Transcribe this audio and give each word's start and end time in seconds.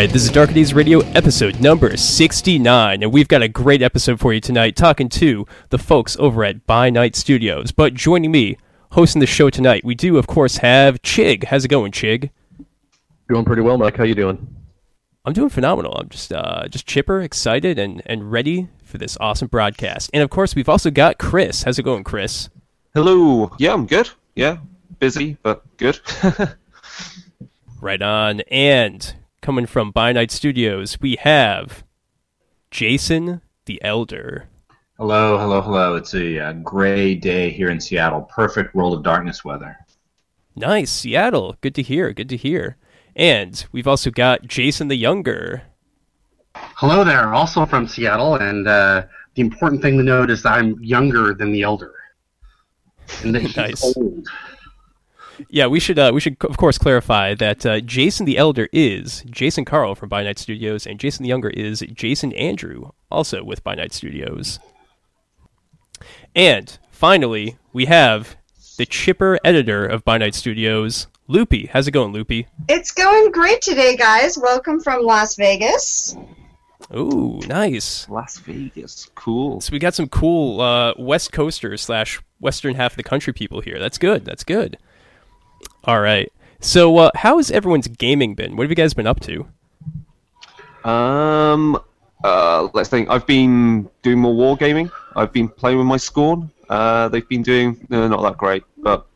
right, 0.00 0.10
this 0.10 0.24
is 0.24 0.30
Darker 0.30 0.54
Days 0.54 0.72
Radio 0.72 1.00
episode 1.10 1.60
number 1.60 1.94
69, 1.94 3.02
and 3.02 3.12
we've 3.12 3.28
got 3.28 3.42
a 3.42 3.48
great 3.48 3.82
episode 3.82 4.18
for 4.18 4.32
you 4.32 4.40
tonight 4.40 4.74
talking 4.74 5.10
to 5.10 5.46
the 5.68 5.76
folks 5.76 6.16
over 6.18 6.42
at 6.42 6.66
By 6.66 6.88
Night 6.88 7.14
Studios. 7.14 7.70
But 7.70 7.92
joining 7.92 8.30
me, 8.30 8.56
hosting 8.92 9.20
the 9.20 9.26
show 9.26 9.50
tonight, 9.50 9.84
we 9.84 9.94
do, 9.94 10.16
of 10.16 10.26
course, 10.26 10.56
have 10.58 11.02
Chig. 11.02 11.44
How's 11.44 11.66
it 11.66 11.68
going, 11.68 11.92
Chig? 11.92 12.30
Doing 13.28 13.44
pretty 13.44 13.60
well, 13.60 13.76
Mike. 13.76 13.98
How 13.98 14.04
you 14.04 14.14
doing? 14.14 14.56
I'm 15.26 15.34
doing 15.34 15.50
phenomenal. 15.50 15.94
I'm 15.98 16.08
just 16.08 16.32
uh, 16.32 16.66
just 16.68 16.86
chipper, 16.86 17.20
excited, 17.20 17.78
and, 17.78 18.00
and 18.06 18.32
ready 18.32 18.68
for 18.82 18.96
this 18.96 19.18
awesome 19.20 19.48
broadcast. 19.48 20.08
And 20.14 20.22
of 20.22 20.30
course, 20.30 20.54
we've 20.54 20.70
also 20.70 20.90
got 20.90 21.18
Chris. 21.18 21.64
How's 21.64 21.78
it 21.78 21.82
going, 21.82 22.04
Chris? 22.04 22.48
Hello. 22.94 23.54
Yeah, 23.58 23.74
I'm 23.74 23.84
good. 23.84 24.08
Yeah, 24.34 24.60
busy, 24.98 25.36
but 25.42 25.62
good. 25.76 26.00
Right 27.82 28.02
on. 28.02 28.40
And 28.50 29.14
coming 29.40 29.66
from 29.66 29.90
By 29.90 30.12
Night 30.12 30.30
Studios, 30.30 30.98
we 31.00 31.16
have 31.16 31.84
Jason 32.70 33.40
the 33.66 33.80
Elder. 33.82 34.48
Hello, 34.96 35.38
hello, 35.38 35.62
hello. 35.62 35.94
It's 35.96 36.14
a, 36.14 36.38
uh 36.38 36.52
gray 36.54 37.14
day 37.14 37.50
here 37.50 37.70
in 37.70 37.80
Seattle. 37.80 38.22
Perfect 38.22 38.74
World 38.74 38.94
of 38.94 39.02
Darkness 39.02 39.44
weather. 39.44 39.76
Nice, 40.56 40.90
Seattle. 40.90 41.56
Good 41.60 41.74
to 41.76 41.82
hear. 41.82 42.12
Good 42.12 42.28
to 42.28 42.36
hear. 42.36 42.76
And 43.16 43.64
we've 43.72 43.88
also 43.88 44.10
got 44.10 44.46
Jason 44.46 44.88
the 44.88 44.96
Younger. 44.96 45.62
Hello 46.54 47.04
there, 47.04 47.32
also 47.32 47.64
from 47.64 47.86
Seattle, 47.86 48.34
and 48.36 48.66
uh, 48.66 49.04
the 49.34 49.42
important 49.42 49.80
thing 49.80 49.96
to 49.98 50.02
note 50.02 50.30
is 50.30 50.42
that 50.42 50.52
I'm 50.54 50.78
younger 50.82 51.32
than 51.32 51.52
the 51.52 51.62
elder. 51.62 51.94
And 53.22 53.34
that 53.34 53.42
he's 53.42 53.56
Nice. 53.56 53.96
old. 53.96 54.26
Yeah, 55.48 55.66
we 55.66 55.80
should 55.80 55.98
uh, 55.98 56.10
we 56.12 56.20
should 56.20 56.36
of 56.44 56.56
course 56.56 56.78
clarify 56.78 57.34
that 57.34 57.64
uh, 57.64 57.80
Jason 57.80 58.26
the 58.26 58.38
Elder 58.38 58.68
is 58.72 59.22
Jason 59.30 59.64
Carl 59.64 59.94
from 59.94 60.08
By 60.08 60.22
Night 60.22 60.38
Studios, 60.38 60.86
and 60.86 61.00
Jason 61.00 61.22
the 61.22 61.28
Younger 61.28 61.50
is 61.50 61.80
Jason 61.92 62.32
Andrew, 62.34 62.90
also 63.10 63.42
with 63.42 63.64
By 63.64 63.74
Night 63.74 63.92
Studios. 63.92 64.58
And 66.34 66.78
finally, 66.90 67.56
we 67.72 67.86
have 67.86 68.36
the 68.78 68.86
chipper 68.86 69.38
editor 69.44 69.86
of 69.86 70.04
By 70.04 70.18
Night 70.18 70.34
Studios, 70.34 71.06
Loopy. 71.28 71.66
How's 71.66 71.88
it 71.88 71.92
going, 71.92 72.12
Loopy? 72.12 72.46
It's 72.68 72.92
going 72.92 73.30
great 73.30 73.62
today, 73.62 73.96
guys. 73.96 74.38
Welcome 74.38 74.80
from 74.80 75.04
Las 75.04 75.36
Vegas. 75.36 76.16
Ooh, 76.96 77.40
nice. 77.46 78.08
Las 78.08 78.38
Vegas. 78.38 79.10
Cool. 79.14 79.60
So 79.60 79.70
we 79.72 79.78
got 79.78 79.94
some 79.94 80.08
cool 80.08 80.60
uh, 80.60 80.94
West 80.98 81.30
Coasters 81.30 81.82
slash 81.82 82.20
Western 82.40 82.74
half 82.74 82.92
of 82.92 82.96
the 82.96 83.02
country 83.02 83.32
people 83.32 83.60
here. 83.60 83.78
That's 83.78 83.98
good. 83.98 84.24
That's 84.24 84.44
good. 84.44 84.78
All 85.84 86.00
right. 86.00 86.32
So 86.60 86.96
uh, 86.98 87.10
how 87.14 87.38
has 87.38 87.50
everyone's 87.50 87.88
gaming 87.88 88.34
been? 88.34 88.56
What 88.56 88.64
have 88.64 88.70
you 88.70 88.76
guys 88.76 88.92
been 88.94 89.06
up 89.06 89.20
to? 89.20 89.46
Um, 90.88 91.80
uh, 92.22 92.68
let's 92.74 92.88
think. 92.88 93.08
I've 93.08 93.26
been 93.26 93.88
doing 94.02 94.18
more 94.18 94.34
wargaming. 94.34 94.90
I've 95.16 95.32
been 95.32 95.48
playing 95.48 95.78
with 95.78 95.86
my 95.86 95.96
Scorn. 95.96 96.50
Uh, 96.68 97.08
they've 97.08 97.28
been 97.28 97.42
doing 97.42 97.86
uh, 97.90 98.08
not 98.08 98.22
that 98.22 98.36
great, 98.36 98.62
but 98.78 99.06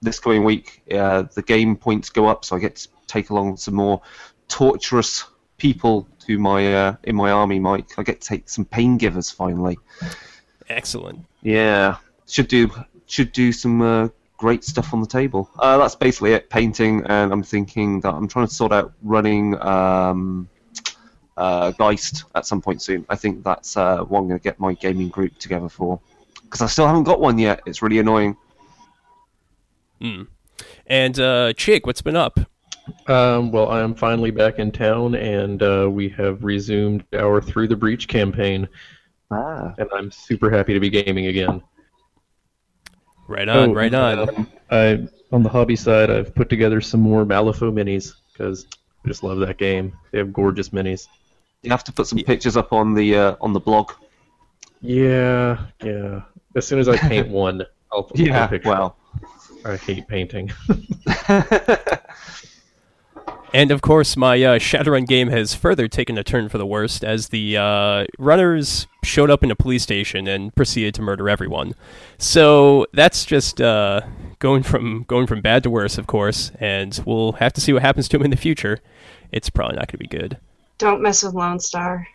this 0.00 0.18
coming 0.18 0.44
week, 0.44 0.82
uh, 0.92 1.22
the 1.34 1.42
game 1.42 1.76
points 1.76 2.08
go 2.08 2.26
up, 2.26 2.44
so 2.44 2.56
I 2.56 2.58
get 2.58 2.76
to 2.76 2.88
take 3.06 3.30
along 3.30 3.56
some 3.56 3.74
more 3.74 4.00
torturous 4.48 5.24
people 5.58 6.08
to 6.26 6.38
my 6.38 6.74
uh, 6.74 6.96
in 7.04 7.16
my 7.16 7.30
army. 7.30 7.58
Mike, 7.58 7.98
I 7.98 8.02
get 8.02 8.20
to 8.20 8.28
take 8.28 8.48
some 8.48 8.64
pain 8.64 8.96
givers 8.96 9.30
finally. 9.30 9.78
Excellent. 10.68 11.24
Yeah, 11.42 11.96
should 12.26 12.48
do 12.48 12.70
should 13.06 13.32
do 13.32 13.52
some 13.52 13.82
uh, 13.82 14.08
great 14.42 14.64
stuff 14.64 14.92
on 14.92 15.00
the 15.00 15.06
table. 15.06 15.48
Uh, 15.60 15.78
that's 15.78 15.94
basically 15.94 16.32
it. 16.32 16.50
Painting, 16.50 17.04
and 17.06 17.32
I'm 17.32 17.44
thinking 17.44 18.00
that 18.00 18.12
I'm 18.12 18.26
trying 18.26 18.48
to 18.48 18.52
sort 18.52 18.72
out 18.72 18.92
running 19.02 19.56
um, 19.62 20.48
uh, 21.36 21.70
Geist 21.70 22.24
at 22.34 22.44
some 22.44 22.60
point 22.60 22.82
soon. 22.82 23.06
I 23.08 23.14
think 23.14 23.44
that's 23.44 23.76
uh, 23.76 23.98
what 23.98 24.18
I'm 24.18 24.26
going 24.26 24.40
to 24.40 24.42
get 24.42 24.58
my 24.58 24.74
gaming 24.74 25.10
group 25.10 25.38
together 25.38 25.68
for. 25.68 26.00
Because 26.42 26.60
I 26.60 26.66
still 26.66 26.88
haven't 26.88 27.04
got 27.04 27.20
one 27.20 27.38
yet. 27.38 27.60
It's 27.66 27.82
really 27.82 28.00
annoying. 28.00 28.36
Mm. 30.00 30.26
And 30.88 31.20
uh, 31.20 31.52
Chig, 31.54 31.86
what's 31.86 32.02
been 32.02 32.16
up? 32.16 32.40
Um, 33.06 33.52
well, 33.52 33.68
I 33.68 33.80
am 33.80 33.94
finally 33.94 34.32
back 34.32 34.58
in 34.58 34.72
town, 34.72 35.14
and 35.14 35.62
uh, 35.62 35.88
we 35.88 36.08
have 36.10 36.42
resumed 36.42 37.04
our 37.16 37.40
Through 37.40 37.68
the 37.68 37.76
Breach 37.76 38.08
campaign, 38.08 38.68
Ah. 39.30 39.72
and 39.78 39.88
I'm 39.94 40.10
super 40.10 40.50
happy 40.50 40.74
to 40.74 40.80
be 40.80 40.90
gaming 40.90 41.26
again. 41.26 41.62
Right 43.32 43.48
on, 43.48 43.70
Oh, 43.70 43.72
right 43.72 43.94
on. 43.94 44.28
um, 44.28 44.46
I 44.70 45.08
on 45.32 45.42
the 45.42 45.48
hobby 45.48 45.74
side, 45.74 46.10
I've 46.10 46.34
put 46.34 46.50
together 46.50 46.82
some 46.82 47.00
more 47.00 47.24
Malifaux 47.24 47.72
minis 47.72 48.12
because 48.30 48.66
I 49.04 49.08
just 49.08 49.22
love 49.22 49.38
that 49.38 49.56
game. 49.56 49.96
They 50.10 50.18
have 50.18 50.34
gorgeous 50.34 50.68
minis. 50.68 51.08
You 51.62 51.70
have 51.70 51.82
to 51.84 51.92
put 51.92 52.06
some 52.06 52.18
pictures 52.18 52.58
up 52.58 52.74
on 52.74 52.92
the 52.92 53.16
uh, 53.16 53.36
on 53.40 53.54
the 53.54 53.60
blog. 53.60 53.92
Yeah, 54.82 55.58
yeah. 55.82 56.22
As 56.54 56.66
soon 56.66 56.78
as 56.78 56.88
I 56.88 56.98
paint 56.98 57.28
one, 57.28 57.64
I'll 57.90 58.02
put 58.02 58.20
a 58.20 58.48
picture. 58.48 58.68
well. 58.68 58.96
I 59.64 59.76
hate 59.76 60.06
painting. 60.08 60.50
And 63.54 63.70
of 63.70 63.82
course, 63.82 64.16
my 64.16 64.42
uh, 64.42 64.58
Shadowrun 64.58 65.06
game 65.06 65.28
has 65.28 65.54
further 65.54 65.86
taken 65.86 66.16
a 66.16 66.24
turn 66.24 66.48
for 66.48 66.56
the 66.56 66.64
worst 66.64 67.04
as 67.04 67.28
the 67.28 67.58
uh, 67.58 68.06
runners 68.18 68.86
showed 69.04 69.30
up 69.30 69.44
in 69.44 69.50
a 69.50 69.54
police 69.56 69.82
station 69.82 70.26
and 70.26 70.54
proceeded 70.54 70.94
to 70.94 71.02
murder 71.02 71.28
everyone. 71.28 71.74
So 72.16 72.86
that's 72.94 73.26
just 73.26 73.60
uh, 73.60 74.00
going 74.38 74.62
from 74.62 75.04
going 75.06 75.26
from 75.26 75.42
bad 75.42 75.62
to 75.64 75.70
worse, 75.70 75.98
of 75.98 76.06
course. 76.06 76.50
And 76.60 76.98
we'll 77.04 77.32
have 77.32 77.52
to 77.52 77.60
see 77.60 77.74
what 77.74 77.82
happens 77.82 78.08
to 78.08 78.16
him 78.16 78.22
in 78.22 78.30
the 78.30 78.38
future. 78.38 78.78
It's 79.32 79.50
probably 79.50 79.76
not 79.76 79.88
going 79.88 79.98
to 79.98 79.98
be 79.98 80.06
good. 80.06 80.38
Don't 80.78 81.02
mess 81.02 81.22
with 81.22 81.34
Lone 81.34 81.60
Star. 81.60 82.06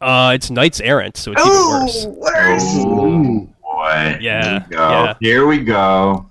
Uh, 0.00 0.32
it's 0.34 0.50
Knights 0.50 0.80
Errant, 0.80 1.16
so 1.16 1.32
it's 1.32 1.40
even 1.44 1.52
worse. 1.56 2.04
Oh, 2.06 2.10
worse. 2.10 2.62
Oh, 2.76 3.48
boy. 3.62 4.18
Yeah, 4.20 4.60
Here 4.60 4.64
we 4.68 4.76
go. 4.76 4.88
yeah. 4.90 5.14
Here 5.20 5.46
we 5.46 5.58
go. 5.58 6.30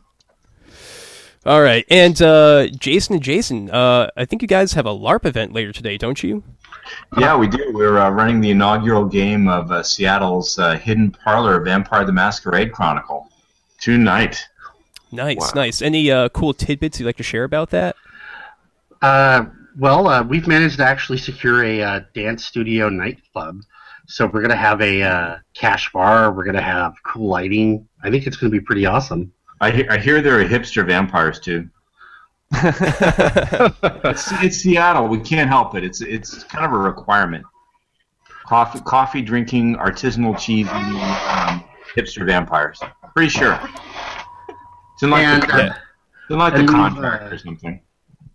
All 1.45 1.61
right, 1.61 1.85
and 1.91 2.19
uh, 2.23 2.67
Jason 2.67 3.13
and 3.15 3.23
Jason, 3.23 3.69
uh, 3.69 4.09
I 4.17 4.25
think 4.25 4.41
you 4.41 4.47
guys 4.47 4.73
have 4.73 4.87
a 4.87 4.91
LARP 4.91 5.25
event 5.27 5.53
later 5.53 5.71
today, 5.71 5.95
don't 5.95 6.23
you? 6.23 6.43
Yeah, 7.17 7.37
we 7.37 7.47
do. 7.47 7.71
We're 7.71 7.99
uh, 7.99 8.09
running 8.09 8.41
the 8.41 8.49
inaugural 8.49 9.05
game 9.05 9.47
of 9.47 9.71
uh, 9.71 9.83
Seattle's 9.83 10.57
uh, 10.57 10.75
Hidden 10.77 11.11
Parlor 11.11 11.59
Vampire 11.61 12.03
the 12.03 12.11
Masquerade 12.11 12.71
Chronicle 12.71 13.29
tonight. 13.79 14.43
Nice, 15.11 15.37
Wow. 15.39 15.51
nice. 15.55 15.81
Any 15.83 16.11
uh, 16.11 16.29
cool 16.29 16.53
tidbits 16.53 16.99
you'd 16.99 17.05
like 17.05 17.17
to 17.17 17.23
share 17.23 17.43
about 17.43 17.69
that? 17.69 17.95
Uh, 19.03 19.45
well, 19.77 20.07
uh, 20.07 20.23
we've 20.23 20.47
managed 20.47 20.77
to 20.77 20.83
actually 20.85 21.19
secure 21.19 21.63
a 21.63 21.81
uh, 21.81 21.99
dance 22.15 22.43
studio 22.43 22.89
nightclub. 22.89 23.61
So 24.07 24.25
we're 24.25 24.41
going 24.41 24.49
to 24.49 24.55
have 24.55 24.81
a 24.81 25.01
uh, 25.03 25.37
cash 25.53 25.91
bar. 25.91 26.31
We're 26.31 26.43
going 26.43 26.55
to 26.55 26.61
have 26.61 26.95
cool 27.03 27.27
lighting. 27.29 27.87
I 28.03 28.09
think 28.09 28.25
it's 28.25 28.37
going 28.37 28.51
to 28.51 28.59
be 28.59 28.63
pretty 28.63 28.85
awesome. 28.85 29.31
I, 29.61 29.71
he- 29.71 29.87
I 29.89 29.97
hear 29.97 30.21
there 30.21 30.39
are 30.39 30.43
hipster 30.45 30.85
vampires 30.85 31.39
too. 31.39 31.69
It's, 34.07 34.31
it's 34.43 34.57
Seattle. 34.57 35.07
We 35.07 35.19
can't 35.19 35.49
help 35.49 35.75
it. 35.75 35.83
It's 35.83 36.01
it's 36.01 36.43
kind 36.43 36.63
of 36.65 36.71
a 36.71 36.77
requirement. 36.77 37.43
Coffee, 38.45 38.79
coffee 38.81 39.21
drinking, 39.21 39.75
artisanal 39.77 40.37
cheese 40.37 40.67
eating, 40.67 41.01
um, 41.01 41.63
hipster 41.95 42.25
vampires. 42.25 42.79
Pretty 43.15 43.29
sure. 43.29 43.59
It's 44.93 45.03
in 45.03 45.09
like 45.09 45.25
And, 45.25 45.43
the, 45.43 45.53
uh, 45.53 45.65
it's 45.67 46.29
in 46.29 46.37
like 46.37 46.53
the 46.53 46.59
we've, 46.61 46.69
contract 46.69 47.23
uh, 47.23 47.35
or 47.35 47.37
something. 47.39 47.81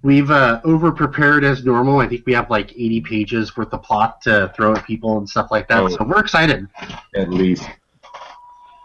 We've 0.02 0.30
uh, 0.30 0.60
over 0.64 0.90
prepared 0.90 1.44
as 1.44 1.64
normal. 1.64 2.00
I 2.00 2.08
think 2.08 2.26
we 2.26 2.32
have 2.32 2.50
like 2.50 2.72
80 2.72 3.00
pages 3.02 3.56
worth 3.56 3.72
of 3.72 3.82
plot 3.82 4.20
to 4.22 4.52
throw 4.56 4.74
at 4.74 4.84
people 4.84 5.18
and 5.18 5.28
stuff 5.28 5.50
like 5.50 5.68
that. 5.68 5.80
Oh. 5.80 5.88
So 5.88 6.04
we're 6.04 6.20
excited. 6.20 6.66
At 7.14 7.30
least. 7.30 7.68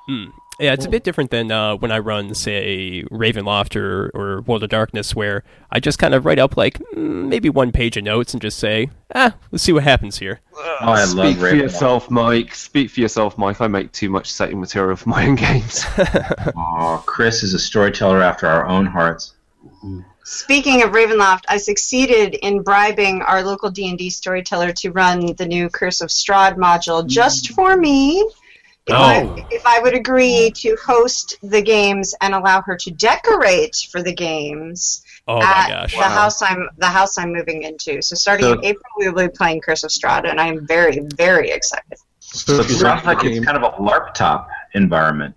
Hmm. 0.07 0.25
Yeah, 0.59 0.71
it's 0.71 0.85
a 0.85 0.89
bit 0.89 1.03
different 1.03 1.31
than 1.31 1.51
uh, 1.51 1.75
when 1.75 1.91
I 1.91 1.99
run, 1.99 2.33
say, 2.33 3.03
Ravenloft 3.11 3.75
or, 3.75 4.09
or 4.13 4.41
World 4.41 4.63
of 4.63 4.69
Darkness, 4.69 5.13
where 5.13 5.43
I 5.69 5.81
just 5.81 5.99
kind 5.99 6.13
of 6.13 6.25
write 6.25 6.39
up 6.39 6.55
like 6.55 6.79
mm, 6.95 7.27
maybe 7.27 7.49
one 7.49 7.73
page 7.73 7.97
of 7.97 8.05
notes 8.05 8.33
and 8.33 8.41
just 8.41 8.57
say, 8.57 8.89
ah, 9.13 9.35
let's 9.51 9.63
see 9.65 9.73
what 9.73 9.83
happens 9.83 10.17
here. 10.19 10.39
Oh, 10.57 10.77
I 10.81 11.03
Speak 11.03 11.17
love 11.17 11.35
for 11.37 11.41
Ravenloft. 11.43 11.57
yourself, 11.59 12.09
Mike. 12.09 12.55
Speak 12.55 12.89
for 12.89 13.01
yourself, 13.01 13.37
Mike. 13.37 13.59
I 13.59 13.67
make 13.67 13.91
too 13.91 14.09
much 14.09 14.31
setting 14.31 14.59
material 14.61 14.95
for 14.95 15.09
my 15.09 15.27
own 15.27 15.35
games. 15.35 15.83
Oh, 16.57 17.03
Chris 17.05 17.43
is 17.43 17.53
a 17.53 17.59
storyteller 17.59 18.21
after 18.21 18.47
our 18.47 18.65
own 18.67 18.85
hearts. 18.85 19.33
Speaking 20.23 20.81
of 20.83 20.91
Ravenloft, 20.91 21.43
I 21.49 21.57
succeeded 21.57 22.35
in 22.35 22.61
bribing 22.63 23.21
our 23.23 23.43
local 23.43 23.69
D&D 23.69 24.09
storyteller 24.09 24.71
to 24.73 24.91
run 24.91 25.35
the 25.35 25.45
new 25.45 25.69
Curse 25.69 26.01
of 26.01 26.09
Strahd 26.09 26.55
module 26.55 27.05
just 27.05 27.51
for 27.51 27.75
me. 27.77 28.27
If, 28.87 28.93
Oh. 28.93 29.01
I, 29.03 29.47
if 29.49 29.65
I 29.65 29.79
would 29.79 29.95
agree 29.95 30.51
to 30.57 30.77
host 30.85 31.37
the 31.41 31.61
games 31.61 32.13
and 32.21 32.35
allow 32.35 32.61
her 32.61 32.75
to 32.77 32.91
decorate 32.91 33.87
for 33.91 34.03
the 34.03 34.13
games 34.13 35.01
Oh 35.27 35.41
at 35.41 35.67
gosh. 35.69 35.95
the 35.97 36.03
house 36.03 36.41
I'm 36.43 36.69
the 36.77 36.85
house 36.85 37.17
I'm 37.17 37.33
moving 37.33 37.63
into. 37.63 37.99
So 38.03 38.15
starting 38.15 38.45
So- 38.45 38.53
in 38.53 38.65
April, 38.65 38.83
we 38.99 39.09
will 39.09 39.23
be 39.27 39.29
playing 39.29 39.61
Curse 39.61 39.83
of 39.83 39.89
Strahd, 39.89 40.29
and 40.29 40.39
I'm 40.39 40.67
very 40.67 40.99
very 41.15 41.49
excited. 41.49 41.97
So 42.19 42.59
it 42.59 42.65
sounds 42.69 43.05
like 43.05 43.23
like 43.23 43.25
it's 43.25 43.43
kind 43.43 43.57
of 43.57 43.63
a 43.63 43.75
LARP 43.81 44.13
top 44.13 44.47
environment. 44.75 45.33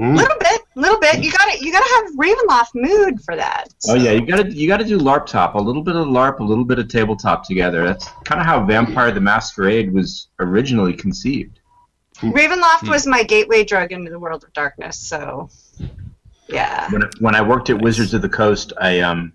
Mm. 0.00 0.16
Little 0.16 0.36
bit, 0.38 0.60
a 0.76 0.80
little 0.80 0.98
bit. 1.00 1.22
You 1.22 1.30
got 1.30 1.52
to 1.52 1.64
you 1.64 1.70
got 1.72 1.84
to 1.84 1.94
have 1.94 2.14
Ravenloft 2.16 2.74
mood 2.74 3.20
for 3.22 3.36
that. 3.36 3.68
Oh 3.88 3.94
yeah, 3.94 4.10
you 4.12 4.26
gotta 4.26 4.50
you 4.52 4.66
gotta 4.66 4.84
do 4.84 4.98
LARP 4.98 5.26
top, 5.26 5.54
a 5.54 5.58
little 5.58 5.82
bit 5.82 5.94
of 5.94 6.08
LARP, 6.08 6.40
a 6.40 6.44
little 6.44 6.64
bit 6.64 6.80
of 6.80 6.88
tabletop 6.88 7.44
together. 7.44 7.84
That's 7.84 8.08
kind 8.24 8.40
of 8.40 8.46
how 8.46 8.64
Vampire 8.64 9.12
the 9.12 9.20
Masquerade 9.20 9.92
was 9.94 10.28
originally 10.40 10.94
conceived. 10.94 11.60
Ravenloft 12.20 12.80
Hmm. 12.80 12.90
was 12.90 13.06
my 13.06 13.22
gateway 13.22 13.64
drug 13.64 13.92
into 13.92 14.10
the 14.10 14.18
world 14.18 14.44
of 14.44 14.52
darkness. 14.52 14.98
So, 14.98 15.48
yeah. 16.48 16.90
When 16.90 17.08
when 17.20 17.34
I 17.34 17.42
worked 17.42 17.70
at 17.70 17.80
Wizards 17.80 18.14
of 18.14 18.22
the 18.22 18.28
Coast, 18.28 18.72
I 18.80 19.00
um 19.00 19.32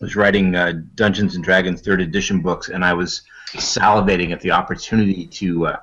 was 0.00 0.14
writing 0.16 0.54
uh, 0.54 0.72
Dungeons 0.94 1.34
and 1.34 1.42
Dragons 1.44 1.80
third 1.80 2.00
edition 2.02 2.40
books, 2.42 2.68
and 2.68 2.84
I 2.84 2.92
was 2.92 3.22
salivating 3.54 4.32
at 4.32 4.40
the 4.42 4.50
opportunity 4.50 5.26
to 5.26 5.66
uh, 5.68 5.76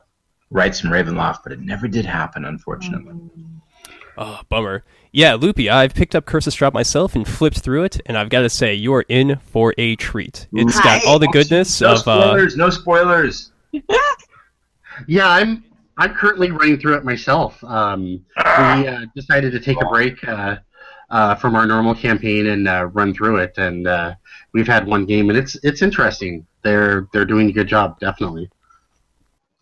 write 0.52 0.76
some 0.76 0.92
Ravenloft, 0.92 1.40
but 1.44 1.52
it 1.52 1.60
never 1.62 1.88
did 1.88 2.06
happen, 2.06 2.46
unfortunately. 2.46 3.16
Oh, 4.16 4.42
bummer. 4.50 4.84
Yeah, 5.12 5.34
Loopy, 5.34 5.68
I've 5.72 5.96
picked 5.96 6.14
up 6.14 6.26
Curse 6.26 6.46
of 6.46 6.54
Strahd 6.54 6.74
myself 6.74 7.16
and 7.16 7.28
flipped 7.28 7.60
through 7.62 7.84
it, 7.86 8.00
and 8.06 8.16
I've 8.16 8.30
got 8.30 8.42
to 8.42 8.50
say, 8.50 8.76
you 8.76 8.94
are 8.94 9.06
in 9.10 9.40
for 9.52 9.74
a 9.80 9.96
treat. 9.96 10.48
It's 10.54 10.80
got 10.80 11.04
all 11.08 11.18
the 11.18 11.28
goodness 11.30 11.82
No 11.82 11.94
of. 11.94 12.08
Uh, 12.08 12.22
spoilers, 12.30 12.56
no 12.56 12.70
spoilers. 12.70 13.52
Yeah, 15.08 15.28
I'm 15.28 15.64
I'm 15.98 16.14
currently 16.14 16.52
running 16.52 16.80
through 16.80 16.96
it 16.96 17.06
myself. 17.06 17.64
Um, 17.64 18.26
we 18.38 18.88
uh, 18.88 19.06
decided 19.16 19.52
to 19.52 19.60
take 19.60 19.82
a 19.82 19.86
break 19.86 20.28
uh, 20.28 20.58
uh, 21.10 21.36
from 21.36 21.56
our 21.56 21.66
normal 21.66 21.94
campaign 21.94 22.48
and 22.48 22.68
uh, 22.68 22.86
run 22.94 23.14
through 23.14 23.38
it, 23.38 23.58
and 23.58 23.88
uh, 23.88 24.16
we've 24.54 24.68
had 24.68 24.88
one 24.88 25.06
game, 25.06 25.30
and 25.30 25.38
it's 25.38 25.56
it's 25.64 25.82
interesting. 25.82 26.46
They're 26.64 27.08
they're 27.14 27.26
doing 27.26 27.50
a 27.50 27.54
good 27.54 27.68
job, 27.68 28.00
definitely. 28.00 28.50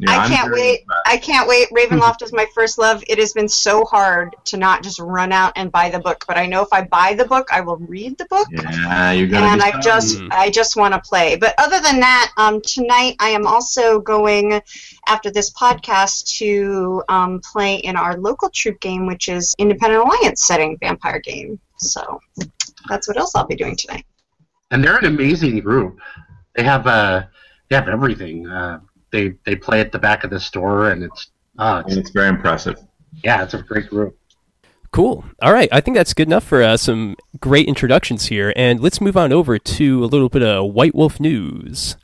Yeah, 0.02 0.14
I 0.14 0.24
I'm 0.24 0.30
can't 0.32 0.52
wait. 0.52 0.84
I 1.06 1.18
can't 1.18 1.48
wait. 1.48 1.70
Ravenloft 1.78 2.24
is 2.24 2.34
my 2.34 2.48
first 2.56 2.80
love. 2.80 3.04
It 3.08 3.20
has 3.20 3.34
been 3.34 3.48
so 3.48 3.86
hard 3.86 4.36
to 4.46 4.58
not 4.58 4.82
just 4.82 5.00
run 5.00 5.32
out 5.32 5.54
and 5.56 5.72
buy 5.72 5.92
the 5.92 6.00
book, 6.00 6.26
but 6.28 6.38
I 6.38 6.48
know 6.48 6.64
if 6.64 6.70
I 6.72 6.86
buy 6.86 7.14
the 7.14 7.26
book, 7.26 7.50
I 7.52 7.62
will 7.62 7.78
read 7.78 8.18
the 8.18 8.26
book. 8.26 8.48
Yeah, 8.50 9.12
you're 9.12 9.28
gonna. 9.28 9.46
and 9.46 9.62
I 9.62 9.80
just. 9.80 10.20
I 10.32 10.50
just 10.50 10.76
want 10.76 10.96
to 10.96 11.00
play. 11.00 11.36
But 11.36 11.54
other 11.60 11.80
than 11.80 12.00
that, 12.00 12.32
um, 12.38 12.62
tonight 12.62 13.16
I 13.20 13.30
am 13.30 13.46
also 13.46 14.00
going 14.00 14.60
after 15.06 15.30
this 15.30 15.52
podcast 15.52 16.36
to 16.38 17.04
um, 17.08 17.40
play 17.40 17.76
in 17.76 17.96
our 17.96 18.18
local 18.18 18.50
troupe 18.50 18.80
game, 18.80 19.06
which 19.06 19.30
is 19.30 19.54
Independent 19.60 20.04
Alliance 20.04 20.48
setting 20.48 20.80
vampire 20.80 21.20
game. 21.20 21.60
So 21.78 22.20
that's 22.90 23.08
what 23.08 23.18
else 23.18 23.36
I'll 23.36 23.46
be 23.46 23.56
doing 23.56 23.76
tonight. 23.76 24.06
And 24.72 24.84
they're 24.84 24.98
an 24.98 25.06
amazing 25.06 25.60
group. 25.60 26.00
They 26.56 26.64
have 26.64 26.88
uh 26.88 27.24
they 27.70 27.76
have 27.76 27.88
everything. 27.88 28.48
Uh, 28.48 28.80
they 29.12 29.36
they 29.46 29.56
play 29.56 29.80
at 29.82 29.92
the 29.92 30.00
back 30.00 30.24
of 30.24 30.30
the 30.30 30.40
store, 30.40 30.90
and 30.90 31.04
it's 31.04 31.30
uh, 31.60 31.84
And 31.88 31.98
it's 31.98 32.10
very 32.12 32.30
impressive. 32.30 32.78
yeah, 33.24 33.44
it's 33.44 33.54
a 33.54 33.62
great 33.62 33.90
group. 33.90 34.18
Cool. 34.92 35.24
All 35.42 35.54
right. 35.54 35.70
I 35.72 35.80
think 35.80 35.96
that's 35.96 36.14
good 36.14 36.28
enough 36.28 36.44
for 36.44 36.62
uh, 36.62 36.76
some 36.76 37.16
great 37.40 37.68
introductions 37.68 38.26
here. 38.26 38.52
And 38.58 38.82
let's 38.82 39.00
move 39.00 39.16
on 39.16 39.32
over 39.32 39.58
to 39.58 40.04
a 40.04 40.08
little 40.08 40.28
bit 40.28 40.44
of 40.44 40.74
White 40.74 40.94
Wolf 40.94 41.18
news. 41.20 41.96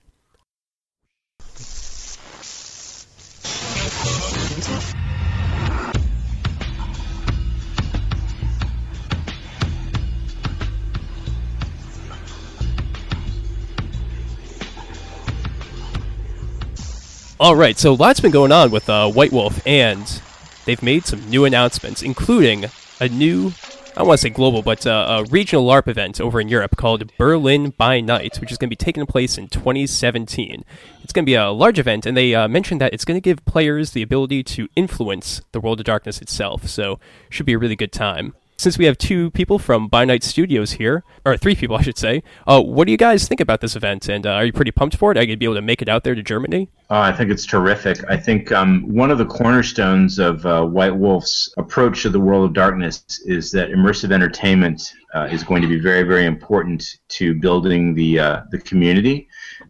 All 17.39 17.56
right. 17.56 17.78
So 17.78 17.94
lots 17.94 18.19
been 18.19 18.31
going 18.31 18.51
on 18.51 18.72
with 18.72 18.89
uh, 18.89 19.12
White 19.12 19.31
Wolf, 19.31 19.62
and 19.68 20.22
they've 20.66 20.81
made 20.81 21.06
some 21.06 21.30
new 21.30 21.45
announcements, 21.45 22.01
including 22.01 22.66
a 23.00 23.07
new, 23.07 23.51
I 23.92 24.00
don't 24.00 24.07
want 24.07 24.19
to 24.19 24.24
say 24.24 24.31
global, 24.31 24.63
but 24.63 24.88
uh, 24.88 25.22
a 25.24 25.30
regional 25.30 25.63
LARP 25.63 25.88
event 25.88 26.19
over 26.19 26.42
in 26.42 26.50
Europe 26.50 26.78
called 26.78 27.16
Berlin 27.16 27.75
by 27.78 28.00
Night, 28.00 28.42
which 28.42 28.51
is 28.51 28.57
going 28.57 28.69
to 28.69 28.75
be 28.75 28.75
taking 28.75 29.06
place 29.06 29.38
in 29.38 29.50
2017. 29.50 30.66
It's 31.04 31.13
going 31.13 31.25
to 31.25 31.30
be 31.30 31.36
a 31.36 31.51
large 31.51 31.78
event, 31.78 32.07
and 32.07 32.18
they 32.18 32.34
uh, 32.34 32.48
mentioned 32.48 32.81
that 32.81 32.92
it's 32.92 33.06
going 33.06 33.18
to 33.18 33.22
give 33.22 33.45
players 33.45 33.92
the 33.92 34.01
ability 34.01 34.42
to 34.44 34.68
influence 34.75 35.42
the 35.51 35.60
World 35.60 35.80
of 35.80 35.86
Darkness 35.86 36.19
itself, 36.19 36.68
so 36.68 37.00
should 37.30 37.45
be 37.45 37.54
a 37.54 37.60
really 37.60 37.75
good 37.75 37.92
time. 37.92 38.34
Since 38.59 38.80
we 38.80 38.86
have 38.86 38.98
two 38.98 39.30
people 39.30 39.59
from 39.59 39.88
By 39.88 40.04
Night 40.04 40.24
Studios 40.24 40.71
here, 40.71 41.04
or 41.24 41.38
three 41.38 41.54
people, 41.54 41.75
I 41.75 41.83
should 41.83 42.00
say, 42.00 42.24
uh, 42.48 42.59
what 42.59 42.88
do 42.88 42.92
you 42.92 42.98
guys 42.98 43.27
think 43.27 43.39
about 43.39 43.62
this 43.62 43.75
event? 43.75 44.09
And 44.09 44.25
uh, 44.25 44.31
are 44.31 44.45
you 44.45 44.51
pretty 44.51 44.71
pumped 44.71 44.98
for 44.98 45.12
it? 45.12 45.18
Are 45.18 45.21
you 45.21 45.27
going 45.27 45.36
to 45.36 45.38
be 45.38 45.45
able 45.45 45.54
to 45.54 45.62
make 45.62 45.83
it 45.83 45.88
out 45.88 46.04
there 46.04 46.15
to 46.15 46.24
Germany? 46.24 46.68
Oh, 46.89 47.00
I 47.00 47.12
think 47.13 47.30
it's 47.30 47.45
terrific. 47.45 48.04
I 48.09 48.18
think 48.18 48.51
um, 48.51 48.81
one 48.92 49.12
of 49.12 49.19
the 49.19 49.27
cornerstones 49.27 50.18
of 50.18 50.44
uh, 50.48 50.65
White 50.65 50.95
Wolf's 50.95 51.54
approach 51.59 52.01
to 52.01 52.09
the 52.09 52.19
world 52.19 52.45
of 52.45 52.54
darkness 52.54 53.04
is 53.25 53.51
that 53.51 53.69
immersive 53.69 54.12
entertainment 54.12 54.92
uh, 55.13 55.27
is 55.30 55.44
going 55.44 55.62
to 55.62 55.68
be 55.68 55.80
very, 55.80 56.01
very 56.01 56.25
important 56.25 56.98
to 57.10 57.36
building 57.36 57.94
the 57.94 58.19
uh, 58.19 58.42
the 58.50 58.57
community, 58.57 59.27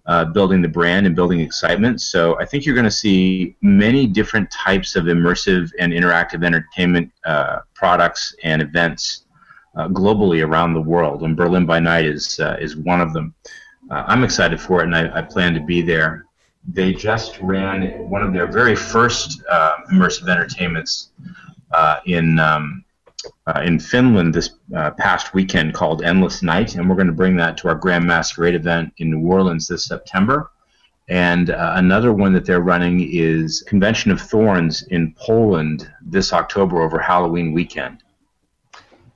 uh, 0.07 0.25
building 0.25 0.61
the 0.61 0.67
brand, 0.67 1.05
and 1.05 1.15
building 1.15 1.41
excitement. 1.41 2.01
So 2.01 2.39
I 2.39 2.45
think 2.45 2.65
you're 2.65 2.75
going 2.75 2.85
to 2.85 2.91
see 2.91 3.55
many 3.61 4.07
different 4.07 4.49
types 4.51 4.95
of 4.95 5.05
immersive 5.05 5.69
and 5.79 5.91
interactive 5.91 6.45
entertainment 6.45 7.11
uh, 7.25 7.59
products 7.73 8.33
and 8.43 8.61
events 8.61 9.25
uh, 9.75 9.89
globally 9.89 10.45
around 10.45 10.73
the 10.73 10.81
world. 10.81 11.23
And 11.23 11.35
Berlin 11.35 11.65
by 11.65 11.79
Night 11.79 12.05
is 12.05 12.39
uh, 12.39 12.57
is 12.59 12.77
one 12.77 13.01
of 13.01 13.13
them. 13.13 13.35
Uh, 13.91 14.03
I'm 14.07 14.23
excited 14.23 14.59
for 14.59 14.81
it, 14.81 14.85
and 14.85 14.95
I, 14.95 15.19
I 15.19 15.21
plan 15.21 15.53
to 15.53 15.61
be 15.61 15.81
there 15.81 16.23
they 16.69 16.93
just 16.93 17.39
ran 17.39 18.09
one 18.09 18.21
of 18.21 18.33
their 18.33 18.45
very 18.45 18.75
first 18.75 19.41
uh, 19.49 19.77
immersive 19.89 20.27
entertainments 20.27 21.11
in 22.05 22.37
um, 22.39 22.83
uh, 23.47 23.61
in 23.65 23.79
Finland 23.79 24.33
this 24.33 24.51
uh, 24.75 24.91
past 24.91 25.33
weekend 25.33 25.73
called 25.73 26.03
Endless 26.03 26.41
Night, 26.41 26.75
and 26.75 26.89
we're 26.89 26.95
going 26.95 27.07
to 27.07 27.13
bring 27.13 27.35
that 27.37 27.57
to 27.57 27.67
our 27.69 27.75
Grand 27.75 28.05
Masquerade 28.05 28.55
event 28.55 28.93
in 28.97 29.11
New 29.11 29.27
Orleans 29.27 29.67
this 29.67 29.85
September. 29.85 30.51
And 31.09 31.51
uh, 31.51 31.73
another 31.75 32.11
one 32.11 32.33
that 32.33 32.45
they're 32.45 32.59
running 32.59 33.07
is 33.11 33.63
Convention 33.67 34.11
of 34.11 34.19
Thorns 34.19 34.83
in 34.83 35.13
Poland 35.17 35.89
this 36.01 36.33
October 36.33 36.81
over 36.81 36.99
Halloween 36.99 37.53
weekend. 37.53 38.03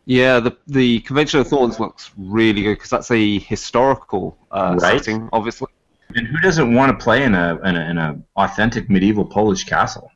Yeah, 0.05 0.39
the 0.39 0.57
the 0.67 0.99
Convention 1.01 1.39
of 1.41 1.47
Thorns 1.47 1.79
looks 1.79 2.11
really 2.17 2.63
good 2.63 2.75
because 2.75 2.89
that's 2.89 3.11
a 3.11 3.39
historical 3.39 4.37
uh, 4.51 4.77
Right. 4.81 4.97
setting, 5.03 5.29
obviously. 5.31 5.67
And 6.15 6.27
who 6.27 6.39
doesn't 6.39 6.73
want 6.73 6.97
to 6.97 7.03
play 7.03 7.23
in 7.23 7.35
a 7.35 7.59
in 7.63 7.75
a, 7.75 7.89
in 7.89 7.97
a 7.97 8.19
authentic 8.35 8.89
medieval 8.89 9.25
Polish 9.25 9.63
castle? 9.63 10.10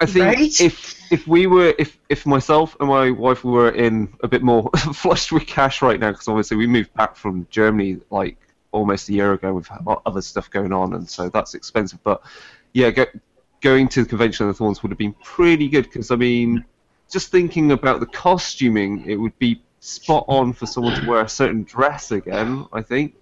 I 0.00 0.06
think 0.06 0.24
Right? 0.24 0.60
if 0.60 0.94
if 1.10 1.26
we 1.26 1.46
were 1.46 1.74
if 1.78 1.98
if 2.08 2.24
myself 2.26 2.76
and 2.80 2.88
my 2.88 3.10
wife 3.10 3.42
were 3.44 3.70
in 3.70 4.12
a 4.22 4.28
bit 4.28 4.42
more 4.42 4.70
flushed 4.94 5.32
with 5.32 5.46
cash 5.46 5.82
right 5.82 5.98
now 5.98 6.12
because 6.12 6.28
obviously 6.28 6.56
we 6.56 6.66
moved 6.66 6.94
back 6.94 7.16
from 7.16 7.46
Germany 7.50 7.98
like 8.10 8.38
almost 8.70 9.08
a 9.08 9.12
year 9.12 9.32
ago 9.32 9.54
with 9.54 9.68
other 10.06 10.22
stuff 10.22 10.50
going 10.50 10.72
on 10.72 10.94
and 10.94 11.08
so 11.08 11.28
that's 11.30 11.54
expensive 11.54 11.98
but 12.04 12.22
yeah 12.74 12.90
go, 12.90 13.06
going 13.60 13.88
to 13.88 14.02
the 14.02 14.08
convention 14.08 14.46
of 14.46 14.54
the 14.54 14.58
thorns 14.58 14.82
would 14.82 14.92
have 14.92 14.98
been 14.98 15.14
pretty 15.24 15.68
good 15.68 15.84
because 15.84 16.10
I 16.10 16.16
mean 16.16 16.64
just 17.10 17.30
thinking 17.32 17.72
about 17.72 17.98
the 18.00 18.06
costuming 18.06 19.04
it 19.06 19.16
would 19.16 19.36
be 19.38 19.62
spot 19.80 20.24
on 20.28 20.52
for 20.52 20.66
someone 20.66 20.94
to 21.00 21.06
wear 21.08 21.22
a 21.22 21.28
certain 21.28 21.64
dress 21.64 22.12
again 22.12 22.66
I 22.72 22.82
think 22.82 23.14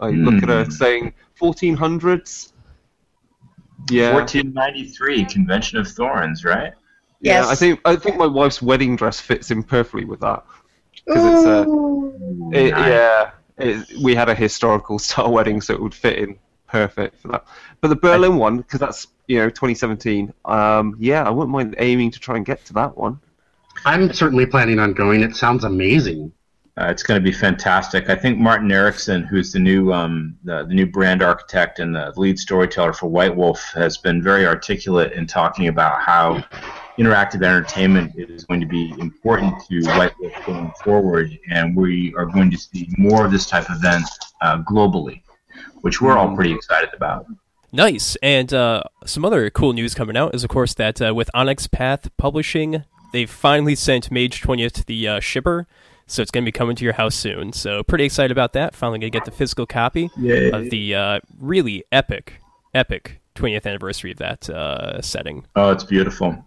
I 0.00 0.10
look 0.10 0.42
at 0.42 0.48
her 0.48 0.64
Hmm. 0.64 0.70
saying 0.70 1.12
1400s 1.40 2.52
yeah 3.90 4.12
1493 4.14 5.24
Convention 5.26 5.78
of 5.78 5.88
Thorns, 5.88 6.44
right? 6.44 6.72
Yeah, 7.20 7.40
Yes. 7.40 7.48
I 7.48 7.54
think 7.54 7.80
I 7.84 7.96
think 7.96 8.16
my 8.16 8.26
wife's 8.26 8.60
wedding 8.62 8.96
dress 8.96 9.20
fits 9.20 9.50
in 9.50 9.62
perfectly 9.62 10.04
with 10.04 10.20
that. 10.20 10.44
'Cause 11.08 11.24
it's 11.24 11.44
a- 11.46 11.68
Ooh. 11.68 12.50
It, 12.52 12.70
Nice. 12.72 12.88
Yeah, 12.88 13.30
it, 13.58 13.86
we 14.02 14.14
had 14.14 14.28
a 14.28 14.34
historical 14.34 14.98
style 15.06 15.32
wedding, 15.32 15.60
so 15.60 15.74
it 15.74 15.80
would 15.82 15.94
fit 15.94 16.18
in 16.18 16.38
perfect 16.66 17.20
for 17.20 17.28
that. 17.28 17.44
But 17.80 17.88
the 17.88 17.96
Berlin 17.96 18.36
one, 18.36 18.58
because 18.58 18.78
that's 18.80 19.08
you 19.26 19.38
know 19.38 19.48
2017. 19.48 20.32
Um, 20.44 20.96
yeah, 20.98 21.22
I 21.24 21.30
wouldn't 21.30 21.50
mind 21.50 21.74
aiming 21.78 22.10
to 22.12 22.18
try 22.20 22.36
and 22.36 22.44
get 22.46 22.64
to 22.66 22.72
that 22.74 22.96
one. 22.96 23.18
I'm 23.84 24.12
certainly 24.12 24.44
planning 24.46 24.78
on 24.78 24.92
going. 24.92 25.22
It 25.22 25.36
sounds 25.36 25.64
amazing. 25.64 26.32
Uh, 26.78 26.90
it's 26.90 27.02
going 27.02 27.20
to 27.20 27.24
be 27.24 27.32
fantastic. 27.32 28.08
I 28.08 28.14
think 28.14 28.38
Martin 28.38 28.70
Ericsson, 28.70 29.24
who's 29.24 29.52
the 29.52 29.58
new 29.58 29.92
um, 29.92 30.38
the, 30.44 30.64
the 30.64 30.74
new 30.74 30.86
brand 30.86 31.22
architect 31.22 31.80
and 31.80 31.92
the 31.92 32.12
lead 32.16 32.38
storyteller 32.38 32.92
for 32.92 33.08
White 33.08 33.34
Wolf, 33.34 33.60
has 33.74 33.98
been 33.98 34.22
very 34.22 34.46
articulate 34.46 35.12
in 35.12 35.26
talking 35.26 35.66
about 35.66 36.00
how 36.00 36.44
interactive 36.96 37.42
entertainment 37.42 38.12
is 38.16 38.44
going 38.44 38.60
to 38.60 38.66
be 38.66 38.94
important 39.00 39.54
to 39.68 39.82
White 39.86 40.12
Wolf 40.20 40.46
going 40.46 40.72
forward, 40.84 41.36
and 41.50 41.76
we 41.76 42.14
are 42.16 42.26
going 42.26 42.50
to 42.52 42.56
see 42.56 42.88
more 42.96 43.26
of 43.26 43.32
this 43.32 43.46
type 43.46 43.68
of 43.68 43.78
event 43.78 44.06
uh, 44.40 44.62
globally, 44.62 45.22
which 45.80 46.00
we're 46.00 46.16
all 46.16 46.32
pretty 46.36 46.52
excited 46.52 46.90
about. 46.94 47.26
Nice. 47.72 48.16
And 48.22 48.54
uh, 48.54 48.84
some 49.04 49.24
other 49.24 49.50
cool 49.50 49.72
news 49.72 49.94
coming 49.94 50.16
out 50.16 50.32
is, 50.32 50.44
of 50.44 50.50
course, 50.50 50.74
that 50.74 51.02
uh, 51.02 51.12
with 51.12 51.28
Onyx 51.34 51.66
Path 51.66 52.08
Publishing, 52.16 52.84
they've 53.12 53.28
finally 53.28 53.74
sent 53.74 54.12
Mage 54.12 54.40
20th 54.42 54.86
the 54.86 55.08
uh, 55.08 55.20
shipper. 55.20 55.66
So 56.08 56.22
it's 56.22 56.30
going 56.30 56.42
to 56.42 56.48
be 56.48 56.52
coming 56.52 56.74
to 56.76 56.84
your 56.84 56.94
house 56.94 57.14
soon. 57.14 57.52
So 57.52 57.82
pretty 57.82 58.04
excited 58.04 58.32
about 58.32 58.54
that. 58.54 58.74
Finally 58.74 58.98
going 59.00 59.12
to 59.12 59.18
get 59.18 59.24
the 59.26 59.30
physical 59.30 59.66
copy 59.66 60.10
Yay. 60.16 60.50
of 60.50 60.70
the 60.70 60.94
uh, 60.94 61.20
really 61.38 61.84
epic, 61.92 62.40
epic 62.74 63.20
20th 63.36 63.66
anniversary 63.66 64.12
of 64.12 64.18
that 64.18 64.48
uh, 64.50 65.00
setting. 65.02 65.46
Oh, 65.54 65.70
it's 65.70 65.84
beautiful. 65.84 66.44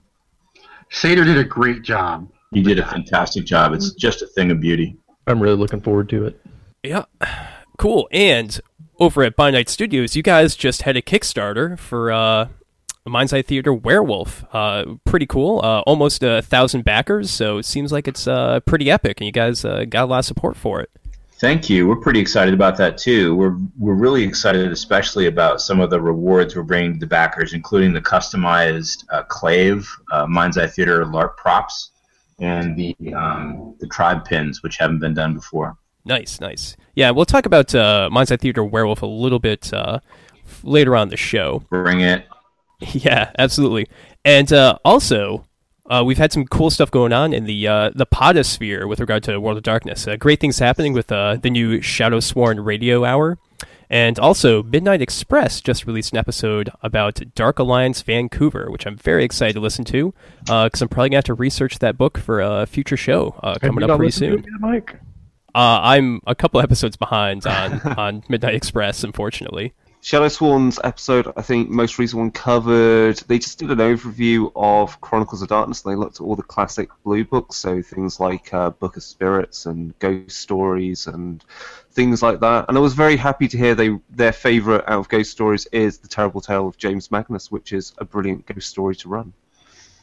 Sater 0.91 1.23
did 1.23 1.37
a 1.37 1.43
great 1.43 1.83
job. 1.83 2.29
You 2.51 2.63
did 2.63 2.79
a 2.79 2.85
fantastic 2.85 3.45
job. 3.45 3.73
It's 3.73 3.93
just 3.93 4.21
a 4.21 4.27
thing 4.27 4.51
of 4.51 4.59
beauty. 4.59 4.97
I'm 5.27 5.41
really 5.41 5.55
looking 5.55 5.79
forward 5.79 6.09
to 6.09 6.25
it. 6.25 6.41
Yeah, 6.83 7.05
cool. 7.77 8.09
And 8.11 8.59
over 8.99 9.23
at 9.23 9.35
By 9.35 9.51
Night 9.51 9.69
Studios, 9.69 10.15
you 10.15 10.23
guys 10.23 10.55
just 10.55 10.81
had 10.81 10.97
a 10.97 11.01
Kickstarter 11.01 11.77
for 11.79 12.11
uh, 12.11 12.49
Mind's 13.05 13.33
Eye 13.33 13.41
Theater 13.41 13.73
Werewolf. 13.73 14.45
Uh, 14.53 14.95
pretty 15.05 15.25
cool. 15.25 15.59
Uh, 15.63 15.81
almost 15.81 16.23
a 16.23 16.41
thousand 16.41 16.83
backers, 16.83 17.31
so 17.31 17.57
it 17.57 17.65
seems 17.65 17.91
like 17.91 18.07
it's 18.07 18.27
uh, 18.27 18.59
pretty 18.61 18.91
epic, 18.91 19.19
and 19.19 19.25
you 19.25 19.31
guys 19.31 19.65
uh, 19.65 19.85
got 19.89 20.03
a 20.03 20.05
lot 20.05 20.19
of 20.19 20.25
support 20.25 20.55
for 20.55 20.81
it. 20.81 20.89
Thank 21.39 21.71
you. 21.71 21.87
We're 21.87 21.95
pretty 21.95 22.19
excited 22.19 22.53
about 22.53 22.77
that 22.77 22.99
too. 22.99 23.35
We're 23.35 23.57
we're 23.79 23.95
really 23.95 24.23
excited, 24.23 24.71
especially 24.71 25.25
about 25.25 25.59
some 25.59 25.79
of 25.79 25.89
the 25.89 25.99
rewards 25.99 26.55
we're 26.55 26.61
bringing 26.61 26.93
to 26.93 26.99
the 26.99 27.07
backers, 27.07 27.53
including 27.53 27.93
the 27.93 28.01
customized 28.01 29.05
uh, 29.09 29.23
klaive, 29.23 29.87
uh, 30.11 30.27
Mind's 30.27 30.59
Eye 30.59 30.67
Theater 30.67 31.03
LARP 31.03 31.35
props, 31.37 31.89
and 32.37 32.77
the 32.77 32.95
um, 33.15 33.75
the 33.79 33.87
tribe 33.87 34.23
pins, 34.23 34.61
which 34.61 34.77
haven't 34.77 34.99
been 34.99 35.15
done 35.15 35.33
before. 35.33 35.75
Nice, 36.05 36.39
nice. 36.39 36.77
Yeah, 36.93 37.09
we'll 37.09 37.25
talk 37.25 37.47
about 37.47 37.73
uh, 37.73 38.09
Mind's 38.11 38.31
Eye 38.31 38.37
Theater 38.37 38.63
Werewolf 38.63 39.01
a 39.01 39.07
little 39.07 39.39
bit 39.39 39.73
uh, 39.73 39.99
later 40.61 40.95
on 40.95 41.09
the 41.09 41.17
show. 41.17 41.63
Bring 41.71 42.01
it. 42.01 42.27
Yeah, 42.93 43.31
absolutely. 43.37 43.87
And 44.25 44.51
uh, 44.51 44.77
also, 44.83 45.45
uh, 45.89 46.03
we've 46.05 46.17
had 46.17 46.31
some 46.31 46.45
cool 46.45 46.69
stuff 46.69 46.89
going 46.89 47.13
on 47.13 47.33
in 47.33 47.45
the 47.45 47.67
uh, 47.67 47.91
the 47.93 48.05
podosphere 48.05 48.87
with 48.87 48.99
regard 48.99 49.23
to 49.23 49.39
World 49.39 49.57
of 49.57 49.63
Darkness. 49.63 50.07
Uh, 50.07 50.15
great 50.15 50.39
things 50.39 50.59
happening 50.59 50.93
with 50.93 51.11
uh, 51.11 51.35
the 51.35 51.49
new 51.49 51.81
Shadow 51.81 52.19
Sworn 52.19 52.59
Radio 52.59 53.05
Hour. 53.05 53.37
And 53.89 54.17
also, 54.17 54.63
Midnight 54.63 55.01
Express 55.01 55.59
just 55.59 55.85
released 55.85 56.13
an 56.13 56.17
episode 56.17 56.69
about 56.81 57.19
Dark 57.35 57.59
Alliance 57.59 58.01
Vancouver, 58.01 58.71
which 58.71 58.87
I'm 58.87 58.95
very 58.95 59.25
excited 59.25 59.53
to 59.53 59.59
listen 59.59 59.83
to 59.85 60.13
because 60.45 60.81
I'm 60.81 60.87
probably 60.87 61.09
going 61.09 61.11
to 61.11 61.17
have 61.17 61.23
to 61.25 61.33
research 61.33 61.79
that 61.79 61.97
book 61.97 62.17
for 62.17 62.39
a 62.39 62.65
future 62.65 62.95
show 62.95 63.35
uh, 63.43 63.55
coming 63.59 63.83
up 63.83 63.97
pretty 63.97 64.11
soon. 64.11 64.43
yet, 64.43 64.61
Mike? 64.61 64.97
Uh, 65.53 65.79
I'm 65.83 66.21
a 66.25 66.35
couple 66.35 66.61
episodes 66.63 66.95
behind 66.95 67.45
on, 67.45 67.81
on 67.97 68.23
Midnight 68.29 68.55
Express, 68.55 69.03
unfortunately. 69.03 69.73
Shadow 70.03 70.29
Sworn's 70.29 70.79
episode, 70.83 71.31
I 71.37 71.43
think, 71.43 71.69
most 71.69 71.99
recent 71.99 72.19
one 72.19 72.31
covered. 72.31 73.17
They 73.27 73.37
just 73.37 73.59
did 73.59 73.69
an 73.69 73.77
overview 73.77 74.51
of 74.55 74.99
Chronicles 74.99 75.43
of 75.43 75.49
Darkness. 75.49 75.83
And 75.85 75.93
they 75.93 75.95
looked 75.95 76.15
at 76.15 76.21
all 76.21 76.35
the 76.35 76.41
classic 76.41 76.89
blue 77.03 77.23
books, 77.23 77.57
so 77.57 77.83
things 77.83 78.19
like 78.19 78.51
uh, 78.51 78.71
Book 78.71 78.97
of 78.97 79.03
Spirits 79.03 79.67
and 79.67 79.97
Ghost 79.99 80.37
Stories 80.37 81.05
and 81.05 81.43
things 81.91 82.23
like 82.23 82.39
that. 82.39 82.65
And 82.67 82.77
I 82.77 82.81
was 82.81 82.95
very 82.95 83.15
happy 83.15 83.47
to 83.49 83.57
hear 83.57 83.75
they 83.75 83.99
their 84.09 84.33
favourite 84.33 84.83
out 84.87 84.99
of 85.01 85.07
Ghost 85.07 85.29
Stories 85.29 85.67
is 85.71 85.99
The 85.99 86.07
Terrible 86.07 86.41
Tale 86.41 86.67
of 86.67 86.77
James 86.77 87.11
Magnus, 87.11 87.51
which 87.51 87.71
is 87.71 87.93
a 87.99 88.05
brilliant 88.05 88.47
ghost 88.47 88.69
story 88.69 88.95
to 88.95 89.07
run. 89.07 89.33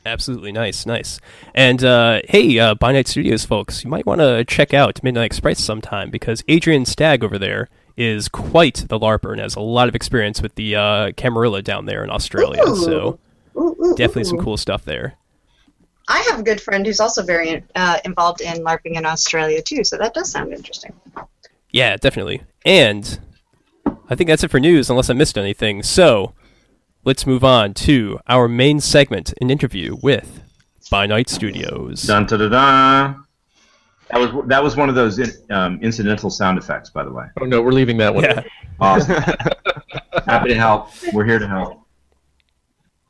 Absolutely 0.06 0.52
nice, 0.52 0.86
nice. 0.86 1.18
And 1.56 1.82
uh, 1.82 2.20
hey, 2.28 2.56
uh, 2.56 2.76
By 2.76 2.92
Night 2.92 3.08
Studios 3.08 3.44
folks, 3.44 3.82
you 3.82 3.90
might 3.90 4.06
want 4.06 4.20
to 4.20 4.44
check 4.44 4.72
out 4.72 5.02
Midnight 5.02 5.26
Express 5.26 5.58
sometime 5.58 6.10
because 6.10 6.44
Adrian 6.46 6.84
Stagg 6.84 7.24
over 7.24 7.36
there 7.36 7.68
is 7.98 8.28
quite 8.28 8.86
the 8.88 8.98
LARPer 8.98 9.32
and 9.32 9.40
has 9.40 9.56
a 9.56 9.60
lot 9.60 9.88
of 9.88 9.96
experience 9.96 10.40
with 10.40 10.54
the 10.54 10.76
uh, 10.76 11.12
Camarilla 11.16 11.62
down 11.62 11.86
there 11.86 12.04
in 12.04 12.10
Australia. 12.10 12.64
So 12.76 13.18
Ooh, 13.56 13.76
ooh, 13.80 13.94
definitely 13.96 14.24
some 14.24 14.38
cool 14.38 14.56
stuff 14.56 14.84
there. 14.84 15.14
I 16.08 16.20
have 16.30 16.38
a 16.38 16.42
good 16.44 16.60
friend 16.60 16.86
who's 16.86 17.00
also 17.00 17.22
very 17.22 17.64
uh, 17.74 17.98
involved 18.04 18.40
in 18.40 18.58
LARPing 18.64 18.96
in 18.96 19.04
Australia 19.04 19.60
too, 19.60 19.82
so 19.82 19.98
that 19.98 20.14
does 20.14 20.30
sound 20.30 20.52
interesting. 20.52 20.92
Yeah, 21.70 21.96
definitely. 21.96 22.42
And 22.64 23.18
I 24.08 24.14
think 24.14 24.28
that's 24.28 24.44
it 24.44 24.50
for 24.50 24.60
news, 24.60 24.88
unless 24.88 25.10
I 25.10 25.14
missed 25.14 25.36
anything. 25.36 25.82
So 25.82 26.34
let's 27.04 27.26
move 27.26 27.42
on 27.42 27.74
to 27.74 28.20
our 28.28 28.48
main 28.48 28.80
segment, 28.80 29.34
an 29.40 29.50
interview 29.50 29.96
with 30.02 30.42
By 30.88 31.06
Night 31.06 31.28
Studios. 31.28 32.04
Dun 32.04 32.26
da 32.26 32.36
da 32.36 32.48
da. 32.48 33.14
That 34.10 34.18
was 34.18 34.46
that 34.48 34.62
was 34.62 34.76
one 34.76 34.88
of 34.88 34.94
those 34.94 35.18
in, 35.18 35.30
um, 35.50 35.78
incidental 35.82 36.30
sound 36.30 36.58
effects, 36.58 36.90
by 36.90 37.04
the 37.04 37.12
way. 37.12 37.26
Oh 37.40 37.44
no, 37.44 37.60
we're 37.60 37.72
leaving 37.72 37.98
that 37.98 38.14
one. 38.14 38.24
Yeah. 38.24 38.42
Awesome. 38.80 39.20
Happy 40.26 40.50
to 40.50 40.54
help. 40.54 40.90
We're 41.12 41.24
here 41.24 41.40
to 41.40 41.48
help. 41.48 41.84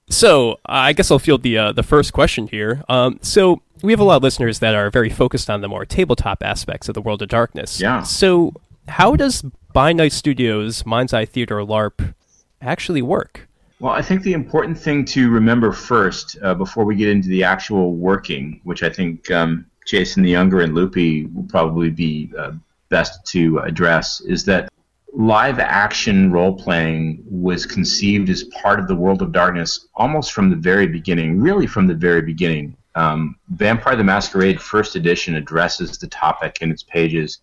So 0.09 0.59
I 0.65 0.95
guess 0.95 1.11
I'll 1.11 1.19
field 1.19 1.43
the 1.43 1.59
uh, 1.59 1.73
the 1.73 1.83
first 1.83 2.15
question 2.15 2.49
here. 2.49 2.83
Um, 2.89 3.19
so 3.21 3.61
we 3.83 3.93
have 3.93 4.01
a 4.01 4.05
lot 4.05 4.17
of 4.17 4.23
listeners 4.23 4.61
that 4.61 4.75
are 4.75 4.91
very 4.91 5.11
focused 5.11 5.51
on 5.51 5.61
the 5.61 5.69
more 5.69 5.85
tabletop 5.85 6.43
aspects 6.43 6.89
of 6.89 6.95
the 6.95 7.03
world 7.03 7.21
of 7.21 7.29
darkness. 7.29 7.81
Yeah. 7.81 8.03
So 8.03 8.55
how 8.89 9.15
does 9.17 9.43
By 9.73 9.93
Night 9.93 10.13
Studios 10.13 10.87
Mind's 10.87 11.13
Eye 11.13 11.27
Theater 11.27 11.57
LARP 11.57 12.15
actually 12.63 13.03
work? 13.03 13.49
Well, 13.81 13.93
I 13.93 14.03
think 14.03 14.23
the 14.23 14.33
important 14.33 14.77
thing 14.77 15.05
to 15.07 15.31
remember 15.31 15.71
first, 15.71 16.37
uh, 16.43 16.55
before 16.55 16.85
we 16.85 16.97
get 16.97 17.09
into 17.09 17.29
the 17.29 17.45
actual 17.45 17.95
working, 17.95 18.61
which 18.65 18.83
I 18.83 18.91
think 18.91 19.31
um, 19.31 19.67
Jason 19.89 20.23
the 20.23 20.31
Younger 20.31 20.61
and 20.61 20.75
Loopy 20.75 21.25
will 21.27 21.45
probably 21.45 21.89
be 21.89 22.31
uh, 22.39 22.53
best 22.91 23.25
to 23.29 23.59
address, 23.61 24.21
is 24.21 24.45
that 24.45 24.69
live 25.15 25.59
action 25.59 26.31
role 26.31 26.55
playing 26.55 27.25
was 27.25 27.65
conceived 27.65 28.29
as 28.29 28.45
part 28.45 28.79
of 28.79 28.87
the 28.87 28.95
world 28.95 29.23
of 29.23 29.33
darkness 29.33 29.89
almost 29.95 30.33
from 30.33 30.51
the 30.51 30.57
very 30.57 30.87
beginning, 30.87 31.41
really 31.41 31.67
from 31.67 31.87
the 31.87 31.95
very 31.95 32.21
beginning. 32.21 32.77
Um, 32.97 33.37
Vampire 33.49 33.97
the 33.97 34.05
Masquerade 34.05 34.61
First 34.61 34.95
Edition 34.95 35.37
addresses 35.37 35.97
the 35.97 36.09
topic 36.09 36.59
in 36.61 36.71
its 36.71 36.83
pages, 36.83 37.39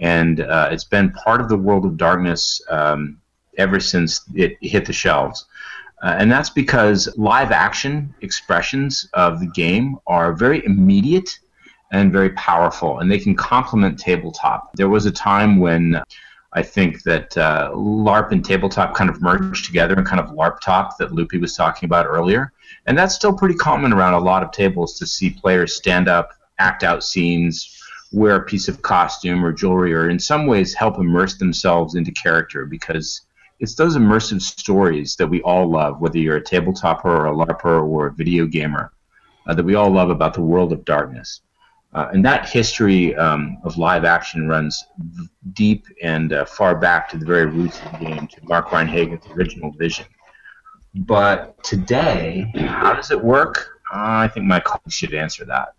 and 0.00 0.40
uh, 0.40 0.70
it's 0.72 0.84
been 0.84 1.10
part 1.12 1.42
of 1.42 1.50
the 1.50 1.58
world 1.58 1.84
of 1.84 1.98
darkness 1.98 2.62
um, 2.70 3.20
ever 3.58 3.78
since 3.80 4.22
it 4.34 4.56
hit 4.62 4.86
the 4.86 4.94
shelves. 4.94 5.44
Uh, 6.02 6.16
and 6.18 6.32
that's 6.32 6.50
because 6.50 7.12
live 7.18 7.52
action 7.52 8.14
expressions 8.22 9.10
of 9.12 9.40
the 9.40 9.46
game 9.48 9.98
are 10.06 10.32
very 10.32 10.64
immediate 10.64 11.38
and 11.92 12.10
very 12.10 12.30
powerful, 12.30 12.98
and 12.98 13.10
they 13.10 13.18
can 13.18 13.36
complement 13.36 13.98
tabletop. 13.98 14.72
There 14.74 14.88
was 14.88 15.06
a 15.06 15.12
time 15.12 15.60
when 15.60 16.02
I 16.54 16.62
think 16.62 17.02
that 17.04 17.36
uh, 17.36 17.70
LARP 17.74 18.32
and 18.32 18.44
tabletop 18.44 18.94
kind 18.94 19.08
of 19.08 19.22
merged 19.22 19.66
together 19.66 19.94
and 19.94 20.06
kind 20.06 20.20
of 20.20 20.30
LARP 20.30 20.60
top 20.60 20.98
that 20.98 21.12
Loopy 21.12 21.38
was 21.38 21.54
talking 21.54 21.86
about 21.86 22.06
earlier. 22.06 22.52
And 22.86 22.96
that's 22.96 23.14
still 23.14 23.32
pretty 23.32 23.54
common 23.54 23.92
around 23.92 24.14
a 24.14 24.18
lot 24.20 24.42
of 24.42 24.50
tables 24.50 24.98
to 24.98 25.06
see 25.06 25.30
players 25.30 25.76
stand 25.76 26.08
up, 26.08 26.30
act 26.58 26.82
out 26.82 27.04
scenes, 27.04 27.78
wear 28.10 28.36
a 28.36 28.44
piece 28.44 28.68
of 28.68 28.82
costume 28.82 29.44
or 29.44 29.52
jewelry, 29.52 29.94
or 29.94 30.10
in 30.10 30.18
some 30.18 30.46
ways 30.46 30.74
help 30.74 30.98
immerse 30.98 31.36
themselves 31.36 31.94
into 31.94 32.12
character 32.12 32.66
because 32.66 33.22
it's 33.60 33.74
those 33.74 33.96
immersive 33.96 34.42
stories 34.42 35.16
that 35.16 35.28
we 35.28 35.40
all 35.42 35.70
love, 35.70 36.00
whether 36.00 36.18
you're 36.18 36.36
a 36.36 36.42
tabletopper 36.42 37.04
or 37.04 37.26
a 37.26 37.34
LARPer 37.34 37.86
or 37.86 38.06
a 38.08 38.12
video 38.12 38.46
gamer, 38.46 38.92
uh, 39.46 39.54
that 39.54 39.64
we 39.64 39.74
all 39.74 39.90
love 39.90 40.10
about 40.10 40.34
the 40.34 40.42
world 40.42 40.72
of 40.72 40.84
darkness. 40.84 41.40
Uh, 41.94 42.08
and 42.12 42.24
that 42.24 42.48
history 42.48 43.14
um, 43.16 43.58
of 43.64 43.76
live 43.76 44.04
action 44.04 44.48
runs 44.48 44.86
deep 45.52 45.86
and 46.02 46.32
uh, 46.32 46.44
far 46.44 46.74
back 46.74 47.08
to 47.10 47.18
the 47.18 47.26
very 47.26 47.46
roots 47.46 47.80
of 47.84 47.92
the 47.92 48.06
game, 48.06 48.26
to 48.26 48.40
Mark 48.44 48.72
Rein-Hagen's 48.72 49.26
original 49.32 49.70
vision. 49.72 50.06
But 50.94 51.62
today, 51.62 52.50
how 52.54 52.94
does 52.94 53.10
it 53.10 53.22
work? 53.22 53.80
Uh, 53.92 54.24
I 54.24 54.28
think 54.28 54.46
my 54.46 54.60
colleagues 54.60 54.94
should 54.94 55.12
answer 55.12 55.44
that. 55.44 55.74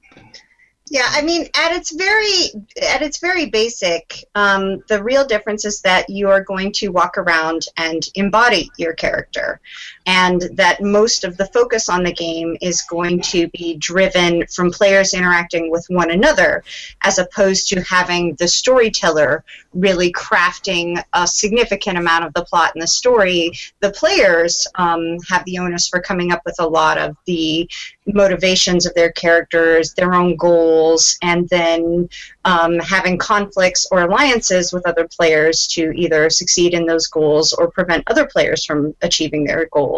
Yeah, 0.90 1.08
I 1.10 1.22
mean, 1.22 1.48
at 1.56 1.72
its 1.72 1.96
very 1.96 2.50
at 2.82 3.02
its 3.02 3.18
very 3.20 3.48
basic, 3.48 4.26
um, 4.36 4.84
the 4.90 5.02
real 5.02 5.26
difference 5.26 5.66
is 5.66 5.82
that 5.82 6.10
you 6.10 6.30
are 6.30 6.44
going 6.44 6.72
to 6.74 6.90
walk 6.90 7.18
around 7.18 7.64
and 7.78 8.04
embody 8.14 8.70
your 8.78 8.94
character, 8.94 9.60
and 10.06 10.42
that 10.54 10.82
most 10.82 11.24
of 11.24 11.38
the 11.38 11.46
focus 11.48 11.90
on 11.90 12.04
the 12.04 12.14
game 12.14 12.58
is 12.62 12.82
going 12.82 13.22
to 13.22 13.48
be 13.50 13.78
driven 13.78 14.46
from 14.48 14.72
players 14.72 15.14
interacting 15.14 15.72
with 15.72 15.86
one 15.90 16.12
another, 16.12 16.64
as 17.04 17.20
opposed 17.20 17.70
to 17.70 17.82
having 17.82 18.36
the 18.36 18.48
storyteller 18.48 19.44
really 19.74 20.12
crafting 20.12 21.02
a 21.14 21.26
significant 21.26 21.98
amount 21.98 22.26
of 22.26 22.34
the 22.34 22.46
plot 22.46 22.72
and 22.76 22.82
the 22.82 22.88
story. 22.88 23.52
The 23.80 23.92
players 23.92 24.68
um, 24.76 25.18
have 25.30 25.46
the 25.46 25.58
onus 25.60 25.88
for 25.88 26.00
coming 26.02 26.32
up 26.32 26.42
with 26.46 26.56
a 26.60 26.68
lot 26.68 26.98
of 26.98 27.16
the 27.26 27.70
motivations 28.06 28.86
of 28.86 28.94
their 28.96 29.12
characters, 29.14 29.94
their 29.94 30.14
own 30.14 30.36
goals, 30.36 31.18
and 31.22 31.48
then 31.50 32.10
um, 32.46 32.78
having 32.80 33.18
conflicts 33.18 33.88
or 33.92 34.02
alliances 34.02 34.74
with 34.74 34.86
other 34.86 35.08
players 35.08 35.68
to 35.68 35.92
either 35.96 36.30
succeed 36.30 36.74
in 36.74 36.86
those 36.86 37.08
goals 37.08 37.54
or 37.54 37.72
prevent 37.72 38.04
other 38.08 38.26
players 38.26 38.66
from 38.66 38.94
achieving 39.02 39.46
their 39.46 39.68
goals. 39.72 39.93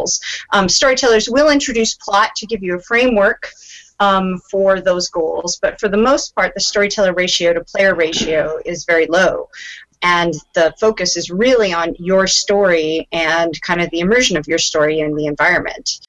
Um, 0.52 0.68
storytellers 0.68 1.30
will 1.30 1.50
introduce 1.50 1.96
plot 1.96 2.32
to 2.38 2.46
give 2.46 2.64
you 2.64 2.76
a 2.76 2.82
framework. 2.82 3.50
Um, 4.02 4.40
for 4.52 4.82
those 4.82 5.08
goals, 5.08 5.58
but 5.62 5.80
for 5.80 5.88
the 5.88 5.96
most 5.96 6.36
part, 6.36 6.54
the 6.54 6.60
storyteller 6.60 7.14
ratio 7.14 7.54
to 7.54 7.64
player 7.64 7.96
ratio 7.96 8.60
is 8.66 8.84
very 8.84 9.08
low. 9.08 9.48
and 10.02 10.34
the 10.54 10.74
focus 10.80 11.16
is 11.16 11.30
really 11.30 11.72
on 11.74 11.96
your 11.98 12.28
story 12.28 13.08
and 13.14 13.60
kind 13.62 13.82
of 13.82 13.90
the 13.92 14.02
immersion 14.02 14.36
of 14.36 14.48
your 14.48 14.58
story 14.58 15.00
in 15.00 15.16
the 15.16 15.28
environment 15.28 16.06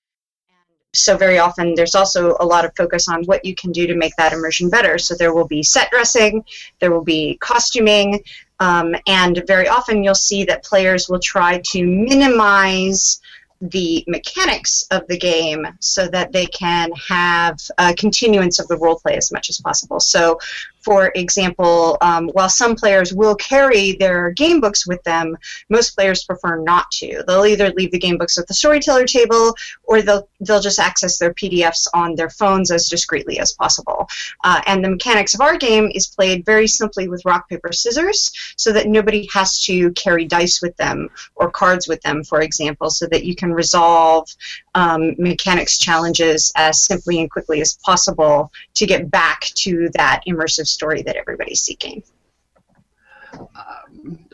so 0.97 1.16
very 1.16 1.38
often 1.38 1.75
there's 1.75 1.95
also 1.95 2.37
a 2.40 2.47
lot 2.47 2.64
of 2.64 2.75
focus 2.76 3.09
on 3.09 3.25
what 3.25 3.45
you 3.45 3.55
can 3.55 3.73
do 3.73 3.87
to 3.87 3.95
make 3.95 4.14
that 4.16 4.33
immersion 4.33 4.71
better. 4.71 4.99
So 4.99 5.14
there 5.14 5.35
will 5.35 5.47
be 5.47 5.62
set 5.62 5.90
dressing, 5.90 6.45
there 6.81 6.90
will 6.90 7.05
be 7.05 7.37
costuming, 7.40 8.21
um, 8.61 8.95
and 9.07 9.43
very 9.47 9.69
often 9.69 10.02
you'll 10.02 10.14
see 10.14 10.45
that 10.45 10.64
players 10.64 11.09
will 11.09 11.21
try 11.21 11.61
to 11.73 11.87
minimize 11.87 13.21
the 13.61 14.05
mechanics 14.07 14.87
of 14.91 15.07
the 15.09 15.19
game 15.19 15.67
so 15.81 16.09
that 16.09 16.33
they 16.33 16.47
can 16.47 16.91
have 17.09 17.59
a 17.79 17.95
continuance 17.95 18.59
of 18.59 18.69
the 18.69 18.77
role 18.77 18.99
play 18.99 19.17
as 19.17 19.33
much 19.33 19.49
as 19.49 19.61
possible. 19.61 20.01
So 20.01 20.39
for 20.87 21.11
example, 21.16 21.99
um, 22.00 22.28
while 22.28 22.49
some 22.49 22.76
players 22.76 23.12
will 23.12 23.35
carry 23.35 23.97
their 23.97 24.31
game 24.31 24.61
books 24.61 24.87
with 24.87 25.02
them, 25.02 25.37
most 25.69 25.97
players 25.97 26.23
prefer 26.23 26.62
not 26.62 26.88
to. 26.93 27.25
They'll 27.26 27.45
either 27.45 27.71
leave 27.71 27.90
the 27.90 27.99
game 27.99 28.19
books 28.19 28.38
at 28.38 28.47
the 28.47 28.55
storyteller 28.55 29.05
table 29.05 29.57
or 29.83 30.00
they'll, 30.00 30.28
they'll 30.38 30.61
just 30.61 30.78
access 30.78 31.19
their 31.19 31.35
PDFs 31.35 31.88
on 31.93 32.14
their 32.14 32.31
phones 32.31 32.71
as 32.71 32.88
discreetly 32.88 33.40
as 33.40 33.52
possible. 33.52 34.09
Uh, 34.45 34.61
and 34.69 34.85
the 34.85 34.90
mechanics 34.90 35.35
of 35.35 35.40
our 35.40 35.57
game 35.57 35.90
is 35.93 36.07
played 36.07 36.45
very 36.45 36.69
simply 36.69 37.09
with 37.09 37.25
rock, 37.25 37.49
paper, 37.49 37.73
scissors 37.73 38.31
so 38.55 38.73
that 38.73 38.87
nobody 38.87 39.28
has 39.33 39.61
to 39.62 39.90
carry 39.95 40.25
dice 40.25 40.62
with 40.62 40.76
them 40.76 41.09
or 41.35 41.50
cards 41.50 41.88
with 41.88 42.00
them, 42.02 42.23
for 42.23 42.43
example, 42.43 42.90
so 42.90 43.09
that 43.09 43.25
you 43.25 43.35
can 43.35 43.52
resolve 43.52 44.33
um, 44.76 45.14
mechanics 45.18 45.78
challenges 45.78 46.52
as 46.54 46.83
simply 46.83 47.18
and 47.18 47.30
quickly 47.30 47.61
as 47.62 47.78
possible 47.83 48.52
to 48.75 48.87
get 48.87 49.11
back 49.11 49.40
to 49.56 49.88
that 49.95 50.21
immersive 50.28 50.66
story 50.66 51.02
that 51.02 51.16
everybody's 51.16 51.61
seeking. 51.61 52.02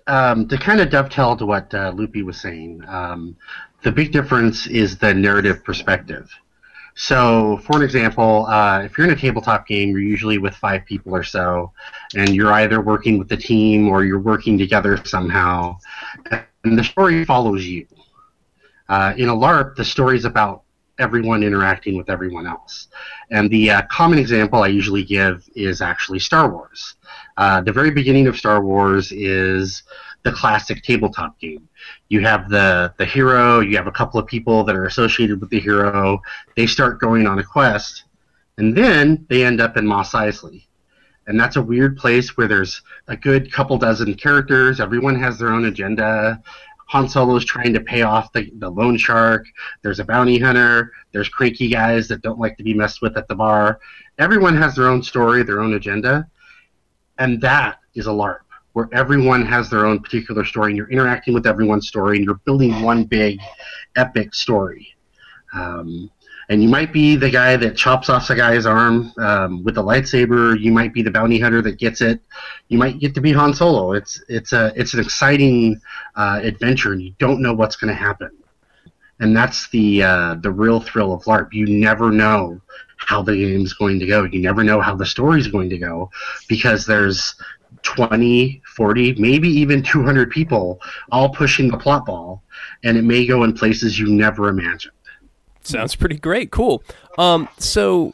Um, 0.09 0.49
to 0.49 0.59
kind 0.59 0.81
of 0.81 0.91
dovetail 0.91 1.37
to 1.37 1.47
what 1.47 1.73
uh, 1.73 1.93
Loopy 1.95 2.23
was 2.25 2.41
saying, 2.41 2.83
um, 2.89 3.37
the 3.83 3.93
big 3.93 4.11
difference 4.11 4.67
is 4.67 4.99
the 4.99 5.15
narrative 5.15 5.65
perspective. 5.65 6.29
So, 6.95 7.59
for 7.65 7.77
an 7.77 7.83
example, 7.83 8.47
uh, 8.47 8.83
if 8.83 8.99
you're 8.99 9.07
in 9.07 9.13
a 9.13 9.17
tabletop 9.17 9.67
game, 9.67 9.91
you're 9.91 10.01
usually 10.01 10.39
with 10.39 10.55
five 10.55 10.85
people 10.85 11.15
or 11.15 11.23
so, 11.23 11.73
and 12.17 12.31
you're 12.31 12.53
either 12.53 12.81
working 12.81 13.17
with 13.17 13.29
the 13.29 13.37
team 13.37 13.89
or 13.89 14.05
you're 14.05 14.19
working 14.19 14.59
together 14.59 15.03
somehow, 15.05 15.79
and 16.65 16.79
the 16.79 16.85
story 16.85 17.25
follows 17.25 17.65
you. 17.65 17.87
Uh, 18.93 19.15
in 19.17 19.31
a 19.31 19.35
LARP, 19.35 19.75
the 19.75 19.85
story 19.87 20.19
is 20.19 20.27
about 20.27 20.65
everyone 20.99 21.43
interacting 21.43 21.97
with 21.97 22.11
everyone 22.11 22.47
else. 22.47 22.89
And 23.31 23.49
the 23.49 23.71
uh, 23.71 23.83
common 23.91 24.19
example 24.19 24.63
I 24.63 24.67
usually 24.67 25.03
give 25.03 25.49
is 25.55 25.81
actually 25.81 26.19
Star 26.19 26.53
Wars. 26.53 26.97
Uh, 27.39 27.63
the 27.63 27.73
very 27.73 27.91
beginning 27.91 28.27
of 28.27 28.37
Star 28.37 28.63
Wars 28.63 29.11
is 29.11 29.83
the 30.25 30.33
classic 30.33 30.83
tabletop 30.83 31.41
game. 31.41 31.67
You 32.11 32.21
have 32.21 32.51
the, 32.51 32.93
the 32.99 33.07
hero, 33.07 33.61
you 33.61 33.79
have 33.79 33.87
a 33.87 33.93
couple 33.93 34.21
of 34.21 34.27
people 34.27 34.63
that 34.65 34.77
are 34.77 34.85
associated 34.85 35.41
with 35.41 35.49
the 35.49 35.59
hero, 35.59 36.21
they 36.55 36.67
start 36.67 37.01
going 37.01 37.27
on 37.27 37.39
a 37.39 37.43
quest, 37.43 38.05
and 38.59 38.77
then 38.77 39.25
they 39.31 39.43
end 39.43 39.63
up 39.63 39.79
in 39.79 39.87
Mos 39.87 40.13
Eisley. 40.13 40.67
And 41.27 41.41
that's 41.41 41.57
a 41.57 41.63
weird 41.63 41.97
place 41.97 42.37
where 42.37 42.47
there's 42.47 42.83
a 43.09 43.17
good 43.17 43.51
couple 43.51 43.79
dozen 43.79 44.13
characters, 44.17 44.81
everyone 44.81 45.19
has 45.19 45.39
their 45.39 45.49
own 45.49 45.65
agenda, 45.65 46.43
Han 46.93 47.09
Solo's 47.09 47.47
trying 47.47 47.73
to 47.73 47.81
pay 47.81 48.03
off 48.03 48.35
the, 48.35 48.53
the 48.59 48.69
loan 48.69 48.99
shark. 48.99 49.47
There's 49.81 49.99
a 49.99 50.05
bounty 50.05 50.39
hunter. 50.39 50.93
There's 51.13 51.31
cranky 51.31 51.69
guys 51.69 52.07
that 52.09 52.21
don't 52.21 52.39
like 52.39 52.59
to 52.59 52.63
be 52.63 52.75
messed 52.75 53.01
with 53.01 53.17
at 53.17 53.27
the 53.29 53.35
bar. 53.35 53.81
Everyone 54.19 54.55
has 54.59 54.75
their 54.75 54.89
own 54.89 55.03
story, 55.03 55.43
their 55.43 55.61
own 55.61 55.73
agenda. 55.73 56.29
And 57.19 57.41
that 57.41 57.79
is 57.95 58.09
a 58.09 58.11
LARP, 58.11 58.41
where 58.75 58.91
everyone 58.93 59.47
has 59.47 59.71
their 59.71 59.87
own 59.87 60.01
particular 60.01 60.45
story, 60.45 60.73
and 60.73 60.77
you're 60.77 60.91
interacting 60.91 61.33
with 61.33 61.47
everyone's 61.47 61.89
story, 61.89 62.19
and 62.19 62.27
you're 62.27 62.43
building 62.45 62.83
one 62.83 63.05
big, 63.05 63.41
epic 63.97 64.35
story. 64.35 64.95
Um, 65.55 66.11
and 66.49 66.63
you 66.63 66.69
might 66.69 66.93
be 66.93 67.17
the 67.17 67.31
guy 67.31 67.57
that 67.57 67.77
chops 67.77 68.09
off 68.09 68.31
a 68.31 68.35
guy's 68.35 68.67
arm 68.67 69.13
um, 69.19 69.63
with 69.65 69.79
a 69.79 69.83
lightsaber. 69.83 70.59
You 70.61 70.73
might 70.73 70.93
be 70.93 71.03
the 71.03 71.11
bounty 71.11 71.39
hunter 71.39 71.63
that 71.63 71.79
gets 71.79 72.01
it. 72.01 72.21
You 72.69 72.79
might 72.79 72.99
get 72.99 73.15
to 73.15 73.21
be 73.21 73.33
Han 73.33 73.55
Solo. 73.55 73.93
It's 73.93 74.23
it's 74.29 74.53
a 74.53 74.73
it's 74.77 74.95
an 74.95 75.01
exciting 75.01 75.81
uh, 76.17 76.41
adventure, 76.43 76.93
and 76.93 77.03
you 77.03 77.15
don't 77.19 77.41
know 77.41 77.55
what's 77.55 77.77
going 77.77 77.95
to 77.95 78.01
happen. 78.01 78.31
And 79.21 79.37
that's 79.37 79.69
the 79.71 80.03
uh, 80.03 80.35
the 80.37 80.51
real 80.51 80.81
thrill 80.81 81.13
of 81.13 81.25
LARP. 81.25 81.53
You 81.53 81.67
never 81.67 82.11
know 82.11 82.61
how 82.97 83.23
the 83.23 83.35
game's 83.35 83.73
going 83.73 83.99
to 84.01 84.07
go. 84.07 84.25
You 84.25 84.41
never 84.41 84.65
know 84.65 84.81
how 84.81 84.95
the 84.95 85.07
story's 85.07 85.49
going 85.49 85.71
to 85.71 85.79
go 85.79 86.11
because 86.49 86.87
there's 86.87 87.35
20, 87.83 88.63
40, 88.77 89.15
maybe 89.15 89.49
even 89.49 89.83
200 89.83 90.31
people 90.31 90.81
all 91.11 91.29
pushing 91.29 91.69
the 91.69 91.77
plot 91.79 92.07
ball, 92.07 92.43
and 92.85 92.97
it 92.97 93.03
may 93.03 93.27
go 93.27 93.45
in 93.45 93.53
places 93.53 93.99
you 93.99 94.07
never 94.07 94.49
imagined. 94.49 94.95
Sounds 95.63 95.95
pretty 95.95 96.17
great. 96.17 96.51
Cool. 96.51 96.83
Um, 97.19 97.49
so, 97.59 98.13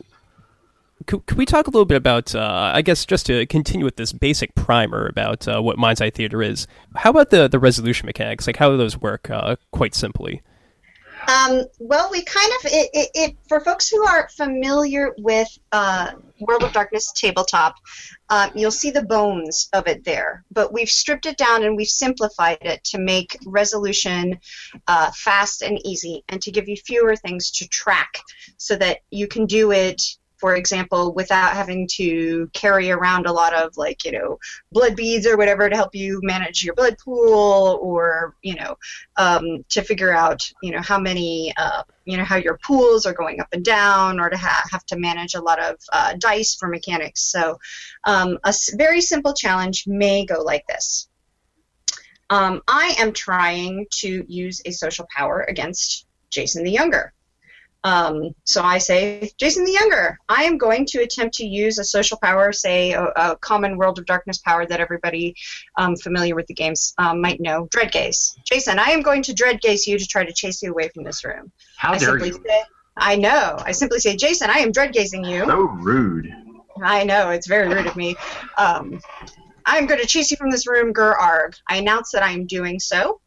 could, 1.06 1.24
could 1.26 1.38
we 1.38 1.46
talk 1.46 1.66
a 1.66 1.70
little 1.70 1.86
bit 1.86 1.96
about, 1.96 2.34
uh, 2.34 2.72
I 2.74 2.82
guess, 2.82 3.06
just 3.06 3.26
to 3.26 3.46
continue 3.46 3.84
with 3.84 3.96
this 3.96 4.12
basic 4.12 4.54
primer 4.54 5.06
about 5.06 5.48
uh, 5.48 5.60
what 5.60 5.78
Mind's 5.78 6.00
Eye 6.00 6.10
Theater 6.10 6.42
is? 6.42 6.66
How 6.96 7.10
about 7.10 7.30
the, 7.30 7.48
the 7.48 7.58
resolution 7.58 8.06
mechanics? 8.06 8.46
Like, 8.46 8.56
how 8.56 8.70
do 8.70 8.76
those 8.76 8.98
work 8.98 9.30
uh, 9.30 9.56
quite 9.70 9.94
simply? 9.94 10.42
Um, 11.26 11.64
well, 11.78 12.08
we 12.10 12.22
kind 12.22 12.50
of 12.58 12.70
it, 12.70 12.90
it, 12.94 13.10
it, 13.14 13.36
for 13.48 13.60
folks 13.60 13.88
who 13.88 14.02
are 14.06 14.28
familiar 14.28 15.14
with 15.18 15.48
uh, 15.72 16.12
World 16.40 16.62
of 16.62 16.72
Darkness 16.72 17.12
tabletop, 17.12 17.74
um, 18.30 18.50
you'll 18.54 18.70
see 18.70 18.90
the 18.90 19.02
bones 19.02 19.68
of 19.72 19.86
it 19.88 20.04
there. 20.04 20.44
But 20.52 20.72
we've 20.72 20.88
stripped 20.88 21.26
it 21.26 21.36
down 21.36 21.64
and 21.64 21.76
we've 21.76 21.88
simplified 21.88 22.58
it 22.62 22.84
to 22.84 22.98
make 22.98 23.36
resolution 23.46 24.38
uh, 24.86 25.10
fast 25.12 25.62
and 25.62 25.78
easy, 25.84 26.24
and 26.28 26.40
to 26.42 26.50
give 26.50 26.68
you 26.68 26.76
fewer 26.76 27.16
things 27.16 27.50
to 27.52 27.68
track, 27.68 28.20
so 28.56 28.76
that 28.76 28.98
you 29.10 29.26
can 29.26 29.46
do 29.46 29.72
it 29.72 30.00
for 30.38 30.54
example, 30.54 31.12
without 31.14 31.52
having 31.52 31.88
to 31.94 32.48
carry 32.52 32.90
around 32.90 33.26
a 33.26 33.32
lot 33.32 33.54
of 33.54 33.76
like, 33.76 34.04
you 34.04 34.12
know, 34.12 34.38
blood 34.72 34.94
beads 34.94 35.26
or 35.26 35.36
whatever 35.36 35.68
to 35.68 35.76
help 35.76 35.94
you 35.94 36.20
manage 36.22 36.64
your 36.64 36.74
blood 36.74 36.96
pool 37.04 37.78
or, 37.82 38.36
you 38.42 38.54
know, 38.54 38.76
um, 39.16 39.64
to 39.68 39.82
figure 39.82 40.12
out, 40.12 40.40
you 40.62 40.70
know, 40.70 40.80
how 40.80 40.98
many, 40.98 41.52
uh, 41.56 41.82
you 42.04 42.16
know, 42.16 42.24
how 42.24 42.36
your 42.36 42.58
pools 42.64 43.04
are 43.04 43.12
going 43.12 43.40
up 43.40 43.48
and 43.52 43.64
down 43.64 44.20
or 44.20 44.30
to 44.30 44.36
ha- 44.36 44.66
have 44.70 44.86
to 44.86 44.96
manage 44.96 45.34
a 45.34 45.40
lot 45.40 45.60
of 45.62 45.76
uh, 45.92 46.14
dice 46.18 46.54
for 46.54 46.68
mechanics. 46.68 47.22
So 47.22 47.58
um, 48.04 48.38
a 48.44 48.54
very 48.76 49.00
simple 49.00 49.34
challenge 49.34 49.84
may 49.86 50.24
go 50.24 50.42
like 50.42 50.66
this. 50.68 51.08
Um, 52.30 52.62
I 52.68 52.94
am 52.98 53.12
trying 53.12 53.86
to 54.00 54.24
use 54.28 54.60
a 54.64 54.70
social 54.70 55.06
power 55.14 55.44
against 55.48 56.06
Jason 56.30 56.62
the 56.62 56.70
Younger. 56.70 57.12
Um, 57.84 58.34
so 58.44 58.62
I 58.62 58.78
say, 58.78 59.30
Jason 59.38 59.64
the 59.64 59.72
Younger, 59.72 60.18
I 60.28 60.44
am 60.44 60.58
going 60.58 60.84
to 60.86 61.02
attempt 61.02 61.36
to 61.36 61.46
use 61.46 61.78
a 61.78 61.84
social 61.84 62.18
power, 62.20 62.52
say 62.52 62.92
a, 62.92 63.04
a 63.04 63.36
common 63.36 63.76
World 63.76 63.98
of 63.98 64.06
Darkness 64.06 64.38
power 64.38 64.66
that 64.66 64.80
everybody 64.80 65.34
um, 65.76 65.94
familiar 65.96 66.34
with 66.34 66.46
the 66.48 66.54
games 66.54 66.92
um, 66.98 67.20
might 67.20 67.40
know, 67.40 67.68
Dread 67.70 67.92
Gaze. 67.92 68.36
Jason, 68.44 68.78
I 68.78 68.90
am 68.90 69.02
going 69.02 69.22
to 69.22 69.34
Dread 69.34 69.60
Gaze 69.60 69.86
you 69.86 69.98
to 69.98 70.06
try 70.06 70.24
to 70.24 70.32
chase 70.32 70.60
you 70.62 70.70
away 70.72 70.88
from 70.88 71.04
this 71.04 71.24
room. 71.24 71.52
How 71.76 71.92
I 71.92 71.98
dare 71.98 72.18
you? 72.18 72.32
Say, 72.32 72.62
I 72.96 73.14
know. 73.14 73.56
I 73.64 73.72
simply 73.72 74.00
say, 74.00 74.16
Jason, 74.16 74.50
I 74.50 74.58
am 74.58 74.72
Dread 74.72 74.92
Gazing 74.92 75.24
you. 75.24 75.44
So 75.46 75.60
rude. 75.60 76.34
I 76.82 77.04
know, 77.04 77.30
it's 77.30 77.46
very 77.46 77.68
rude 77.68 77.86
of 77.86 77.96
me. 77.96 78.16
Um, 78.56 79.00
I'm 79.64 79.86
going 79.86 80.00
to 80.00 80.06
chase 80.06 80.30
you 80.30 80.36
from 80.36 80.50
this 80.50 80.66
room, 80.66 80.92
Gur 80.92 81.14
Arg. 81.14 81.54
I 81.68 81.76
announce 81.76 82.10
that 82.12 82.22
I 82.22 82.32
am 82.32 82.46
doing 82.46 82.80
so, 82.80 83.20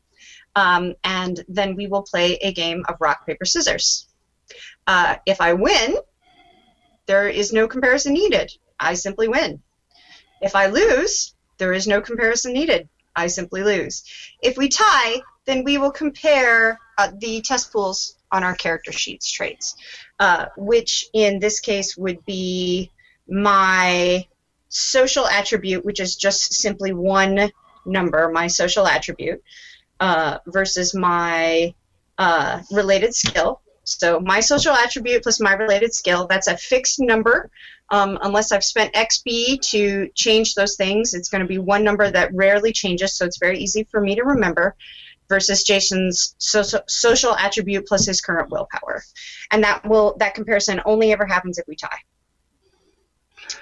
um, 0.56 0.96
and 1.04 1.44
then 1.48 1.76
we 1.76 1.88
will 1.88 2.04
play 2.04 2.36
a 2.42 2.52
game 2.52 2.84
of 2.90 2.96
rock, 3.00 3.26
paper, 3.26 3.46
scissors. 3.46 4.08
Uh, 4.88 5.16
if 5.26 5.42
I 5.42 5.54
win, 5.54 5.96
there 7.06 7.28
is 7.28 7.54
no 7.54 7.68
comparison 7.68 8.14
needed. 8.14 8.52
I 8.80 8.94
simply 8.96 9.28
win. 9.28 9.62
If 10.42 10.56
I 10.56 10.68
lose, 10.68 11.36
there 11.58 11.74
is 11.74 11.88
no 11.88 12.02
comparison 12.02 12.54
needed. 12.54 12.90
I 13.16 13.28
simply 13.28 13.64
lose. 13.64 14.04
If 14.42 14.58
we 14.58 14.70
tie, 14.70 15.22
then 15.46 15.64
we 15.64 15.78
will 15.78 15.92
compare 15.92 16.80
uh, 16.98 17.12
the 17.20 17.42
test 17.42 17.72
pools 17.72 18.16
on 18.32 18.44
our 18.44 18.56
character 18.56 18.92
sheets 18.92 19.32
traits, 19.32 19.76
uh, 20.20 20.46
which 20.58 21.08
in 21.14 21.40
this 21.40 21.60
case 21.60 21.98
would 21.98 22.24
be 22.26 22.92
my 23.28 24.26
social 24.70 25.28
attribute, 25.28 25.84
which 25.86 26.00
is 26.00 26.16
just 26.16 26.54
simply 26.54 26.94
one 26.94 27.52
number, 27.86 28.30
my 28.32 28.48
social 28.48 28.88
attribute, 28.88 29.44
uh, 30.00 30.38
versus 30.48 30.94
my 30.96 31.74
uh, 32.18 32.62
related 32.72 33.14
skill. 33.14 33.61
So 34.00 34.20
my 34.20 34.40
social 34.40 34.74
attribute 34.74 35.24
plus 35.24 35.40
my 35.40 35.54
related 35.54 35.94
skill, 35.94 36.28
that's 36.28 36.48
a 36.48 36.58
fixed 36.58 37.00
number. 37.00 37.50
Um, 37.90 38.18
unless 38.22 38.52
I've 38.52 38.64
spent 38.64 38.94
XP 38.94 39.62
to 39.72 40.10
change 40.16 40.56
those 40.56 40.76
things, 40.76 41.14
it's 41.14 41.30
going 41.30 41.42
to 41.42 41.48
be 41.48 41.58
one 41.58 41.84
number 41.84 42.10
that 42.10 42.34
rarely 42.34 42.72
changes, 42.72 43.18
so 43.18 43.26
it's 43.26 43.38
very 43.38 43.60
easy 43.60 43.84
for 43.84 44.00
me 44.00 44.16
to 44.16 44.24
remember. 44.24 44.76
Versus 45.28 45.64
Jason's 45.64 46.36
social, 46.40 46.82
social 46.88 47.34
attribute 47.36 47.88
plus 47.88 48.06
his 48.06 48.20
current 48.20 48.50
willpower, 48.50 49.02
and 49.50 49.64
that 49.64 49.88
will 49.88 50.18
that 50.20 50.36
comparison 50.36 50.82
only 50.86 51.14
ever 51.14 51.26
happens 51.26 51.58
if 51.58 51.66
we 51.70 51.78
tie. 51.78 52.00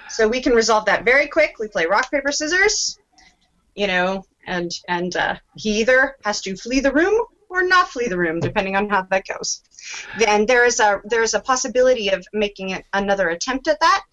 So 0.08 0.26
we 0.26 0.42
can 0.42 0.52
resolve 0.52 0.86
that 0.86 1.04
very 1.04 1.28
quick. 1.28 1.60
We 1.60 1.68
play 1.68 1.86
rock 1.86 2.10
paper 2.10 2.32
scissors. 2.32 2.98
You 3.76 3.86
know, 3.86 4.24
and 4.48 4.72
and 4.88 5.14
uh, 5.14 5.36
he 5.54 5.80
either 5.80 6.16
has 6.24 6.40
to 6.42 6.56
flee 6.56 6.80
the 6.80 6.92
room 6.92 7.24
or 7.50 7.64
not 7.64 7.90
flee 7.90 8.08
the 8.08 8.16
room, 8.16 8.40
depending 8.40 8.76
on 8.76 8.88
how 8.88 9.02
that 9.02 9.26
goes. 9.26 9.62
Then 10.18 10.46
there 10.46 10.64
is 10.64 10.78
a 10.80 11.02
there 11.04 11.22
is 11.22 11.34
a 11.34 11.40
possibility 11.40 12.08
of 12.08 12.24
making 12.32 12.70
it 12.70 12.84
another 12.92 13.28
attempt 13.28 13.68
at 13.68 13.80
that. 13.80 14.04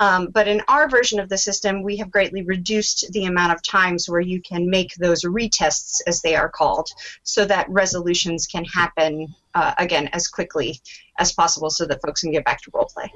Um, 0.00 0.28
but 0.30 0.48
in 0.48 0.62
our 0.66 0.88
version 0.88 1.20
of 1.20 1.28
the 1.28 1.38
system, 1.38 1.82
we 1.82 1.98
have 1.98 2.10
greatly 2.10 2.42
reduced 2.42 3.12
the 3.12 3.26
amount 3.26 3.52
of 3.52 3.62
times 3.62 4.08
where 4.08 4.20
you 4.20 4.40
can 4.40 4.68
make 4.68 4.94
those 4.94 5.24
retests, 5.24 6.00
as 6.06 6.22
they 6.22 6.34
are 6.34 6.48
called, 6.48 6.88
so 7.22 7.44
that 7.44 7.68
resolutions 7.68 8.46
can 8.46 8.64
happen 8.64 9.34
uh, 9.54 9.74
again 9.78 10.08
as 10.12 10.26
quickly 10.26 10.80
as 11.18 11.32
possible, 11.32 11.70
so 11.70 11.86
that 11.86 12.02
folks 12.02 12.22
can 12.22 12.32
get 12.32 12.44
back 12.44 12.60
to 12.62 12.70
roleplay. 12.70 13.08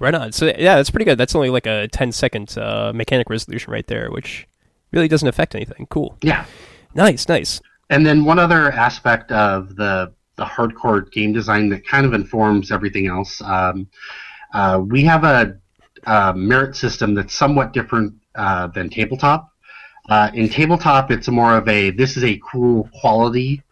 Right 0.00 0.14
on. 0.14 0.32
So 0.32 0.46
yeah, 0.46 0.76
that's 0.76 0.90
pretty 0.90 1.04
good. 1.04 1.18
That's 1.18 1.34
only 1.34 1.50
like 1.50 1.66
a 1.66 1.88
10 1.88 2.12
second 2.12 2.56
uh, 2.56 2.92
mechanic 2.94 3.28
resolution 3.28 3.72
right 3.72 3.86
there, 3.86 4.10
which 4.10 4.46
really 4.92 5.08
doesn't 5.08 5.28
affect 5.28 5.54
anything. 5.54 5.86
Cool. 5.90 6.16
Yeah. 6.22 6.46
Nice, 6.94 7.28
nice. 7.28 7.60
And 7.90 8.04
then 8.04 8.24
one 8.24 8.38
other 8.38 8.70
aspect 8.72 9.32
of 9.32 9.76
the 9.76 10.12
the 10.36 10.44
hardcore 10.44 11.10
game 11.10 11.32
design 11.32 11.68
that 11.68 11.86
kind 11.86 12.06
of 12.06 12.14
informs 12.14 12.70
everything 12.70 13.08
else. 13.08 13.42
Um, 13.42 13.88
uh, 14.54 14.80
we 14.86 15.02
have 15.04 15.24
a, 15.24 15.58
a, 16.04 16.32
merit 16.32 16.76
system 16.76 17.12
that's 17.12 17.34
somewhat 17.34 17.72
different 17.72 18.14
uh, 18.36 18.68
than 18.68 18.88
tabletop. 18.88 19.50
Uh, 20.08 20.30
in 20.32 20.48
tabletop, 20.48 21.10
it's 21.10 21.28
more 21.28 21.56
of 21.56 21.68
a 21.68 21.90
this 21.90 22.16
is 22.16 22.24
a 22.24 22.40
cool 22.50 22.88
quality 23.00 23.62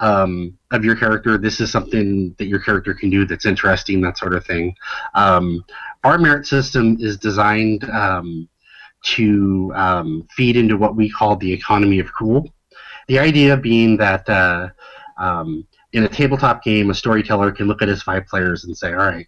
um, 0.00 0.58
of 0.72 0.84
your 0.84 0.96
character. 0.96 1.38
This 1.38 1.60
is 1.60 1.70
something 1.70 2.34
that 2.38 2.46
your 2.46 2.60
character 2.60 2.92
can 2.92 3.10
do 3.10 3.24
that's 3.24 3.46
interesting, 3.46 4.00
that 4.00 4.18
sort 4.18 4.34
of 4.34 4.44
thing. 4.44 4.74
Um, 5.14 5.64
our 6.02 6.18
merit 6.18 6.46
system 6.46 6.96
is 6.98 7.18
designed 7.18 7.84
um, 7.90 8.48
to 9.02 9.72
um, 9.76 10.26
feed 10.34 10.56
into 10.56 10.76
what 10.76 10.96
we 10.96 11.08
call 11.08 11.36
the 11.36 11.52
economy 11.52 12.00
of 12.00 12.12
cool. 12.12 12.52
The 13.08 13.18
idea 13.18 13.56
being 13.56 13.96
that 13.98 14.28
uh, 14.28 14.68
um, 15.18 15.66
in 15.92 16.04
a 16.04 16.08
tabletop 16.08 16.62
game, 16.62 16.90
a 16.90 16.94
storyteller 16.94 17.52
can 17.52 17.66
look 17.66 17.82
at 17.82 17.88
his 17.88 18.02
five 18.02 18.26
players 18.26 18.64
and 18.64 18.76
say, 18.76 18.90
all 18.90 18.98
right, 18.98 19.26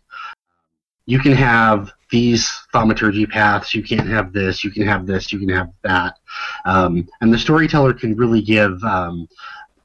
you 1.07 1.19
can 1.19 1.33
have 1.33 1.91
these 2.11 2.51
thaumaturgy 2.73 3.27
paths, 3.27 3.75
you 3.75 3.83
can't 3.83 4.07
have 4.09 4.33
this, 4.33 4.63
you 4.63 4.71
can 4.71 4.87
have 4.87 5.07
this, 5.07 5.33
you 5.33 5.39
can 5.39 5.49
have 5.49 5.71
that. 5.83 6.19
Um, 6.67 7.09
and 7.21 7.33
the 7.33 7.39
storyteller 7.39 7.95
can 7.95 8.15
really 8.17 8.43
give 8.43 8.83
um, 8.85 9.27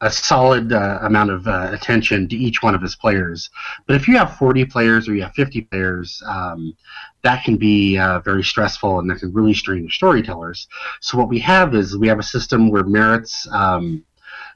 a 0.04 0.12
solid 0.12 0.74
uh, 0.74 1.00
amount 1.02 1.30
of 1.30 1.48
uh, 1.48 1.70
attention 1.72 2.28
to 2.28 2.36
each 2.36 2.62
one 2.62 2.76
of 2.76 2.82
his 2.82 2.96
players. 2.96 3.50
But 3.88 3.96
if 3.96 4.08
you 4.08 4.18
have 4.18 4.38
40 4.38 4.66
players 4.66 5.08
or 5.08 5.16
you 5.16 5.24
have 5.24 5.34
50 5.34 5.62
players, 5.62 6.22
um, 6.28 6.76
that 7.22 7.46
can 7.46 7.56
be 7.56 7.98
uh, 7.98 8.20
very 8.20 8.44
stressful 8.44 9.00
and 9.00 9.10
that 9.10 9.20
can 9.20 9.32
really 9.32 9.54
strain 9.54 9.90
storytellers. 9.90 10.68
So 11.00 11.18
what 11.18 11.30
we 11.30 11.40
have 11.40 11.74
is 11.74 11.98
we 11.98 12.10
have 12.10 12.20
a 12.20 12.24
system 12.24 12.70
where 12.70 12.84
merits 12.84 13.48
um, 13.52 14.04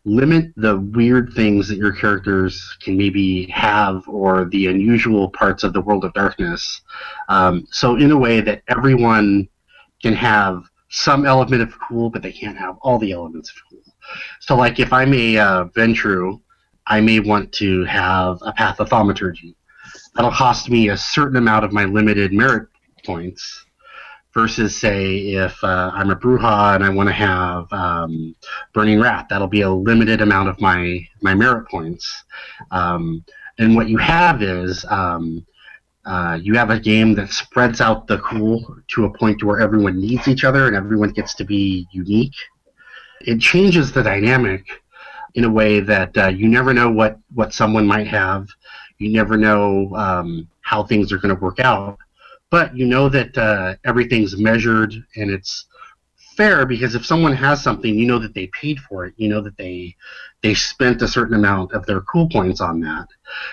limit 0.04 0.52
the 0.58 0.78
weird 0.78 1.32
things 1.34 1.70
that 1.70 1.78
your 1.78 1.94
characters 1.94 2.78
can 2.82 2.98
maybe 2.98 3.46
have 3.48 4.06
or 4.08 4.46
the 4.46 4.68
unusual 4.68 5.30
parts 5.30 5.64
of 5.64 5.72
the 5.72 5.82
world 5.82 6.04
of 6.04 6.14
darkness. 6.14 6.82
Um, 7.30 7.66
so 7.72 7.96
in 7.96 8.12
a 8.12 8.18
way 8.18 8.42
that 8.42 8.64
everyone 8.68 9.48
can 10.02 10.14
have 10.14 10.64
some 10.90 11.26
element 11.26 11.62
of 11.62 11.74
cool, 11.88 12.10
but 12.10 12.22
they 12.22 12.34
can't 12.34 12.58
have 12.58 12.78
all 12.82 12.98
the 12.98 13.14
elements 13.14 13.50
of 13.50 13.56
cool. 13.70 13.87
So, 14.40 14.56
like, 14.56 14.80
if 14.80 14.94
I'm 14.94 15.14
a 15.14 15.38
uh, 15.38 15.66
Ventrue, 15.66 16.42
I 16.86 17.02
may 17.02 17.20
want 17.20 17.52
to 17.54 17.84
have 17.86 18.40
a 18.42 18.52
Path 18.54 18.80
of. 18.80 18.90
That'll 18.90 20.32
cost 20.32 20.70
me 20.70 20.90
a 20.90 20.98
certain 20.98 21.38
amount 21.38 21.66
of 21.66 21.74
my 21.74 21.86
limited 21.86 22.34
merit 22.34 22.70
points, 23.06 23.66
versus, 24.34 24.80
say, 24.80 25.18
if 25.34 25.64
uh, 25.64 25.92
I'm 25.94 26.12
a 26.12 26.16
Brujah 26.16 26.76
and 26.76 26.84
I 26.84 26.90
want 26.90 27.10
to 27.10 27.14
have 27.14 27.72
um, 27.74 28.36
Burning 28.74 29.00
Wrath, 29.00 29.26
that'll 29.30 29.48
be 29.48 29.62
a 29.62 29.70
limited 29.70 30.22
amount 30.22 30.50
of 30.50 30.62
my, 30.62 31.06
my 31.22 31.34
merit 31.34 31.68
points. 31.70 32.24
Um, 32.72 33.26
and 33.58 33.76
what 33.76 33.90
you 33.90 33.98
have 33.98 34.44
is 34.44 34.86
um, 34.90 35.46
uh, 36.06 36.38
you 36.42 36.54
have 36.54 36.70
a 36.70 36.80
game 36.80 37.16
that 37.16 37.32
spreads 37.32 37.82
out 37.82 38.08
the 38.08 38.20
cool 38.20 38.78
to 38.90 39.06
a 39.06 39.18
point 39.18 39.44
where 39.44 39.60
everyone 39.60 40.00
needs 40.00 40.28
each 40.28 40.44
other 40.44 40.68
and 40.68 40.76
everyone 40.76 41.10
gets 41.10 41.34
to 41.34 41.44
be 41.44 41.88
unique 41.92 42.36
it 43.22 43.40
changes 43.40 43.92
the 43.92 44.04
dynamic 44.04 44.66
in 45.36 45.44
a 45.44 45.50
way 45.50 45.80
that 45.80 46.18
uh, 46.18 46.28
you 46.28 46.48
never 46.48 46.74
know 46.74 46.90
what, 46.90 47.18
what 47.34 47.54
someone 47.54 47.86
might 47.86 48.08
have. 48.08 48.48
You 48.98 49.12
never 49.12 49.38
know 49.38 49.94
um, 49.96 50.48
how 50.62 50.84
things 50.84 51.12
are 51.12 51.18
going 51.20 51.36
to 51.36 51.42
work 51.42 51.60
out. 51.60 51.98
But 52.50 52.76
you 52.76 52.86
know 52.86 53.10
that 53.10 53.38
uh, 53.38 53.76
everything's 53.86 54.38
measured 54.38 54.94
and 55.16 55.30
it's 55.30 55.67
fair 56.38 56.66
because 56.66 56.96
if 56.96 57.06
someone 57.06 57.34
has 57.34 57.62
something, 57.62 57.96
you 57.96 58.06
know 58.06 58.20
that 58.20 58.34
they 58.34 58.48
paid 58.48 58.80
for 58.80 59.06
it. 59.06 59.14
You 59.18 59.28
know 59.28 59.42
that 59.42 59.58
they 59.58 59.96
they 60.44 60.54
spent 60.54 61.02
a 61.02 61.08
certain 61.08 61.36
amount 61.36 61.74
of 61.74 61.86
their 61.86 62.02
cool 62.02 62.30
points 62.30 62.62
on 62.62 62.80
that. 62.82 63.08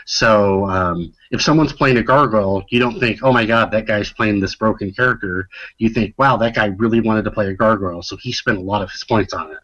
So 0.05 0.67
um, 0.67 1.13
if 1.31 1.41
someone's 1.43 1.73
playing 1.73 1.97
a 1.97 2.03
gargoyle, 2.03 2.65
you 2.69 2.79
don't 2.79 3.01
think, 3.01 3.21
"Oh 3.23 3.33
my 3.33 3.47
God, 3.47 3.71
that 3.73 3.87
guy's 3.87 4.13
playing 4.13 4.41
this 4.41 4.55
broken 4.55 4.93
character." 4.93 5.49
You 5.79 5.89
think, 5.89 6.15
"Wow, 6.19 6.37
that 6.37 6.55
guy 6.55 6.67
really 6.67 7.01
wanted 7.01 7.25
to 7.25 7.31
play 7.31 7.49
a 7.49 7.55
gargoyle, 7.55 8.03
so 8.03 8.17
he 8.17 8.31
spent 8.31 8.59
a 8.59 8.63
lot 8.63 8.83
of 8.83 8.91
his 8.91 9.03
points 9.05 9.33
on 9.33 9.51
it." 9.51 9.59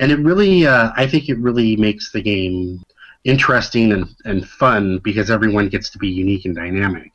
And 0.00 0.10
it 0.12 0.18
really, 0.20 0.66
uh, 0.66 0.92
I 0.96 1.06
think, 1.06 1.28
it 1.28 1.38
really 1.38 1.76
makes 1.76 2.12
the 2.12 2.22
game 2.22 2.82
interesting 3.24 3.92
and, 3.92 4.06
and 4.24 4.48
fun 4.48 4.98
because 4.98 5.30
everyone 5.30 5.68
gets 5.68 5.90
to 5.90 5.98
be 5.98 6.08
unique 6.08 6.44
and 6.44 6.54
dynamic, 6.54 7.10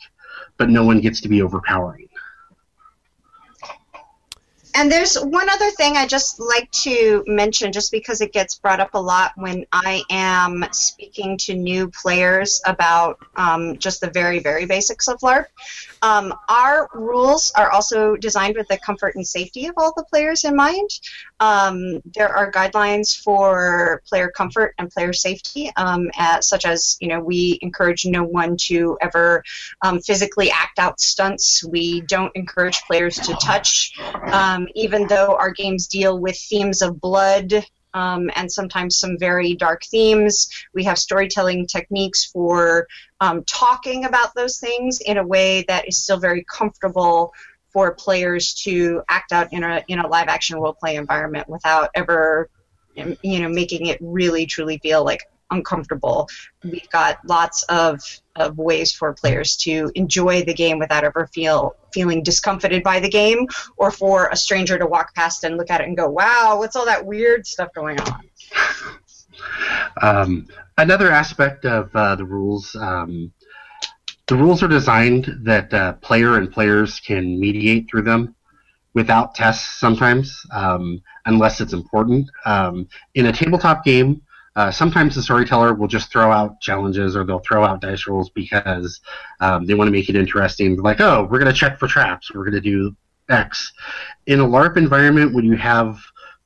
but 0.57 0.69
no 0.69 0.83
one 0.83 0.99
gets 0.99 1.21
to 1.21 1.29
be 1.29 1.41
overpowering. 1.41 2.08
And 4.79 4.89
there's 4.89 5.15
one 5.15 5.49
other 5.49 5.71
thing 5.71 5.97
I 5.97 6.07
just 6.07 6.39
like 6.39 6.71
to 6.83 7.25
mention, 7.27 7.73
just 7.73 7.91
because 7.91 8.21
it 8.21 8.31
gets 8.31 8.55
brought 8.55 8.79
up 8.79 8.93
a 8.93 8.97
lot 8.97 9.33
when 9.35 9.65
I 9.73 10.03
am 10.09 10.63
speaking 10.71 11.37
to 11.39 11.53
new 11.53 11.89
players 11.89 12.61
about 12.65 13.19
um, 13.35 13.77
just 13.77 13.99
the 13.99 14.09
very, 14.09 14.39
very 14.39 14.65
basics 14.65 15.09
of 15.09 15.19
LARP. 15.19 15.47
Um, 16.01 16.33
our 16.47 16.89
rules 16.93 17.51
are 17.55 17.71
also 17.71 18.15
designed 18.15 18.55
with 18.55 18.67
the 18.67 18.77
comfort 18.77 19.15
and 19.15 19.27
safety 19.27 19.65
of 19.67 19.75
all 19.77 19.93
the 19.95 20.05
players 20.05 20.43
in 20.43 20.55
mind. 20.55 20.89
Um, 21.39 22.01
there 22.15 22.29
are 22.29 22.51
guidelines 22.51 23.17
for 23.21 24.01
player 24.07 24.29
comfort 24.29 24.75
and 24.77 24.89
player 24.89 25.13
safety, 25.13 25.71
um, 25.75 26.09
as, 26.17 26.47
such 26.47 26.65
as 26.65 26.97
you 26.99 27.07
know 27.07 27.19
we 27.19 27.59
encourage 27.61 28.05
no 28.05 28.23
one 28.23 28.57
to 28.57 28.97
ever 29.01 29.43
um, 29.83 29.99
physically 29.99 30.51
act 30.51 30.79
out 30.79 30.99
stunts. 30.99 31.63
We 31.63 32.01
don't 32.01 32.31
encourage 32.35 32.81
players 32.83 33.15
to 33.17 33.33
touch, 33.35 33.91
um, 34.31 34.67
even 34.75 35.07
though 35.07 35.35
our 35.35 35.51
games 35.51 35.87
deal 35.87 36.19
with 36.19 36.37
themes 36.37 36.81
of 36.81 36.99
blood 36.99 37.65
um, 37.93 38.29
and 38.35 38.51
sometimes 38.51 38.97
some 38.97 39.17
very 39.17 39.55
dark 39.55 39.83
themes. 39.85 40.49
We 40.73 40.83
have 40.83 40.97
storytelling 40.97 41.67
techniques 41.67 42.25
for 42.25 42.87
um, 43.19 43.43
talking 43.45 44.05
about 44.05 44.33
those 44.35 44.59
things 44.59 44.99
in 45.05 45.17
a 45.17 45.25
way 45.25 45.63
that 45.67 45.87
is 45.87 45.97
still 45.97 46.19
very 46.19 46.45
comfortable 46.51 47.33
for 47.71 47.93
players 47.93 48.53
to 48.53 49.01
act 49.09 49.31
out 49.31 49.51
in 49.53 49.63
a 49.63 49.83
in 49.87 49.99
a 49.99 50.07
live 50.07 50.27
action 50.27 50.59
role 50.59 50.73
play 50.73 50.95
environment 50.95 51.47
without 51.47 51.89
ever 51.95 52.49
you 52.95 53.39
know 53.39 53.49
making 53.49 53.85
it 53.85 53.97
really 54.01 54.45
truly 54.45 54.77
feel 54.79 55.03
like 55.03 55.21
uncomfortable. 55.51 56.27
We've 56.63 56.89
got 56.89 57.19
lots 57.25 57.63
of, 57.63 58.01
of 58.35 58.57
ways 58.57 58.91
for 58.91 59.13
players 59.13 59.55
to 59.57 59.91
enjoy 59.95 60.43
the 60.43 60.53
game 60.53 60.79
without 60.79 61.03
ever 61.03 61.27
feel 61.33 61.75
feeling 61.93 62.21
discomfited 62.21 62.83
by 62.83 62.99
the 62.99 63.09
game, 63.09 63.47
or 63.77 63.91
for 63.91 64.29
a 64.29 64.35
stranger 64.35 64.77
to 64.77 64.85
walk 64.85 65.13
past 65.15 65.43
and 65.43 65.57
look 65.57 65.69
at 65.69 65.81
it 65.81 65.87
and 65.87 65.97
go, 65.97 66.09
"Wow, 66.09 66.57
what's 66.59 66.75
all 66.75 66.85
that 66.85 67.05
weird 67.05 67.47
stuff 67.47 67.69
going 67.73 67.99
on?" 67.99 68.21
Um, 70.01 70.47
another 70.77 71.11
aspect 71.11 71.65
of 71.65 71.95
uh, 71.95 72.15
the 72.15 72.25
rules. 72.25 72.75
Um, 72.75 73.31
the 74.27 74.35
rules 74.35 74.61
are 74.61 74.67
designed 74.67 75.39
that 75.43 75.73
uh, 75.73 75.93
player 75.93 76.37
and 76.37 76.51
players 76.51 76.99
can 76.99 77.39
mediate 77.39 77.89
through 77.89 78.03
them 78.03 78.35
without 78.93 79.33
tests 79.33 79.79
sometimes, 79.79 80.45
um, 80.51 81.01
unless 81.25 81.61
it's 81.61 81.73
important. 81.73 82.29
Um, 82.45 82.87
in 83.15 83.27
a 83.27 83.31
tabletop 83.31 83.83
game, 83.83 84.21
uh, 84.59 84.69
sometimes 84.69 85.15
the 85.15 85.23
storyteller 85.23 85.73
will 85.73 85.87
just 85.87 86.11
throw 86.11 86.33
out 86.33 86.59
challenges 86.59 87.15
or 87.15 87.23
they'll 87.23 87.39
throw 87.39 87.63
out 87.63 87.79
dice 87.79 88.05
rolls 88.07 88.29
because 88.31 88.99
um, 89.39 89.65
they 89.65 89.73
want 89.73 89.87
to 89.87 89.91
make 89.91 90.09
it 90.09 90.17
interesting. 90.17 90.75
Like, 90.75 90.99
oh, 90.99 91.29
we're 91.31 91.39
going 91.39 91.51
to 91.51 91.57
check 91.57 91.79
for 91.79 91.87
traps. 91.87 92.33
We're 92.33 92.43
going 92.43 92.61
to 92.61 92.69
do 92.69 92.93
X. 93.29 93.71
In 94.25 94.41
a 94.41 94.45
LARP 94.45 94.75
environment, 94.75 95.33
when 95.33 95.45
you 95.45 95.55
have 95.55 95.97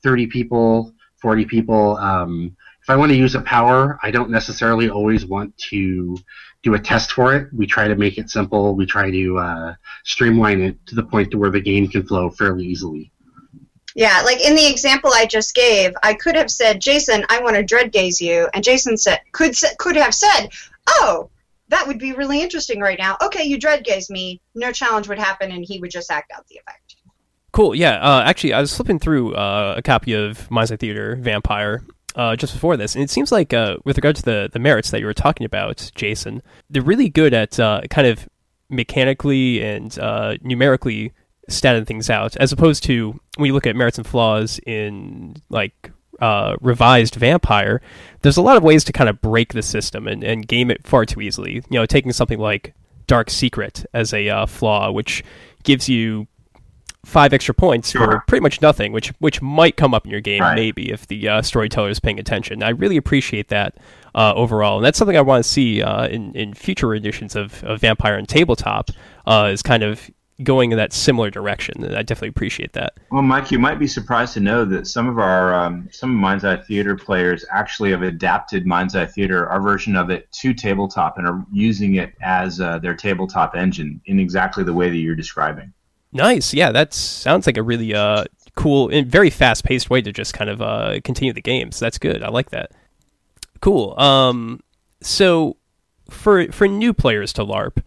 30 0.04 0.28
people, 0.28 0.94
40 1.24 1.46
people, 1.46 1.98
um, 1.98 2.56
if 2.84 2.90
I 2.92 2.96
want 2.96 3.12
to 3.12 3.18
use 3.18 3.34
a 3.34 3.42
power, 3.42 3.98
I 4.04 4.12
don't 4.12 4.30
necessarily 4.30 4.92
always 4.92 5.26
want 5.26 5.58
to 5.70 6.16
do 6.62 6.76
a 6.76 6.80
test 6.80 7.14
for 7.14 7.34
it. 7.34 7.48
We 7.52 7.66
try 7.66 7.88
to 7.88 7.96
make 7.96 8.20
it 8.20 8.30
simple. 8.30 8.76
We 8.76 8.86
try 8.86 9.10
to 9.10 9.38
uh, 9.40 9.74
streamline 10.04 10.62
it 10.62 10.86
to 10.86 10.94
the 10.94 11.04
point 11.04 11.32
to 11.32 11.40
where 11.40 11.50
the 11.50 11.62
game 11.62 11.88
can 11.88 12.06
flow 12.06 12.30
fairly 12.30 12.66
easily. 12.66 13.12
Yeah, 13.96 14.22
like 14.26 14.42
in 14.42 14.56
the 14.56 14.68
example 14.68 15.12
I 15.14 15.26
just 15.26 15.54
gave, 15.54 15.94
I 16.02 16.14
could 16.14 16.36
have 16.36 16.50
said, 16.50 16.82
"Jason, 16.82 17.26
I 17.30 17.42
want 17.42 17.56
to 17.56 17.64
dread 17.64 17.92
gaze 17.92 18.20
you," 18.20 18.50
and 18.54 18.64
Jason 18.64 18.98
said 18.98 19.22
could 19.32 19.56
could 19.78 19.96
have 19.96 20.16
said, 20.16 20.50
"Oh, 20.88 21.30
that 21.70 21.86
would 21.88 22.00
be 22.00 22.14
really 22.14 22.42
interesting 22.42 22.80
right 22.80 22.98
now." 23.00 23.18
Okay, 23.22 23.44
you 23.44 23.60
dread 23.60 23.84
gaze 23.84 24.10
me. 24.10 24.42
No 24.56 24.72
challenge 24.72 25.08
would 25.08 25.20
happen, 25.20 25.52
and 25.52 25.64
he 25.64 25.80
would 25.80 25.92
just 25.92 26.12
act 26.12 26.32
out 26.32 26.48
the 26.48 26.58
effect. 26.58 26.96
Cool. 27.52 27.76
Yeah. 27.76 28.00
Uh, 28.02 28.24
actually, 28.26 28.54
I 28.54 28.62
was 28.62 28.76
flipping 28.76 28.98
through 28.98 29.36
uh, 29.36 29.76
a 29.78 29.82
copy 29.84 30.14
of 30.14 30.50
Mind's 30.50 30.72
Theater 30.72 31.18
Vampire 31.22 31.84
uh, 32.16 32.36
just 32.36 32.54
before 32.54 32.78
this, 32.78 32.96
and 32.96 33.04
it 33.04 33.12
seems 33.12 33.32
like 33.32 33.54
uh, 33.54 33.78
with 33.86 33.98
regard 33.98 34.16
to 34.18 34.24
the 34.24 34.50
the 34.52 34.60
merits 34.60 34.90
that 34.92 35.00
you 35.00 35.06
were 35.06 35.14
talking 35.14 35.46
about, 35.46 35.92
Jason, 35.94 36.42
they're 36.70 36.82
really 36.82 37.10
good 37.10 37.34
at 37.34 37.60
uh, 37.60 37.82
kind 37.92 38.08
of 38.08 38.28
mechanically 38.70 39.64
and 39.64 39.98
uh, 40.00 40.36
numerically 40.42 41.14
statting 41.50 41.86
things 41.86 42.10
out, 42.10 42.36
as 42.38 42.52
opposed 42.52 42.84
to 42.84 43.20
when 43.38 43.48
you 43.48 43.54
look 43.54 43.68
at 43.68 43.76
merits 43.76 43.98
and 43.98 44.08
flaws 44.08 44.60
in 44.66 45.36
like 45.50 45.92
uh, 46.20 46.56
revised 46.62 47.16
Vampire, 47.16 47.82
there's 48.22 48.38
a 48.38 48.42
lot 48.42 48.56
of 48.58 48.64
ways 48.64 48.84
to 48.86 48.94
kind 48.94 49.10
of 49.10 49.22
break 49.22 49.54
the 49.54 49.62
system 49.62 50.08
and, 50.08 50.24
and 50.24 50.48
game 50.48 50.72
it 50.72 50.86
far 50.88 51.06
too 51.06 51.22
easily. 51.22 51.56
You 51.56 51.80
know, 51.80 51.86
taking 51.86 52.12
something 52.14 52.40
like 52.40 52.74
Dark 53.08 53.30
Secret 53.30 53.86
as 53.94 54.14
a 54.14 54.30
uh, 54.30 54.46
flaw, 54.46 54.92
which 54.92 55.24
gives 55.64 55.90
you 55.90 56.28
five 57.06 57.34
extra 57.34 57.54
points 57.54 57.92
Sure. 57.92 58.06
for 58.06 58.24
pretty 58.28 58.42
much 58.42 58.62
nothing, 58.62 58.94
which 58.94 59.10
which 59.20 59.42
might 59.42 59.76
come 59.76 59.94
up 59.94 60.06
in 60.06 60.12
your 60.12 60.22
game 60.22 60.42
Right. 60.42 60.56
maybe 60.56 60.90
if 60.92 61.08
the 61.08 61.28
uh, 61.28 61.42
storyteller 61.42 61.90
is 61.90 62.00
paying 62.00 62.20
attention. 62.20 62.64
I 62.64 62.70
really 62.70 62.96
appreciate 62.96 63.50
that 63.50 63.76
uh, 64.16 64.34
overall, 64.36 64.78
and 64.78 64.86
that's 64.86 64.98
something 64.98 65.18
I 65.18 65.22
want 65.22 65.44
to 65.44 65.50
see 65.50 65.82
uh, 65.82 66.08
in 66.08 66.34
in 66.34 66.54
future 66.54 66.94
editions 66.94 67.36
of, 67.36 67.62
of 67.66 67.82
Vampire 67.82 68.16
and 68.16 68.30
Tabletop. 68.30 68.92
Uh, 69.28 69.50
is 69.52 69.62
kind 69.62 69.84
of 69.84 70.10
going 70.42 70.72
in 70.72 70.78
that 70.78 70.94
similar 70.94 71.30
direction, 71.30 71.84
I 71.94 72.02
definitely 72.02 72.30
appreciate 72.30 72.74
that. 72.74 72.94
Well, 73.12 73.22
Mike, 73.22 73.52
you 73.52 73.60
might 73.60 73.80
be 73.80 73.88
surprised 73.88 74.34
to 74.34 74.40
know 74.40 74.66
that 74.66 74.88
some 74.88 75.08
of 75.08 75.20
our 75.20 75.54
um, 75.54 75.88
some 75.92 76.12
of 76.12 76.16
Mind's 76.18 76.44
Eye 76.44 76.58
Theater 76.58 76.96
players 76.96 77.46
actually 77.52 77.92
have 77.92 78.02
adapted 78.02 78.66
Mind's 78.66 78.96
Eye 78.96 79.06
Theater, 79.06 79.48
our 79.48 79.62
version 79.62 79.96
of 79.96 80.10
it, 80.10 80.32
to 80.42 80.54
tabletop 80.54 81.18
and 81.18 81.28
are 81.28 81.46
using 81.52 81.96
it 81.96 82.14
as 82.22 82.60
uh, 82.60 82.80
their 82.80 82.96
tabletop 82.96 83.56
engine 83.56 84.02
in 84.06 84.20
exactly 84.20 84.64
the 84.64 84.74
way 84.74 84.90
that 84.90 84.98
you're 84.98 85.16
describing. 85.16 85.72
Nice. 86.12 86.54
Yeah, 86.54 86.72
that 86.72 86.94
sounds 86.94 87.48
like 87.48 87.58
a 87.58 87.64
really 87.64 87.94
uh, 87.94 88.26
cool 88.56 88.90
and 88.90 89.08
very 89.08 89.30
fast 89.30 89.64
paced 89.64 89.90
way 89.90 90.02
to 90.02 90.12
just 90.12 90.34
kind 90.34 90.50
of 90.50 90.62
uh, 90.62 91.00
continue 91.04 91.34
the 91.34 91.42
game. 91.42 91.72
So 91.72 91.86
that's 91.86 91.98
good. 91.98 92.24
I 92.24 92.30
like 92.30 92.52
that. 92.52 92.72
Cool. 93.62 94.00
Um, 94.00 94.62
so 95.02 95.58
for 96.10 96.52
for 96.52 96.68
new 96.68 96.94
players 96.94 97.34
to 97.34 97.44
LARP, 97.44 97.82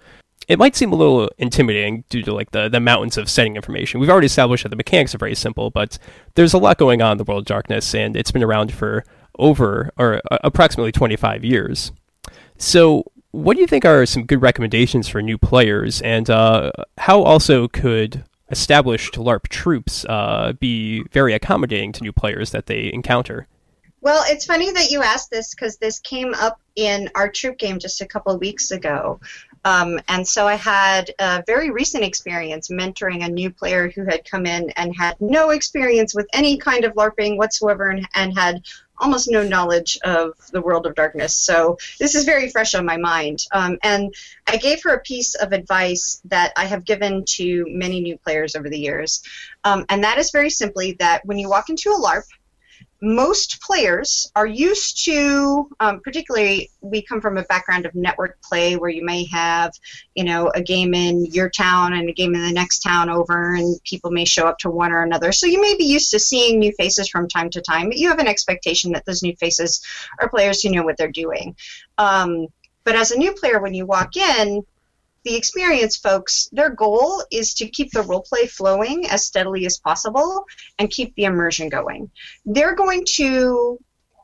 it 0.49 0.59
might 0.59 0.77
seem 0.77 0.93
a 0.93 0.97
little 0.97 1.31
intimidating 1.39 2.05
due 2.09 2.23
to 2.23 2.33
like 2.33 2.53
the, 2.53 2.69
the 2.69 2.81
mountains 2.81 3.17
of 3.17 3.29
setting 3.29 3.57
information. 3.57 4.01
We've 4.01 4.11
already 4.11 4.27
established 4.27 4.63
that 4.63 4.69
the 4.69 4.77
mechanics 4.77 5.15
are 5.15 5.19
very 5.19 5.35
simple, 5.35 5.71
but 5.71 5.99
there's 6.35 6.55
a 6.55 6.59
lot 6.59 6.79
going 6.79 7.03
on 7.03 7.13
in 7.13 7.19
the 7.19 7.25
world 7.25 7.41
of 7.41 7.47
darkness, 7.47 7.95
and 7.95 8.17
it's 8.17 8.31
been 8.31 8.45
around 8.45 8.73
for 8.73 9.05
over 9.39 9.91
or 9.99 10.21
uh, 10.31 10.39
approximately 10.45 10.93
25 10.93 11.45
years. 11.45 11.93
So, 12.59 13.05
what 13.33 13.55
do 13.55 13.61
you 13.61 13.67
think 13.67 13.85
are 13.85 14.07
some 14.07 14.25
good 14.25 14.41
recommendations 14.41 15.09
for 15.09 15.21
new 15.21 15.37
players, 15.37 16.01
and 16.01 16.31
uh, 16.31 16.71
how 16.97 17.23
also 17.23 17.69
could 17.69 18.25
established 18.51 19.15
LARP 19.15 19.49
troupes 19.49 20.05
uh, 20.09 20.53
be 20.59 21.03
very 21.11 21.35
accommodating 21.35 21.93
to 21.93 22.03
new 22.03 22.13
players 22.13 22.53
that 22.53 22.67
they 22.67 22.91
encounter? 22.93 23.47
Well, 24.01 24.23
it's 24.29 24.47
funny 24.47 24.71
that 24.71 24.91
you 24.91 25.03
asked 25.03 25.31
this 25.31 25.55
because 25.55 25.79
this 25.79 25.99
came 25.99 26.33
up 26.35 26.61
in 26.77 27.11
our 27.15 27.29
troupe 27.29 27.59
game 27.59 27.79
just 27.79 28.01
a 28.01 28.07
couple 28.07 28.39
weeks 28.39 28.71
ago. 28.71 29.21
Um, 29.67 29.99
and 30.07 30.27
so 30.27 30.47
I 30.47 30.55
had 30.55 31.11
a 31.19 31.43
very 31.45 31.71
recent 31.71 32.05
experience 32.05 32.69
mentoring 32.69 33.25
a 33.25 33.29
new 33.29 33.51
player 33.51 33.91
who 33.91 34.05
had 34.05 34.25
come 34.25 34.47
in 34.47 34.71
and 34.77 34.95
had 34.97 35.21
no 35.21 35.51
experience 35.51 36.15
with 36.15 36.29
any 36.33 36.57
kind 36.57 36.85
of 36.85 36.95
LARPing 36.95 37.37
whatsoever 37.37 37.91
and, 37.91 38.07
and 38.15 38.39
had 38.39 38.63
almost 38.99 39.29
no 39.29 39.43
knowledge 39.43 39.99
of 40.05 40.35
the 40.53 40.61
world 40.61 40.87
of 40.87 40.95
darkness. 40.95 41.35
So 41.35 41.79
this 41.99 42.15
is 42.15 42.25
very 42.25 42.49
fresh 42.49 42.77
on 42.77 42.87
my 42.87 42.97
mind. 42.97 43.45
Um, 43.51 43.77
and 43.83 44.15
I 44.47 44.57
gave 44.57 44.85
her 44.85 44.95
a 44.95 45.01
piece 45.01 45.35
of 45.35 45.53
advice 45.53 46.23
that 46.27 46.53
I 46.57 46.67
have 46.67 46.85
given 46.85 47.25
to 47.25 47.67
many 47.69 48.01
new 48.01 48.17
players 48.19 48.55
over 48.55 48.71
the 48.71 48.79
years. 48.79 49.25
Um, 49.65 49.85
and 49.89 50.05
that 50.05 50.19
is 50.19 50.31
very 50.31 50.51
simply 50.51 50.93
that 51.01 51.27
when 51.27 51.41
you 51.41 51.51
walk 51.51 51.71
into 51.71 51.91
a 51.91 52.01
LARP, 52.01 52.23
most 53.03 53.61
players 53.61 54.31
are 54.35 54.47
used 54.47 55.05
to, 55.05 55.69
um, 55.81 56.01
particularly, 56.01 56.71
we 56.81 57.03
come 57.03 57.21
from 57.21 57.37
a 57.37 57.43
background 57.45 57.85
of 57.85 57.95
network 57.95 58.41
play 58.43 58.77
where 58.77 58.91
you 58.91 59.05
may 59.05 59.27
have, 59.27 59.73
you 60.15 60.25
know, 60.25 60.51
a 60.55 60.63
game 60.63 60.95
in 60.95 61.27
your 61.27 61.51
town 61.51 61.93
and 61.93 62.09
a 62.09 62.13
game 62.13 62.35
in 62.35 62.43
the 62.43 62.53
next 62.53 62.79
town 62.81 63.11
over, 63.11 63.55
and 63.55 63.79
people 63.85 64.11
may 64.11 64.25
show 64.25 64.47
up 64.47 64.59
to 64.59 64.71
one 64.71 64.93
or 64.93 65.03
another. 65.03 65.31
So 65.33 65.47
you 65.47 65.61
may 65.61 65.77
be 65.77 65.85
used 65.85 66.11
to 66.13 66.19
seeing 66.19 66.59
new 66.59 66.73
faces 66.79 67.09
from 67.09 67.29
time 67.29 67.51
to 67.51 67.61
time, 67.61 67.89
but 67.89 67.99
you 67.99 68.09
have 68.09 68.19
an 68.19 68.29
expectation 68.29 68.93
that 68.93 69.05
those 69.05 69.23
new 69.23 69.37
faces 69.37 69.85
are 70.21 70.31
players 70.31 70.63
who 70.63 70.71
know 70.71 70.83
what 70.83 70.97
they're 70.97 71.11
doing. 71.11 71.55
Um, 71.99 72.47
but 72.85 72.95
as 72.95 73.11
a 73.11 73.19
new 73.19 73.33
player, 73.33 73.61
when 73.61 73.75
you 73.75 73.85
walk 73.85 74.17
in, 74.17 74.65
the 75.27 75.35
experienced 75.35 76.05
folks, 76.05 76.49
their 76.53 76.71
goal 76.71 77.23
is 77.33 77.53
to 77.55 77.69
keep 77.69 77.91
the 77.91 78.03
role 78.03 78.23
play 78.23 78.47
flowing 78.47 79.09
as 79.11 79.27
steadily 79.27 79.67
as 79.67 79.77
possible 79.77 80.45
and 80.79 80.89
keep 80.89 81.15
the 81.17 81.25
immersion 81.25 81.69
going. 81.69 82.09
They're 82.45 82.77
going 82.77 83.05
to 83.17 83.79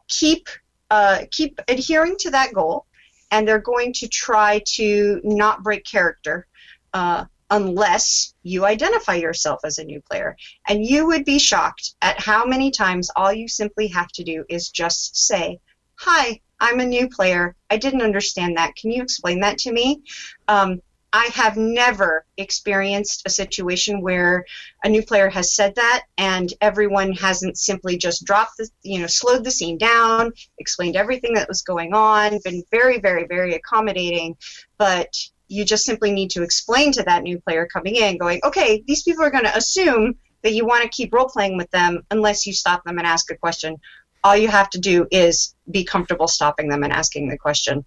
keep 0.08 0.48
uh, 0.90 1.24
keep 1.30 1.58
adhering 1.68 2.16
to 2.20 2.30
that 2.30 2.52
goal, 2.52 2.86
and 3.30 3.48
they're 3.48 3.58
going 3.58 3.94
to 3.94 4.08
try 4.08 4.62
to 4.76 5.20
not 5.24 5.62
break 5.62 5.84
character. 5.84 6.46
Uh, 6.94 7.24
unless 7.50 8.32
you 8.42 8.64
identify 8.64 9.14
yourself 9.14 9.60
as 9.62 9.76
a 9.76 9.84
new 9.84 10.00
player. 10.00 10.34
And 10.66 10.82
you 10.82 11.06
would 11.08 11.26
be 11.26 11.38
shocked 11.38 11.94
at 12.00 12.18
how 12.18 12.46
many 12.46 12.70
times 12.70 13.10
all 13.14 13.30
you 13.30 13.46
simply 13.46 13.88
have 13.88 14.08
to 14.12 14.24
do 14.24 14.46
is 14.48 14.70
just 14.70 15.14
say, 15.14 15.58
Hi, 15.96 16.40
I'm 16.58 16.80
a 16.80 16.86
new 16.86 17.10
player. 17.10 17.54
I 17.68 17.76
didn't 17.76 18.02
understand 18.02 18.56
that. 18.56 18.74
Can 18.76 18.90
you 18.90 19.02
explain 19.02 19.40
that 19.40 19.58
to 19.58 19.72
me? 19.72 20.00
Um, 20.48 20.80
I 21.12 21.26
have 21.34 21.56
never 21.56 22.24
experienced 22.38 23.22
a 23.26 23.30
situation 23.30 24.00
where 24.00 24.46
a 24.82 24.88
new 24.88 25.02
player 25.02 25.28
has 25.28 25.54
said 25.54 25.74
that 25.74 26.04
and 26.16 26.52
everyone 26.60 27.12
hasn't 27.12 27.58
simply 27.58 27.98
just 27.98 28.24
dropped 28.24 28.56
the, 28.56 28.68
you 28.82 29.00
know, 29.00 29.06
slowed 29.06 29.44
the 29.44 29.50
scene 29.50 29.76
down, 29.76 30.32
explained 30.58 30.96
everything 30.96 31.34
that 31.34 31.48
was 31.48 31.62
going 31.62 31.92
on, 31.92 32.38
been 32.44 32.62
very, 32.70 32.98
very, 32.98 33.26
very 33.26 33.54
accommodating, 33.54 34.36
but 34.78 35.14
you 35.48 35.66
just 35.66 35.84
simply 35.84 36.12
need 36.12 36.30
to 36.30 36.42
explain 36.42 36.92
to 36.92 37.02
that 37.02 37.22
new 37.22 37.38
player 37.40 37.68
coming 37.70 37.96
in, 37.96 38.16
going, 38.16 38.40
okay, 38.42 38.82
these 38.86 39.02
people 39.02 39.22
are 39.22 39.30
going 39.30 39.44
to 39.44 39.56
assume 39.56 40.14
that 40.42 40.54
you 40.54 40.64
want 40.64 40.82
to 40.82 40.88
keep 40.88 41.12
role 41.12 41.28
playing 41.28 41.58
with 41.58 41.70
them 41.70 42.02
unless 42.10 42.46
you 42.46 42.54
stop 42.54 42.82
them 42.84 42.96
and 42.98 43.06
ask 43.06 43.30
a 43.30 43.36
question. 43.36 43.76
All 44.24 44.36
you 44.36 44.48
have 44.48 44.70
to 44.70 44.78
do 44.78 45.06
is 45.10 45.54
be 45.70 45.84
comfortable 45.84 46.28
stopping 46.28 46.68
them 46.68 46.84
and 46.84 46.92
asking 46.92 47.28
the 47.28 47.36
question. 47.36 47.84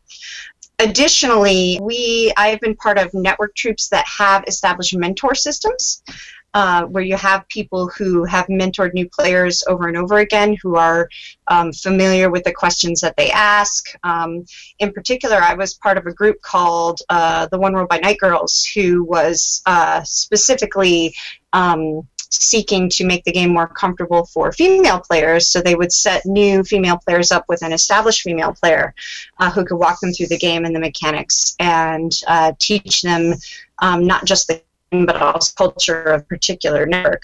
Additionally, 0.79 1.79
we 1.81 2.33
I 2.37 2.47
have 2.47 2.59
been 2.59 2.75
part 2.75 2.97
of 2.97 3.13
network 3.13 3.55
troupes 3.55 3.87
that 3.89 4.05
have 4.07 4.43
established 4.47 4.95
mentor 4.95 5.35
systems. 5.35 6.03
Uh, 6.53 6.85
where 6.85 7.03
you 7.03 7.17
have 7.17 7.45
people 7.49 7.89
who 7.89 8.23
have 8.23 8.47
mentored 8.47 8.93
new 8.93 9.09
players 9.09 9.61
over 9.67 9.89
and 9.89 9.97
over 9.97 10.19
again 10.19 10.55
who 10.63 10.77
are 10.77 11.09
um, 11.49 11.73
familiar 11.73 12.31
with 12.31 12.45
the 12.45 12.53
questions 12.53 13.01
that 13.01 13.13
they 13.17 13.29
ask. 13.29 13.87
Um, 14.05 14.45
in 14.79 14.93
particular, 14.93 15.35
I 15.35 15.53
was 15.53 15.73
part 15.73 15.97
of 15.97 16.05
a 16.05 16.13
group 16.13 16.41
called 16.41 17.01
uh, 17.09 17.47
the 17.47 17.59
One 17.59 17.73
World 17.73 17.89
by 17.89 17.97
Night 17.97 18.19
Girls, 18.19 18.65
who 18.73 19.03
was 19.03 19.61
uh, 19.65 20.01
specifically 20.05 21.13
um, 21.51 22.07
seeking 22.41 22.89
to 22.89 23.05
make 23.05 23.23
the 23.23 23.31
game 23.31 23.51
more 23.51 23.67
comfortable 23.67 24.25
for 24.25 24.51
female 24.51 24.99
players. 24.99 25.47
So 25.47 25.61
they 25.61 25.75
would 25.75 25.91
set 25.91 26.25
new 26.25 26.63
female 26.63 26.97
players 26.97 27.31
up 27.31 27.45
with 27.47 27.61
an 27.63 27.73
established 27.73 28.21
female 28.21 28.53
player 28.53 28.93
uh, 29.39 29.51
who 29.51 29.65
could 29.65 29.77
walk 29.77 29.99
them 29.99 30.11
through 30.11 30.27
the 30.27 30.37
game 30.37 30.65
and 30.65 30.75
the 30.75 30.79
mechanics 30.79 31.55
and 31.59 32.11
uh, 32.27 32.53
teach 32.59 33.01
them 33.01 33.33
um, 33.79 34.05
not 34.05 34.25
just 34.25 34.47
the 34.47 34.61
game 34.91 35.05
but 35.05 35.21
also 35.21 35.53
culture 35.55 36.03
of 36.03 36.21
a 36.21 36.25
particular 36.25 36.85
network. 36.85 37.23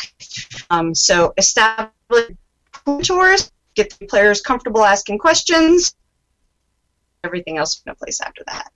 Um, 0.69 0.93
so 0.95 1.34
establish 1.38 1.91
tours, 3.04 3.52
get 3.76 3.97
the 4.00 4.08
players 4.08 4.41
comfortable 4.41 4.84
asking 4.84 5.19
questions. 5.19 5.95
Everything 7.24 7.58
else 7.58 7.82
in 7.86 7.93
place 7.95 8.19
after 8.19 8.43
that. 8.47 8.71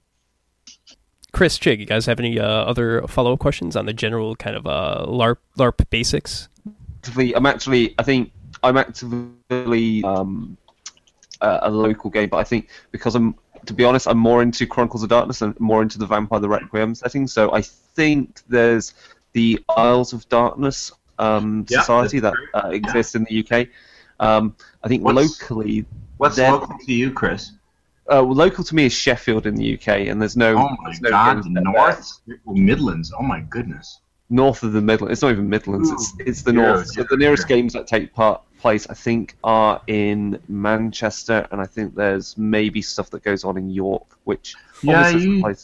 Chris, 1.36 1.60
Chig, 1.60 1.80
you 1.80 1.86
guys 1.86 2.06
have 2.06 2.18
any 2.22 2.40
uh, 2.40 2.46
other 2.48 3.06
follow 3.10 3.34
up 3.34 3.40
questions 3.40 3.76
on 3.76 3.86
the 3.86 3.92
general 3.92 4.38
kind 4.38 4.56
of 4.56 4.66
uh, 4.66 5.04
LARP 5.06 5.36
LARP 5.58 5.90
basics? 5.90 6.48
I'm 7.18 7.46
actually, 7.46 7.94
I 8.00 8.04
think 8.04 8.32
I'm 8.64 8.78
actively 8.78 10.02
um, 10.06 10.56
a, 11.42 11.60
a 11.64 11.70
local 11.70 12.10
game, 12.10 12.30
but 12.30 12.38
I 12.38 12.46
think 12.46 12.70
because 12.92 13.16
I'm, 13.16 13.36
to 13.66 13.74
be 13.74 13.84
honest, 13.84 14.08
I'm 14.08 14.18
more 14.18 14.42
into 14.42 14.66
Chronicles 14.66 15.04
of 15.04 15.10
Darkness 15.10 15.42
and 15.42 15.60
more 15.60 15.82
into 15.82 16.00
the 16.00 16.06
Vampire 16.06 16.40
the 16.40 16.48
Requiem 16.48 16.96
setting. 16.96 17.28
So 17.28 17.52
I 17.52 17.62
think 17.64 18.40
there's 18.48 18.94
the 19.34 19.60
Isles 19.76 20.14
of 20.14 20.30
Darkness 20.30 20.94
um, 21.20 21.66
Yeah, 21.68 21.82
society 21.82 22.22
that 22.22 22.34
uh, 22.54 22.70
exists 22.70 23.14
in 23.14 23.26
the 23.26 23.46
UK. 23.46 23.68
Um, 24.22 24.56
I 24.86 24.88
think 24.88 25.04
What's- 25.04 25.42
locally, 25.42 25.86
What's 26.16 26.38
Then- 26.38 26.54
local 26.54 26.78
to 26.80 26.94
you, 26.94 27.12
Chris? 27.12 27.52
Uh, 28.08 28.24
well, 28.24 28.34
local 28.36 28.64
to 28.64 28.76
me 28.76 28.86
is 28.86 28.94
Sheffield 28.94 29.46
in 29.46 29.56
the 29.56 29.74
UK, 29.76 29.88
and 30.10 30.22
there's 30.22 30.38
no, 30.38 30.56
Oh 30.58 30.76
my 30.82 30.94
no 31.02 31.10
God, 31.10 31.44
there. 31.44 31.64
North 31.64 32.22
Midlands. 32.46 33.12
Oh 33.18 33.24
my 33.24 33.40
goodness. 33.42 34.00
north 34.30 34.64
of 34.64 34.74
the 34.74 34.82
Midlands. 34.82 35.14
It's 35.14 35.22
not 35.22 35.32
even 35.32 35.50
Midlands. 35.50 35.90
It's 35.92 36.14
it's 36.20 36.42
the 36.44 36.52
Yeah, 36.54 36.62
north. 36.62 36.88
So 36.88 37.02
yeah, 37.02 37.08
the 37.10 37.18
nearest 37.18 37.44
yeah. 37.50 37.56
games 37.56 37.74
that 37.74 37.88
take 37.88 38.14
part 38.14 38.42
place, 38.60 38.88
I 38.90 38.94
think, 38.94 39.36
are 39.44 39.82
in 39.88 40.40
Manchester, 40.48 41.48
and 41.52 41.60
I 41.62 41.66
think 41.66 41.96
there's 41.96 42.38
maybe 42.38 42.82
stuff 42.82 43.10
that 43.12 43.24
goes 43.24 43.44
on 43.44 43.58
in 43.58 43.70
York, 43.70 44.06
which 44.24 44.56
Yeah, 44.82 45.08
is 45.10 45.24
you- 45.26 45.56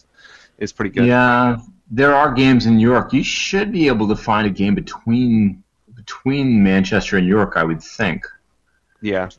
is 0.60 0.72
pretty 0.72 0.92
good. 0.92 1.08
Yeah, 1.08 1.58
there 1.90 2.14
are 2.16 2.32
games 2.34 2.66
in 2.68 2.80
York. 2.80 3.14
You 3.14 3.24
should 3.24 3.72
be 3.72 3.88
able 3.88 4.08
to 4.10 4.16
find 4.16 4.46
a 4.48 4.52
game 4.52 4.76
between 4.76 5.64
between 5.96 6.64
Manchester 6.64 7.18
and 7.18 7.28
York, 7.28 7.54
I 7.56 7.64
would 7.64 7.82
think. 7.82 8.26
Yeah. 9.02 9.30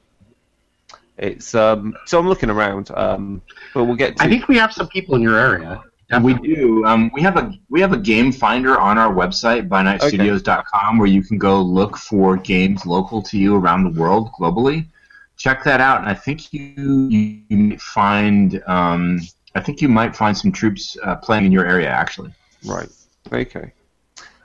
It's 1.23 1.55
um. 1.55 1.97
So 2.07 2.19
I'm 2.19 2.29
looking 2.29 2.51
around. 2.51 2.91
Um, 2.91 3.43
but 3.73 3.85
we'll 3.85 3.95
get 3.95 4.17
to. 4.17 4.25
I 4.25 4.29
think 4.29 4.49
we 4.49 4.57
have 4.59 4.73
some 4.73 4.89
people 4.89 5.15
in 5.15 5.23
your 5.23 5.39
area. 5.39 5.81
And 6.11 6.25
we 6.25 6.35
do. 6.35 6.85
Um, 6.85 7.11
we 7.15 7.23
have 7.23 7.37
a 7.37 7.55
we 7.71 7.81
have 7.81 7.93
a 7.93 7.97
game 7.97 8.33
finder 8.33 8.79
on 8.79 8.99
our 8.99 9.15
website, 9.15 9.69
bynightstudios.com, 9.69 10.99
where 10.99 11.07
you 11.07 11.23
can 11.23 11.39
go 11.39 11.63
look 11.63 11.97
for 11.97 12.37
games 12.37 12.85
local 12.85 13.23
to 13.23 13.39
you 13.39 13.57
around 13.57 13.85
the 13.85 14.01
world 14.01 14.31
globally. 14.33 14.89
Check 15.37 15.63
that 15.65 15.81
out, 15.81 16.01
and 16.01 16.11
I 16.11 16.15
think 16.15 16.53
you 16.53 17.09
you, 17.09 17.41
you 17.49 17.57
might 17.57 17.81
find 17.81 18.63
um, 18.67 19.21
I 19.55 19.61
think 19.61 19.81
you 19.81 19.89
might 19.89 20.17
find 20.17 20.37
some 20.37 20.51
troupes 20.51 20.97
uh, 21.05 21.17
playing 21.17 21.47
in 21.47 21.53
your 21.53 21.67
area 21.67 21.89
actually. 21.89 22.35
Right. 22.65 22.89
Okay. 23.33 23.73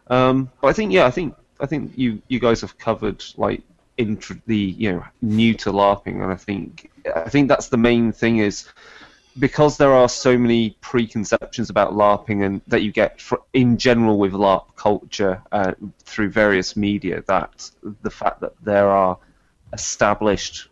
Um, 0.10 0.50
but 0.62 0.68
I 0.68 0.74
think 0.74 0.94
yeah, 0.94 1.08
I 1.08 1.12
think 1.12 1.36
I 1.60 1.66
think 1.66 1.92
you 1.98 2.22
you 2.28 2.40
guys 2.40 2.62
have 2.62 2.78
covered 2.78 3.26
like 3.36 3.64
intro, 3.98 4.38
the 4.46 4.58
you 4.58 4.94
know 4.94 5.06
new 5.22 5.54
to 5.56 5.72
LARPing, 5.72 6.22
and 6.24 6.32
I 6.32 6.36
think 6.36 6.92
I 7.16 7.30
think 7.30 7.48
that's 7.48 7.70
the 7.70 7.78
main 7.78 8.12
thing 8.12 8.38
is 8.38 8.68
because 9.40 9.78
there 9.78 9.94
are 9.94 10.10
so 10.10 10.38
many 10.38 10.72
preconceptions 10.82 11.70
about 11.70 11.94
LARPing 11.94 12.46
and 12.46 12.62
that 12.68 12.82
you 12.82 12.92
get 12.92 13.22
fr- 13.22 13.36
in 13.54 13.78
general 13.78 14.18
with 14.18 14.34
LARP 14.34 14.76
culture 14.76 15.42
uh, 15.52 15.74
through 16.04 16.30
various 16.30 16.76
media. 16.76 17.24
That 17.28 17.70
the 18.02 18.10
fact 18.10 18.42
that 18.42 18.54
there 18.64 18.90
are 18.90 19.18
established 19.74 20.70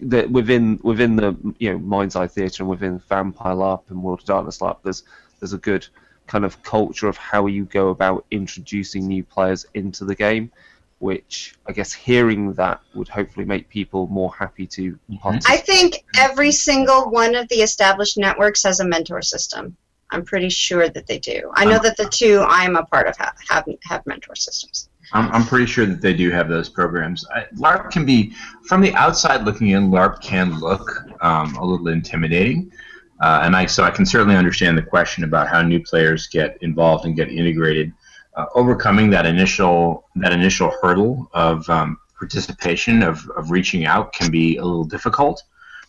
that 0.00 0.30
within 0.30 0.78
within 0.82 1.16
the 1.16 1.36
you 1.58 1.72
know 1.72 1.78
Mind's 1.78 2.16
Eye 2.16 2.26
Theatre 2.26 2.62
and 2.62 2.70
within 2.70 2.98
Vampire 2.98 3.54
LARP 3.54 3.90
and 3.90 4.02
World 4.02 4.20
of 4.20 4.26
Darkness 4.26 4.58
LARP, 4.58 4.78
there's 4.82 5.02
there's 5.40 5.52
a 5.52 5.58
good 5.58 5.86
kind 6.26 6.44
of 6.44 6.62
culture 6.62 7.08
of 7.08 7.16
how 7.16 7.46
you 7.46 7.64
go 7.64 7.88
about 7.90 8.26
introducing 8.30 9.06
new 9.06 9.22
players 9.22 9.64
into 9.74 10.04
the 10.04 10.14
game, 10.14 10.50
which 10.98 11.54
I 11.66 11.72
guess 11.72 11.92
hearing 11.92 12.52
that 12.54 12.80
would 12.94 13.08
hopefully 13.08 13.44
make 13.44 13.68
people 13.68 14.06
more 14.08 14.34
happy 14.34 14.66
to 14.68 14.98
participate. 15.20 15.58
I 15.58 15.62
think 15.62 16.04
every 16.16 16.52
single 16.52 17.10
one 17.10 17.34
of 17.34 17.48
the 17.48 17.56
established 17.56 18.16
networks 18.16 18.62
has 18.62 18.80
a 18.80 18.86
mentor 18.86 19.22
system. 19.22 19.76
I'm 20.10 20.24
pretty 20.24 20.48
sure 20.48 20.88
that 20.88 21.06
they 21.06 21.18
do. 21.18 21.50
I 21.54 21.64
know 21.64 21.78
that 21.80 21.96
the 21.96 22.08
two 22.08 22.44
I'm 22.46 22.76
a 22.76 22.84
part 22.84 23.08
of 23.08 23.16
have 23.18 23.36
have, 23.48 23.66
have 23.82 24.06
mentor 24.06 24.36
systems. 24.36 24.88
I'm, 25.12 25.30
I'm 25.32 25.44
pretty 25.44 25.66
sure 25.66 25.86
that 25.86 26.00
they 26.00 26.14
do 26.14 26.30
have 26.30 26.48
those 26.48 26.68
programs. 26.68 27.24
I, 27.34 27.46
LARP 27.56 27.90
can 27.90 28.04
be, 28.04 28.32
from 28.64 28.80
the 28.80 28.92
outside 28.94 29.44
looking 29.44 29.68
in, 29.68 29.90
LARP 29.90 30.20
can 30.20 30.58
look 30.58 31.04
um, 31.20 31.54
a 31.56 31.64
little 31.64 31.88
intimidating. 31.88 32.72
Uh, 33.20 33.40
and 33.44 33.56
I, 33.56 33.66
so 33.66 33.82
I 33.84 33.90
can 33.90 34.04
certainly 34.04 34.36
understand 34.36 34.76
the 34.76 34.82
question 34.82 35.24
about 35.24 35.48
how 35.48 35.62
new 35.62 35.80
players 35.80 36.26
get 36.26 36.58
involved 36.60 37.06
and 37.06 37.16
get 37.16 37.30
integrated. 37.30 37.92
Uh, 38.36 38.44
overcoming 38.54 39.08
that 39.08 39.24
initial 39.24 40.04
that 40.14 40.30
initial 40.30 40.70
hurdle 40.82 41.30
of 41.32 41.68
um, 41.70 41.98
participation 42.18 43.02
of, 43.02 43.26
of 43.30 43.50
reaching 43.50 43.86
out 43.86 44.12
can 44.12 44.30
be 44.30 44.58
a 44.58 44.64
little 44.64 44.84
difficult. 44.84 45.42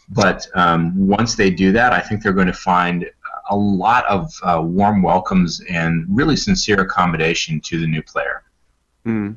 But 0.09 0.47
um, 0.55 1.07
once 1.07 1.35
they 1.35 1.49
do 1.49 1.73
that, 1.73 1.91
I 1.91 1.99
think 1.99 2.23
they're 2.23 2.31
going 2.31 2.47
to 2.47 2.53
find 2.53 3.05
a 3.49 3.55
lot 3.55 4.05
of 4.05 4.31
uh, 4.43 4.61
warm 4.63 5.01
welcomes 5.01 5.61
and 5.69 6.05
really 6.09 6.37
sincere 6.37 6.79
accommodation 6.79 7.59
to 7.61 7.79
the 7.81 7.87
new 7.87 8.01
player. 8.01 8.43
Hmm. 9.03 9.33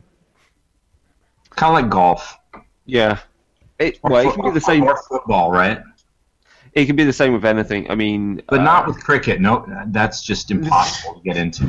Kind 1.57 1.77
of 1.77 1.83
like 1.83 1.91
golf. 1.91 2.39
Yeah. 2.87 3.19
It, 3.81 3.99
well, 4.05 4.29
it 4.29 4.35
can 4.35 4.45
be 4.45 4.51
the 4.51 4.61
same. 4.61 4.85
Or 4.85 4.97
football, 5.09 5.51
right? 5.51 5.83
It 6.73 6.87
can 6.87 6.95
be 6.97 7.05
the 7.05 7.13
same 7.13 7.33
with 7.33 7.45
anything. 7.45 7.91
I 7.91 7.95
mean, 7.97 8.43
But 8.49 8.61
uh, 8.61 8.65
not 8.65 8.87
with 8.87 9.03
cricket. 9.03 9.41
No, 9.41 9.67
that's 9.89 10.23
just 10.23 10.51
impossible 10.57 11.15
to 11.15 11.21
get 11.23 11.37
into. 11.37 11.65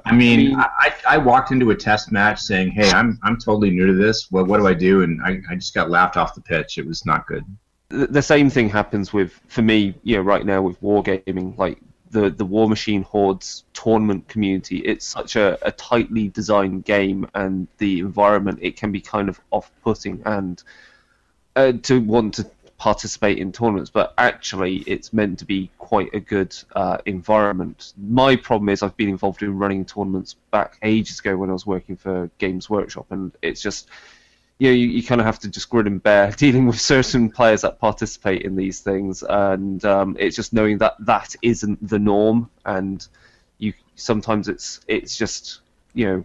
I 0.04 0.12
mean, 0.14 0.54
I, 0.56 0.92
I 1.08 1.18
walked 1.18 1.50
into 1.50 1.70
a 1.70 1.74
test 1.76 2.12
match 2.12 2.40
saying, 2.40 2.70
"Hey, 2.72 2.90
I'm 2.90 3.18
I'm 3.22 3.38
totally 3.38 3.70
new 3.70 3.86
to 3.86 3.94
this. 3.94 4.30
What 4.30 4.46
what 4.46 4.58
do 4.58 4.66
I 4.66 4.74
do?" 4.74 5.02
And 5.02 5.20
I, 5.22 5.40
I 5.50 5.54
just 5.54 5.74
got 5.74 5.90
laughed 5.90 6.16
off 6.16 6.34
the 6.34 6.42
pitch. 6.42 6.76
It 6.78 6.86
was 6.86 7.06
not 7.06 7.26
good. 7.26 7.44
the 7.88 8.06
the 8.06 8.22
same 8.22 8.50
thing 8.50 8.68
happens 8.68 9.12
with 9.12 9.40
for 9.48 9.62
me 9.62 9.94
you 10.02 10.16
know 10.16 10.22
right 10.22 10.44
now 10.44 10.60
with 10.62 10.80
wargaming 10.82 11.56
like 11.58 11.78
the 12.10 12.30
the 12.30 12.46
Warmachine 12.46 13.02
hordes 13.02 13.64
tournament 13.72 14.26
community 14.28 14.78
it's 14.78 15.06
such 15.06 15.36
a, 15.36 15.58
a 15.66 15.72
tightly 15.72 16.28
designed 16.28 16.84
game 16.84 17.28
and 17.34 17.66
the 17.78 17.98
environment 18.00 18.58
it 18.62 18.76
can 18.76 18.92
be 18.92 19.00
kind 19.00 19.28
of 19.28 19.40
off-putting 19.50 20.22
and 20.24 20.62
uh, 21.56 21.72
to 21.82 22.00
want 22.00 22.34
to 22.34 22.44
participate 22.78 23.38
in 23.38 23.52
tournaments 23.52 23.90
but 23.90 24.12
actually 24.18 24.76
it's 24.86 25.12
meant 25.12 25.38
to 25.38 25.44
be 25.44 25.70
quite 25.78 26.12
a 26.12 26.20
good 26.20 26.54
uh, 26.74 26.98
environment. 27.06 27.92
My 27.96 28.36
problem 28.36 28.68
is 28.68 28.82
i've 28.82 28.96
been 28.96 29.08
involved 29.08 29.42
in 29.42 29.56
running 29.58 29.84
tournaments 29.84 30.34
back 30.50 30.78
ages 30.82 31.20
ago 31.20 31.36
when 31.36 31.50
i 31.50 31.52
was 31.52 31.66
working 31.66 31.96
for 31.96 32.30
games 32.38 32.68
workshop 32.68 33.06
and 33.10 33.32
it's 33.42 33.62
just 33.62 33.88
you 34.58 34.68
know, 34.68 34.74
you, 34.74 34.86
you 34.86 35.02
kind 35.02 35.20
of 35.20 35.26
have 35.26 35.38
to 35.40 35.48
just 35.48 35.68
grin 35.68 35.86
and 35.86 36.02
bear 36.02 36.30
dealing 36.36 36.66
with 36.66 36.80
certain 36.80 37.30
players 37.30 37.62
that 37.62 37.78
participate 37.78 38.42
in 38.42 38.56
these 38.56 38.80
things, 38.80 39.22
and 39.22 39.84
um, 39.84 40.16
it's 40.18 40.36
just 40.36 40.52
knowing 40.52 40.78
that 40.78 40.94
that 41.00 41.34
isn't 41.42 41.86
the 41.86 41.98
norm, 41.98 42.50
and 42.64 43.06
you 43.58 43.72
sometimes 43.96 44.48
it's 44.48 44.80
it's 44.86 45.16
just 45.16 45.60
you 45.92 46.06
know 46.06 46.24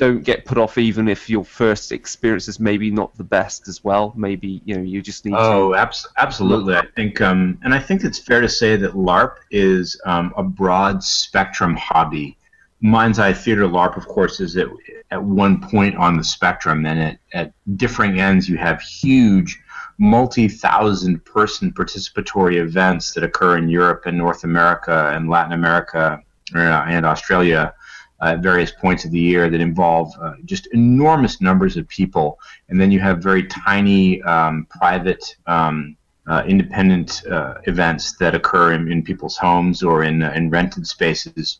don't 0.00 0.24
get 0.24 0.46
put 0.46 0.56
off 0.56 0.78
even 0.78 1.08
if 1.08 1.28
your 1.28 1.44
first 1.44 1.92
experience 1.92 2.48
is 2.48 2.58
maybe 2.58 2.90
not 2.90 3.14
the 3.18 3.22
best 3.22 3.68
as 3.68 3.84
well. 3.84 4.14
Maybe 4.16 4.62
you 4.64 4.74
know 4.74 4.82
you 4.82 5.02
just 5.02 5.26
need 5.26 5.34
Oh, 5.36 5.74
abs- 5.74 6.08
absolutely. 6.16 6.74
I 6.74 6.86
think, 6.96 7.20
um, 7.20 7.58
and 7.62 7.74
I 7.74 7.78
think 7.78 8.02
it's 8.02 8.18
fair 8.18 8.40
to 8.40 8.48
say 8.48 8.76
that 8.76 8.92
LARP 8.92 9.34
is 9.50 10.00
um, 10.06 10.32
a 10.38 10.42
broad 10.42 11.04
spectrum 11.04 11.76
hobby. 11.76 12.38
Mind's 12.80 13.18
Eye 13.18 13.34
Theater 13.34 13.68
LARP, 13.68 13.98
of 13.98 14.08
course, 14.08 14.40
is 14.40 14.56
at, 14.56 14.68
at 15.10 15.22
one 15.22 15.60
point 15.60 15.96
on 15.96 16.16
the 16.16 16.24
spectrum, 16.24 16.86
and 16.86 16.98
at, 16.98 17.18
at 17.34 17.52
differing 17.76 18.18
ends, 18.20 18.48
you 18.48 18.56
have 18.56 18.80
huge, 18.80 19.60
multi 19.98 20.48
thousand 20.48 21.22
person 21.26 21.70
participatory 21.72 22.56
events 22.56 23.12
that 23.12 23.22
occur 23.22 23.58
in 23.58 23.68
Europe 23.68 24.04
and 24.06 24.16
North 24.16 24.44
America 24.44 25.12
and 25.14 25.28
Latin 25.28 25.52
America 25.52 26.22
uh, 26.54 26.84
and 26.88 27.04
Australia 27.04 27.74
uh, 28.20 28.32
at 28.32 28.40
various 28.40 28.70
points 28.70 29.04
of 29.04 29.10
the 29.10 29.18
year 29.18 29.48
that 29.50 29.60
involve 29.60 30.12
uh, 30.20 30.34
just 30.44 30.66
enormous 30.72 31.40
numbers 31.40 31.76
of 31.76 31.88
people. 31.88 32.38
And 32.68 32.80
then 32.80 32.90
you 32.90 33.00
have 33.00 33.22
very 33.22 33.44
tiny 33.46 34.22
um, 34.22 34.66
private. 34.70 35.36
Um, 35.46 35.96
uh, 36.26 36.44
independent 36.46 37.26
uh, 37.26 37.54
events 37.64 38.16
that 38.18 38.36
occur 38.36 38.72
in, 38.72 38.92
in 38.92 39.02
people's 39.02 39.36
homes 39.36 39.82
or 39.82 40.04
in, 40.04 40.22
uh, 40.22 40.30
in 40.36 40.48
rented 40.48 40.86
spaces. 40.86 41.58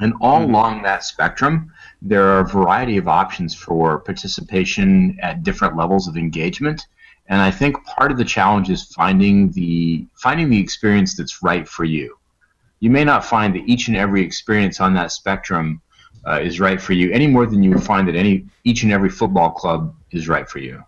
And 0.00 0.14
all 0.20 0.42
along 0.44 0.82
that 0.82 1.04
spectrum, 1.04 1.72
there 2.00 2.26
are 2.26 2.40
a 2.40 2.48
variety 2.48 2.96
of 2.96 3.06
options 3.06 3.54
for 3.54 4.00
participation 4.00 5.16
at 5.22 5.44
different 5.44 5.76
levels 5.76 6.08
of 6.08 6.16
engagement. 6.16 6.86
And 7.28 7.40
I 7.40 7.52
think 7.52 7.84
part 7.84 8.10
of 8.10 8.18
the 8.18 8.24
challenge 8.24 8.68
is 8.70 8.92
finding 8.92 9.52
the 9.52 10.06
finding 10.16 10.50
the 10.50 10.58
experience 10.58 11.14
that's 11.16 11.42
right 11.42 11.68
for 11.68 11.84
you. 11.84 12.18
You 12.82 12.90
may 12.90 13.04
not 13.04 13.24
find 13.24 13.54
that 13.54 13.62
each 13.68 13.86
and 13.86 13.96
every 13.96 14.22
experience 14.22 14.80
on 14.80 14.92
that 14.94 15.12
spectrum 15.12 15.80
uh, 16.26 16.40
is 16.40 16.58
right 16.58 16.80
for 16.80 16.94
you 16.94 17.12
any 17.12 17.28
more 17.28 17.46
than 17.46 17.62
you 17.62 17.70
would 17.70 17.84
find 17.84 18.08
that 18.08 18.16
any 18.16 18.44
each 18.64 18.82
and 18.82 18.90
every 18.90 19.08
football 19.08 19.52
club 19.52 19.94
is 20.10 20.28
right 20.28 20.48
for 20.48 20.58
you. 20.58 20.82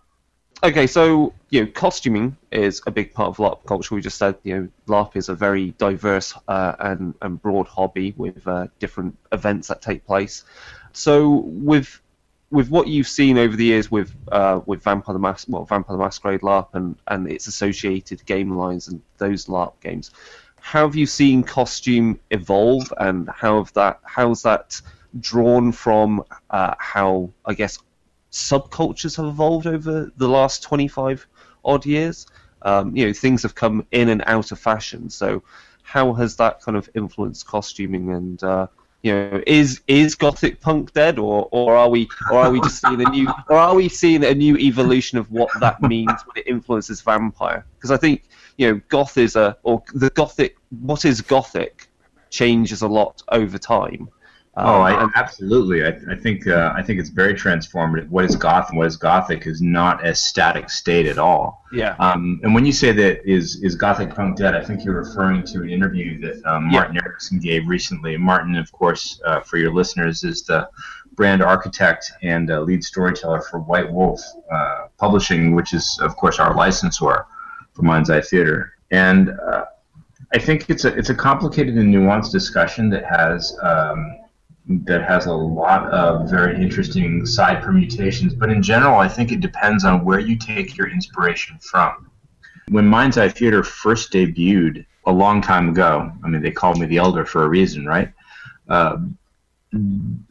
Okay, 0.61 0.87
so 0.87 1.33
you 1.51 1.63
know, 1.63 1.71
costuming 1.71 2.35
is 2.51 2.81
a 2.85 2.91
big 2.91 3.13
part 3.13 3.29
of 3.29 3.37
LARP 3.37 3.65
culture. 3.65 3.95
We 3.95 4.01
just 4.01 4.17
said 4.17 4.35
you 4.43 4.55
know, 4.55 4.67
LARP 4.87 5.15
is 5.15 5.29
a 5.29 5.35
very 5.35 5.71
diverse 5.77 6.33
uh, 6.49 6.75
and 6.79 7.13
and 7.21 7.41
broad 7.41 7.65
hobby 7.65 8.13
with 8.17 8.45
uh, 8.45 8.67
different 8.79 9.17
events 9.31 9.69
that 9.69 9.81
take 9.81 10.05
place. 10.05 10.43
So 10.91 11.43
with 11.45 12.01
with 12.51 12.69
what 12.69 12.87
you've 12.87 13.07
seen 13.07 13.37
over 13.37 13.55
the 13.55 13.65
years 13.65 13.89
with 13.89 14.13
uh, 14.33 14.59
with 14.65 14.83
Vampire 14.83 15.13
the 15.13 15.19
Mas- 15.19 15.47
well 15.47 15.63
Vampire 15.63 15.95
the 15.95 16.03
Masquerade 16.03 16.41
LARP 16.41 16.67
and 16.73 16.97
and 17.07 17.31
its 17.31 17.47
associated 17.47 18.25
game 18.25 18.57
lines 18.57 18.89
and 18.89 19.01
those 19.17 19.45
LARP 19.45 19.79
games, 19.79 20.11
how 20.65 20.87
have 20.87 20.95
you 20.95 21.05
seen 21.05 21.43
costume 21.43 22.19
evolve 22.31 22.91
and 22.97 23.29
how 23.29 23.63
have 23.63 23.71
that 23.73 23.99
how's 24.03 24.41
that 24.41 24.81
drawn 25.19 25.71
from 25.71 26.23
uh, 26.49 26.73
how 26.79 27.29
I 27.45 27.53
guess 27.53 27.77
subcultures 28.31 29.15
have 29.17 29.27
evolved 29.27 29.67
over 29.67 30.11
the 30.17 30.27
last 30.27 30.63
25 30.63 31.27
odd 31.63 31.85
years. 31.85 32.25
Um, 32.63 32.95
you 32.97 33.05
know, 33.05 33.13
things 33.13 33.43
have 33.43 33.53
come 33.53 33.85
in 33.91 34.09
and 34.09 34.23
out 34.25 34.51
of 34.51 34.59
fashion. 34.59 35.07
So, 35.07 35.43
how 35.83 36.13
has 36.13 36.35
that 36.37 36.61
kind 36.61 36.75
of 36.75 36.89
influenced 36.95 37.45
costuming? 37.45 38.11
And 38.11 38.43
uh, 38.43 38.65
you 39.03 39.13
know, 39.13 39.43
is 39.45 39.81
is 39.87 40.15
gothic 40.15 40.61
punk 40.61 40.93
dead, 40.93 41.19
or 41.19 41.47
or 41.51 41.75
are 41.75 41.89
we 41.89 42.09
or 42.31 42.39
are 42.39 42.49
we 42.49 42.59
just 42.59 42.81
seeing 42.81 43.05
a 43.05 43.09
new 43.11 43.31
or 43.49 43.57
are 43.57 43.75
we 43.75 43.87
seeing 43.87 44.23
a 44.23 44.33
new 44.33 44.57
evolution 44.57 45.19
of 45.19 45.31
what 45.31 45.51
that 45.59 45.79
means 45.83 46.19
when 46.25 46.37
it 46.37 46.47
influences 46.47 47.01
vampire? 47.01 47.63
Because 47.75 47.91
I 47.91 47.97
think 47.97 48.23
you 48.57 48.71
know, 48.71 48.81
goth 48.89 49.17
is 49.17 49.35
a 49.35 49.57
or 49.63 49.83
the 49.93 50.09
gothic. 50.11 50.57
What 50.81 51.05
is 51.05 51.21
gothic 51.21 51.87
changes 52.29 52.81
a 52.81 52.87
lot 52.87 53.21
over 53.29 53.57
time. 53.57 54.09
Oh, 54.57 54.75
Um, 54.83 55.11
I, 55.15 55.19
absolutely. 55.19 55.85
I, 55.85 55.97
I 56.09 56.15
think 56.15 56.47
uh, 56.47 56.71
I 56.73 56.81
think 56.81 56.97
it's 57.01 57.09
very 57.09 57.33
transformative. 57.33 58.07
What 58.07 58.23
is 58.23 58.37
goth 58.37 58.69
and 58.69 58.77
what 58.77 58.87
is 58.87 58.95
gothic 58.95 59.47
is 59.47 59.61
not 59.61 60.05
a 60.07 60.15
static 60.15 60.69
state 60.69 61.07
at 61.07 61.17
all. 61.17 61.65
yeah. 61.73 61.95
Um, 61.99 62.39
and 62.43 62.55
when 62.55 62.65
you 62.65 62.71
say 62.71 62.93
that 62.93 63.29
is 63.29 63.61
is 63.61 63.75
gothic 63.75 64.15
punk 64.15 64.37
dead, 64.37 64.55
I 64.55 64.63
think 64.63 64.85
you're 64.85 65.01
referring 65.03 65.43
to 65.47 65.61
an 65.63 65.69
interview 65.69 66.21
that 66.21 66.45
um, 66.49 66.69
Yeah. 66.69 66.79
Martin 66.79 66.97
Ericsson 67.05 67.39
gave 67.39 67.67
recently. 67.67 68.15
Martin, 68.15 68.55
of 68.55 68.71
course, 68.71 69.19
uh, 69.25 69.41
for 69.41 69.57
your 69.57 69.73
listeners, 69.73 70.23
is 70.23 70.43
the 70.43 70.69
brand 71.15 71.41
architect 71.41 72.09
and 72.23 72.49
uh, 72.49 72.61
lead 72.61 72.81
storyteller 72.83 73.41
for 73.41 73.59
White 73.59 73.91
Wolf 73.91 74.21
uh, 74.51 74.87
Publishing, 74.97 75.53
which 75.55 75.73
is, 75.73 75.99
of 76.01 76.15
course, 76.15 76.39
our 76.39 76.53
licensor 76.55 77.25
for 77.75 77.83
Mind's 77.83 78.09
Eye 78.09 78.21
Theater. 78.21 78.73
And 78.91 79.29
uh, 79.29 79.65
I 80.33 80.39
think 80.39 80.69
it's 80.69 80.85
a 80.85 80.95
it's 80.95 81.09
a 81.09 81.15
complicated 81.15 81.75
and 81.75 81.93
nuanced 81.93 82.31
discussion 82.31 82.89
that 82.89 83.05
has 83.05 83.57
um, 83.61 84.17
that 84.67 85.03
has 85.03 85.27
a 85.27 85.33
lot 85.33 85.87
of 85.91 86.29
very 86.29 86.55
interesting 86.61 87.25
side 87.25 87.61
permutations. 87.61 88.33
But 88.33 88.49
in 88.49 88.63
general, 88.63 88.97
I 88.97 89.07
think 89.07 89.31
it 89.31 89.41
depends 89.41 89.85
on 89.85 90.03
where 90.03 90.19
you 90.19 90.37
take 90.37 90.75
your 90.77 90.89
inspiration 90.89 91.57
from. 91.59 92.09
When 92.69 92.87
Mind's 92.87 93.17
Eye 93.17 93.29
Theater 93.29 93.63
first 93.63 94.11
debuted 94.11 94.85
a 95.05 95.11
long 95.11 95.41
time 95.41 95.69
ago, 95.69 96.11
I 96.23 96.27
mean, 96.27 96.41
they 96.41 96.51
called 96.51 96.79
me 96.79 96.87
the 96.87 96.97
elder 96.97 97.25
for 97.25 97.43
a 97.43 97.47
reason, 97.47 97.85
right? 97.85 98.11
Uh, 98.67 98.97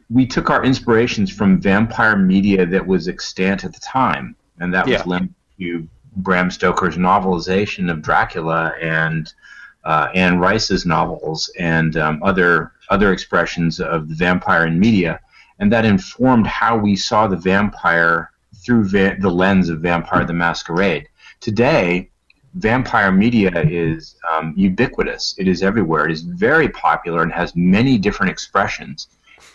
we 0.09 0.25
took 0.25 0.49
our 0.49 0.65
inspirations 0.65 1.31
from 1.31 1.61
vampire 1.61 2.17
media 2.17 2.65
that 2.65 2.85
was 2.85 3.07
extant 3.07 3.63
at 3.63 3.73
the 3.73 3.79
time, 3.79 4.35
and 4.59 4.73
that 4.73 4.87
Yeah. 4.87 4.97
was 4.97 5.07
linked 5.07 5.33
to 5.59 5.87
Bram 6.15 6.49
Stoker's 6.49 6.97
novelization 6.97 7.91
of 7.91 8.01
Dracula 8.01 8.73
and 8.81 9.33
uh, 9.83 10.07
Anne 10.15 10.39
Rice's 10.39 10.85
novels 10.85 11.51
and 11.59 11.95
um, 11.97 12.21
other 12.23 12.71
other 12.89 13.11
expressions 13.11 13.79
of 13.79 14.09
the 14.09 14.15
vampire 14.15 14.65
in 14.65 14.79
media, 14.79 15.19
and 15.59 15.71
that 15.71 15.85
informed 15.85 16.47
how 16.47 16.77
we 16.77 16.95
saw 16.95 17.27
the 17.27 17.35
vampire 17.35 18.31
through 18.63 18.85
va- 18.87 19.17
the 19.19 19.29
lens 19.29 19.69
of 19.69 19.79
Vampire 19.79 20.25
the 20.25 20.33
Masquerade. 20.33 21.07
Today, 21.39 22.09
vampire 22.55 23.11
media 23.11 23.51
is 23.55 24.15
um, 24.31 24.53
ubiquitous. 24.55 25.35
It 25.37 25.47
is 25.47 25.61
everywhere. 25.61 26.05
It 26.05 26.11
is 26.11 26.21
very 26.21 26.69
popular 26.69 27.21
and 27.21 27.31
has 27.31 27.55
many 27.55 27.97
different 27.97 28.31
expressions. 28.31 29.07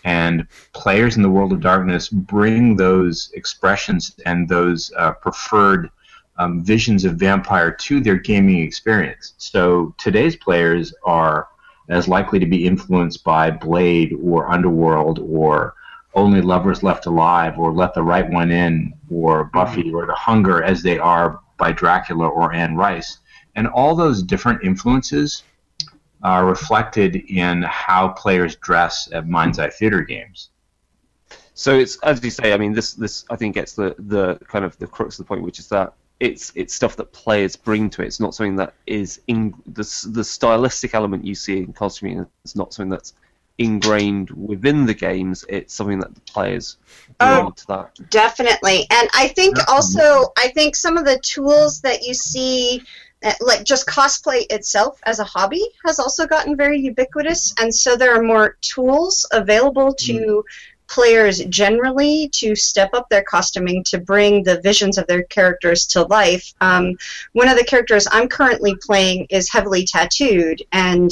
And 0.03 0.47
players 0.73 1.15
in 1.15 1.23
the 1.23 1.29
world 1.29 1.53
of 1.53 1.61
darkness 1.61 2.09
bring 2.09 2.75
those 2.75 3.31
expressions 3.33 4.15
and 4.25 4.47
those 4.47 4.91
uh, 4.97 5.11
preferred 5.13 5.89
um, 6.37 6.63
visions 6.63 7.05
of 7.05 7.15
vampire 7.15 7.71
to 7.71 7.99
their 7.99 8.15
gaming 8.17 8.61
experience. 8.61 9.33
So 9.37 9.93
today's 9.97 10.35
players 10.35 10.93
are 11.05 11.49
as 11.89 12.07
likely 12.07 12.39
to 12.39 12.45
be 12.45 12.65
influenced 12.65 13.23
by 13.23 13.51
Blade 13.51 14.17
or 14.21 14.49
Underworld 14.49 15.19
or 15.19 15.75
Only 16.13 16.41
Lovers 16.41 16.83
Left 16.83 17.05
Alive 17.05 17.59
or 17.59 17.73
Let 17.73 17.93
the 17.93 18.03
Right 18.03 18.29
One 18.29 18.51
In 18.51 18.93
or 19.09 19.45
Buffy 19.45 19.91
or 19.91 20.05
The 20.05 20.13
Hunger 20.13 20.63
as 20.63 20.81
they 20.81 20.97
are 20.97 21.39
by 21.57 21.71
Dracula 21.71 22.27
or 22.27 22.53
Anne 22.53 22.75
Rice. 22.75 23.19
And 23.55 23.67
all 23.67 23.95
those 23.95 24.23
different 24.23 24.63
influences 24.63 25.43
are 26.23 26.45
reflected 26.45 27.15
in 27.15 27.63
how 27.63 28.09
players 28.09 28.55
dress 28.57 29.09
at 29.11 29.27
Mind's 29.27 29.59
Eye 29.59 29.69
Theater 29.69 30.01
games. 30.01 30.49
So 31.53 31.77
it's 31.77 31.97
as 32.03 32.23
you 32.23 32.31
say. 32.31 32.53
I 32.53 32.57
mean, 32.57 32.73
this 32.73 32.93
this 32.93 33.25
I 33.29 33.35
think 33.35 33.55
gets 33.55 33.73
the 33.73 33.95
the 33.99 34.39
kind 34.47 34.63
of 34.63 34.77
the 34.77 34.87
crux 34.87 35.19
of 35.19 35.25
the 35.25 35.27
point, 35.27 35.43
which 35.43 35.59
is 35.59 35.67
that 35.69 35.93
it's 36.21 36.51
it's 36.55 36.73
stuff 36.73 36.95
that 36.97 37.11
players 37.11 37.55
bring 37.55 37.89
to 37.89 38.03
it. 38.03 38.05
It's 38.05 38.19
not 38.19 38.35
something 38.35 38.55
that 38.57 38.75
is 38.85 39.21
in 39.27 39.53
the 39.65 39.83
the 40.13 40.23
stylistic 40.23 40.93
element 40.93 41.25
you 41.25 41.33
see 41.33 41.57
in 41.57 41.73
costuming. 41.73 42.25
It's 42.45 42.55
not 42.55 42.73
something 42.73 42.91
that's 42.91 43.13
ingrained 43.57 44.29
within 44.29 44.85
the 44.85 44.93
games. 44.93 45.43
It's 45.49 45.73
something 45.73 45.99
that 45.99 46.13
the 46.13 46.21
players 46.21 46.77
bring 47.17 47.47
Oh. 47.47 47.49
to 47.55 47.67
that. 47.67 48.09
Definitely. 48.11 48.85
And 48.91 49.09
I 49.13 49.29
think 49.29 49.57
also, 49.67 50.31
I 50.37 50.49
think 50.49 50.75
some 50.75 50.95
of 50.95 51.05
the 51.05 51.19
tools 51.19 51.81
that 51.81 52.03
you 52.03 52.13
see, 52.13 52.83
uh, 53.23 53.33
like 53.41 53.63
just 53.63 53.87
cosplay 53.87 54.45
itself 54.51 54.99
as 55.03 55.17
a 55.19 55.23
hobby, 55.23 55.63
has 55.85 55.99
also 55.99 56.27
gotten 56.27 56.55
very 56.55 56.79
ubiquitous. 56.79 57.53
And 57.59 57.73
so 57.73 57.95
there 57.95 58.15
are 58.15 58.23
more 58.23 58.57
tools 58.61 59.27
available 59.31 59.93
to 59.93 60.43
players 60.91 61.39
generally 61.45 62.27
to 62.33 62.53
step 62.53 62.93
up 62.93 63.07
their 63.09 63.23
costuming 63.23 63.81
to 63.85 63.97
bring 63.97 64.43
the 64.43 64.59
visions 64.59 64.97
of 64.97 65.07
their 65.07 65.23
characters 65.23 65.85
to 65.85 66.03
life. 66.03 66.53
Um, 66.59 66.97
one 67.31 67.47
of 67.47 67.57
the 67.57 67.63
characters 67.63 68.07
I'm 68.11 68.27
currently 68.27 68.75
playing 68.75 69.27
is 69.29 69.49
heavily 69.49 69.85
tattooed, 69.85 70.61
and 70.73 71.09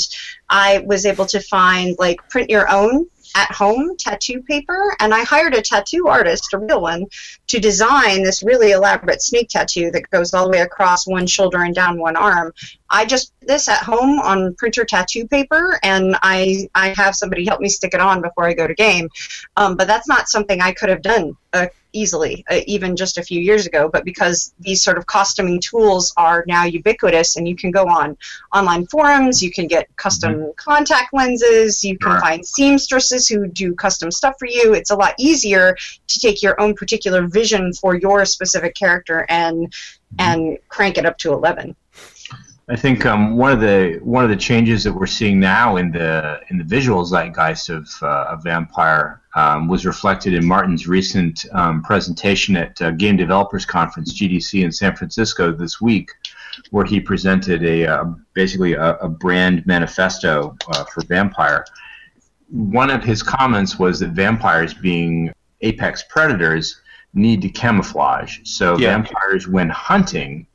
I 0.49 0.79
was 0.85 1.05
able 1.05 1.25
to 1.27 1.39
find 1.39 1.95
like 1.97 2.27
print 2.29 2.49
your 2.49 2.69
own 2.69 3.07
at 3.35 3.51
home 3.51 3.95
tattoo 3.97 4.41
paper, 4.43 4.95
and 4.99 5.13
I 5.13 5.23
hired 5.23 5.55
a 5.55 5.61
tattoo 5.61 6.07
artist, 6.07 6.53
a 6.53 6.57
real 6.57 6.81
one, 6.81 7.05
to 7.47 7.59
design 7.59 8.23
this 8.23 8.43
really 8.43 8.71
elaborate 8.71 9.21
snake 9.21 9.49
tattoo 9.49 9.91
that 9.91 10.09
goes 10.09 10.33
all 10.33 10.45
the 10.45 10.51
way 10.51 10.61
across 10.61 11.07
one 11.07 11.27
shoulder 11.27 11.61
and 11.63 11.75
down 11.75 11.99
one 11.99 12.15
arm. 12.15 12.53
I 12.89 13.05
just 13.05 13.33
did 13.39 13.49
this 13.49 13.67
at 13.67 13.83
home 13.83 14.19
on 14.19 14.55
printer 14.55 14.85
tattoo 14.85 15.27
paper, 15.27 15.79
and 15.83 16.15
I 16.21 16.69
I 16.75 16.89
have 16.89 17.15
somebody 17.15 17.45
help 17.45 17.61
me 17.61 17.69
stick 17.69 17.93
it 17.93 18.01
on 18.01 18.21
before 18.21 18.45
I 18.45 18.53
go 18.53 18.67
to 18.67 18.73
game. 18.73 19.09
Um, 19.57 19.75
but 19.75 19.87
that's 19.87 20.07
not 20.07 20.29
something 20.29 20.61
I 20.61 20.71
could 20.71 20.89
have 20.89 21.01
done 21.01 21.35
uh, 21.53 21.67
easily, 21.93 22.45
uh, 22.49 22.59
even 22.67 22.95
just 22.95 23.17
a 23.17 23.23
few 23.23 23.41
years 23.41 23.65
ago. 23.65 23.89
But 23.91 24.05
because 24.05 24.53
these 24.59 24.83
sort 24.83 24.97
of 24.97 25.05
costuming 25.05 25.59
tools 25.59 26.13
are 26.17 26.43
now 26.47 26.65
ubiquitous, 26.65 27.35
and 27.35 27.47
you 27.47 27.55
can 27.55 27.71
go 27.71 27.85
on 27.87 28.17
online 28.53 28.85
forums, 28.87 29.41
you 29.41 29.51
can 29.51 29.67
get 29.67 29.87
custom 29.95 30.51
contact 30.55 31.13
lenses, 31.13 31.83
you 31.83 31.97
can 31.97 32.11
Sure. 32.11 32.21
find 32.21 32.45
seamstresses 32.45 33.27
who 33.27 33.47
do 33.47 33.73
custom 33.73 34.11
stuff 34.11 34.35
for 34.37 34.47
you. 34.47 34.73
It's 34.73 34.91
a 34.91 34.95
lot 34.95 35.13
easier 35.17 35.75
to 36.07 36.19
take 36.19 36.41
your 36.41 36.59
own 36.61 36.73
particular 36.75 37.27
vision 37.27 37.73
for 37.73 37.95
your 37.95 38.25
specific 38.25 38.75
character 38.75 39.25
and 39.29 39.73
and 40.17 40.57
crank 40.69 40.97
it 40.97 41.05
up 41.05 41.17
to 41.19 41.33
eleven. 41.33 41.75
I 42.71 42.75
think 42.75 43.03
um, 43.05 43.35
one 43.35 43.51
of 43.51 43.61
the 43.61 43.99
one 44.03 44.23
of 44.23 44.29
the 44.29 44.35
changes 44.35 44.83
that 44.83 44.93
we're 44.93 45.07
seeing 45.07 45.39
now 45.39 45.77
in 45.77 45.91
the 45.91 46.39
in 46.49 46.57
the 46.59 46.63
visual 46.63 47.03
zeitgeist 47.03 47.69
of, 47.69 47.89
uh, 48.01 48.25
of 48.29 48.43
Vampire 48.43 49.21
um, 49.35 49.67
was 49.67 49.85
reflected 49.85 50.33
in 50.33 50.45
Martin's 50.45 50.87
recent 50.87 51.45
um, 51.53 51.83
presentation 51.83 52.57
at 52.57 52.81
uh, 52.81 52.91
Game 52.91 53.15
Developers 53.17 53.65
Conference 53.65 54.13
(GDC) 54.13 54.63
in 54.63 54.71
San 54.71 54.95
Francisco 54.95 55.51
this 55.51 55.79
week, 55.79 56.09
where 56.71 56.85
he 56.85 56.99
presented 56.99 57.63
a 57.63 57.85
uh, 57.85 58.05
basically 58.33 58.73
a, 58.73 58.95
a 58.97 59.09
brand 59.09 59.65
manifesto 59.65 60.57
uh, 60.69 60.83
for 60.85 61.03
Vampire. 61.05 61.65
One 62.49 62.89
of 62.89 63.03
his 63.03 63.21
comments 63.21 63.77
was 63.77 63.99
that 63.99 64.09
vampires, 64.09 64.73
being 64.73 65.31
apex 65.61 66.03
predators, 66.09 66.81
need 67.13 67.41
to 67.43 67.49
camouflage. 67.49 68.39
So 68.43 68.77
Yeah. 68.77 68.91
vampires, 68.91 69.47
when 69.47 69.69
hunting, 69.69 70.47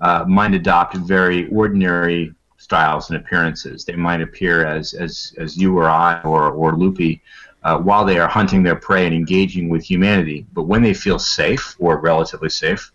uh, 0.00 0.24
might 0.26 0.54
adopt 0.54 0.96
very 0.96 1.48
ordinary 1.50 2.34
styles 2.56 3.10
and 3.10 3.18
appearances. 3.18 3.84
They 3.84 3.96
might 3.96 4.20
appear 4.20 4.64
as 4.64 4.94
as, 4.94 5.34
as 5.38 5.56
you 5.56 5.76
or 5.76 5.90
I 5.90 6.20
or 6.22 6.50
or 6.50 6.76
Loopy 6.76 7.20
uh, 7.64 7.78
while 7.78 8.04
they 8.04 8.18
are 8.18 8.28
hunting 8.28 8.62
their 8.62 8.76
prey 8.76 9.06
and 9.06 9.14
engaging 9.14 9.68
with 9.68 9.84
humanity. 9.84 10.46
But 10.52 10.64
when 10.64 10.82
they 10.82 10.94
feel 10.94 11.18
safe 11.18 11.76
or 11.78 11.98
relatively 12.00 12.48
safe, 12.48 12.92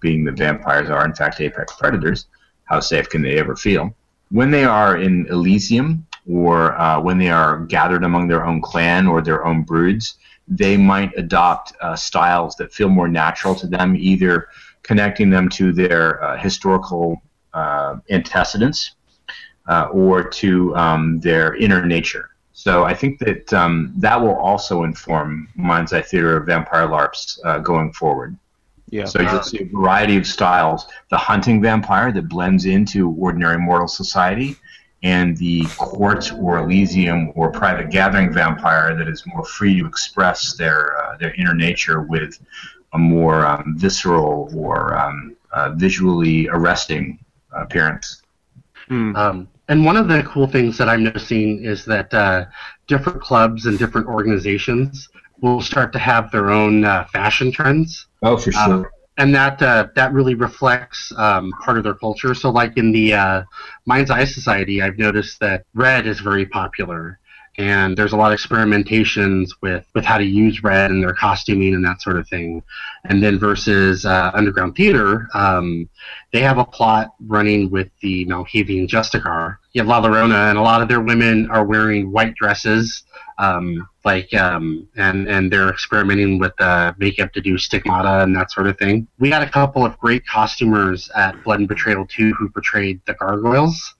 being 0.00 0.24
that 0.24 0.36
vampires 0.36 0.90
are 0.90 1.04
in 1.04 1.14
fact 1.14 1.40
apex 1.40 1.74
predators, 1.76 2.26
how 2.64 2.80
safe 2.80 3.08
can 3.08 3.22
they 3.22 3.38
ever 3.38 3.56
feel? 3.56 3.94
When 4.30 4.50
they 4.50 4.64
are 4.64 4.96
in 4.96 5.26
Elysium 5.28 6.06
or 6.28 6.78
uh, 6.80 7.00
when 7.00 7.18
they 7.18 7.30
are 7.30 7.60
gathered 7.66 8.04
among 8.04 8.28
their 8.28 8.44
own 8.44 8.60
clan 8.60 9.06
or 9.06 9.20
their 9.20 9.44
own 9.44 9.62
broods, 9.62 10.18
they 10.48 10.76
might 10.76 11.16
adopt 11.16 11.72
uh, 11.80 11.94
styles 11.94 12.56
that 12.56 12.72
feel 12.72 12.88
more 12.88 13.08
natural 13.08 13.54
to 13.56 13.66
them, 13.66 13.94
either 13.96 14.48
connecting 14.82 15.30
them 15.30 15.48
to 15.48 15.72
their 15.72 16.22
uh, 16.22 16.36
historical 16.38 17.22
uh, 17.54 17.96
antecedents 18.10 18.96
uh, 19.68 19.84
or 19.92 20.24
to 20.24 20.74
um, 20.76 21.20
their 21.20 21.54
inner 21.56 21.84
nature. 21.86 22.30
So 22.52 22.84
I 22.84 22.94
think 22.94 23.18
that 23.20 23.52
um, 23.52 23.92
that 23.96 24.20
will 24.20 24.36
also 24.36 24.84
inform 24.84 25.48
Mind's 25.56 25.92
Eye 25.92 26.02
Theater 26.02 26.36
of 26.36 26.46
Vampire 26.46 26.86
LARPs 26.86 27.38
uh, 27.44 27.58
going 27.58 27.92
forward. 27.92 28.36
Yeah. 28.90 29.06
So 29.06 29.22
you'll 29.22 29.42
see 29.42 29.62
a 29.62 29.64
variety 29.64 30.18
of 30.18 30.26
styles: 30.26 30.86
the 31.10 31.16
hunting 31.16 31.62
vampire 31.62 32.12
that 32.12 32.28
blends 32.28 32.66
into 32.66 33.10
ordinary 33.10 33.58
mortal 33.58 33.88
society, 33.88 34.56
and 35.02 35.36
the 35.38 35.64
court 35.78 36.30
or 36.34 36.58
Elysium 36.58 37.32
or 37.34 37.50
private 37.50 37.90
gathering 37.90 38.30
vampire 38.32 38.94
that 38.96 39.08
is 39.08 39.24
more 39.26 39.44
free 39.44 39.80
to 39.80 39.86
express 39.86 40.54
their 40.54 40.98
uh, 41.02 41.16
their 41.16 41.34
inner 41.34 41.54
nature 41.54 42.02
with 42.02 42.38
a 42.92 42.98
more 42.98 43.46
um, 43.46 43.74
visceral 43.78 44.50
or 44.54 44.98
um, 44.98 45.34
uh, 45.52 45.70
visually 45.70 46.48
arresting 46.48 47.18
appearance. 47.52 48.22
Hmm. 48.88 49.16
Um, 49.16 49.48
and 49.68 49.84
one 49.84 49.96
of 49.96 50.08
the 50.08 50.22
cool 50.24 50.46
things 50.46 50.76
that 50.78 50.88
I'm 50.88 51.04
noticing 51.04 51.64
is 51.64 51.84
that 51.86 52.12
uh, 52.12 52.46
different 52.86 53.20
clubs 53.20 53.66
and 53.66 53.78
different 53.78 54.06
organizations 54.06 55.08
will 55.40 55.60
start 55.60 55.92
to 55.92 55.98
have 55.98 56.30
their 56.30 56.50
own 56.50 56.84
uh, 56.84 57.04
fashion 57.12 57.50
trends, 57.52 58.06
Oh, 58.22 58.36
for 58.36 58.52
Uh, 58.56 58.84
and 59.18 59.34
that 59.34 59.60
uh, 59.60 59.88
that 59.94 60.12
really 60.12 60.34
reflects 60.34 61.12
um, 61.16 61.52
part 61.64 61.76
of 61.76 61.84
their 61.84 61.94
culture. 61.94 62.34
So, 62.34 62.50
like 62.50 62.76
in 62.76 62.92
the 62.92 63.12
uh, 63.14 63.42
Mind's 63.86 64.10
Eye 64.10 64.24
Society, 64.24 64.80
I've 64.82 64.98
noticed 64.98 65.38
that 65.40 65.64
red 65.74 66.06
is 66.06 66.20
very 66.20 66.46
popular, 66.46 67.18
and 67.58 67.96
there's 67.96 68.12
a 68.12 68.16
lot 68.16 68.32
of 68.32 68.38
experimentations 68.38 69.50
with, 69.60 69.84
with 69.94 70.04
how 70.04 70.16
to 70.16 70.24
use 70.24 70.62
red 70.62 70.90
and 70.90 71.02
their 71.02 71.12
costuming 71.12 71.74
and 71.74 71.84
that 71.84 72.00
sort 72.00 72.16
of 72.16 72.26
thing. 72.28 72.62
And 73.04 73.22
then 73.22 73.38
versus 73.38 74.06
uh, 74.06 74.30
Underground 74.32 74.74
Theater, 74.74 75.28
um, 75.34 75.88
they 76.32 76.40
have 76.40 76.56
a 76.56 76.64
plot 76.64 77.12
running 77.20 77.70
with 77.70 77.88
the 78.00 78.24
Malkavian 78.24 78.88
Justicar. 78.88 79.58
You 79.72 79.82
have 79.82 79.88
La 79.88 80.00
Llorona, 80.00 80.48
and 80.48 80.58
a 80.58 80.62
lot 80.62 80.80
of 80.80 80.88
their 80.88 81.00
women 81.00 81.50
are 81.50 81.64
wearing 81.64 82.10
white 82.10 82.34
dresses, 82.36 83.04
um, 83.38 83.86
like 84.04 84.32
um, 84.34 84.88
and 84.96 85.28
and 85.28 85.52
they're 85.52 85.70
experimenting 85.70 86.38
with 86.38 86.58
uh, 86.60 86.92
makeup 86.98 87.32
to 87.32 87.40
do 87.40 87.58
stigmata 87.58 88.22
and 88.22 88.34
that 88.36 88.50
sort 88.50 88.66
of 88.66 88.78
thing. 88.78 89.08
We 89.18 89.30
had 89.30 89.42
a 89.42 89.50
couple 89.50 89.84
of 89.84 89.98
great 89.98 90.26
costumers 90.26 91.10
at 91.16 91.42
Blood 91.42 91.60
and 91.60 91.68
Betrayal 91.68 92.06
2 92.06 92.34
who 92.34 92.48
portrayed 92.50 93.00
the 93.06 93.14
gargoyles, 93.14 93.94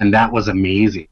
and 0.00 0.12
that 0.14 0.32
was 0.32 0.48
amazing. 0.48 1.08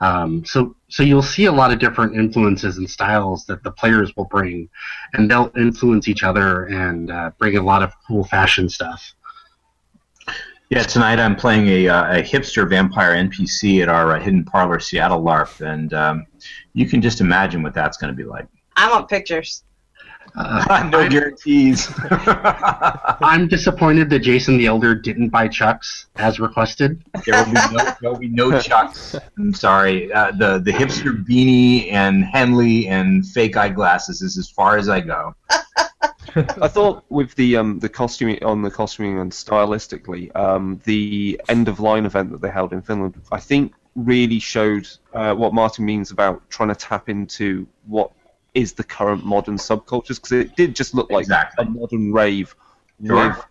Um, 0.00 0.44
so, 0.44 0.76
so 0.98 1.04
you'll 1.04 1.22
see 1.22 1.44
a 1.44 1.52
lot 1.52 1.72
of 1.72 1.78
different 1.78 2.16
influences 2.16 2.78
and 2.78 2.90
styles 2.90 3.46
that 3.46 3.62
the 3.62 3.70
players 3.70 4.16
will 4.16 4.24
bring, 4.24 4.68
and 5.12 5.30
they'll 5.30 5.52
influence 5.56 6.08
each 6.08 6.24
other 6.24 6.64
and 6.64 7.12
uh, 7.12 7.30
bring 7.38 7.56
a 7.56 7.62
lot 7.62 7.84
of 7.84 7.92
cool 8.04 8.24
fashion 8.24 8.68
stuff. 8.68 9.14
Yeah, 10.70 10.82
tonight 10.82 11.20
I'm 11.20 11.36
playing 11.36 11.68
a, 11.68 11.88
uh, 11.88 12.16
a 12.16 12.22
hipster 12.24 12.68
vampire 12.68 13.12
NPC 13.12 13.80
at 13.80 13.88
our 13.88 14.16
uh, 14.16 14.20
Hidden 14.20 14.46
Parlor 14.46 14.80
Seattle 14.80 15.22
LARP, 15.22 15.60
and 15.60 15.94
um, 15.94 16.26
you 16.72 16.88
can 16.88 17.00
just 17.00 17.20
imagine 17.20 17.62
what 17.62 17.74
that's 17.74 17.96
going 17.96 18.12
to 18.12 18.16
be 18.16 18.24
like. 18.24 18.48
I 18.74 18.90
want 18.90 19.08
pictures. 19.08 19.62
Uh, 20.36 20.88
no 20.92 21.00
I'm, 21.00 21.10
guarantees. 21.10 21.92
I'm 22.10 23.48
disappointed 23.48 24.10
that 24.10 24.20
Jason 24.20 24.58
the 24.58 24.66
Elder 24.66 24.94
didn't 24.94 25.30
buy 25.30 25.48
Chucks 25.48 26.06
as 26.16 26.40
requested. 26.40 27.02
there 27.26 27.44
will 27.44 27.52
be 27.52 27.76
no, 27.76 27.94
there 28.00 28.10
will 28.10 28.18
be 28.18 28.28
no 28.28 28.60
chucks. 28.60 29.16
I'm 29.38 29.54
sorry. 29.54 30.12
Uh, 30.12 30.32
the 30.32 30.58
the 30.58 30.72
hipster 30.72 31.24
beanie 31.24 31.92
and 31.92 32.24
Henley 32.24 32.88
and 32.88 33.26
fake 33.26 33.56
eyeglasses 33.56 34.22
is 34.22 34.38
as 34.38 34.48
far 34.48 34.76
as 34.76 34.88
I 34.88 35.00
go. 35.00 35.34
I 36.36 36.68
thought 36.68 37.04
with 37.08 37.34
the 37.34 37.56
um, 37.56 37.78
the 37.78 37.88
costuming 37.88 38.42
on 38.44 38.62
the 38.62 38.70
costuming 38.70 39.18
and 39.18 39.32
stylistically, 39.32 40.34
um, 40.36 40.80
the 40.84 41.40
end 41.48 41.68
of 41.68 41.80
line 41.80 42.06
event 42.06 42.30
that 42.32 42.40
they 42.40 42.50
held 42.50 42.72
in 42.72 42.82
Finland, 42.82 43.20
I 43.32 43.40
think 43.40 43.72
really 43.96 44.38
showed 44.38 44.88
uh, 45.12 45.34
what 45.34 45.52
Martin 45.52 45.84
means 45.84 46.10
about 46.10 46.48
trying 46.50 46.68
to 46.68 46.74
tap 46.74 47.08
into 47.08 47.66
what 47.86 48.12
is 48.58 48.72
the 48.72 48.82
current 48.82 49.24
modern 49.24 49.56
subcultures 49.56 50.16
because 50.16 50.32
it 50.32 50.56
did 50.56 50.74
just 50.74 50.92
look 50.94 51.08
like 51.10 51.22
Exactly. 51.22 51.64
a 51.64 51.70
modern 51.70 52.12
rave 52.12 52.56
Sure. 53.06 53.28
with 53.28 53.44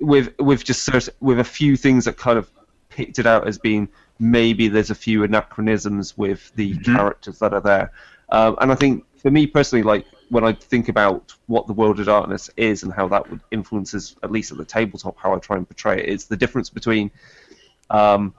with 0.00 0.38
with 0.38 0.64
just 0.64 0.84
certain, 0.84 1.12
with 1.20 1.38
a 1.38 1.44
few 1.44 1.76
things 1.76 2.06
that 2.06 2.16
kind 2.16 2.38
of 2.38 2.50
picked 2.88 3.18
it 3.18 3.26
out 3.26 3.46
as 3.46 3.58
being 3.58 3.86
maybe 4.18 4.66
there's 4.68 4.88
a 4.90 4.94
few 4.94 5.22
anachronisms 5.22 6.16
with 6.16 6.50
the 6.54 6.72
Mhm. 6.74 6.96
characters 6.96 7.38
that 7.40 7.52
are 7.52 7.60
there 7.60 7.92
um, 8.30 8.56
and 8.60 8.72
I 8.72 8.74
think 8.74 9.04
for 9.22 9.30
me 9.30 9.46
personally 9.46 9.82
like 9.82 10.06
when 10.30 10.44
I 10.44 10.52
think 10.54 10.88
about 10.88 11.34
what 11.46 11.66
the 11.66 11.74
world 11.74 12.00
of 12.00 12.06
darkness 12.06 12.48
is 12.56 12.82
and 12.84 12.92
how 12.92 13.06
that 13.08 13.28
would 13.30 13.40
influences 13.50 14.16
at 14.22 14.30
least 14.32 14.50
at 14.52 14.56
the 14.56 14.64
tabletop 14.64 15.16
how 15.18 15.34
I 15.34 15.38
try 15.38 15.56
and 15.58 15.68
portray 15.68 15.98
it, 15.98 16.08
it 16.08 16.14
is 16.14 16.24
the 16.24 16.36
difference 16.36 16.70
between 16.70 17.10
um, 17.90 18.32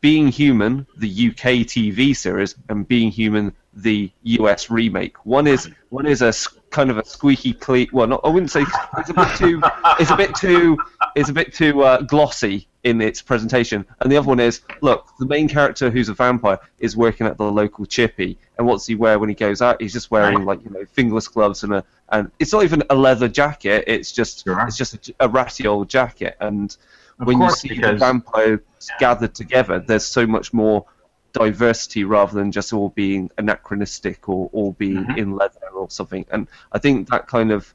being 0.00 0.28
human 0.28 0.86
the 0.96 1.08
UK 1.08 1.66
TV 1.66 2.16
series 2.16 2.54
and 2.68 2.86
being 2.86 3.10
human 3.10 3.52
the 3.74 4.10
US 4.22 4.70
remake. 4.70 5.16
One 5.24 5.46
is 5.46 5.70
one 5.90 6.06
is 6.06 6.22
a 6.22 6.32
kind 6.70 6.90
of 6.90 6.98
a 6.98 7.04
squeaky 7.04 7.52
clean 7.52 7.88
well 7.92 8.06
not 8.06 8.20
I 8.22 8.28
wouldn't 8.28 8.50
say 8.50 8.64
it's 8.98 9.10
a 9.10 9.14
bit 9.14 9.36
too 9.36 9.60
it's 9.98 10.10
a 10.10 10.16
bit 10.16 10.34
too 10.36 10.78
it's 11.16 11.28
a 11.28 11.32
bit 11.32 11.52
too 11.52 11.82
uh, 11.82 12.02
glossy 12.02 12.68
in 12.82 13.00
its 13.00 13.20
presentation. 13.20 13.84
And 14.00 14.10
the 14.10 14.16
other 14.16 14.28
one 14.28 14.40
is 14.40 14.62
look 14.80 15.08
the 15.18 15.26
main 15.26 15.48
character 15.48 15.90
who's 15.90 16.08
a 16.08 16.14
vampire 16.14 16.58
is 16.78 16.96
working 16.96 17.26
at 17.26 17.36
the 17.36 17.44
local 17.44 17.84
chippy. 17.86 18.38
And 18.58 18.66
what's 18.66 18.86
he 18.86 18.94
wear 18.94 19.18
when 19.18 19.28
he 19.28 19.34
goes 19.34 19.60
out? 19.60 19.80
He's 19.80 19.92
just 19.92 20.10
wearing 20.10 20.44
like 20.44 20.64
you 20.64 20.70
know 20.70 20.84
fingerless 20.86 21.28
gloves 21.28 21.62
and 21.62 21.74
a 21.74 21.84
and 22.08 22.30
it's 22.38 22.52
not 22.52 22.64
even 22.64 22.82
a 22.90 22.94
leather 22.94 23.28
jacket. 23.28 23.84
It's 23.86 24.12
just 24.12 24.44
Sure. 24.44 24.60
it's 24.66 24.76
just 24.76 25.08
a, 25.08 25.14
a 25.20 25.28
ratty 25.28 25.66
old 25.66 25.88
jacket. 25.88 26.36
And 26.40 26.76
Of 27.20 27.26
when 27.26 27.36
you 27.38 27.46
course, 27.46 27.60
see 27.60 27.68
the 27.68 27.74
because- 27.76 28.00
vampires 28.00 28.60
gathered 28.98 29.34
together 29.34 29.78
there's 29.78 30.06
so 30.06 30.26
much 30.26 30.52
more 30.54 30.86
diversity 31.32 32.02
rather 32.04 32.34
than 32.34 32.50
just 32.50 32.72
all 32.72 32.88
being 32.90 33.30
anachronistic 33.38 34.28
or 34.28 34.48
all 34.52 34.72
being 34.72 35.04
Mhm. 35.04 35.16
in 35.18 35.36
leather 35.36 35.68
or 35.74 35.88
something 35.90 36.24
and 36.32 36.48
i 36.72 36.78
think 36.78 37.08
that 37.10 37.28
kind 37.28 37.52
of 37.52 37.72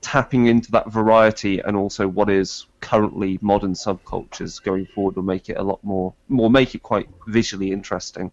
tapping 0.00 0.46
into 0.46 0.70
that 0.70 0.90
variety 0.90 1.58
and 1.60 1.76
also 1.76 2.06
what 2.06 2.30
is 2.30 2.66
currently 2.80 3.38
modern 3.42 3.72
subcultures 3.74 4.62
going 4.62 4.86
forward 4.86 5.16
will 5.16 5.22
make 5.24 5.48
it 5.48 5.56
a 5.58 5.62
lot 5.62 5.82
more 5.82 6.14
more 6.28 6.48
make 6.50 6.74
it 6.74 6.82
quite 6.82 7.08
visually 7.26 7.70
interesting 7.72 8.30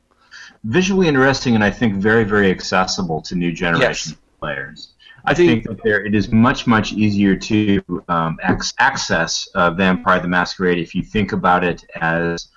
Visually 0.63 1.07
interesting, 1.09 1.55
and 1.55 1.63
I 1.63 1.71
think 1.71 1.95
very, 1.95 2.23
very 2.23 2.49
accessible 2.51 3.19
to 3.23 3.35
new 3.35 3.51
generation 3.51 4.13
players. 4.39 4.90
I, 5.25 5.33
think- 5.33 5.65
that 5.67 5.81
there 5.83 6.03
it 6.05 6.15
is 6.15 6.31
much, 6.31 6.65
much 6.67 6.93
easier 6.93 7.35
to 7.35 7.81
um, 8.07 8.37
ac- 8.43 8.73
access 8.79 9.47
uh, 9.55 9.71
Vampire 9.71 10.19
the 10.19 10.27
Masquerade 10.27 10.79
if 10.79 10.93
you 10.95 11.03
think 11.03 11.31
about 11.31 11.63
it 11.63 11.83
as 12.01 12.47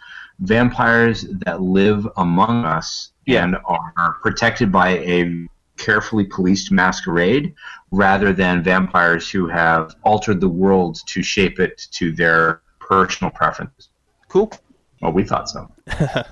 vampires 0.40 1.26
that 1.46 1.60
live 1.62 2.08
among 2.16 2.64
us 2.64 3.12
Yeah. 3.26 3.44
and 3.44 3.56
are 3.66 4.16
protected 4.22 4.72
by 4.72 4.98
a 4.98 5.46
carefully 5.76 6.24
policed 6.24 6.70
masquerade 6.72 7.54
rather 7.90 8.32
than 8.32 8.62
vampires 8.62 9.30
who 9.30 9.48
have 9.48 9.94
altered 10.04 10.40
the 10.40 10.48
world 10.48 10.98
to 11.06 11.22
shape 11.22 11.58
it 11.60 11.86
to 11.92 12.12
their 12.12 12.62
personal 12.80 13.30
preferences. 13.30 13.88
cool 14.28 14.50
Well, 15.00 15.12
we 15.12 15.24
thought 15.24 15.48
so. 15.48 15.70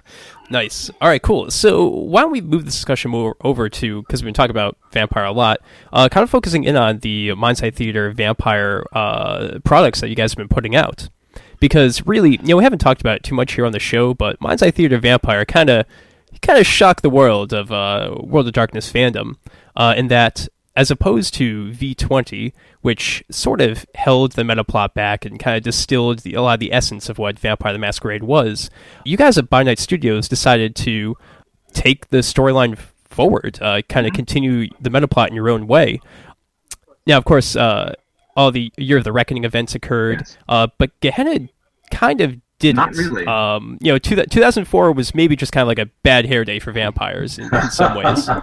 Nice. 0.52 0.90
All 1.00 1.08
right, 1.08 1.22
cool. 1.22 1.50
So 1.50 1.88
why 1.88 2.20
don't 2.20 2.30
we 2.30 2.42
move 2.42 2.66
the 2.66 2.70
discussion 2.70 3.10
more 3.10 3.36
over 3.40 3.70
to 3.70 4.02
because 4.02 4.20
we've 4.20 4.26
been 4.26 4.34
talking 4.34 4.50
about 4.50 4.76
vampire 4.90 5.24
a 5.24 5.32
lot, 5.32 5.60
uh, 5.94 6.10
kind 6.10 6.22
of 6.22 6.28
focusing 6.28 6.64
in 6.64 6.76
on 6.76 6.98
the 6.98 7.32
Mind's 7.32 7.62
Eye 7.62 7.70
Theater 7.70 8.10
vampire 8.10 8.84
uh, 8.92 9.60
products 9.64 10.02
that 10.02 10.10
you 10.10 10.14
guys 10.14 10.32
have 10.32 10.36
been 10.36 10.50
putting 10.50 10.76
out. 10.76 11.08
Because 11.58 12.06
really, 12.06 12.32
you 12.32 12.48
know, 12.48 12.58
we 12.58 12.64
haven't 12.64 12.80
talked 12.80 13.00
about 13.00 13.16
it 13.16 13.22
too 13.22 13.34
much 13.34 13.54
here 13.54 13.64
on 13.64 13.72
the 13.72 13.78
show, 13.78 14.12
but 14.12 14.38
Mind's 14.42 14.62
Eye 14.62 14.70
Theater 14.70 14.98
Vampire 14.98 15.46
kind 15.46 15.70
of 15.70 15.86
kind 16.42 16.58
of 16.58 16.66
shocked 16.66 17.00
the 17.00 17.08
world 17.08 17.54
of 17.54 17.72
uh, 17.72 18.14
World 18.20 18.46
of 18.46 18.52
Darkness 18.52 18.92
fandom 18.92 19.36
uh, 19.74 19.94
in 19.96 20.08
that, 20.08 20.48
as 20.74 20.90
opposed 20.90 21.34
to 21.34 21.70
V20, 21.72 22.52
which 22.80 23.22
sort 23.30 23.60
of 23.60 23.84
held 23.94 24.32
the 24.32 24.44
meta 24.44 24.64
plot 24.64 24.94
back 24.94 25.24
and 25.24 25.38
kind 25.38 25.56
of 25.56 25.62
distilled 25.62 26.20
the, 26.20 26.34
a 26.34 26.40
lot 26.42 26.54
of 26.54 26.60
the 26.60 26.72
essence 26.72 27.08
of 27.08 27.18
what 27.18 27.38
Vampire 27.38 27.72
the 27.72 27.78
Masquerade 27.78 28.22
was, 28.22 28.70
you 29.04 29.16
guys 29.16 29.36
at 29.36 29.50
By 29.50 29.62
Night 29.62 29.78
Studios 29.78 30.28
decided 30.28 30.74
to 30.76 31.16
take 31.72 32.08
the 32.08 32.18
storyline 32.18 32.78
forward, 33.04 33.58
uh, 33.60 33.82
kind 33.88 34.06
of 34.06 34.14
continue 34.14 34.68
the 34.80 34.88
meta 34.90 35.06
plot 35.08 35.28
in 35.28 35.34
your 35.34 35.50
own 35.50 35.66
way. 35.66 36.00
Now, 37.06 37.18
of 37.18 37.24
course, 37.24 37.54
uh, 37.56 37.94
all 38.36 38.50
the 38.50 38.72
Year 38.78 38.96
of 38.96 39.04
the 39.04 39.12
Reckoning 39.12 39.44
events 39.44 39.74
occurred, 39.74 40.20
Yes. 40.20 40.38
uh, 40.48 40.68
but 40.78 40.98
Gehenna 41.00 41.48
kind 41.90 42.20
of 42.22 42.36
didn't. 42.62 42.76
Not 42.76 42.94
really. 42.94 43.26
Um, 43.26 43.76
you 43.80 43.92
know, 43.92 43.98
two, 43.98 44.16
2004 44.16 44.92
was 44.92 45.14
maybe 45.14 45.36
just 45.36 45.52
kind 45.52 45.62
of 45.62 45.68
like 45.68 45.80
a 45.80 45.90
bad 46.02 46.24
hair 46.24 46.44
day 46.44 46.58
for 46.58 46.72
vampires 46.72 47.38
in, 47.38 47.52
in 47.54 47.70
some 47.70 47.96
ways. 47.96 48.30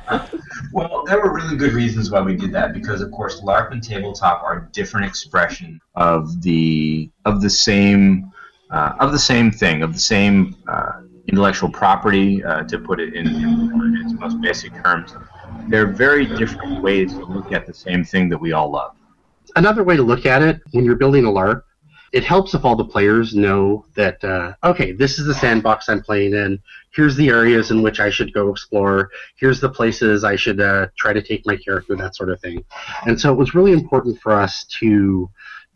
Well, 0.71 1.03
there 1.05 1.19
were 1.19 1.33
really 1.33 1.55
good 1.55 1.71
reasons 1.71 2.11
why 2.11 2.21
we 2.21 2.35
did 2.35 2.51
that 2.51 2.73
because, 2.73 3.01
of 3.01 3.09
course, 3.11 3.41
LARP 3.41 3.71
and 3.71 3.81
tabletop 3.81 4.43
are 4.43 4.69
different 4.71 5.07
expression 5.07 5.79
of 5.95 6.43
the 6.43 7.09
of 7.25 7.41
the 7.41 7.49
same 7.49 8.31
uh, 8.69 8.93
of 8.99 9.11
the 9.11 9.17
same 9.17 9.51
thing 9.51 9.81
of 9.81 9.93
the 9.93 9.99
same 9.99 10.55
uh, 10.67 11.01
intellectual 11.27 11.71
property. 11.71 12.43
Uh, 12.43 12.63
to 12.65 12.77
put 12.77 12.99
it 12.99 13.15
in, 13.15 13.25
in 13.27 14.01
its 14.03 14.13
most 14.19 14.39
basic 14.41 14.71
terms, 14.83 15.15
they're 15.69 15.87
very 15.87 16.27
different 16.27 16.83
ways 16.83 17.13
to 17.13 17.25
look 17.25 17.51
at 17.51 17.65
the 17.65 17.73
same 17.73 18.03
thing 18.03 18.29
that 18.29 18.37
we 18.37 18.51
all 18.51 18.69
love. 18.69 18.95
Another 19.55 19.83
way 19.83 19.95
to 19.95 20.03
look 20.03 20.27
at 20.27 20.43
it, 20.43 20.61
when 20.71 20.85
you're 20.85 20.97
building 20.97 21.25
a 21.25 21.29
LARP, 21.29 21.63
it 22.11 22.23
helps 22.23 22.53
if 22.53 22.65
all 22.65 22.75
the 22.75 22.85
players 22.85 23.35
know 23.35 23.85
that, 23.95 24.23
uh, 24.23 24.53
okay, 24.63 24.91
this 24.91 25.19
is 25.19 25.25
the 25.25 25.33
sandbox 25.33 25.89
I'm 25.89 26.01
playing 26.01 26.33
in. 26.33 26.59
Here's 26.91 27.15
the 27.15 27.29
areas 27.29 27.71
in 27.71 27.81
which 27.81 27.99
I 27.99 28.09
should 28.09 28.33
go 28.33 28.49
explore. 28.49 29.11
Here's 29.35 29.59
the 29.59 29.69
places 29.69 30.23
I 30.23 30.35
should 30.35 30.59
uh, 30.59 30.87
try 30.97 31.13
to 31.13 31.21
take 31.21 31.45
my 31.45 31.55
character, 31.55 31.95
that 31.95 32.15
sort 32.15 32.29
of 32.29 32.39
thing. 32.41 32.63
And 33.05 33.19
so 33.19 33.31
it 33.31 33.37
was 33.37 33.53
really 33.53 33.73
important 33.73 34.19
for 34.21 34.33
us 34.33 34.65
to 34.79 35.29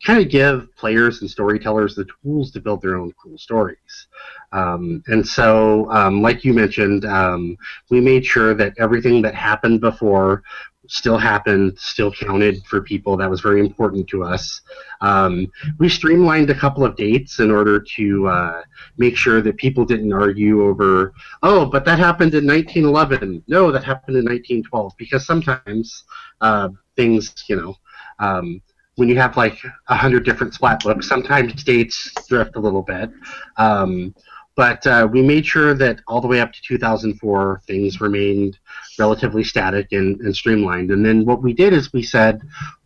kind 0.03 0.21
of 0.21 0.29
give 0.29 0.75
players 0.75 1.21
and 1.21 1.29
storytellers 1.29 1.95
the 1.95 2.05
tools 2.21 2.51
to 2.51 2.59
build 2.59 2.81
their 2.81 2.97
own 2.97 3.13
cool 3.13 3.37
stories. 3.37 4.07
Um, 4.51 5.01
and 5.07 5.25
so, 5.25 5.89
um, 5.91 6.21
like 6.21 6.43
you 6.43 6.53
mentioned, 6.53 7.05
um, 7.05 7.57
we 7.89 8.01
made 8.01 8.25
sure 8.25 8.53
that 8.53 8.73
everything 8.77 9.21
that 9.21 9.33
happened 9.33 9.81
before 9.81 10.43
still 10.87 11.17
happened, 11.17 11.77
still 11.77 12.11
counted 12.11 12.63
for 12.65 12.81
people. 12.81 13.15
That 13.17 13.29
was 13.29 13.41
very 13.41 13.59
important 13.59 14.07
to 14.09 14.23
us. 14.23 14.61
Um, 15.01 15.47
we 15.79 15.89
streamlined 15.89 16.49
a 16.49 16.55
couple 16.55 16.83
of 16.83 16.95
dates 16.95 17.39
in 17.39 17.51
order 17.51 17.79
to 17.95 18.27
uh, 18.27 18.61
make 18.97 19.15
sure 19.15 19.41
that 19.41 19.57
people 19.57 19.85
didn't 19.85 20.13
argue 20.13 20.63
over, 20.63 21.13
oh, 21.41 21.65
but 21.65 21.85
that 21.85 21.99
happened 21.99 22.33
in 22.33 22.45
1911. 22.45 23.43
No, 23.47 23.71
that 23.71 23.83
happened 23.83 24.17
in 24.17 24.25
1912. 24.25 24.93
Because 24.97 25.25
sometimes 25.25 26.03
uh, 26.41 26.69
things, 26.95 27.33
you 27.47 27.55
know, 27.55 27.75
um, 28.19 28.61
when 28.95 29.09
you 29.09 29.17
have 29.17 29.35
like 29.37 29.57
a 29.87 29.95
hundred 29.95 30.23
different 30.25 30.53
splat 30.53 30.83
books, 30.83 31.07
sometimes 31.07 31.63
dates 31.63 32.13
drift 32.27 32.55
a 32.55 32.59
little 32.59 32.83
bit. 32.83 33.09
Um, 33.57 34.13
but 34.55 34.85
uh, 34.85 35.07
we 35.11 35.21
made 35.21 35.45
sure 35.45 35.73
that 35.73 36.01
all 36.07 36.21
the 36.21 36.27
way 36.27 36.39
up 36.39 36.53
to 36.53 36.61
2004 36.61 37.61
things 37.65 37.99
remained 37.99 38.57
relatively 38.99 39.43
static 39.43 39.91
and, 39.91 40.19
and 40.21 40.35
streamlined. 40.35 40.91
And 40.91 41.05
then 41.05 41.25
what 41.25 41.41
we 41.41 41.53
did 41.53 41.73
is 41.73 41.91
we 41.91 42.03
said, 42.03 42.41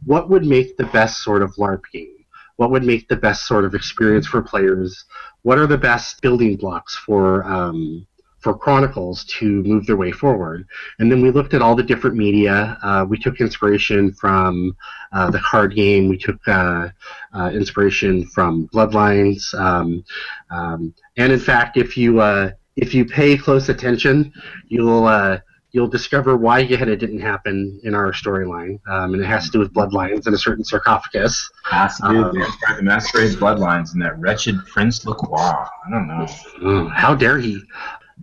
what 0.05 0.29
would 0.29 0.45
make 0.45 0.77
the 0.77 0.85
best 0.85 1.23
sort 1.23 1.41
of 1.41 1.53
LARP 1.55 1.83
game? 1.91 2.13
What 2.55 2.71
would 2.71 2.83
make 2.83 3.07
the 3.07 3.17
best 3.17 3.45
sort 3.45 3.65
of 3.65 3.75
experience 3.75 4.27
for 4.27 4.41
players? 4.41 5.05
What 5.43 5.57
are 5.59 5.67
the 5.67 5.77
best 5.77 6.21
building 6.21 6.55
blocks 6.55 6.95
for 6.95 7.43
um, 7.43 8.07
for 8.39 8.57
Chronicles 8.57 9.25
to 9.25 9.63
move 9.63 9.85
their 9.85 9.97
way 9.97 10.11
forward. 10.11 10.65
And 10.99 11.11
then 11.11 11.21
we 11.21 11.31
looked 11.31 11.53
at 11.53 11.61
all 11.61 11.75
the 11.75 11.83
different 11.83 12.15
media. 12.15 12.77
Uh, 12.83 13.05
we 13.07 13.17
took 13.17 13.41
inspiration 13.41 14.13
from 14.13 14.75
uh, 15.11 15.29
the 15.31 15.39
card 15.39 15.75
game. 15.75 16.07
We 16.07 16.17
took 16.17 16.45
uh, 16.47 16.89
uh 17.33 17.51
inspiration 17.53 18.25
from 18.27 18.67
Bloodlines. 18.73 19.53
Um, 19.53 20.03
um, 20.49 20.93
and 21.17 21.31
in 21.31 21.39
fact, 21.39 21.77
if 21.77 21.97
you 21.97 22.21
uh, 22.21 22.51
if 22.75 22.93
you 22.93 23.05
pay 23.05 23.37
close 23.37 23.69
attention, 23.69 24.31
you'll 24.67 25.05
uh, 25.05 25.39
you'll 25.71 25.87
discover 25.87 26.37
why 26.37 26.63
Gehenna 26.63 26.95
didn't 26.95 27.19
happen 27.19 27.79
in 27.83 27.93
our 27.93 28.11
storyline, 28.11 28.79
um, 28.87 29.13
and 29.13 29.21
it 29.21 29.25
has 29.25 29.45
to 29.45 29.51
do 29.51 29.59
with 29.59 29.73
bloodlines 29.73 30.25
and 30.25 30.35
a 30.35 30.37
certain 30.37 30.63
sarcophagus. 30.63 31.49
Has 31.65 31.97
to 31.97 32.09
do 32.09 32.17
with 32.23 32.45
um, 32.67 32.77
the 32.77 32.83
Masquerade's 32.83 33.35
bloodlines 33.35 33.93
and 33.93 34.01
that 34.01 34.17
wretched 34.19 34.55
Prince 34.67 35.05
Lacroix. 35.05 35.39
I 35.39 35.89
don't 35.89 36.07
know. 36.07 36.25
Mm, 36.61 36.93
how 36.93 37.15
dare 37.15 37.39
he? 37.39 37.61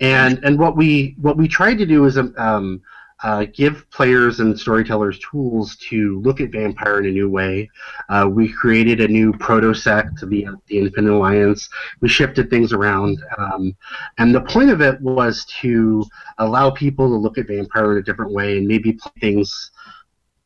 And 0.01 0.43
and 0.45 0.59
what 0.59 0.77
we 0.77 1.15
what 1.21 1.37
we 1.37 1.49
tried 1.49 1.79
to 1.79 1.87
do 1.87 2.05
is 2.05 2.19
um, 2.19 2.35
um, 2.37 2.83
uh, 3.23 3.47
give 3.55 3.89
players 3.91 4.41
and 4.41 4.59
storytellers 4.59 5.19
tools 5.21 5.77
to 5.77 6.21
look 6.21 6.41
at 6.41 6.51
vampire 6.51 6.99
in 6.99 7.07
a 7.07 7.11
new 7.11 7.31
way. 7.31 7.71
Uh, 8.09 8.29
we 8.31 8.53
created 8.53 9.01
a 9.01 9.09
new 9.09 9.33
proto 9.33 9.73
sect, 9.73 10.21
the 10.21 10.47
the 10.67 10.79
Infinite 10.79 11.13
Alliance. 11.13 11.69
We 12.01 12.09
shifted 12.09 12.51
things 12.51 12.73
around, 12.73 13.23
um, 13.39 13.77
and 14.19 14.35
the 14.35 14.41
point 14.43 14.71
of 14.71 14.81
it 14.81 15.01
was 15.01 15.45
to 15.61 16.05
allow 16.39 16.71
people 16.71 17.09
to 17.09 17.15
look 17.15 17.39
at 17.39 17.47
vampire 17.47 17.93
in 17.93 17.99
a 17.99 18.03
different 18.03 18.33
way 18.33 18.59
and 18.59 18.67
maybe 18.67 18.93
play 18.93 19.13
things 19.21 19.71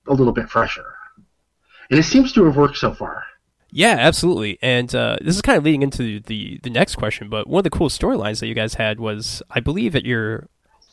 a 0.06 0.12
little 0.14 0.32
bit 0.32 0.50
fresher. 0.50 0.84
And 1.90 1.98
it 1.98 2.04
seems 2.04 2.32
to 2.34 2.44
have 2.44 2.56
worked 2.56 2.76
so 2.76 2.92
far. 2.92 3.24
Yeah, 3.70 3.96
absolutely. 3.98 4.58
And 4.62 4.94
uh, 4.94 5.18
this 5.20 5.36
is 5.36 5.42
kind 5.42 5.58
of 5.58 5.64
leading 5.64 5.82
into 5.82 6.20
the 6.20 6.58
the 6.62 6.70
next 6.70 6.96
question. 6.96 7.28
But 7.28 7.46
one 7.46 7.60
of 7.60 7.64
the 7.64 7.70
cool 7.70 7.88
storylines 7.88 8.40
that 8.40 8.46
you 8.46 8.54
guys 8.54 8.74
had 8.74 8.98
was, 8.98 9.42
I 9.50 9.60
believe, 9.60 9.94
at 9.94 10.04
your 10.04 10.48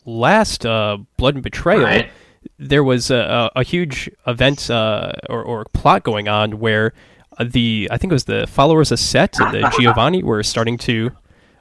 last 0.06 0.66
uh, 0.66 0.98
Blood 1.18 1.36
and 1.36 1.44
Betrayal, 1.44 1.84
right. 1.84 2.12
there 2.60 2.84
was 2.84 3.10
a, 3.10 3.50
a, 3.56 3.64
huge 3.64 4.10
event 4.28 4.70
uh, 4.70 5.14
or, 5.30 5.44
or 5.44 5.66
plot 5.74 6.04
going 6.04 6.28
on 6.28 6.60
where 6.60 6.94
the 7.44 7.88
I 7.92 7.98
think 7.98 8.12
it 8.12 8.16
was 8.16 8.26
the 8.26 8.46
followers 8.48 8.92
of 8.92 9.00
Set 9.00 9.40
and 9.40 9.54
the 9.54 9.74
Giovanni 9.80 10.24
were 10.24 10.44
starting 10.44 10.78
to 10.80 11.12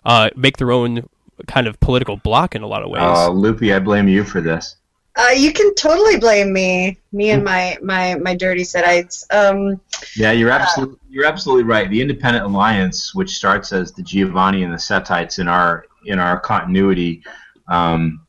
uh, 0.05 0.31
make 0.37 0.57
their 0.57 0.71
own 0.71 1.09
kind 1.47 1.67
of 1.67 1.79
political 1.81 2.17
block 2.17 2.55
in 2.55 2.63
a 2.63 2.67
lot 2.67 2.83
of 2.83 2.91
ways. 2.91 3.03
Oh, 3.03 3.33
Loopy, 3.33 3.73
I 3.73 3.79
blame 3.79 4.09
you 4.09 4.25
for 4.25 4.41
this. 4.41 4.77
Uh, 5.17 5.31
you 5.37 5.53
can 5.53 5.73
totally 5.77 6.19
blame 6.19 6.53
me, 6.53 6.99
me 7.13 7.31
and 7.31 7.45
my 7.45 7.79
my 7.81 8.17
my 8.17 8.35
dirty 8.35 8.63
setites. 8.63 9.25
Um, 9.33 9.81
yeah, 10.17 10.33
you're 10.33 10.51
absolutely 10.51 10.97
uh, 10.97 11.09
you're 11.09 11.27
absolutely 11.27 11.63
right. 11.63 11.89
The 11.89 12.01
Independent 12.01 12.45
Alliance, 12.45 13.15
which 13.15 13.37
starts 13.37 13.73
as 13.73 13.93
the 13.93 14.03
Giovanni 14.03 14.65
and 14.65 14.73
the 14.73 14.79
Setites 14.79 15.39
in 15.39 15.47
our 15.47 15.87
in 16.07 16.19
our 16.19 16.41
continuity, 16.41 17.23
um, 17.69 18.27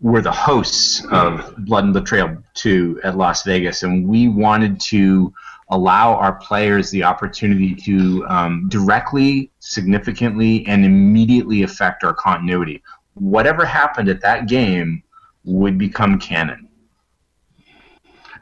were 0.00 0.22
the 0.22 0.32
hosts 0.32 1.04
of 1.10 1.54
Blood 1.58 1.84
and 1.84 1.92
Betrayal 1.92 2.38
2 2.54 3.02
at 3.04 3.18
Las 3.18 3.42
Vegas, 3.42 3.82
and 3.82 4.08
we 4.08 4.28
wanted 4.28 4.80
to 4.80 5.32
allow 5.70 6.14
our 6.14 6.32
players 6.32 6.90
the 6.90 7.02
opportunity 7.02 7.74
to 7.74 8.26
um, 8.28 8.66
directly, 8.68 9.50
significantly, 9.60 10.66
and 10.66 10.86
immediately 10.86 11.62
affect 11.62 12.02
our 12.02 12.14
continuity. 12.14 12.82
Whatever 13.14 13.64
happened 13.66 14.08
at 14.08 14.20
that 14.22 14.46
game 14.48 15.02
would 15.44 15.78
become 15.78 16.18
canon. 16.18 16.68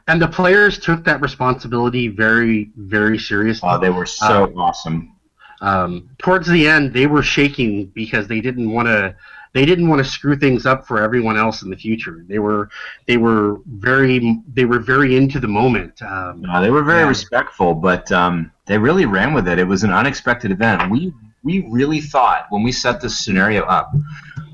And 0.07 0.21
the 0.21 0.27
players 0.27 0.79
took 0.79 1.05
that 1.05 1.21
responsibility 1.21 2.09
very, 2.09 2.71
very 2.75 3.17
seriously. 3.17 3.69
Oh, 3.71 3.79
they 3.79 3.89
were 3.89 4.05
so 4.05 4.45
um, 4.45 4.57
awesome. 4.57 5.15
Um, 5.61 6.09
towards 6.17 6.47
the 6.47 6.67
end, 6.67 6.93
they 6.93 7.07
were 7.07 7.23
shaking 7.23 7.85
because 7.87 8.27
they 8.27 8.41
didn't 8.41 8.71
want 8.71 8.87
to. 8.87 9.15
They 9.53 9.65
didn't 9.65 9.87
want 9.87 10.03
to 10.03 10.11
screw 10.11 10.35
things 10.35 10.65
up 10.65 10.87
for 10.87 10.99
everyone 10.99 11.37
else 11.37 11.61
in 11.61 11.69
the 11.69 11.77
future. 11.77 12.25
They 12.27 12.39
were, 12.39 12.71
they 13.05 13.17
were 13.17 13.59
very, 13.67 14.41
they 14.51 14.65
were 14.65 14.79
very 14.79 15.15
into 15.15 15.39
the 15.39 15.47
moment. 15.47 16.01
Um, 16.01 16.41
no, 16.41 16.59
they 16.59 16.71
were 16.71 16.81
very 16.81 17.01
yeah. 17.01 17.07
respectful, 17.07 17.75
but 17.75 18.11
um, 18.11 18.51
they 18.65 18.79
really 18.79 19.05
ran 19.05 19.31
with 19.31 19.47
it. 19.47 19.59
It 19.59 19.65
was 19.65 19.83
an 19.83 19.91
unexpected 19.91 20.49
event. 20.49 20.89
We 20.89 21.13
we 21.43 21.67
really 21.69 21.99
thought 21.99 22.47
when 22.49 22.63
we 22.63 22.71
set 22.71 23.01
this 23.01 23.23
scenario 23.23 23.63
up, 23.63 23.93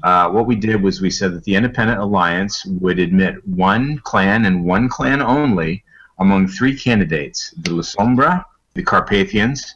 uh, 0.04 0.30
what 0.30 0.48
we 0.48 0.56
did 0.56 0.82
was 0.82 1.02
we 1.02 1.10
said 1.12 1.34
that 1.34 1.44
the 1.44 1.56
Independent 1.56 2.00
Alliance 2.00 2.66
would 2.66 3.00
admit 3.00 3.46
one 3.48 4.00
clan 4.00 4.46
and 4.46 4.66
one 4.66 4.90
clan 4.90 5.22
only 5.22 5.84
among 6.20 6.48
three 6.48 6.76
candidates: 6.76 7.52
the 7.52 7.72
Lasombra, 7.72 8.44
the 8.74 8.84
Carpathians, 8.84 9.74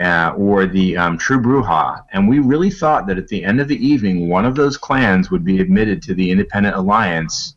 uh, 0.00 0.32
or 0.36 0.66
the 0.66 0.96
um, 0.96 1.18
True 1.18 1.40
Brujah. 1.40 2.04
And 2.12 2.28
we 2.28 2.38
really 2.38 2.70
thought 2.70 3.06
that 3.06 3.18
at 3.18 3.28
the 3.28 3.44
end 3.44 3.60
of 3.60 3.68
the 3.68 3.86
evening, 3.86 4.28
one 4.28 4.46
of 4.46 4.54
those 4.54 4.76
clans 4.76 5.30
would 5.30 5.44
be 5.44 5.60
admitted 5.60 6.02
to 6.02 6.14
the 6.14 6.30
Independent 6.30 6.76
Alliance, 6.76 7.56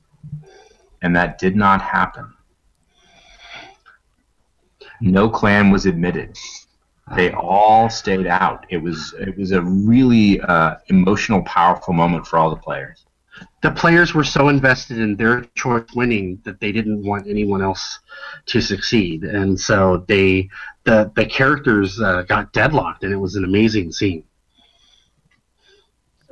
and 1.01 1.15
that 1.15 1.39
did 1.39 1.55
not 1.55 1.81
happen. 1.81 2.33
No 4.99 5.29
clan 5.29 5.69
was 5.69 5.85
admitted. 5.85 6.35
They 7.15 7.31
all 7.31 7.89
stayed 7.89 8.27
out. 8.27 8.65
It 8.69 8.77
was 8.77 9.13
it 9.19 9.37
was 9.37 9.51
a 9.51 9.61
really 9.61 10.41
uh, 10.41 10.75
emotional, 10.87 11.41
powerful 11.43 11.93
moment 11.93 12.27
for 12.27 12.37
all 12.37 12.49
the 12.49 12.57
players. 12.57 13.05
The 13.61 13.71
players 13.71 14.13
were 14.13 14.23
so 14.23 14.49
invested 14.49 14.97
in 14.97 15.15
their 15.15 15.41
choice 15.55 15.85
winning 15.95 16.41
that 16.43 16.59
they 16.59 16.71
didn't 16.71 17.03
want 17.03 17.27
anyone 17.27 17.61
else 17.61 17.99
to 18.47 18.61
succeed, 18.61 19.23
and 19.23 19.59
so 19.59 20.03
they 20.07 20.49
the 20.83 21.11
the 21.15 21.25
characters 21.25 22.01
uh, 22.01 22.23
got 22.23 22.51
deadlocked, 22.51 23.03
and 23.03 23.13
it 23.13 23.17
was 23.17 23.35
an 23.35 23.45
amazing 23.45 23.91
scene. 23.93 24.23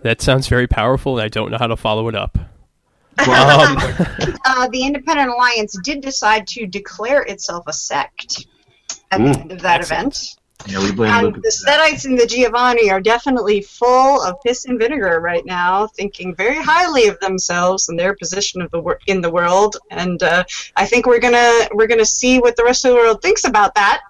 That 0.03 0.21
sounds 0.21 0.47
very 0.47 0.67
powerful, 0.67 1.17
and 1.17 1.25
I 1.25 1.29
don't 1.29 1.51
know 1.51 1.57
how 1.57 1.67
to 1.67 1.77
follow 1.77 2.09
it 2.09 2.15
up. 2.15 2.37
Um, 3.17 3.27
uh, 4.45 4.67
the 4.67 4.83
Independent 4.83 5.29
Alliance 5.29 5.77
did 5.83 6.01
decide 6.01 6.45
to 6.47 6.67
declare 6.67 7.21
itself 7.21 7.63
a 7.67 7.73
sect 7.73 8.45
at 9.11 9.21
mm, 9.21 9.33
the 9.33 9.39
end 9.39 9.51
of 9.53 9.61
that 9.61 9.81
excellent. 9.81 10.01
event. 10.01 10.35
Yeah, 10.67 10.83
we 10.83 10.91
blame 10.91 11.11
and 11.11 11.35
the 11.35 11.49
Setites 11.49 12.05
and 12.05 12.17
the 12.17 12.25
Giovanni 12.25 12.89
are 12.89 13.01
definitely 13.01 13.61
full 13.61 14.21
of 14.21 14.41
piss 14.41 14.65
and 14.65 14.79
vinegar 14.79 15.19
right 15.19 15.45
now, 15.45 15.87
thinking 15.87 16.33
very 16.33 16.61
highly 16.61 17.07
of 17.07 17.19
themselves 17.19 17.89
and 17.89 17.99
their 17.99 18.15
position 18.15 18.61
of 18.61 18.71
the 18.71 18.79
wor- 18.79 18.99
in 19.05 19.21
the 19.21 19.29
world. 19.29 19.77
And 19.91 20.21
uh, 20.23 20.43
I 20.75 20.85
think 20.85 21.05
we're 21.05 21.19
gonna 21.19 21.67
we're 21.73 21.87
gonna 21.87 22.05
see 22.05 22.39
what 22.39 22.55
the 22.55 22.63
rest 22.63 22.83
of 22.85 22.91
the 22.91 22.95
world 22.95 23.21
thinks 23.21 23.43
about 23.43 23.75
that 23.75 24.01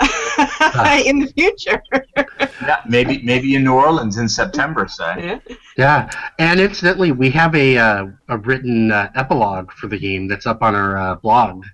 in 1.04 1.20
the 1.20 1.32
future. 1.36 1.82
yeah, 2.62 2.80
maybe 2.88 3.22
maybe 3.22 3.54
in 3.54 3.62
New 3.62 3.74
Orleans 3.74 4.18
in 4.18 4.28
September, 4.28 4.88
say. 4.88 5.14
Yeah, 5.18 5.54
yeah. 5.76 6.10
and 6.38 6.58
incidentally, 6.58 7.12
we 7.12 7.30
have 7.30 7.54
a 7.54 7.78
uh, 7.78 8.06
a 8.28 8.38
written 8.38 8.90
uh, 8.90 9.10
epilogue 9.14 9.70
for 9.72 9.86
the 9.86 9.98
game 9.98 10.26
that's 10.26 10.46
up 10.46 10.62
on 10.62 10.74
our 10.74 10.96
uh, 10.96 11.14
blog. 11.16 11.64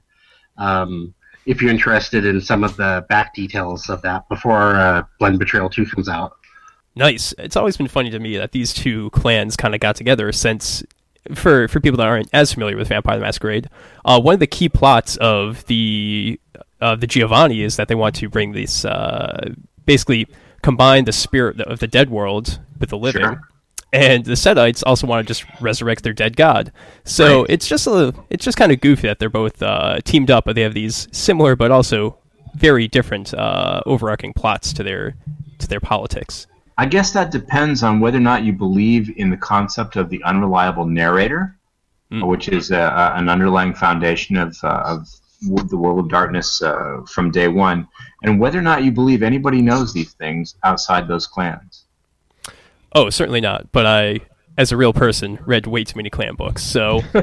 Um, 0.59 1.15
if 1.49 1.63
you're 1.63 1.71
interested 1.71 2.27
in 2.27 2.43
some 2.43 2.63
of 2.63 2.77
the 2.77 3.07
back 3.09 3.35
details 3.35 3.89
of 3.89 4.03
that 4.03 4.29
before 4.29 4.77
uh, 4.77 5.03
Blood 5.19 5.39
Betrayal 5.39 5.71
2 5.71 5.87
comes 5.87 6.07
out. 6.07 6.37
Nice. 6.95 7.33
It's 7.39 7.57
always 7.57 7.75
been 7.75 7.89
funny 7.89 8.11
to 8.11 8.19
me 8.19 8.37
that 8.37 8.53
these 8.53 8.75
two 8.75 9.09
clans 9.11 9.57
kind 9.57 9.75
of 9.75 9.81
got 9.81 9.97
together 9.97 10.31
since, 10.31 10.85
for, 11.35 11.67
for 11.69 11.81
people 11.81 11.97
that 11.97 12.07
aren't 12.07 12.29
as 12.35 12.53
familiar 12.53 12.77
with 12.77 12.89
Vampire 12.89 13.17
the 13.17 13.23
Masquerade, 13.23 13.71
uh, 14.05 14.21
one 14.21 14.35
of 14.35 14.41
the 14.41 14.47
key 14.47 14.69
plots 14.69 15.17
of 15.17 15.65
the 15.67 16.39
of 16.81 17.01
the 17.01 17.09
Giovanni 17.09 17.63
is 17.63 17.77
that 17.77 17.89
they 17.89 17.97
want 17.97 18.15
to 18.17 18.29
bring 18.29 18.53
this, 18.53 18.85
uh, 18.85 19.53
basically 19.85 20.29
combine 20.63 21.07
the 21.07 21.13
spirit 21.13 21.61
of 21.63 21.81
the 21.81 21.89
dead 21.89 22.09
world 22.09 22.61
with 22.79 22.91
the 22.91 22.99
living. 22.99 23.23
Sure 23.23 23.41
and 23.93 24.25
the 24.25 24.35
Setites 24.35 24.83
also 24.87 25.07
want 25.07 25.27
to 25.27 25.35
just 25.35 25.45
resurrect 25.61 26.03
their 26.05 26.13
dead 26.13 26.37
god. 26.37 26.73
So 27.05 27.41
right. 27.41 27.51
it's 27.51 27.67
just 27.67 27.87
a, 27.87 28.15
it's 28.31 28.45
just 28.45 28.59
kind 28.59 28.73
of 28.73 28.81
goofy 28.81 29.09
that 29.09 29.19
they're 29.19 29.31
both 29.31 29.63
uh, 29.63 30.01
teamed 30.05 30.31
up, 30.31 30.45
but 30.45 30.55
they 30.55 30.63
have 30.63 30.75
these 30.75 31.09
similar 31.13 31.57
but 31.57 31.71
also 31.71 32.19
very 32.55 32.89
different 32.89 33.33
uh, 33.35 33.81
overarching 33.87 34.33
plots 34.33 34.73
to 34.75 34.83
their 34.83 35.15
to 35.59 35.69
their 35.69 35.81
politics. 35.81 36.47
I 36.77 36.87
guess 36.87 37.11
that 37.13 37.33
depends 37.33 37.83
on 37.83 37.99
whether 37.99 38.19
or 38.19 38.21
not 38.21 38.45
you 38.45 38.53
believe 38.53 39.13
in 39.17 39.31
the 39.31 39.37
concept 39.37 39.97
of 39.97 40.11
the 40.11 40.23
unreliable 40.23 40.87
narrator, 40.87 41.57
mm. 42.13 42.25
which 42.25 42.49
is 42.49 42.71
a, 42.71 43.13
an 43.17 43.29
underlying 43.29 43.75
foundation 43.75 44.37
of, 44.37 44.57
uh, 44.63 44.83
of 44.87 45.09
the 45.69 45.77
World 45.77 45.99
of 45.99 46.09
Darkness 46.09 46.63
uh, 46.63 47.01
from 47.09 47.33
day 47.33 47.49
one, 47.49 47.89
and 48.23 48.39
whether 48.39 48.59
or 48.59 48.63
not 48.63 48.85
you 48.85 48.93
believe 48.93 49.25
anybody 49.25 49.61
knows 49.61 49.93
these 49.93 50.13
things 50.13 50.55
outside 50.63 51.09
those 51.09 51.27
clans. 51.27 51.68
Oh, 52.93 53.11
certainly 53.11 53.41
not. 53.41 53.71
But 53.73 53.87
I, 53.87 54.21
as 54.57 54.73
a 54.73 54.77
real 54.77 54.93
person, 54.93 55.39
read 55.45 55.67
way 55.67 55.85
too 55.85 55.97
many 55.97 56.11
clan 56.11 56.35
books. 56.35 56.63
So 56.63 57.03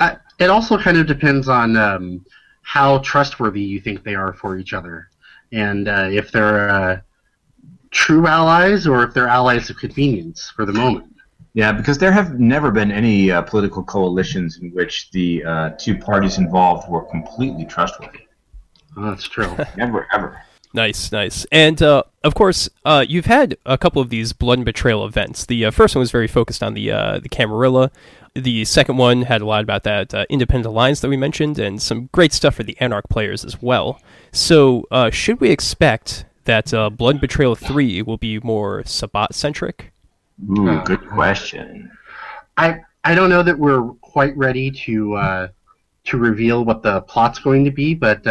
uh, 0.00 0.14
it 0.38 0.50
also 0.50 0.78
kind 0.78 0.96
of 0.96 1.06
depends 1.06 1.48
on 1.48 1.76
um, 1.76 2.24
how 2.62 2.98
trustworthy 2.98 3.62
you 3.62 3.80
think 3.80 4.02
they 4.04 4.14
are 4.14 4.32
for 4.32 4.58
each 4.58 4.72
other, 4.72 5.08
and 5.52 5.88
uh, 5.88 6.08
if 6.10 6.30
they're 6.32 6.70
uh, 6.70 7.00
true 7.90 8.26
allies 8.26 8.86
or 8.86 9.04
if 9.04 9.14
they're 9.14 9.28
allies 9.28 9.70
of 9.70 9.76
convenience 9.76 10.50
for 10.54 10.64
the 10.64 10.72
moment. 10.72 11.14
Yeah, 11.54 11.72
because 11.72 11.98
there 11.98 12.12
have 12.12 12.40
never 12.40 12.70
been 12.70 12.90
any 12.90 13.30
uh, 13.30 13.42
political 13.42 13.84
coalitions 13.84 14.58
in 14.58 14.70
which 14.70 15.10
the 15.10 15.44
uh, 15.44 15.70
two 15.78 15.98
parties 15.98 16.38
involved 16.38 16.88
were 16.88 17.02
completely 17.02 17.66
trustworthy. 17.66 18.20
Oh, 18.96 19.02
that's 19.02 19.24
true. 19.28 19.54
Never, 19.76 20.06
ever. 20.12 20.42
Nice, 20.74 21.12
nice. 21.12 21.44
And 21.52 21.82
uh, 21.82 22.04
of 22.24 22.34
course, 22.34 22.68
uh, 22.84 23.04
you've 23.06 23.26
had 23.26 23.56
a 23.66 23.76
couple 23.76 24.00
of 24.00 24.08
these 24.08 24.32
blood 24.32 24.58
and 24.58 24.64
betrayal 24.64 25.04
events. 25.04 25.44
The 25.44 25.66
uh, 25.66 25.70
first 25.70 25.94
one 25.94 26.00
was 26.00 26.10
very 26.10 26.26
focused 26.26 26.62
on 26.62 26.74
the 26.74 26.90
uh, 26.90 27.18
the 27.18 27.28
Camarilla. 27.28 27.90
The 28.34 28.64
second 28.64 28.96
one 28.96 29.22
had 29.22 29.42
a 29.42 29.46
lot 29.46 29.62
about 29.62 29.82
that 29.82 30.14
uh, 30.14 30.24
independent 30.30 30.66
alliance 30.66 31.00
that 31.00 31.08
we 31.08 31.18
mentioned, 31.18 31.58
and 31.58 31.82
some 31.82 32.08
great 32.12 32.32
stuff 32.32 32.54
for 32.54 32.62
the 32.62 32.76
Anarch 32.80 33.08
players 33.10 33.44
as 33.44 33.60
well. 33.60 34.00
So, 34.32 34.86
uh, 34.90 35.10
should 35.10 35.40
we 35.40 35.50
expect 35.50 36.24
that 36.44 36.72
uh, 36.72 36.88
Blood 36.88 37.16
and 37.16 37.20
Betrayal 37.20 37.54
Three 37.54 38.00
will 38.00 38.16
be 38.16 38.40
more 38.40 38.82
Sabbat 38.86 39.34
centric? 39.34 39.92
Ooh, 40.50 40.80
good 40.84 41.06
question. 41.10 41.90
I 42.56 42.80
I 43.04 43.14
don't 43.14 43.28
know 43.28 43.42
that 43.42 43.58
we're 43.58 43.90
quite 44.00 44.34
ready 44.38 44.70
to 44.70 45.14
uh, 45.16 45.48
to 46.04 46.16
reveal 46.16 46.64
what 46.64 46.82
the 46.82 47.02
plot's 47.02 47.38
going 47.38 47.66
to 47.66 47.70
be, 47.70 47.94
but 47.94 48.26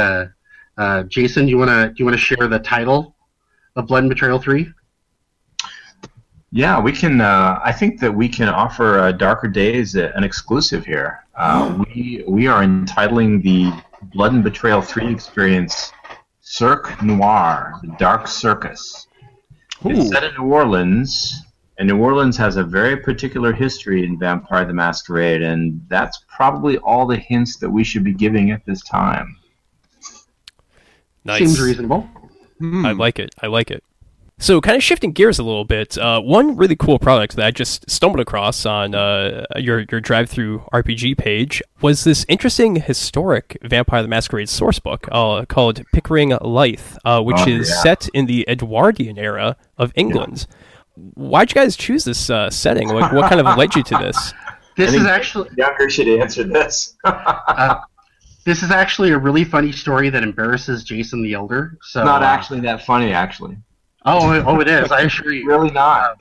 uh, 0.81 1.03
Jason, 1.03 1.45
do 1.45 1.51
you 1.51 1.59
wanna 1.59 1.89
do 1.89 1.95
you 1.97 2.05
wanna 2.05 2.17
share 2.17 2.47
the 2.47 2.57
title 2.57 3.15
of 3.75 3.85
Blood 3.85 3.99
and 3.99 4.09
Betrayal 4.09 4.39
Three? 4.39 4.73
Yeah, 6.51 6.81
we 6.81 6.91
can. 6.91 7.21
Uh, 7.21 7.59
I 7.63 7.71
think 7.71 7.99
that 7.99 8.11
we 8.11 8.27
can 8.27 8.49
offer 8.49 8.97
uh, 8.97 9.11
Darker 9.11 9.47
Days 9.47 9.95
uh, 9.95 10.11
an 10.15 10.23
exclusive 10.23 10.83
here. 10.83 11.19
Uh, 11.35 11.83
we 11.85 12.23
we 12.27 12.47
are 12.47 12.63
entitling 12.63 13.41
the 13.41 13.71
Blood 14.13 14.33
and 14.33 14.43
Betrayal 14.43 14.81
Three 14.81 15.11
experience 15.11 15.93
Cirque 16.39 17.01
Noir, 17.03 17.75
the 17.83 17.95
Dark 17.99 18.27
Circus. 18.27 19.07
It's 19.85 20.09
set 20.09 20.23
in 20.23 20.33
New 20.33 20.51
Orleans, 20.51 21.43
and 21.77 21.87
New 21.87 21.99
Orleans 21.99 22.37
has 22.37 22.57
a 22.57 22.63
very 22.63 22.97
particular 22.97 23.53
history 23.53 24.03
in 24.03 24.17
Vampire 24.17 24.65
the 24.65 24.73
Masquerade, 24.73 25.43
and 25.43 25.79
that's 25.89 26.25
probably 26.27 26.79
all 26.79 27.05
the 27.05 27.17
hints 27.17 27.57
that 27.57 27.69
we 27.69 27.83
should 27.83 28.03
be 28.03 28.13
giving 28.13 28.49
at 28.49 28.65
this 28.65 28.81
time. 28.83 29.37
Nice. 31.23 31.39
Seems 31.39 31.61
reasonable. 31.61 32.09
I 32.61 32.91
like 32.91 33.19
it. 33.19 33.33
I 33.41 33.47
like 33.47 33.71
it. 33.71 33.83
So, 34.37 34.59
kind 34.59 34.75
of 34.75 34.81
shifting 34.81 35.11
gears 35.11 35.37
a 35.37 35.43
little 35.43 35.65
bit, 35.65 35.99
uh, 35.99 36.19
one 36.19 36.55
really 36.57 36.75
cool 36.75 36.97
product 36.97 37.35
that 37.35 37.45
I 37.45 37.51
just 37.51 37.87
stumbled 37.87 38.19
across 38.19 38.65
on 38.65 38.95
uh, 38.95 39.45
your 39.57 39.85
your 39.91 40.01
drive-through 40.01 40.63
RPG 40.73 41.15
page 41.19 41.61
was 41.81 42.03
this 42.05 42.25
interesting 42.27 42.77
historic 42.77 43.55
Vampire 43.61 44.01
the 44.01 44.07
Masquerade 44.07 44.47
sourcebook 44.47 45.07
uh, 45.11 45.45
called 45.45 45.81
Pickering 45.93 46.31
Lythe, 46.31 46.97
uh, 47.05 47.21
which 47.21 47.37
Oh, 47.41 47.49
is 47.49 47.69
yeah. 47.69 47.81
set 47.83 48.09
in 48.15 48.25
the 48.25 48.43
Edwardian 48.49 49.19
era 49.19 49.57
of 49.77 49.91
England. 49.95 50.47
Why'd 50.95 51.51
you 51.51 51.55
guys 51.55 51.75
choose 51.77 52.03
this 52.03 52.31
uh, 52.31 52.49
setting? 52.49 52.89
Like, 52.89 53.11
what 53.13 53.29
kind 53.29 53.45
of 53.45 53.57
led 53.57 53.75
you 53.75 53.83
to 53.83 53.97
this? 53.97 54.33
This 54.77 54.91
I 54.91 54.93
is 54.95 54.99
think 55.01 55.09
actually 55.11 55.49
Younger 55.57 55.89
should 55.89 56.07
answer 56.07 56.45
this. 56.45 56.95
this 58.43 58.63
is 58.63 58.71
actually 58.71 59.11
a 59.11 59.17
really 59.17 59.43
funny 59.43 59.71
story 59.71 60.09
that 60.09 60.23
embarrasses 60.23 60.83
Jason 60.83 61.21
the 61.21 61.33
Elder. 61.33 61.77
So 61.81 62.03
Not 62.03 62.23
uh, 62.23 62.25
actually 62.25 62.61
that 62.61 62.83
funny, 62.83 63.13
actually. 63.13 63.57
Oh, 64.05 64.43
oh, 64.45 64.59
it 64.59 64.67
is. 64.67 64.91
I 64.91 65.01
assure 65.01 65.31
you. 65.31 65.45
Really 65.47 65.71
not. 65.71 66.19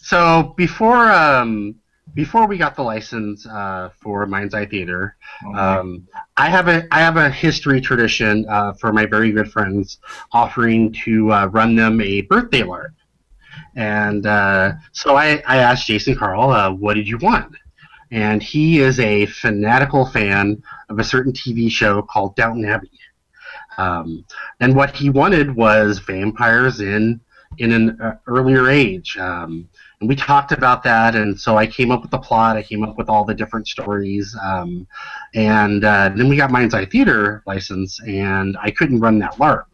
So 0.00 0.54
before 0.56 1.12
um, 1.12 1.74
before 2.14 2.46
we 2.46 2.56
got 2.56 2.74
the 2.74 2.82
license 2.82 3.46
uh, 3.46 3.90
for 4.00 4.24
Mind's 4.24 4.54
Eye 4.54 4.64
Theater, 4.64 5.16
um, 5.54 6.08
I 6.36 6.48
have 6.48 6.68
a 6.68 6.86
I 6.90 7.00
have 7.00 7.16
a 7.16 7.28
history 7.28 7.80
tradition 7.80 8.46
uh, 8.48 8.72
for 8.72 8.92
my 8.92 9.04
very 9.04 9.30
good 9.32 9.50
friends, 9.52 9.98
offering 10.32 10.92
to 11.04 11.32
uh, 11.32 11.46
run 11.46 11.76
them 11.76 12.00
a 12.00 12.22
birthday 12.22 12.62
LARP. 12.62 12.94
And 13.76 14.26
uh, 14.26 14.72
so 14.92 15.16
I, 15.16 15.42
I 15.46 15.58
asked 15.58 15.86
Jason 15.86 16.16
Carl, 16.16 16.50
uh, 16.50 16.72
what 16.72 16.94
did 16.94 17.06
you 17.06 17.18
want? 17.18 17.54
And 18.10 18.42
he 18.42 18.80
is 18.80 18.98
a 18.98 19.26
fanatical 19.26 20.06
fan 20.06 20.62
of 20.88 20.98
a 20.98 21.04
certain 21.04 21.32
TV 21.32 21.70
show 21.70 22.02
called 22.02 22.36
Downton 22.36 22.64
Abbey. 22.64 22.90
Um, 23.76 24.24
and 24.60 24.74
what 24.74 24.94
he 24.94 25.10
wanted 25.10 25.54
was 25.54 25.98
vampires 25.98 26.80
in 26.80 27.20
in 27.58 27.72
an 27.72 28.00
uh, 28.00 28.16
earlier 28.26 28.68
age. 28.68 29.16
Um, 29.16 29.68
and 30.00 30.08
we 30.08 30.14
talked 30.14 30.52
about 30.52 30.82
that, 30.84 31.14
and 31.14 31.38
so 31.38 31.56
I 31.56 31.66
came 31.66 31.90
up 31.90 32.02
with 32.02 32.10
the 32.10 32.18
plot. 32.18 32.56
I 32.56 32.62
came 32.62 32.84
up 32.84 32.96
with 32.96 33.08
all 33.08 33.24
the 33.24 33.34
different 33.34 33.66
stories, 33.66 34.36
um, 34.42 34.86
and 35.34 35.84
uh, 35.84 36.10
then 36.14 36.28
we 36.28 36.36
got 36.36 36.50
Mind's 36.50 36.74
Eye 36.74 36.84
Theater 36.84 37.42
license, 37.46 37.98
and 38.00 38.56
I 38.60 38.70
couldn't 38.70 39.00
run 39.00 39.18
that 39.20 39.34
LARP, 39.34 39.64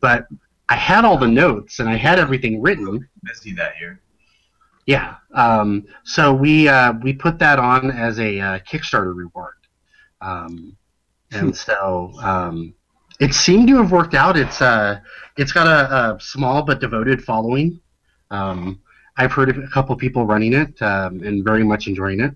but 0.00 0.26
I 0.68 0.76
had 0.76 1.04
all 1.04 1.18
the 1.18 1.28
notes 1.28 1.78
and 1.78 1.88
I 1.88 1.96
had 1.96 2.18
everything 2.18 2.60
written. 2.62 3.08
See 3.34 3.52
that 3.54 3.76
here. 3.76 4.00
Yeah. 4.86 5.16
Um, 5.34 5.86
so 6.04 6.32
we 6.32 6.68
uh, 6.68 6.94
we 7.02 7.12
put 7.12 7.38
that 7.38 7.58
on 7.58 7.90
as 7.90 8.18
a 8.18 8.40
uh, 8.40 8.58
Kickstarter 8.60 9.14
reward, 9.14 9.54
um, 10.24 10.76
and 11.30 11.56
so 11.56 12.12
um, 12.22 12.74
it 13.20 13.34
seemed 13.34 13.68
to 13.68 13.76
have 13.76 13.92
worked 13.92 14.14
out. 14.14 14.36
It's 14.36 14.62
uh, 14.62 15.00
it's 15.36 15.52
got 15.52 15.66
a, 15.66 16.14
a 16.14 16.20
small 16.20 16.62
but 16.62 16.80
devoted 16.80 17.22
following. 17.22 17.80
Um, 18.30 18.80
I've 19.16 19.32
heard 19.32 19.48
of 19.48 19.58
a 19.58 19.68
couple 19.68 19.94
people 19.96 20.26
running 20.26 20.54
it 20.54 20.80
um, 20.82 21.22
and 21.22 21.44
very 21.44 21.62
much 21.62 21.86
enjoying 21.86 22.20
it. 22.20 22.34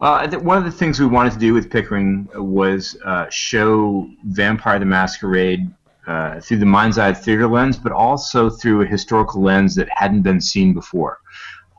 Well, 0.00 0.28
one 0.40 0.58
of 0.58 0.64
the 0.64 0.72
things 0.72 0.98
we 0.98 1.06
wanted 1.06 1.34
to 1.34 1.38
do 1.38 1.54
with 1.54 1.70
Pickering 1.70 2.28
was 2.34 2.96
uh, 3.04 3.26
show 3.30 4.08
Vampire 4.26 4.78
the 4.78 4.84
Masquerade 4.84 5.70
uh, 6.06 6.40
through 6.40 6.58
the 6.58 6.66
mind's 6.66 6.98
eye 6.98 7.12
theater 7.12 7.46
lens, 7.46 7.76
but 7.76 7.92
also 7.92 8.50
through 8.50 8.82
a 8.82 8.86
historical 8.86 9.42
lens 9.42 9.74
that 9.76 9.88
hadn't 9.90 10.22
been 10.22 10.40
seen 10.40 10.74
before. 10.74 11.20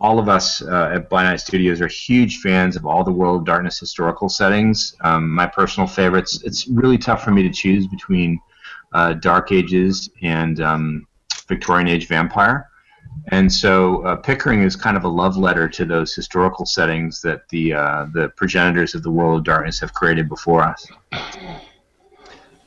All 0.05 0.19
of 0.19 0.29
us 0.29 0.61
uh, 0.61 0.91
at 0.93 1.09
By 1.09 1.23
Night 1.23 1.39
Studios 1.39 1.81
are 1.81 1.87
huge 1.87 2.37
fans 2.37 2.75
of 2.75 2.85
all 2.85 3.03
the 3.03 3.11
World 3.11 3.39
of 3.39 3.45
Darkness 3.47 3.79
historical 3.79 4.29
settings. 4.29 4.95
Um, 5.01 5.27
my 5.31 5.47
personal 5.47 5.87
favorites. 5.87 6.43
It's 6.43 6.67
really 6.67 6.99
tough 6.99 7.23
for 7.23 7.31
me 7.31 7.41
to 7.41 7.49
choose 7.49 7.87
between 7.87 8.39
uh, 8.93 9.13
Dark 9.13 9.51
Ages 9.51 10.11
and 10.21 10.61
um, 10.61 11.07
Victorian 11.47 11.87
Age 11.87 12.07
Vampire. 12.07 12.69
And 13.29 13.51
so 13.51 14.05
uh, 14.05 14.17
Pickering 14.17 14.61
is 14.61 14.75
kind 14.75 14.95
of 14.95 15.05
a 15.05 15.07
love 15.07 15.37
letter 15.37 15.67
to 15.69 15.85
those 15.85 16.13
historical 16.13 16.67
settings 16.67 17.19
that 17.21 17.49
the 17.49 17.73
uh, 17.73 18.05
the 18.13 18.29
progenitors 18.37 18.93
of 18.93 19.01
the 19.01 19.09
world 19.09 19.39
of 19.39 19.43
darkness 19.43 19.79
have 19.79 19.91
created 19.95 20.29
before 20.29 20.61
us. 20.61 20.85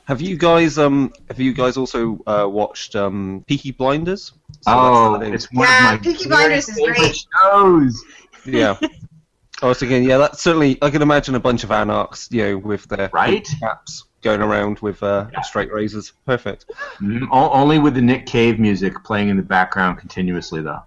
Have 0.09 0.21
you 0.21 0.37
guys 0.37 0.79
um 0.79 1.13
have 1.27 1.39
you 1.39 1.53
guys 1.53 1.77
also 1.77 2.19
uh, 2.25 2.47
watched 2.49 2.95
um 2.95 3.45
Peaky 3.47 3.71
Blinders? 3.71 4.31
So 4.61 4.71
oh, 4.73 5.17
that's 5.19 5.45
it's 5.45 5.53
one 5.53 5.67
Yeah, 5.67 5.93
of 5.93 6.01
my 6.03 6.11
Peaky 6.11 6.27
Blinders 6.27 6.67
is 6.67 6.79
great. 6.79 7.25
shows. 7.43 8.03
yeah. 8.43 8.75
I 9.61 9.67
was 9.67 9.77
thinking, 9.77 10.03
yeah, 10.03 10.17
that's 10.17 10.41
certainly. 10.41 10.79
I 10.81 10.89
can 10.89 11.03
imagine 11.03 11.35
a 11.35 11.39
bunch 11.39 11.63
of 11.63 11.71
anarchs, 11.71 12.27
you 12.31 12.41
know, 12.43 12.57
with 12.57 12.85
their 12.85 13.09
Right? 13.09 13.47
caps 13.59 14.05
going 14.21 14.41
around 14.41 14.79
with 14.79 15.01
uh, 15.03 15.27
Yeah. 15.31 15.41
straight 15.41 15.71
razors. 15.71 16.13
Perfect. 16.25 16.65
O- 17.31 17.49
Only 17.51 17.79
with 17.79 17.93
the 17.95 18.01
Nick 18.01 18.25
Cave 18.25 18.59
music 18.59 19.03
playing 19.03 19.29
in 19.29 19.37
the 19.37 19.43
background 19.43 19.97
continuously, 19.97 20.61
though. 20.61 20.81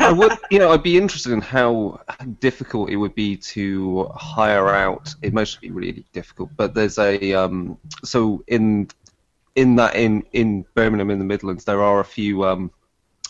I 0.00 0.12
would, 0.12 0.32
you 0.50 0.58
know, 0.58 0.72
I'd 0.72 0.82
be 0.82 0.96
interested 0.96 1.32
in 1.32 1.40
how 1.40 2.00
difficult 2.40 2.90
it 2.90 2.96
would 2.96 3.14
be 3.14 3.36
to 3.36 4.10
hire 4.14 4.68
out. 4.68 5.14
It 5.22 5.32
must 5.32 5.60
be 5.60 5.70
really 5.70 6.04
difficult, 6.12 6.50
but 6.56 6.74
there's 6.74 6.98
a 6.98 7.32
um, 7.34 7.78
so 8.04 8.42
in 8.48 8.88
in 9.54 9.76
that 9.76 9.94
in 9.94 10.22
in 10.32 10.64
Birmingham 10.74 11.10
in 11.10 11.18
the 11.18 11.24
Midlands 11.24 11.64
there 11.64 11.82
are 11.82 12.00
a 12.00 12.04
few 12.04 12.44
um, 12.44 12.70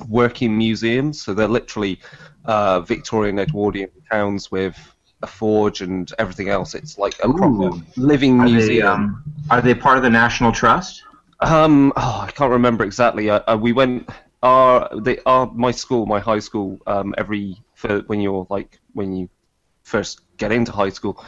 working 0.08 0.56
museums. 0.56 1.20
So 1.22 1.34
they're 1.34 1.48
literally 1.48 2.00
uh, 2.44 2.80
Victorian 2.80 3.38
Edwardian 3.38 3.90
towns 4.10 4.50
with 4.50 4.76
a 5.22 5.26
forge 5.26 5.80
and 5.82 6.12
everything 6.18 6.48
else. 6.48 6.74
It's 6.74 6.98
like 6.98 7.18
a 7.22 7.28
proper 7.28 7.68
Ooh. 7.68 7.82
living 7.96 8.40
Are 8.40 8.48
they, 8.48 8.52
museum. 8.52 8.86
um, 8.86 9.24
are 9.50 9.60
they 9.60 9.74
part 9.74 9.96
of 9.96 10.02
the 10.02 10.10
National 10.10 10.52
Trust? 10.52 11.02
Um, 11.40 11.92
oh, 11.96 12.24
I 12.26 12.30
can't 12.30 12.50
remember 12.50 12.84
exactly. 12.84 13.30
Uh, 13.30 13.40
uh, 13.46 13.58
we 13.60 13.72
went. 13.72 14.08
Our 14.42 14.88
they 15.00 15.18
our 15.24 15.46
my 15.52 15.70
school, 15.70 16.04
my 16.06 16.18
high 16.18 16.40
school. 16.40 16.80
Um, 16.86 17.14
every 17.16 17.62
for 17.74 18.00
when 18.08 18.20
you're 18.20 18.46
like 18.50 18.80
when 18.92 19.14
you 19.14 19.28
first 19.84 20.20
get 20.36 20.50
into 20.50 20.72
high 20.72 20.88
school, 20.88 21.24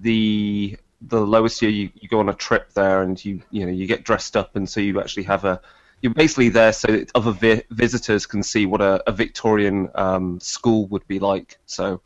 the 0.00 0.76
the 1.02 1.20
lowest 1.20 1.60
year 1.60 1.70
you, 1.70 1.90
you 1.94 2.08
go 2.08 2.18
on 2.20 2.30
a 2.30 2.34
trip 2.34 2.72
there 2.72 3.02
and 3.02 3.22
you 3.22 3.42
you 3.50 3.66
know 3.66 3.72
you 3.72 3.86
get 3.86 4.04
dressed 4.04 4.36
up 4.36 4.56
and 4.56 4.68
so 4.68 4.80
you 4.80 4.98
actually 4.98 5.22
have 5.24 5.44
a 5.44 5.60
you're 6.02 6.14
basically 6.14 6.48
there 6.48 6.72
so 6.72 6.88
that 6.88 7.10
other 7.14 7.32
vi- 7.32 7.62
visitors 7.70 8.26
can 8.26 8.42
see 8.42 8.66
what 8.66 8.80
a, 8.80 9.02
a 9.08 9.12
Victorian 9.12 9.88
um, 9.94 10.38
school 10.40 10.86
would 10.88 11.06
be 11.08 11.18
like. 11.18 11.58
So 11.66 12.00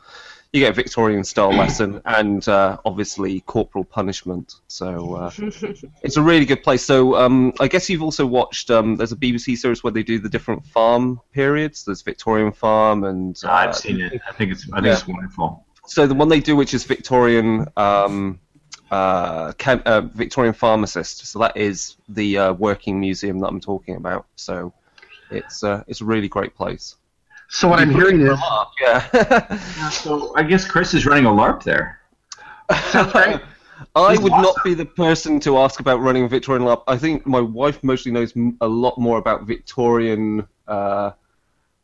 you 0.53 0.59
get 0.59 0.71
a 0.71 0.73
Victorian 0.73 1.23
style 1.23 1.53
lesson 1.53 2.01
and 2.03 2.45
uh, 2.49 2.77
obviously 2.83 3.39
corporal 3.41 3.85
punishment. 3.85 4.55
So 4.67 5.15
uh, 5.15 5.31
it's 6.03 6.17
a 6.17 6.21
really 6.21 6.45
good 6.45 6.61
place. 6.61 6.83
So 6.83 7.15
um, 7.15 7.53
I 7.61 7.69
guess 7.69 7.89
you've 7.89 8.03
also 8.03 8.25
watched. 8.25 8.69
Um, 8.69 8.97
there's 8.97 9.13
a 9.13 9.15
BBC 9.15 9.57
series 9.57 9.81
where 9.81 9.93
they 9.93 10.03
do 10.03 10.19
the 10.19 10.27
different 10.27 10.65
farm 10.65 11.21
periods. 11.31 11.85
There's 11.85 12.01
Victorian 12.01 12.51
farm 12.51 13.05
and 13.05 13.39
uh, 13.45 13.51
I've 13.51 13.75
seen 13.75 14.01
it. 14.01 14.21
I 14.27 14.33
think 14.33 14.51
it's 14.51 14.67
I 14.73 14.77
think 14.77 14.87
yeah. 14.87 14.93
it's 14.93 15.07
wonderful. 15.07 15.65
so 15.85 16.05
the 16.05 16.15
one 16.15 16.27
they 16.27 16.41
do, 16.41 16.57
which 16.57 16.73
is 16.73 16.83
Victorian, 16.83 17.67
um, 17.77 18.41
uh, 18.91 19.53
chem- 19.53 19.83
uh, 19.85 20.01
Victorian 20.01 20.53
pharmacist. 20.53 21.27
So 21.27 21.39
that 21.39 21.55
is 21.55 21.95
the 22.09 22.37
uh, 22.37 22.53
working 22.53 22.99
museum 22.99 23.39
that 23.39 23.47
I'm 23.47 23.61
talking 23.61 23.95
about. 23.95 24.25
So 24.35 24.73
It's 25.29 25.63
uh, 25.63 25.83
it's 25.87 26.01
a 26.01 26.05
really 26.05 26.27
great 26.27 26.55
place. 26.55 26.97
So 27.53 27.67
what 27.67 27.79
I'm 27.79 27.91
You 27.91 27.97
put 27.97 28.07
it 28.07 28.15
hearing 28.15 28.21
is, 28.25 28.39
a 28.39 28.41
LARP, 28.41 28.69
yeah. 28.79 29.89
So 29.89 30.33
I 30.37 30.43
guess 30.43 30.65
Chris 30.65 30.93
is 30.93 31.05
running 31.05 31.25
a 31.25 31.29
LARP 31.29 31.63
there. 31.63 31.99
I 32.69 34.11
He's 34.11 34.21
would 34.21 34.31
awesome. 34.31 34.41
not 34.41 34.55
be 34.63 34.73
the 34.73 34.85
person 34.85 35.37
to 35.41 35.57
ask 35.57 35.81
about 35.81 35.99
running 35.99 36.23
a 36.23 36.29
Victorian 36.29 36.63
LARP. 36.65 36.83
I 36.87 36.97
think 36.97 37.25
my 37.27 37.41
wife 37.41 37.83
mostly 37.83 38.13
knows 38.13 38.33
a 38.61 38.67
lot 38.67 38.97
more 38.97 39.17
about 39.17 39.43
Victorian, 39.43 40.47
uh, 40.65 41.11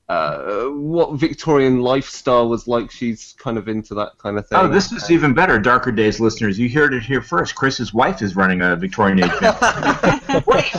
uh, 0.07 0.67
what 0.67 1.19
Victorian 1.19 1.81
lifestyle 1.81 2.47
was 2.47 2.69
like. 2.69 2.89
She's 2.89 3.35
kind 3.37 3.57
of 3.57 3.67
into 3.67 3.93
that 3.95 4.17
kind 4.19 4.37
of 4.37 4.47
thing. 4.47 4.59
Oh, 4.59 4.69
this 4.69 4.93
is 4.93 5.11
even 5.11 5.33
better, 5.33 5.59
Darker 5.59 5.91
Days 5.91 6.21
listeners. 6.21 6.57
You 6.57 6.69
heard 6.69 6.93
it 6.93 7.03
here 7.03 7.21
first. 7.21 7.55
Chris's 7.55 7.93
wife 7.93 8.21
is 8.21 8.37
running 8.37 8.61
a 8.61 8.77
Victorian 8.77 9.21
age. 9.21 9.31
Wait, 10.45 10.71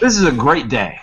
this 0.00 0.16
is 0.16 0.24
a 0.24 0.32
great 0.32 0.68
day. 0.68 0.98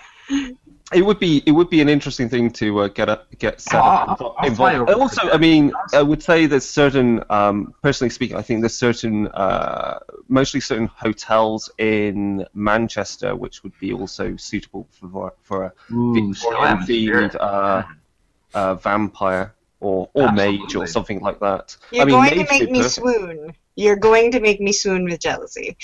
It 0.94 1.02
would 1.02 1.18
be 1.18 1.42
it 1.46 1.52
would 1.52 1.70
be 1.70 1.80
an 1.80 1.88
interesting 1.88 2.28
thing 2.28 2.50
to 2.52 2.80
uh, 2.80 2.88
get 2.88 3.08
a, 3.08 3.22
get 3.38 3.60
set 3.60 3.74
up 3.80 4.08
I'll- 4.08 4.16
invo- 4.16 4.34
I'll 4.38 4.46
involved. 4.46 4.90
Also, 4.90 5.30
I 5.30 5.38
mean, 5.38 5.72
I 5.92 6.02
would 6.02 6.22
say 6.22 6.46
there's 6.46 6.68
certain, 6.68 7.22
um, 7.30 7.74
personally 7.82 8.10
speaking, 8.10 8.36
I 8.36 8.42
think 8.42 8.60
there's 8.60 8.76
certain, 8.76 9.28
uh, 9.28 9.98
mostly 10.28 10.60
certain 10.60 10.86
hotels 10.88 11.70
in 11.78 12.46
Manchester 12.54 13.34
which 13.36 13.62
would 13.62 13.78
be 13.78 13.92
also 13.92 14.36
suitable 14.36 14.86
for 14.90 15.32
for 15.42 15.64
a 15.64 15.72
Ooh, 15.94 16.34
so 16.34 16.50
Victorian 16.50 16.78
themed 16.78 17.36
uh, 17.40 17.82
uh, 18.54 18.74
vampire 18.74 19.54
or 19.80 20.08
or 20.14 20.30
mage 20.32 20.74
or 20.76 20.86
something 20.86 21.20
like 21.20 21.40
that. 21.40 21.76
You're 21.90 22.02
I 22.02 22.04
mean, 22.06 22.14
going 22.14 22.30
to 22.46 22.46
make 22.50 22.70
me 22.70 22.78
perfect. 22.78 22.94
swoon. 22.94 23.54
You're 23.74 23.96
going 23.96 24.32
to 24.32 24.40
make 24.40 24.60
me 24.60 24.72
swoon 24.72 25.04
with 25.04 25.18
jealousy. 25.20 25.76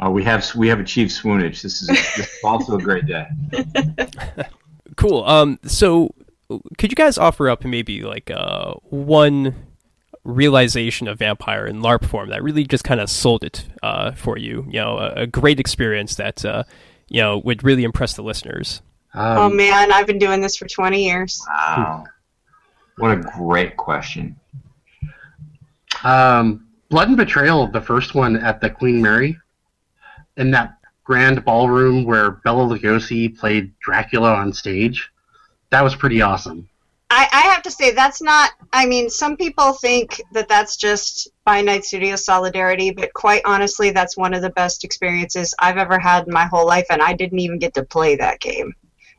Oh, 0.00 0.10
we 0.10 0.22
have 0.24 0.54
we 0.54 0.68
have 0.68 0.80
achieved 0.80 1.10
swoonage. 1.10 1.62
This 1.62 1.82
is, 1.82 1.88
this 1.88 2.18
is 2.18 2.38
also 2.44 2.76
a 2.76 2.80
great 2.80 3.06
day. 3.06 3.26
Cool. 4.96 5.22
Um, 5.24 5.60
so 5.64 6.12
could 6.76 6.90
you 6.90 6.96
guys 6.96 7.18
offer 7.18 7.48
up 7.48 7.64
maybe 7.64 8.02
like 8.02 8.32
uh, 8.32 8.74
one 8.90 9.54
realization 10.24 11.06
of 11.06 11.20
vampire 11.20 11.64
in 11.66 11.80
LARP 11.80 12.04
form 12.04 12.30
that 12.30 12.42
really 12.42 12.64
just 12.64 12.82
kind 12.82 13.00
of 13.00 13.08
sold 13.08 13.44
it 13.44 13.64
uh, 13.82 14.10
for 14.12 14.36
you? 14.36 14.64
You 14.66 14.80
know, 14.80 14.98
a, 14.98 15.22
a 15.22 15.26
great 15.28 15.60
experience 15.60 16.16
that 16.16 16.44
uh, 16.44 16.64
you 17.08 17.22
know 17.22 17.38
would 17.38 17.62
really 17.62 17.84
impress 17.84 18.14
the 18.14 18.22
listeners. 18.22 18.82
oh 19.14 19.46
um, 19.46 19.56
man, 19.56 19.92
I've 19.92 20.08
been 20.08 20.18
doing 20.18 20.40
this 20.40 20.56
for 20.56 20.66
20 20.66 21.04
years. 21.04 21.40
Wow, 21.48 22.04
what 22.96 23.12
a 23.12 23.16
great 23.16 23.76
question. 23.76 24.34
um, 26.02 26.66
Blood 26.88 27.06
and 27.06 27.16
Betrayal, 27.16 27.68
the 27.68 27.80
first 27.80 28.16
one 28.16 28.34
at 28.36 28.60
the 28.60 28.68
Queen 28.68 29.00
Mary, 29.00 29.38
in 30.38 30.50
that 30.52 30.78
grand 31.04 31.44
ballroom 31.44 32.04
where 32.04 32.30
Bela 32.30 32.64
Lugosi 32.64 33.36
played 33.36 33.72
Dracula 33.80 34.34
on 34.34 34.52
stage. 34.52 35.10
That 35.70 35.82
was 35.82 35.94
pretty 35.94 36.22
awesome. 36.22 36.68
I, 37.10 37.26
I 37.32 37.40
have 37.52 37.62
to 37.62 37.70
say 37.70 37.92
that's 37.92 38.20
not. 38.20 38.50
I 38.72 38.84
mean, 38.84 39.08
some 39.08 39.36
people 39.36 39.72
think 39.72 40.20
that 40.32 40.48
that's 40.48 40.76
just 40.76 41.28
by 41.44 41.62
Night 41.62 41.84
Studio 41.84 42.16
solidarity, 42.16 42.90
but 42.90 43.14
quite 43.14 43.42
honestly, 43.46 43.90
that's 43.90 44.16
one 44.16 44.34
of 44.34 44.42
the 44.42 44.50
best 44.50 44.84
experiences 44.84 45.54
I've 45.58 45.78
ever 45.78 45.98
had 45.98 46.26
in 46.26 46.32
my 46.34 46.44
whole 46.44 46.66
life, 46.66 46.86
and 46.90 47.00
I 47.00 47.14
didn't 47.14 47.38
even 47.38 47.58
get 47.58 47.72
to 47.74 47.82
play 47.82 48.16
that 48.16 48.40
game. 48.40 48.74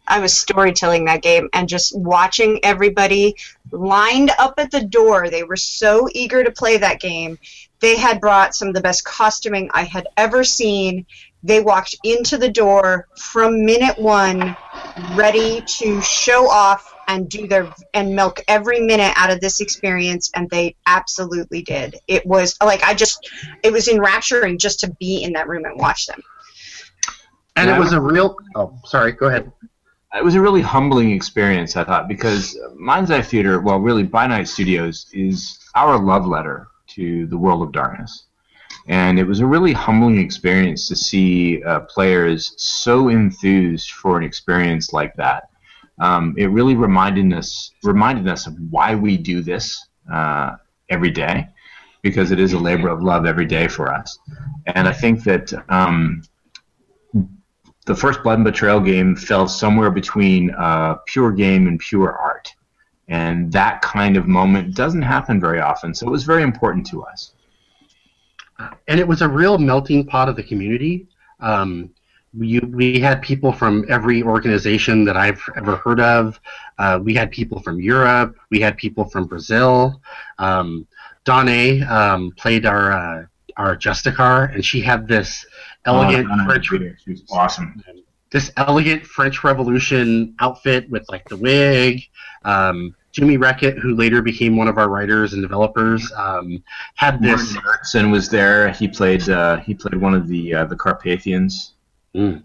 I 0.07 0.19
was 0.19 0.39
storytelling 0.39 1.05
that 1.05 1.21
game 1.21 1.49
and 1.53 1.69
just 1.69 1.97
watching 1.97 2.59
everybody 2.63 3.35
lined 3.71 4.31
up 4.39 4.55
at 4.57 4.71
the 4.71 4.83
door. 4.83 5.29
They 5.29 5.43
were 5.43 5.55
so 5.55 6.07
eager 6.13 6.43
to 6.43 6.51
play 6.51 6.77
that 6.77 6.99
game. 6.99 7.37
They 7.81 7.97
had 7.97 8.19
brought 8.19 8.55
some 8.55 8.67
of 8.67 8.73
the 8.73 8.81
best 8.81 9.05
costuming 9.05 9.69
I 9.73 9.83
had 9.83 10.07
ever 10.17 10.43
seen. 10.43 11.05
They 11.43 11.61
walked 11.61 11.95
into 12.03 12.37
the 12.37 12.49
door 12.49 13.07
from 13.15 13.65
minute 13.65 13.97
one 13.97 14.55
ready 15.15 15.61
to 15.61 16.01
show 16.01 16.49
off 16.49 16.93
and 17.07 17.29
do 17.29 17.47
their 17.47 17.73
and 17.93 18.15
milk 18.15 18.41
every 18.47 18.81
minute 18.81 19.13
out 19.15 19.31
of 19.31 19.39
this 19.39 19.61
experience 19.61 20.29
and 20.35 20.49
they 20.49 20.75
absolutely 20.85 21.61
did 21.63 21.95
it 22.07 22.23
was 22.25 22.55
like 22.63 22.83
i 22.83 22.93
just 22.93 23.29
it 23.63 23.71
was 23.73 23.87
enrapturing 23.87 24.57
just 24.59 24.79
to 24.81 24.91
be 24.99 25.23
in 25.23 25.33
that 25.33 25.47
room 25.47 25.65
and 25.65 25.79
watch 25.79 26.05
them 26.05 26.21
And 27.55 27.67
Yeah. 27.67 27.75
it 27.75 27.79
was 27.79 27.93
a 27.93 27.99
real. 27.99 28.35
Oh, 28.55 28.77
sorry. 28.85 29.11
Go 29.11 29.27
ahead. 29.27 29.51
It 30.15 30.23
was 30.23 30.35
a 30.35 30.41
really 30.41 30.61
humbling 30.61 31.11
experience, 31.11 31.75
I 31.75 31.83
thought, 31.83 32.07
because 32.07 32.57
Mind's 32.75 33.11
Eye 33.11 33.21
Theater, 33.21 33.59
well, 33.59 33.79
really, 33.79 34.03
By 34.03 34.27
Night 34.27 34.47
Studios, 34.47 35.07
is 35.13 35.59
our 35.75 35.97
love 35.99 36.25
letter 36.25 36.67
to 36.95 37.27
the 37.27 37.37
world 37.37 37.61
of 37.61 37.71
darkness. 37.71 38.25
And 38.87 39.19
it 39.19 39.23
was 39.23 39.39
a 39.39 39.45
really 39.45 39.73
humbling 39.73 40.19
experience 40.19 40.87
to 40.87 40.95
see 40.95 41.63
uh, 41.63 41.81
players 41.81 42.53
so 42.57 43.09
enthused 43.09 43.91
for 43.91 44.17
an 44.17 44.23
experience 44.23 44.93
like 44.93 45.15
that. 45.15 45.49
Um, 45.99 46.33
it 46.37 46.47
really 46.47 46.75
reminded 46.75 47.31
us 47.33 47.71
reminded 47.83 48.27
us 48.27 48.47
of 48.47 48.55
why 48.69 48.95
we 48.95 49.17
do 49.17 49.41
this 49.41 49.87
uh, 50.11 50.55
every 50.89 51.11
day, 51.11 51.47
because 52.01 52.31
it 52.31 52.39
is 52.39 52.53
a 52.53 52.59
labor 52.59 52.87
of 52.87 53.03
love 53.03 53.25
every 53.25 53.45
day 53.45 53.67
for 53.67 53.93
us. 53.93 54.17
And 54.67 54.87
I 54.87 54.93
think 54.93 55.23
that 55.25 55.51
um, 55.69 56.23
the 57.85 57.95
first 57.95 58.23
Blood 58.23 58.35
and 58.35 58.45
Betrayal 58.45 58.79
game 58.79 59.15
fell 59.15 59.47
somewhere 59.47 59.91
between 59.91 60.51
uh, 60.51 60.95
pure 61.05 61.31
game 61.31 61.67
and 61.67 61.79
pure 61.79 62.15
art. 62.15 62.53
And 63.09 63.51
that 63.51 63.81
kind 63.81 64.15
of 64.17 64.27
moment 64.27 64.75
doesn't 64.75 65.01
happen 65.01 65.39
very 65.41 65.59
often, 65.59 65.93
so 65.95 66.07
it 66.07 66.11
was 66.11 66.23
very 66.23 66.43
important 66.43 66.85
to 66.87 67.03
us. 67.03 67.33
and 68.87 68.99
it 68.99 69.07
was 69.07 69.21
a 69.21 69.27
real 69.27 69.57
melting 69.57 70.05
pot 70.05 70.29
of 70.29 70.35
the 70.35 70.43
community. 70.43 71.07
Um, 71.39 71.89
we, 72.37 72.59
we 72.59 72.99
had 72.99 73.21
people 73.21 73.51
from 73.51 73.85
every 73.89 74.21
organization 74.21 75.03
that 75.05 75.17
I've 75.17 75.41
ever 75.55 75.77
heard 75.77 75.99
of. 75.99 76.39
Uh, 76.77 76.99
we 77.01 77.13
had 77.15 77.31
people 77.31 77.59
from 77.61 77.79
Europe. 77.79 78.35
We 78.51 78.59
had 78.59 78.77
people 78.77 79.05
from 79.05 79.25
Brazil. 79.25 79.99
Um, 80.37 80.85
Donna 81.23 81.85
um, 81.89 82.31
played 82.37 82.65
our 82.65 82.91
uh, 82.91 83.25
our 83.57 83.75
Justicar, 83.75 84.53
and 84.53 84.63
she 84.63 84.79
had 84.81 85.07
this 85.07 85.45
elegant 85.85 86.27
Oh, 86.31 86.45
French 86.45 86.67
She 87.03 87.11
was 87.11 87.23
awesome. 87.31 87.83
this 88.31 88.51
elegant 88.57 89.05
French 89.05 89.43
Revolution 89.43 90.35
outfit 90.39 90.89
with 90.89 91.05
like 91.09 91.27
the 91.29 91.37
wig. 91.37 92.03
Um, 92.45 92.95
Jimmy 93.19 93.35
Reckett, 93.35 93.77
who 93.77 93.95
later 93.95 94.21
became 94.21 94.55
one 94.55 94.69
of 94.69 94.77
our 94.77 94.87
writers 94.87 95.33
and 95.33 95.41
developers, 95.41 96.09
um, 96.15 96.63
had 96.95 97.21
this. 97.21 97.53
Martin 97.53 97.69
Ericsson 97.69 98.11
was 98.11 98.29
there. 98.29 98.71
He 98.71 98.87
played 98.87 99.27
uh, 99.29 99.57
he 99.57 99.73
played 99.73 99.99
one 99.99 100.13
of 100.13 100.27
the 100.27 100.55
uh, 100.55 100.65
the 100.65 100.75
Carpathians. 100.75 101.73
Mm. 102.15 102.43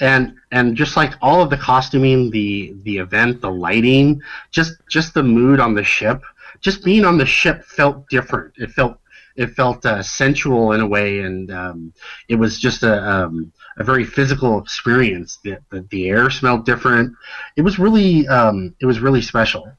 And 0.00 0.34
and 0.50 0.76
just 0.76 0.96
like 0.96 1.12
all 1.20 1.42
of 1.42 1.50
the 1.50 1.58
costuming, 1.58 2.30
the 2.30 2.74
the 2.84 2.96
event, 2.96 3.42
the 3.42 3.50
lighting, 3.50 4.22
just 4.50 4.72
just 4.88 5.12
the 5.12 5.22
mood 5.22 5.60
on 5.60 5.74
the 5.74 5.84
ship, 5.84 6.22
just 6.60 6.82
being 6.82 7.04
on 7.04 7.18
the 7.18 7.26
ship 7.26 7.62
felt 7.64 8.08
different. 8.08 8.54
It 8.56 8.70
felt 8.70 8.98
it 9.36 9.48
felt 9.48 9.84
uh, 9.84 10.02
sensual 10.02 10.72
in 10.72 10.80
a 10.80 10.86
way, 10.86 11.20
and 11.20 11.50
um, 11.52 11.92
it 12.28 12.36
was 12.36 12.58
just 12.58 12.82
a 12.82 13.08
um, 13.08 13.52
a 13.76 13.84
very 13.84 14.04
physical 14.04 14.58
experience. 14.58 15.38
The, 15.44 15.58
the 15.70 15.82
the 15.90 16.08
air 16.08 16.30
smelled 16.30 16.64
different. 16.64 17.14
It 17.56 17.62
was 17.62 17.78
really 17.78 18.26
um, 18.28 18.74
it 18.80 18.86
was 18.86 19.00
really 19.00 19.22
special. 19.22 19.70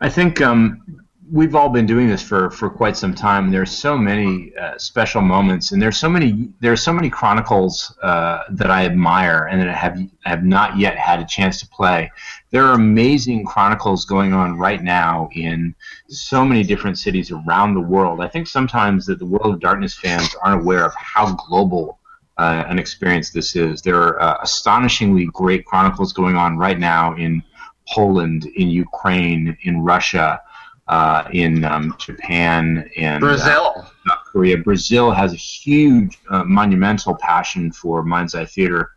I 0.00 0.08
think 0.08 0.40
um, 0.40 1.00
we've 1.30 1.54
all 1.54 1.68
been 1.68 1.86
doing 1.86 2.08
this 2.08 2.22
for, 2.22 2.50
for 2.50 2.70
quite 2.70 2.96
some 2.96 3.14
time. 3.14 3.50
There's 3.50 3.70
so 3.70 3.96
many 3.98 4.52
uh, 4.56 4.78
special 4.78 5.20
moments, 5.20 5.72
and 5.72 5.80
there's 5.80 5.98
so 5.98 6.08
many 6.08 6.48
there's 6.60 6.82
so 6.82 6.92
many 6.92 7.10
chronicles 7.10 7.96
uh, 8.02 8.44
that 8.50 8.70
I 8.70 8.84
admire 8.84 9.48
and 9.50 9.60
that 9.60 9.68
I 9.68 9.74
have 9.74 9.98
have 10.24 10.42
not 10.42 10.78
yet 10.78 10.96
had 10.96 11.20
a 11.20 11.26
chance 11.26 11.60
to 11.60 11.68
play. 11.68 12.10
There 12.50 12.64
are 12.64 12.72
amazing 12.72 13.44
chronicles 13.44 14.04
going 14.04 14.32
on 14.32 14.58
right 14.58 14.82
now 14.82 15.28
in 15.32 15.74
so 16.08 16.44
many 16.44 16.64
different 16.64 16.98
cities 16.98 17.30
around 17.30 17.74
the 17.74 17.80
world. 17.80 18.20
I 18.20 18.28
think 18.28 18.46
sometimes 18.46 19.06
that 19.06 19.18
the 19.18 19.26
World 19.26 19.54
of 19.54 19.60
Darkness 19.60 19.94
fans 19.94 20.34
aren't 20.42 20.62
aware 20.62 20.84
of 20.84 20.94
how 20.94 21.34
global 21.34 21.98
uh, 22.38 22.64
an 22.68 22.78
experience 22.78 23.30
this 23.30 23.54
is. 23.54 23.82
There 23.82 24.00
are 24.02 24.20
uh, 24.20 24.38
astonishingly 24.42 25.26
great 25.26 25.66
chronicles 25.66 26.14
going 26.14 26.36
on 26.36 26.56
right 26.56 26.78
now 26.78 27.14
in 27.16 27.42
Poland, 27.88 28.46
in 28.56 28.68
Ukraine, 28.68 29.56
in 29.62 29.80
Russia, 29.82 30.40
uh, 30.88 31.24
in 31.32 31.64
um, 31.64 31.94
Japan, 31.98 32.90
and 32.96 33.22
uh, 33.22 33.26
Brazil. 33.26 33.74
South 34.06 34.24
Korea. 34.32 34.58
Brazil 34.58 35.10
has 35.10 35.32
a 35.32 35.36
huge, 35.36 36.18
uh, 36.30 36.44
monumental 36.44 37.14
passion 37.16 37.70
for 37.72 38.02
Mind's 38.02 38.34
Eye 38.34 38.44
Theater, 38.44 38.92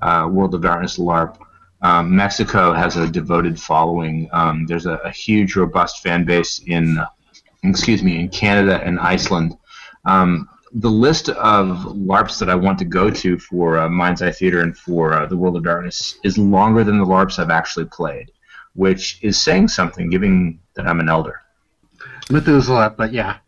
uh, 0.00 0.28
World 0.30 0.54
of 0.54 0.62
Darkness 0.62 0.98
LARP. 0.98 1.38
Um, 1.82 2.14
Mexico 2.14 2.72
has 2.72 2.96
a 2.96 3.08
devoted 3.08 3.60
following. 3.60 4.28
Um, 4.32 4.66
there's 4.66 4.86
a, 4.86 4.94
a 5.04 5.10
huge, 5.10 5.56
robust 5.56 6.02
fan 6.02 6.24
base 6.24 6.60
in, 6.66 6.98
excuse 7.64 8.02
me, 8.02 8.20
in 8.20 8.28
Canada 8.28 8.80
and 8.84 9.00
Iceland. 9.00 9.56
The 10.74 10.90
list 10.90 11.28
of 11.28 11.76
LARPs 11.94 12.38
that 12.38 12.48
I 12.48 12.54
want 12.54 12.78
to 12.78 12.84
go 12.84 13.10
to 13.10 13.38
for 13.38 13.78
uh, 13.78 13.88
Mind's 13.88 14.22
Eye 14.22 14.32
Theater 14.32 14.60
and 14.60 14.76
for 14.76 15.12
uh, 15.12 15.26
the 15.26 15.36
World 15.36 15.56
of 15.56 15.64
Darkness 15.64 16.18
is 16.24 16.38
longer 16.38 16.82
than 16.82 16.98
the 16.98 17.04
LARPs 17.04 17.38
I've 17.38 17.50
actually 17.50 17.84
played, 17.86 18.30
which 18.74 19.18
is 19.22 19.38
saying 19.38 19.68
something, 19.68 20.08
given 20.08 20.58
that 20.74 20.86
I'm 20.86 21.00
an 21.00 21.08
elder. 21.08 21.42
Methuselah, 22.30 22.94
but 22.96 23.12
yeah. 23.12 23.38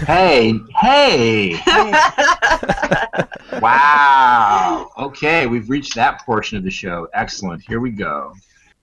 Hey, 0.00 0.58
hey! 0.80 1.60
wow. 3.60 4.90
Okay, 4.98 5.46
we've 5.46 5.68
reached 5.68 5.94
that 5.94 6.24
portion 6.24 6.56
of 6.58 6.64
the 6.64 6.70
show. 6.70 7.06
Excellent. 7.14 7.62
Here 7.68 7.80
we 7.80 7.90
go. 7.90 8.32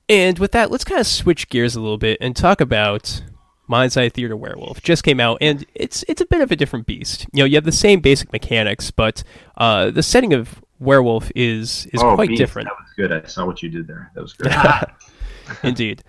And 0.08 0.40
with 0.40 0.52
that, 0.54 0.72
let's 0.72 0.84
kind 0.84 1.02
of 1.02 1.08
switch 1.08 1.50
gears 1.50 1.76
a 1.76 1.82
little 1.82 1.98
bit 1.98 2.18
and 2.22 2.36
talk 2.36 2.62
about 2.62 3.24
Mind's 3.68 3.98
Eye 3.98 4.10
Theater 4.10 4.36
Werewolf. 4.36 4.82
Just 4.82 5.04
came 5.04 5.20
out, 5.20 5.38
and 5.42 5.66
it's 5.76 6.04
it's 6.08 6.22
a 6.22 6.26
bit 6.26 6.42
of 6.42 6.52
a 6.52 6.56
different 6.56 6.86
beast. 6.86 7.28
You 7.34 7.44
know, 7.44 7.46
you 7.46 7.56
have 7.56 7.66
the 7.66 7.72
same 7.72 8.00
basic 8.00 8.32
mechanics, 8.32 8.92
but 8.92 9.24
uh, 9.58 9.92
the 9.92 10.04
setting 10.04 10.34
of 10.34 10.62
Werewolf 10.80 11.32
is 11.36 11.88
is 11.94 12.02
oh, 12.02 12.16
quite 12.16 12.30
beast, 12.30 12.40
different. 12.40 12.68
That 12.68 12.78
was 12.80 12.94
good. 12.96 13.12
I 13.12 13.28
saw 13.28 13.46
what 13.46 13.62
you 13.62 13.70
did 13.70 13.88
there. 13.88 14.12
That 14.16 14.22
was 14.22 14.34
good. 14.34 14.54
Indeed. 15.64 16.04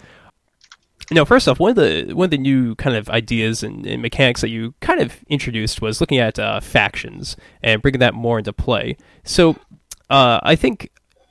Now, 1.11 1.24
first 1.24 1.48
off, 1.48 1.59
one 1.59 1.70
of 1.70 1.76
the 1.76 2.12
one 2.14 2.26
of 2.26 2.30
the 2.30 2.38
new 2.38 2.74
kind 2.74 2.94
of 2.94 3.09
ideas 3.09 3.62
and, 3.62 3.86
and 3.86 4.02
mechanics 4.02 4.42
that 4.42 4.50
you 4.50 4.74
kind 4.80 5.00
of 5.00 5.16
introduced 5.28 5.80
was 5.80 6.00
looking 6.00 6.18
at 6.18 6.38
uh, 6.38 6.61
factions 6.61 7.36
and 7.62 7.80
bringing 7.80 8.00
that 8.00 8.14
more 8.14 8.38
into 8.38 8.52
play. 8.52 8.96
So, 9.24 9.56
uh, 10.11 10.40
I 10.42 10.54
think 10.54 10.90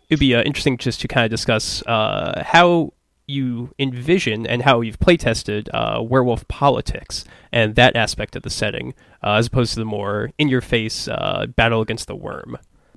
it'd 0.10 0.20
be 0.20 0.34
uh, 0.34 0.42
interesting 0.42 0.78
just 0.78 1.02
to 1.02 1.08
kind 1.08 1.26
of 1.26 1.30
discuss 1.30 1.84
uh, 1.86 2.44
how 2.46 2.94
you 3.28 3.74
envision 3.78 4.48
and 4.48 4.62
how 4.62 4.80
you've 4.80 5.00
playtested 5.00 5.68
uh, 5.74 6.02
werewolf 6.02 6.48
politics 6.48 7.26
and 7.52 7.76
that 7.76 7.96
aspect 7.96 8.36
of 8.38 8.44
the 8.44 8.50
setting, 8.50 8.94
uh, 9.22 9.34
as 9.34 9.48
opposed 9.48 9.74
to 9.74 9.80
the 9.80 9.86
more 9.86 10.32
in-your-face 10.38 11.10
uh, 11.10 11.46
battle 11.56 11.82
against 11.82 12.08
the 12.08 12.16
Wyrm. 12.16 12.56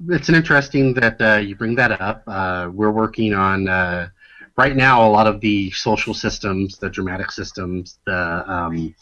It's 0.08 0.28
an 0.28 0.36
interesting 0.36 0.94
that 0.94 1.20
uh, 1.20 1.36
you 1.36 1.56
bring 1.56 1.74
that 1.74 2.00
up. 2.00 2.22
Uh, 2.26 2.70
we're 2.72 2.92
working 2.92 3.34
on 3.34 3.68
uh, 3.68 4.08
right 4.56 4.76
now 4.76 5.06
a 5.06 5.10
lot 5.10 5.26
of 5.26 5.40
the 5.40 5.70
social 5.72 6.14
systems, 6.14 6.78
the 6.78 6.88
dramatic 6.88 7.32
systems, 7.32 7.98
the 8.06 8.44
um, 8.50 8.94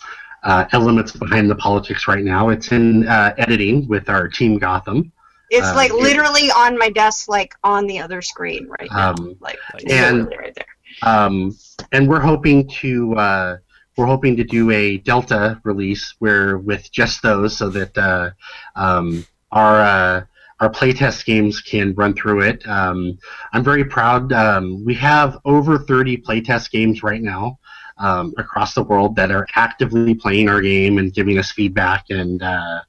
elements 0.73 1.13
behind 1.13 1.51
the 1.51 1.57
politics. 1.57 2.09
Right 2.09 2.25
now, 2.25 2.49
it's 2.49 2.73
in 2.73 3.07
editing 3.07 3.87
with 3.87 4.09
our 4.09 4.29
team 4.29 4.59
Gotham. 4.59 5.13
It's 5.51 5.75
like 5.75 5.93
literally 5.93 6.51
on 6.51 6.77
my 6.79 6.91
desk, 6.91 7.29
like 7.29 7.55
on 7.65 7.87
the 7.87 8.01
other 8.01 8.21
screen 8.21 8.69
right 8.69 8.91
now, 8.91 9.11
um, 9.13 9.37
like 9.41 9.59
and, 9.89 10.27
right 10.27 10.55
there. 10.55 10.67
Um, 11.03 11.57
and 11.93 12.09
we're 12.09 12.21
hoping 12.21 12.69
to 12.81 13.15
uh, 13.15 13.57
we're 13.97 14.07
hoping 14.07 14.37
to 14.37 14.45
do 14.45 14.71
a 14.71 14.99
Delta 14.99 15.61
release 15.65 16.15
where 16.19 16.59
with 16.59 16.91
just 16.93 17.23
those, 17.23 17.57
so 17.57 17.69
that 17.71 17.97
uh, 17.99 18.31
um, 18.77 19.27
our 19.53 19.81
uh, 19.81 20.25
our 20.61 20.71
playtest 20.71 21.25
games 21.25 21.61
can 21.61 21.95
run 21.95 22.15
through 22.15 22.43
it. 22.43 22.67
Um, 22.67 23.19
I'm 23.53 23.65
very 23.65 23.85
proud. 23.85 24.33
Um, 24.33 24.85
we 24.85 24.95
have 24.95 25.39
over 25.45 25.79
30 25.79 26.19
playtest 26.19 26.71
games 26.71 27.03
right 27.03 27.23
now 27.23 27.59
um, 27.99 28.35
across 28.39 28.75
the 28.75 28.83
world 28.83 29.17
that 29.17 29.31
are 29.31 29.47
actively 29.55 30.15
playing 30.15 30.49
our 30.49 30.61
game 30.61 30.99
and 30.99 31.13
giving 31.13 31.39
us 31.39 31.53
feedback 31.53 32.07
and 32.11 32.43
uh, 32.43 32.81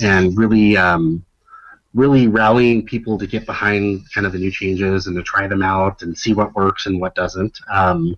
and 0.00 0.36
really 0.36 0.76
um, 0.76 1.24
really 1.94 2.26
rallying 2.26 2.84
people 2.84 3.18
to 3.18 3.26
get 3.26 3.44
behind 3.46 4.02
kind 4.14 4.26
of 4.26 4.32
the 4.32 4.38
new 4.38 4.50
changes 4.50 5.06
and 5.06 5.16
to 5.16 5.22
try 5.22 5.46
them 5.46 5.62
out 5.62 6.02
and 6.02 6.16
see 6.16 6.32
what 6.32 6.54
works 6.54 6.86
and 6.86 7.00
what 7.00 7.14
doesn't. 7.14 7.58
Um, 7.70 8.16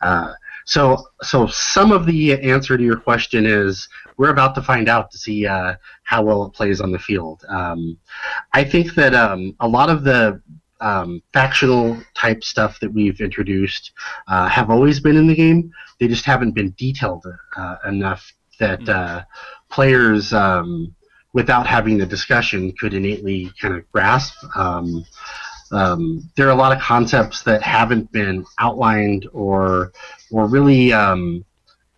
uh, 0.00 0.34
so, 0.64 1.06
so 1.22 1.46
some 1.46 1.92
of 1.92 2.06
the 2.06 2.34
answer 2.34 2.76
to 2.76 2.82
your 2.82 2.98
question 2.98 3.46
is 3.46 3.88
we're 4.18 4.30
about 4.30 4.54
to 4.56 4.62
find 4.62 4.88
out 4.88 5.10
to 5.10 5.18
see 5.18 5.46
uh, 5.46 5.76
how 6.02 6.22
well 6.22 6.44
it 6.44 6.52
plays 6.52 6.80
on 6.80 6.92
the 6.92 6.98
field. 6.98 7.44
Um, 7.48 7.98
I 8.52 8.64
think 8.64 8.94
that 8.94 9.14
um, 9.14 9.56
a 9.60 9.66
lot 9.66 9.88
of 9.88 10.04
the 10.04 10.42
um, 10.80 11.22
factional 11.32 11.96
type 12.14 12.44
stuff 12.44 12.78
that 12.80 12.92
we've 12.92 13.20
introduced 13.20 13.92
uh, 14.28 14.48
have 14.48 14.70
always 14.70 15.00
been 15.00 15.16
in 15.16 15.26
the 15.26 15.34
game. 15.34 15.72
They 15.98 16.06
just 16.06 16.24
haven't 16.24 16.52
been 16.52 16.74
detailed 16.76 17.26
uh, 17.56 17.76
enough 17.86 18.32
that 18.60 18.82
hmm. 18.82 18.90
uh, 18.90 19.22
players 19.70 20.32
um, 20.32 20.94
without 21.32 21.66
having 21.66 21.98
the 21.98 22.06
discussion, 22.06 22.72
could 22.72 22.94
innately 22.94 23.52
kind 23.60 23.74
of 23.74 23.90
grasp. 23.92 24.34
Um, 24.56 25.04
um, 25.70 26.30
there 26.36 26.46
are 26.46 26.52
a 26.52 26.54
lot 26.54 26.74
of 26.74 26.82
concepts 26.82 27.42
that 27.42 27.62
haven't 27.62 28.10
been 28.12 28.44
outlined 28.58 29.28
or 29.32 29.92
or 30.30 30.46
really 30.46 30.92
um, 30.92 31.44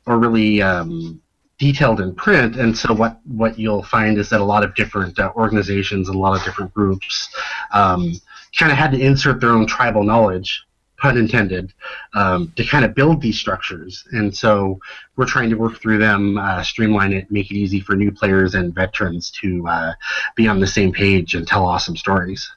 or 0.06 0.18
really 0.18 0.60
um, 0.60 1.20
detailed 1.58 2.00
in 2.00 2.14
print, 2.14 2.56
and 2.56 2.76
so 2.76 2.92
what 2.92 3.20
what 3.26 3.58
you'll 3.58 3.84
find 3.84 4.18
is 4.18 4.28
that 4.30 4.40
a 4.40 4.44
lot 4.44 4.64
of 4.64 4.74
different 4.74 5.18
uh, 5.18 5.32
organizations 5.36 6.08
and 6.08 6.16
a 6.16 6.18
lot 6.18 6.36
of 6.36 6.44
different 6.44 6.74
groups 6.74 7.28
um, 7.72 8.12
kind 8.58 8.72
of 8.72 8.78
had 8.78 8.90
to 8.90 8.98
insert 8.98 9.40
their 9.40 9.50
own 9.50 9.66
tribal 9.66 10.02
knowledge 10.02 10.66
pun 11.00 11.16
intended, 11.16 11.72
um, 12.14 12.52
to 12.56 12.64
kind 12.64 12.84
of 12.84 12.94
build 12.94 13.20
these 13.20 13.38
structures. 13.38 14.04
And 14.12 14.34
so 14.36 14.78
we're 15.16 15.26
trying 15.26 15.50
to 15.50 15.56
work 15.56 15.80
through 15.80 15.98
them, 15.98 16.38
uh, 16.38 16.62
streamline 16.62 17.12
it, 17.12 17.30
make 17.30 17.50
it 17.50 17.56
easy 17.56 17.80
for 17.80 17.96
new 17.96 18.12
players 18.12 18.54
and 18.54 18.74
veterans 18.74 19.30
to 19.42 19.66
uh, 19.66 19.92
be 20.36 20.46
on 20.46 20.60
the 20.60 20.66
same 20.66 20.92
page 20.92 21.34
and 21.34 21.46
tell 21.46 21.64
awesome 21.64 21.96
stories. 21.96 22.50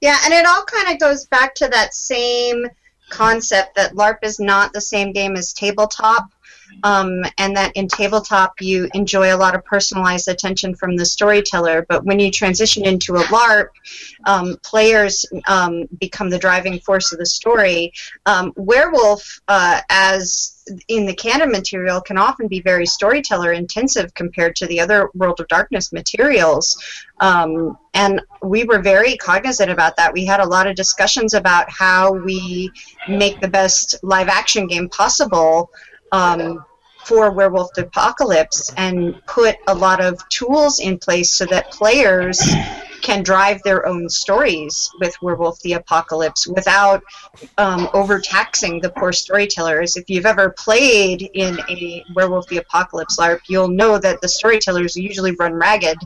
Yeah, 0.00 0.16
and 0.24 0.32
it 0.34 0.46
all 0.46 0.64
kind 0.64 0.92
of 0.92 0.98
goes 0.98 1.26
back 1.26 1.54
to 1.56 1.68
that 1.68 1.94
same 1.94 2.66
concept 3.10 3.76
that 3.76 3.94
LARP 3.94 4.18
is 4.22 4.38
not 4.38 4.72
the 4.72 4.80
same 4.80 5.12
game 5.12 5.36
as 5.36 5.52
tabletop 5.52 6.30
um, 6.82 7.24
and 7.38 7.56
that 7.56 7.72
in 7.74 7.88
tabletop 7.88 8.60
you 8.60 8.88
enjoy 8.94 9.34
a 9.34 9.36
lot 9.36 9.54
of 9.54 9.64
personalized 9.64 10.28
attention 10.28 10.74
from 10.74 10.96
the 10.96 11.04
storyteller. 11.04 11.86
But 11.88 12.04
when 12.04 12.18
you 12.18 12.30
transition 12.30 12.86
into 12.86 13.16
a 13.16 13.22
LARP, 13.24 13.68
um, 14.26 14.56
players 14.62 15.24
um, 15.46 15.86
become 15.98 16.30
the 16.30 16.38
driving 16.38 16.78
force 16.80 17.12
of 17.12 17.18
the 17.18 17.26
story. 17.26 17.92
Um, 18.26 18.52
Werewolf, 18.56 19.40
uh, 19.48 19.80
as 19.88 20.54
in 20.88 21.06
the 21.06 21.14
canon 21.14 21.50
material 21.50 22.00
can 22.00 22.18
often 22.18 22.46
be 22.46 22.60
very 22.60 22.86
storyteller 22.86 23.52
intensive 23.52 24.12
compared 24.14 24.54
to 24.56 24.66
the 24.66 24.80
other 24.80 25.10
World 25.14 25.40
of 25.40 25.48
Darkness 25.48 25.92
materials. 25.92 26.82
Um, 27.20 27.78
and 27.94 28.20
we 28.42 28.64
were 28.64 28.80
very 28.80 29.16
cognizant 29.16 29.70
about 29.70 29.96
that. 29.96 30.12
We 30.12 30.24
had 30.24 30.40
a 30.40 30.46
lot 30.46 30.66
of 30.66 30.76
discussions 30.76 31.34
about 31.34 31.70
how 31.70 32.12
we 32.12 32.70
make 33.08 33.40
the 33.40 33.48
best 33.48 33.96
live 34.02 34.28
action 34.28 34.66
game 34.66 34.88
possible 34.88 35.70
um, 36.12 36.64
for 37.04 37.30
Werewolf 37.30 37.72
the 37.74 37.82
Apocalypse 37.82 38.72
and 38.76 39.20
put 39.26 39.56
a 39.66 39.74
lot 39.74 40.00
of 40.00 40.28
tools 40.28 40.78
in 40.78 40.98
place 40.98 41.32
so 41.32 41.46
that 41.46 41.70
players 41.70 42.40
can 43.02 43.22
drive 43.22 43.62
their 43.62 43.86
own 43.86 44.08
stories 44.08 44.90
with 45.00 45.20
Werewolf 45.22 45.60
the 45.60 45.74
Apocalypse 45.74 46.46
without 46.46 47.02
um, 47.56 47.88
overtaxing 47.94 48.80
the 48.80 48.90
poor 48.90 49.12
storytellers. 49.12 49.96
If 49.96 50.08
you've 50.10 50.26
ever 50.26 50.50
played 50.50 51.30
in 51.34 51.58
a 51.68 52.04
Werewolf 52.14 52.46
the 52.48 52.58
Apocalypse 52.58 53.18
LARP, 53.18 53.40
you'll 53.48 53.68
know 53.68 53.98
that 53.98 54.20
the 54.20 54.28
storytellers 54.28 54.96
usually 54.96 55.32
run 55.32 55.54
ragged 55.54 55.98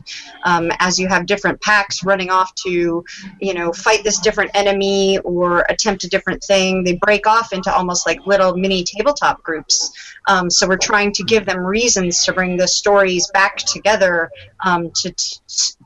um, 0.43 0.71
as 0.79 0.99
you 0.99 1.07
have 1.07 1.25
different 1.25 1.59
packs 1.61 2.03
running 2.03 2.29
off 2.29 2.53
to, 2.55 3.03
you 3.39 3.53
know, 3.53 3.71
fight 3.71 4.03
this 4.03 4.19
different 4.19 4.51
enemy 4.53 5.17
or 5.19 5.65
attempt 5.69 6.03
a 6.03 6.09
different 6.09 6.43
thing. 6.43 6.83
They 6.83 6.97
break 6.97 7.27
off 7.27 7.53
into 7.53 7.73
almost 7.73 8.05
like 8.05 8.25
little 8.25 8.55
mini 8.55 8.83
tabletop 8.83 9.43
groups. 9.43 9.91
Um, 10.27 10.49
so 10.49 10.67
we're 10.67 10.77
trying 10.77 11.11
to 11.13 11.23
give 11.23 11.45
them 11.45 11.59
reasons 11.59 12.23
to 12.25 12.33
bring 12.33 12.55
the 12.55 12.67
stories 12.67 13.29
back 13.33 13.57
together 13.57 14.29
um, 14.65 14.91
to 14.91 15.13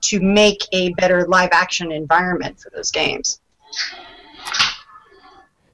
to 0.01 0.19
make 0.19 0.63
a 0.71 0.93
better 0.93 1.25
live 1.27 1.49
action 1.51 1.91
environment 1.91 2.59
for 2.59 2.69
those 2.69 2.91
games. 2.91 3.39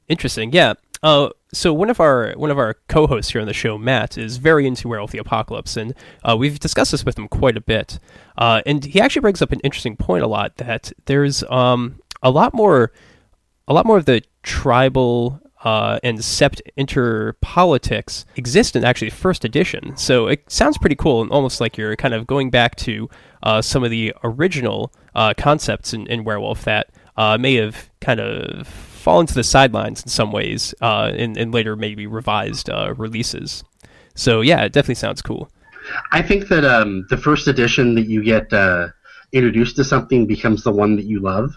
Interesting, 0.08 0.52
yeah. 0.52 0.74
Uh, 1.02 1.30
so 1.52 1.74
one 1.74 1.90
of 1.90 2.00
our 2.00 2.34
one 2.38 2.50
of 2.50 2.58
our 2.58 2.76
co-hosts 2.88 3.32
here 3.32 3.42
on 3.42 3.48
the 3.48 3.54
show, 3.54 3.78
Matt, 3.78 4.18
is 4.18 4.38
very 4.38 4.66
into 4.66 4.88
Werewolf 4.88 5.12
the 5.12 5.18
Apocalypse, 5.18 5.78
and 5.78 5.94
uh, 6.24 6.36
we've 6.38 6.60
discussed 6.60 6.92
this 6.92 7.06
with 7.06 7.18
him 7.18 7.28
quite 7.28 7.58
a 7.58 7.62
bit. 7.62 8.00
Uh, 8.38 8.62
and 8.66 8.86
he 8.86 9.02
actually 9.02 9.22
brings 9.22 9.42
up 9.42 9.52
an 9.52 9.60
interesting 9.62 9.98
point 9.98 10.24
a 10.24 10.28
lot 10.28 10.56
that 10.58 10.94
there's 11.06 11.44
um, 11.44 12.00
a 12.22 12.32
lot 12.32 12.54
more 12.54 12.92
a 13.68 13.74
lot 13.74 13.86
more 13.86 13.98
of 13.98 14.06
the 14.06 14.24
tribal 14.44 15.40
uh, 15.64 16.00
and 16.04 16.20
sept 16.20 16.62
interpolitics 16.78 18.26
exist 18.36 18.76
in 18.76 18.84
actually 18.84 19.10
first 19.10 19.46
edition. 19.46 19.96
So 19.96 20.28
it 20.28 20.50
sounds 20.52 20.78
pretty 20.78 20.96
cool 20.96 21.22
and 21.22 21.32
almost 21.32 21.62
like 21.62 21.78
you're 21.78 21.96
kind 21.96 22.14
of 22.14 22.28
going 22.28 22.50
back 22.50 22.76
to 22.78 23.10
uh, 23.44 23.62
some 23.62 23.84
of 23.84 23.92
the 23.92 24.14
original 24.24 24.92
uh, 25.16 25.34
concepts 25.38 25.94
in, 25.94 26.08
in, 26.08 26.24
Werewolf 26.24 26.64
that 26.64 26.90
uh, 27.18 27.38
may 27.38 27.56
have 27.56 27.90
kind 28.02 28.20
of 28.20 28.68
fallen 28.68 29.28
to 29.28 29.34
the 29.34 29.44
sidelines 29.44 30.02
in 30.02 30.10
some 30.10 30.32
ways 30.32 30.74
uh, 30.82 31.12
in, 31.14 31.38
in, 31.38 31.52
later 31.52 31.76
maybe 31.76 32.08
revised 32.08 32.70
uh, 32.70 32.94
releases. 32.96 33.64
So 34.16 34.42
yeah, 34.42 34.64
it 34.64 34.72
definitely 34.72 34.96
sounds 34.96 35.22
cool. 35.22 35.50
I 36.12 36.22
think 36.22 36.48
that 36.48 36.64
um, 36.64 37.06
the 37.10 37.18
first 37.18 37.48
edition 37.48 37.94
that 37.96 38.08
you 38.08 38.24
get 38.24 38.52
introduced 39.34 39.76
to 39.76 39.84
something 39.84 40.26
becomes 40.26 40.64
the 40.64 40.72
one 40.72 40.96
that 40.96 41.06
you 41.06 41.20
love. 41.20 41.54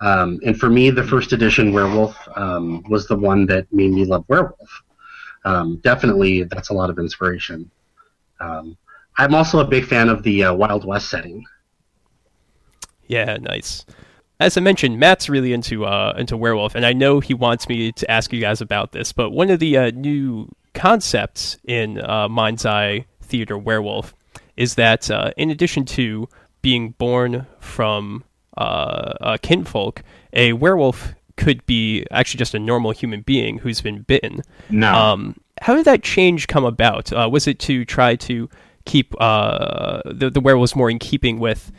Um, 0.00 0.38
and 0.44 0.58
for 0.58 0.68
me, 0.68 0.90
the 0.90 1.02
first 1.02 1.32
edition 1.32 1.72
Werewolf 1.72 2.16
um, 2.36 2.82
was 2.88 3.08
the 3.08 3.16
one 3.16 3.46
that 3.46 3.66
made 3.72 3.90
me 3.90 4.04
love 4.04 4.24
Werewolf. 4.28 4.82
Um, 5.44 5.80
definitely, 5.82 6.44
that's 6.44 6.68
a 6.68 6.74
lot 6.74 6.90
of 6.90 6.98
inspiration. 6.98 7.70
Um, 8.40 8.76
I'm 9.16 9.34
also 9.34 9.60
a 9.60 9.64
big 9.64 9.84
fan 9.84 10.08
of 10.08 10.22
the 10.22 10.44
uh, 10.44 10.54
Wild 10.54 10.84
West 10.84 11.08
setting. 11.08 11.44
Yeah, 13.06 13.36
nice. 13.40 13.84
As 14.40 14.56
I 14.56 14.60
mentioned, 14.60 14.98
Matt's 14.98 15.28
really 15.28 15.52
into 15.52 15.84
uh, 15.84 16.14
into 16.18 16.36
Werewolf, 16.36 16.74
and 16.74 16.84
I 16.84 16.92
know 16.92 17.20
he 17.20 17.34
wants 17.34 17.68
me 17.68 17.92
to 17.92 18.10
ask 18.10 18.32
you 18.32 18.40
guys 18.40 18.60
about 18.60 18.92
this. 18.92 19.12
But 19.12 19.30
one 19.30 19.50
of 19.50 19.60
the 19.60 19.76
uh, 19.76 19.90
new 19.90 20.50
concepts 20.74 21.56
in 21.64 22.00
uh, 22.00 22.28
Mind's 22.28 22.66
Eye 22.66 23.06
Theater 23.22 23.56
Werewolf 23.56 24.14
is 24.56 24.74
that, 24.74 25.10
uh, 25.10 25.30
in 25.36 25.50
addition 25.50 25.84
to 25.84 26.28
being 26.62 26.90
born 26.90 27.46
from 27.60 28.24
uh, 28.56 29.12
a 29.20 29.38
kinfolk, 29.38 30.02
a 30.32 30.52
werewolf 30.54 31.14
could 31.36 31.64
be 31.66 32.04
actually 32.10 32.38
just 32.38 32.54
a 32.54 32.58
normal 32.58 32.90
human 32.90 33.22
being 33.22 33.58
who's 33.58 33.80
been 33.80 34.02
bitten. 34.02 34.40
No. 34.70 34.92
Um, 34.92 35.36
how 35.60 35.74
did 35.74 35.84
that 35.84 36.02
change 36.02 36.46
come 36.46 36.64
about? 36.64 37.12
Uh, 37.12 37.28
was 37.30 37.46
it 37.46 37.58
to 37.60 37.84
try 37.84 38.16
to 38.16 38.48
keep 38.84 39.14
uh, 39.20 40.00
the, 40.04 40.30
the 40.30 40.40
werewolves 40.40 40.76
more 40.76 40.90
in 40.90 40.98
keeping 40.98 41.38
with 41.38 41.72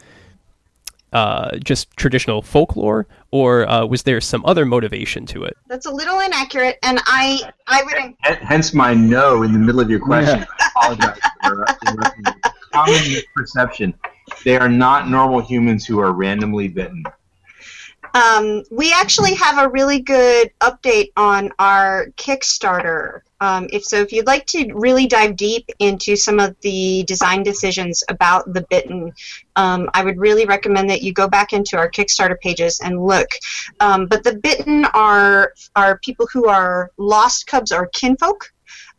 uh, 1.14 1.58
just 1.64 1.96
traditional 1.96 2.42
folklore, 2.42 3.08
or 3.32 3.68
uh, 3.70 3.86
was 3.86 4.04
there 4.04 4.20
some 4.20 4.44
other 4.46 4.66
motivation 4.66 5.26
to 5.28 5.44
it? 5.44 5.56
That's 5.68 5.86
a 5.86 5.92
little 5.92 6.20
inaccurate, 6.20 6.78
and 6.84 7.00
I 7.06 7.42
I 7.68 7.84
would 7.84 8.38
Hence 8.42 8.74
my 8.74 8.94
no 8.94 9.44
in 9.44 9.54
the 9.54 9.60
middle 9.60 9.80
of 9.80 9.90
your 9.90 10.02
question. 10.02 10.46
I 10.60 10.70
apologize 10.76 11.20
for 11.42 11.66
interrupting 11.88 12.26
you. 12.26 12.52
Common 12.74 12.96
misperception. 12.96 13.94
They 14.44 14.58
are 14.58 14.68
not 14.68 15.08
normal 15.10 15.40
humans 15.40 15.86
who 15.86 16.00
are 16.00 16.12
randomly 16.12 16.68
bitten. 16.68 17.06
Um, 18.16 18.64
we 18.72 18.94
actually 18.94 19.34
have 19.36 19.58
a 19.58 19.70
really 19.70 20.00
good 20.00 20.50
update 20.62 21.12
on 21.18 21.52
our 21.60 22.08
Kickstarter. 22.16 23.22
Um, 23.42 23.68
if 23.74 23.84
so, 23.84 23.98
if 23.98 24.14
you'd 24.14 24.26
like 24.26 24.46
to 24.48 24.72
really 24.74 25.06
dive 25.06 25.36
deep 25.36 25.70
into 25.80 26.16
some 26.16 26.40
of 26.40 26.56
the 26.62 27.04
design 27.04 27.44
decisions 27.44 28.06
about 28.10 28.54
the 28.54 28.66
Bitten, 28.70 29.12
um, 29.58 29.90
I 29.94 30.06
would 30.06 30.18
really 30.18 30.46
recommend 30.46 30.90
that 30.92 31.02
you 31.02 31.12
go 31.12 31.28
back 31.28 31.52
into 31.52 31.78
our 31.78 31.92
Kickstarter 31.92 32.40
pages 32.40 32.80
and 32.80 33.06
look. 33.06 33.28
Um, 33.82 34.06
but 34.06 34.24
the 34.24 34.38
Bitten 34.38 34.86
are 34.86 35.52
are 35.76 36.00
people 36.00 36.26
who 36.32 36.48
are 36.48 36.92
lost 36.98 37.48
cubs 37.48 37.74
or 37.74 37.88
kinfolk. 37.88 38.52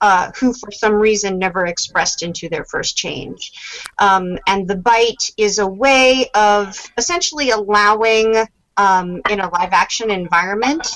Uh, 0.03 0.31
who, 0.39 0.53
for 0.53 0.71
some 0.71 0.93
reason, 0.93 1.39
never 1.39 1.65
expressed 1.65 2.23
into 2.23 2.51
their 2.51 2.67
first 2.67 2.99
change. 2.99 3.51
Um, 3.99 4.39
and 4.47 4.69
the 4.69 4.77
bite 4.77 5.31
is 5.39 5.59
a 5.59 5.67
way 5.67 6.29
of 6.35 6.79
essentially 6.99 7.49
allowing 7.49 8.47
um, 8.77 9.21
in 9.31 9.41
a 9.41 9.49
live 9.51 9.73
action 9.73 10.11
environment 10.11 10.87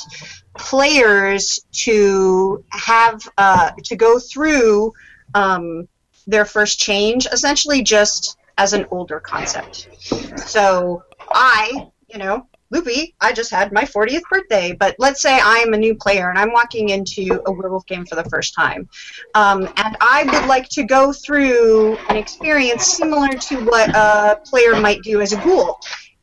players 0.59 1.65
to 1.73 2.65
have 2.71 3.27
uh, 3.39 3.71
to 3.85 3.97
go 3.97 4.19
through 4.19 4.93
um, 5.35 5.89
their 6.27 6.45
first 6.45 6.79
change 6.79 7.27
essentially 7.33 7.83
just 7.83 8.37
as 8.59 8.73
an 8.73 8.87
older 8.91 9.21
concept. 9.21 9.89
So 10.37 11.03
i 11.33 11.91
you 12.09 12.19
know 12.19 12.47
loopy 12.71 13.15
i 13.21 13.33
just 13.33 13.51
had 13.51 13.73
my 13.73 13.85
40th 13.85 14.23
birthday 14.31 14.73
but 14.73 14.95
let's 14.99 15.23
say 15.23 15.39
i'm 15.43 15.73
a 15.73 15.77
new 15.77 15.95
player 15.95 16.29
and 16.31 16.39
i'm 16.39 16.53
walking 16.53 16.91
into 16.91 17.41
a 17.47 17.53
werewolf 17.53 17.87
game 17.87 18.05
for 18.05 18.17
the 18.17 18.25
first 18.25 18.55
time 18.55 18.89
um, 19.35 19.69
and 19.77 19.97
i 20.01 20.25
would 20.25 20.49
like 20.49 20.69
to 20.71 20.85
go 20.85 21.13
through 21.13 21.97
an 22.09 22.17
experience 22.17 22.87
similar 22.87 23.29
to 23.29 23.65
what 23.65 23.91
a 23.95 24.41
player 24.45 24.81
might 24.81 25.03
do 25.03 25.21
as 25.21 25.33
a 25.33 25.37
ghoul 25.43 25.79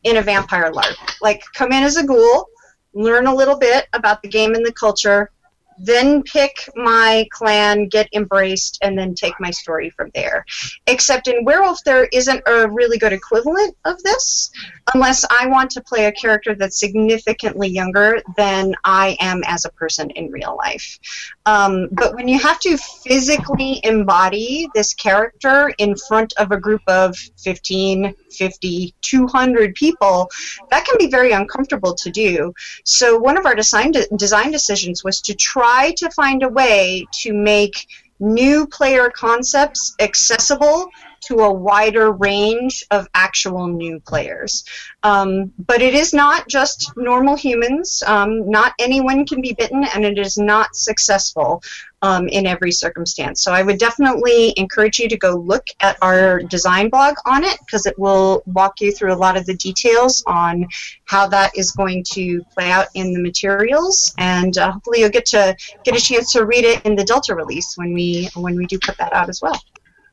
in 0.08 0.18
a 0.18 0.22
vampire 0.22 0.72
LARP. 0.72 0.96
Like, 1.22 1.44
come 1.54 1.72
in 1.74 1.84
as 1.84 1.98
a 1.98 2.06
ghoul, 2.06 2.48
learn 2.94 3.28
a 3.28 3.36
little 3.36 3.58
bit 3.58 3.88
about 3.94 4.22
the 4.22 4.30
game 4.30 4.56
and 4.56 4.66
the 4.66 4.72
culture, 4.72 5.32
then 5.80 6.24
pick 6.24 6.70
my 6.76 7.28
clan, 7.32 7.88
get 7.88 8.10
embraced, 8.14 8.80
and 8.82 8.98
then 8.98 9.14
take 9.14 9.34
my 9.40 9.52
story 9.52 9.90
from 9.90 10.12
there. 10.16 10.46
Except 10.88 11.28
in 11.28 11.46
Werewolf, 11.46 11.84
there 11.84 12.06
isn't 12.12 12.42
a 12.48 12.68
really 12.70 12.98
good 12.98 13.14
equivalent 13.14 13.76
of 13.86 14.02
this, 14.04 14.50
unless 14.94 15.26
I 15.30 15.48
want 15.48 15.72
to 15.72 15.82
play 15.82 16.06
a 16.06 16.12
character 16.12 16.56
that's 16.56 16.80
significantly 16.80 17.68
younger 17.68 18.22
than 18.36 18.74
I 18.84 19.18
am 19.20 19.44
as 19.46 19.66
a 19.66 19.70
person 19.70 20.10
in 20.12 20.32
real 20.32 20.56
life. 20.58 21.00
Um, 21.46 21.90
but 21.92 22.16
when 22.16 22.28
you 22.28 22.40
have 22.40 22.60
to 22.62 22.78
physically 22.78 23.80
embody 23.84 24.68
this 24.74 24.94
character 24.94 25.74
in 25.78 25.96
front 25.96 26.34
of 26.38 26.52
a 26.52 26.60
group 26.60 26.82
of 26.88 27.16
15, 27.38 28.14
50, 28.32 28.94
200 29.02 29.76
people, 29.76 30.30
that 30.70 30.86
can 30.86 30.98
be 30.98 31.08
very 31.08 31.32
uncomfortable 31.32 31.94
to 31.96 32.10
do. 32.10 32.54
So 32.84 33.18
one 33.18 33.38
of 33.38 33.46
our 33.46 33.56
design 33.56 33.92
de- 33.92 34.08
design 34.16 34.52
decisions 34.52 35.04
was 35.04 35.22
to 35.22 35.36
try 35.36 35.67
to 35.98 36.10
find 36.12 36.44
a 36.44 36.50
way 36.50 37.06
to 37.12 37.34
make 37.34 37.88
new 38.20 38.66
player 38.68 39.10
concepts 39.10 39.96
accessible 40.00 40.90
to 41.28 41.40
a 41.40 41.52
wider 41.52 42.12
range 42.12 42.86
of 42.92 43.08
actual 43.14 43.68
new 43.68 44.00
players. 44.00 44.64
Um, 45.04 45.54
but 45.58 45.82
it 45.82 45.94
is 45.94 46.14
not 46.14 46.48
just 46.48 46.92
normal 46.96 47.36
humans. 47.36 48.04
Um, 48.06 48.50
not 48.50 48.74
anyone 48.80 49.26
can 49.26 49.42
be 49.42 49.54
bitten, 49.54 49.84
and 49.84 50.06
it 50.06 50.18
is 50.18 50.38
not 50.38 50.76
successful 50.76 51.62
um, 52.02 52.28
in 52.28 52.46
every 52.46 52.72
circumstance. 52.72 53.42
So 53.42 53.52
I 53.52 53.64
would 53.64 53.80
definitely 53.80 54.54
encourage 54.58 55.00
you 55.00 55.10
to 55.10 55.18
go 55.18 55.36
look 55.36 55.66
at 55.80 55.98
our 56.02 56.42
design 56.44 56.90
blog 56.90 57.16
on 57.26 57.44
it 57.44 57.58
because 57.66 57.86
it 57.86 57.98
will 57.98 58.44
walk 58.46 58.80
you 58.82 58.92
through 58.92 59.14
a 59.14 59.16
lot 59.16 59.38
of 59.38 59.46
the 59.46 59.56
details 59.56 60.24
on 60.28 60.68
how 61.06 61.28
that 61.28 61.52
is 61.58 61.72
going 61.72 62.04
to 62.12 62.44
play 62.54 62.72
out 62.72 62.88
in 62.94 63.14
the 63.14 63.22
materials, 63.22 64.14
and 64.18 64.58
uh, 64.58 64.72
hopefully 64.72 65.00
you'll 65.00 65.10
get 65.10 65.26
to 65.26 65.56
get 65.84 65.98
a 65.98 66.02
chance 66.02 66.32
to 66.34 66.46
read 66.46 66.64
it 66.66 66.86
in 66.86 66.96
the 66.96 67.04
Delta 67.04 67.36
release 67.36 67.78
when 67.78 67.94
we 67.94 68.30
when 68.36 68.56
we 68.56 68.66
do 68.66 68.78
put 68.80 68.98
that 68.98 69.14
out 69.14 69.30
as 69.30 69.42
well. 69.42 69.60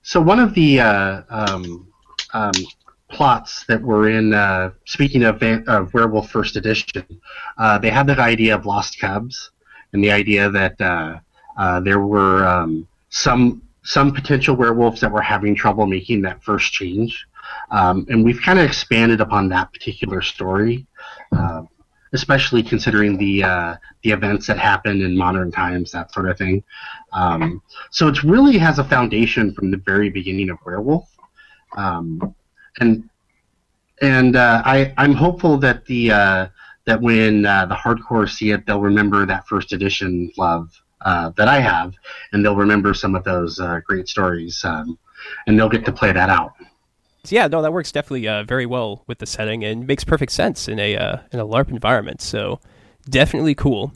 So 0.07 0.21
one 0.21 0.39
of 0.39 0.53
the 0.53 0.81
uh, 0.81 1.23
um, 1.31 1.89
um, 2.35 2.53
plots 3.11 3.65
that 3.69 3.81
were 3.81 4.11
in, 4.11 4.35
uh, 4.35 4.73
speaking 4.85 5.25
of, 5.25 5.43
of 5.43 5.95
Werewolf 5.95 6.31
First 6.31 6.57
Edition, 6.57 7.07
uh, 7.57 7.79
they 7.79 7.89
had 7.89 8.07
that 8.09 8.19
idea 8.19 8.55
of 8.55 8.67
lost 8.67 9.01
cubs, 9.01 9.51
and 9.95 10.05
the 10.05 10.13
idea 10.13 10.51
that 10.51 10.79
uh, 10.79 11.21
uh, 11.57 11.81
there 11.81 12.01
were 12.01 12.45
um, 12.47 12.87
some 13.09 13.63
some 13.83 14.13
potential 14.13 14.57
werewolves 14.57 15.01
that 15.01 15.11
were 15.11 15.23
having 15.23 15.55
trouble 15.55 15.87
making 15.87 16.21
that 16.23 16.43
first 16.43 16.71
change, 16.73 17.27
um, 17.71 18.05
and 18.11 18.23
we've 18.23 18.41
kind 18.43 18.59
of 18.59 18.67
expanded 18.67 19.23
upon 19.23 19.49
that 19.49 19.73
particular 19.73 20.21
story. 20.21 20.87
Especially 22.15 22.63
considering 22.63 23.19
the 23.19 23.43
uh, 23.43 23.77
the 24.03 24.13
events 24.13 24.47
that 24.47 24.59
happened 24.59 25.03
in 25.03 25.17
modern 25.17 25.51
times, 25.51 25.91
that 25.93 26.13
sort 26.13 26.29
of 26.29 26.39
thing. 26.39 26.63
Um, 27.13 27.61
so 27.91 28.09
it 28.09 28.23
really 28.23 28.57
has 28.57 28.79
a 28.79 28.85
foundation 28.85 29.53
from 29.53 29.71
the 29.71 29.77
very 29.79 30.11
beginning 30.11 30.49
of 30.51 30.59
Werewolf, 30.65 31.09
um, 31.77 32.35
and 32.81 33.09
and 34.01 34.37
uh, 34.37 34.63
I 34.65 34.95
I'm 34.97 35.15
hopeful 35.15 35.59
that 35.59 35.85
the 35.87 36.13
uh, 36.13 36.47
that 36.87 37.01
when 37.01 37.47
uh, 37.47 37.67
the 37.67 37.75
hardcore 37.75 38.29
see 38.29 38.51
it, 38.51 38.67
they'll 38.67 38.81
remember 38.81 39.27
that 39.27 39.47
first 39.49 39.73
edition 39.73 40.31
love 40.37 40.71
uh, 41.01 41.31
that 41.37 41.49
I 41.49 41.61
have, 41.61 41.95
and 42.33 42.45
they'll 42.45 42.57
remember 42.57 42.95
some 42.95 43.15
of 43.15 43.25
those 43.25 43.61
uh, 43.61 43.81
great 43.85 44.09
stories, 44.09 44.65
um, 44.65 44.99
and 45.47 45.59
they'll 45.59 45.69
get 45.69 45.85
to 45.87 45.93
play 45.93 46.13
that 46.13 46.31
out. 46.31 46.53
So 47.25 47.35
yeah, 47.35 47.47
no, 47.47 47.63
that 47.63 47.73
works 47.73 47.91
definitely 47.91 48.29
uh, 48.29 48.45
very 48.45 48.67
well 48.67 49.03
with 49.07 49.19
the 49.19 49.27
setting 49.27 49.65
and 49.65 49.87
makes 49.87 50.05
perfect 50.05 50.33
sense 50.33 50.69
in 50.69 50.79
a 50.79 50.97
uh, 50.97 51.19
in 51.33 51.41
a 51.41 51.47
LARP 51.47 51.71
environment. 51.71 52.21
So 52.21 52.61
definitely 53.09 53.55
cool. 53.55 53.93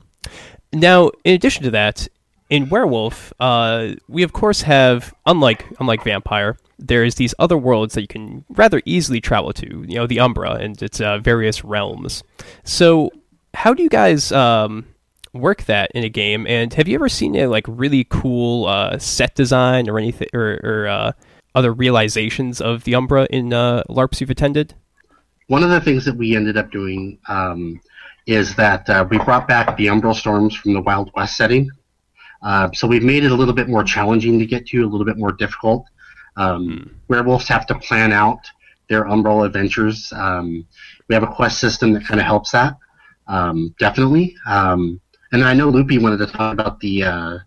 Now, 0.73 1.11
in 1.25 1.35
addition 1.35 1.63
to 1.65 1.71
that, 1.73 2.09
in 2.51 2.71
Werewolf, 2.71 3.33
uh, 3.41 3.95
we 4.09 4.23
of 4.23 4.33
course 4.33 4.63
have 4.63 5.15
unlike 5.27 5.67
unlike 5.79 6.03
Vampire, 6.05 6.57
there's 6.79 7.17
these 7.17 7.35
other 7.39 7.59
worlds 7.59 7.95
that 7.95 8.01
you 8.01 8.09
can 8.09 8.45
rather 8.49 8.81
easily 8.85 9.21
travel 9.21 9.53
to. 9.53 9.85
You 9.87 9.97
know, 9.97 10.07
the 10.07 10.21
Umbra 10.21 10.53
and 10.53 10.81
its 10.83 11.01
uh, 11.01 11.19
various 11.19 11.65
realms. 11.65 12.23
So, 12.65 13.11
how 13.53 13.75
do 13.75 13.83
you 13.83 13.91
guys 13.91 14.33
um, 14.33 14.87
work 15.35 15.65
that 15.65 15.91
in 15.95 16.05
a 16.05 16.09
game? 16.09 16.47
And 16.47 16.73
have 16.75 16.89
you 16.89 16.95
ever 16.95 17.09
seen 17.11 17.37
a 17.37 17.47
like 17.47 17.65
really 17.69 18.05
cool 18.05 18.67
uh, 18.67 18.99
set 18.99 19.35
design 19.35 19.89
or 19.89 19.99
anything 19.99 20.29
or, 20.33 20.61
or 20.63 20.89
uh, 20.89 21.13
other 21.59 21.73
realizations 21.73 22.61
of 22.61 22.85
the 22.85 22.95
Umbra 22.95 23.27
in 23.31 23.53
uh, 23.53 23.83
LARPs 23.89 24.21
you've 24.21 24.31
attended? 24.31 24.75
One 25.49 25.63
of 25.63 25.71
the 25.71 25.81
things 25.81 26.05
that 26.05 26.17
we 26.17 26.37
ended 26.37 26.57
up 26.57 26.71
doing 26.71 27.19
um, 27.29 27.81
is 28.27 28.55
that 28.57 28.89
uh, 28.89 29.07
we 29.11 29.19
brought 29.19 29.49
back 29.49 29.77
the 29.77 29.87
Umbral 29.87 30.15
Storms 30.15 30.55
from 30.55 30.73
the 30.75 30.81
Wild 30.81 31.11
West 31.15 31.37
setting. 31.37 31.71
Uh, 32.43 32.71
so 32.73 32.87
we've 32.87 33.03
made 33.03 33.25
it 33.25 33.33
a 33.33 33.35
little 33.35 33.55
bit 33.55 33.69
more 33.69 33.83
challenging 33.83 34.39
to 34.39 34.47
get 34.47 34.67
to, 34.67 34.83
a 34.83 34.87
little 34.87 35.07
bit 35.07 35.19
more 35.19 35.33
difficult. 35.33 35.85
Um, 36.37 36.95
Werewolves 37.09 37.49
have 37.49 37.67
to 37.67 37.75
plan 37.79 38.13
out 38.13 38.39
their 38.89 39.05
Umbral 39.05 39.45
adventures. 39.45 40.13
Um, 40.15 40.67
we 41.09 41.15
have 41.15 41.25
a 41.25 41.35
quest 41.35 41.59
system 41.59 41.93
that 41.95 42.07
kind 42.07 42.21
of 42.21 42.27
helps 42.27 42.53
that, 42.53 42.77
um, 43.27 43.75
definitely. 43.79 44.37
Um, 44.47 45.01
and 45.33 45.43
I 45.43 45.55
know 45.55 45.69
Loopy 45.69 45.99
wanted 45.99 46.19
to 46.19 46.27
talk 46.27 46.53
about 46.53 46.81
the 46.81 47.03
uh, 47.03 47.39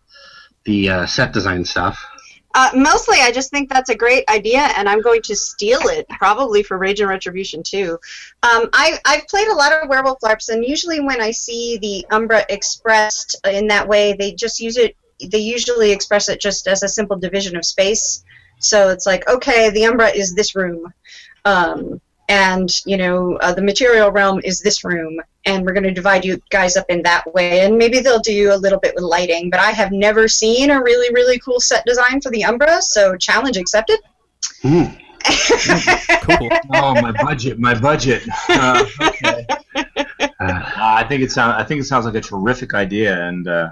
the 0.66 0.90
uh, 0.90 1.06
set 1.08 1.34
design 1.34 1.66
stuff. 1.66 2.04
Uh, 2.54 2.70
mostly, 2.76 3.18
I 3.22 3.32
just 3.32 3.50
think 3.50 3.70
that's 3.70 3.90
a 3.90 3.96
great 3.96 4.28
idea, 4.30 4.60
and 4.60 4.90
I'm 4.90 5.02
going 5.02 5.22
to 5.24 5.36
steal 5.36 5.80
it, 5.84 6.08
probably 6.10 6.64
for 6.64 6.78
Rage 6.78 7.00
and 7.00 7.10
Retribution 7.10 7.64
too. 7.64 7.98
Um, 8.44 8.70
I, 8.74 8.98
I've 9.06 9.28
played 9.28 9.48
a 9.48 9.54
lot 9.54 9.72
of 9.72 9.88
Werewolf 9.88 10.20
LARPs, 10.22 10.50
and 10.50 10.66
usually 10.66 11.00
when 11.00 11.22
I 11.22 11.32
see 11.32 11.78
the 11.78 12.06
Umbra 12.14 12.46
expressed 12.50 13.40
in 13.48 13.68
that 13.68 13.88
way, 13.88 14.14
they 14.14 14.34
just 14.34 14.60
use 14.60 14.78
it. 14.78 14.98
They 15.26 15.40
usually 15.40 15.92
express 15.92 16.30
it 16.30 16.42
just 16.42 16.68
as 16.68 16.84
a 16.84 16.90
simple 16.90 17.18
division 17.18 17.56
of 17.56 17.66
space. 17.66 18.24
So 18.60 18.90
it's 18.90 19.06
like, 19.06 19.28
okay, 19.30 19.70
the 19.70 19.86
Umbra 19.86 20.10
is 20.10 20.36
this 20.36 20.56
room, 20.56 20.94
um, 21.46 22.02
and 22.32 22.72
you 22.86 22.96
know 22.96 23.36
uh, 23.42 23.54
the 23.54 23.62
material 23.62 24.10
realm 24.10 24.40
is 24.46 24.62
this 24.62 24.86
room, 24.86 25.20
and 25.46 25.66
we're 25.66 25.74
going 25.74 25.84
to 25.84 25.92
divide 25.92 26.24
you 26.24 26.42
guys 26.50 26.78
up 26.78 26.86
in 26.88 27.02
that 27.04 27.32
way. 27.34 27.60
And 27.60 27.78
maybe 27.78 28.00
they'll 28.00 28.20
do 28.20 28.34
you 28.34 28.54
a 28.54 28.56
little 28.56 28.80
bit 28.80 28.96
with 28.96 29.04
lighting, 29.04 29.50
but 29.50 29.60
I 29.60 29.72
have 29.72 29.92
never 29.92 30.30
seen 30.30 30.70
a 30.70 30.82
really 30.82 31.14
really 31.14 31.40
cool 31.40 31.60
set 31.60 31.86
design 31.86 32.22
for 32.22 32.32
the 32.32 32.46
Umbra, 32.46 32.82
so 32.82 33.18
challenge 33.18 33.58
accepted. 33.58 34.00
Mm. 34.64 34.98
Cool. 36.22 36.50
Oh, 36.74 36.94
my 37.02 37.12
budget, 37.12 37.60
my 37.60 37.78
budget. 37.78 38.24
Uh, 38.50 38.86
okay. 39.02 39.46
Uh, 39.76 39.84
I 40.40 41.04
think 41.08 41.24
it 41.24 41.32
sounds. 41.32 41.56
I 41.58 41.64
think 41.64 41.82
it 41.82 41.86
sounds 41.86 42.06
like 42.06 42.16
a 42.16 42.22
terrific 42.22 42.74
idea, 42.74 43.28
and 43.28 43.48
uh, 43.48 43.72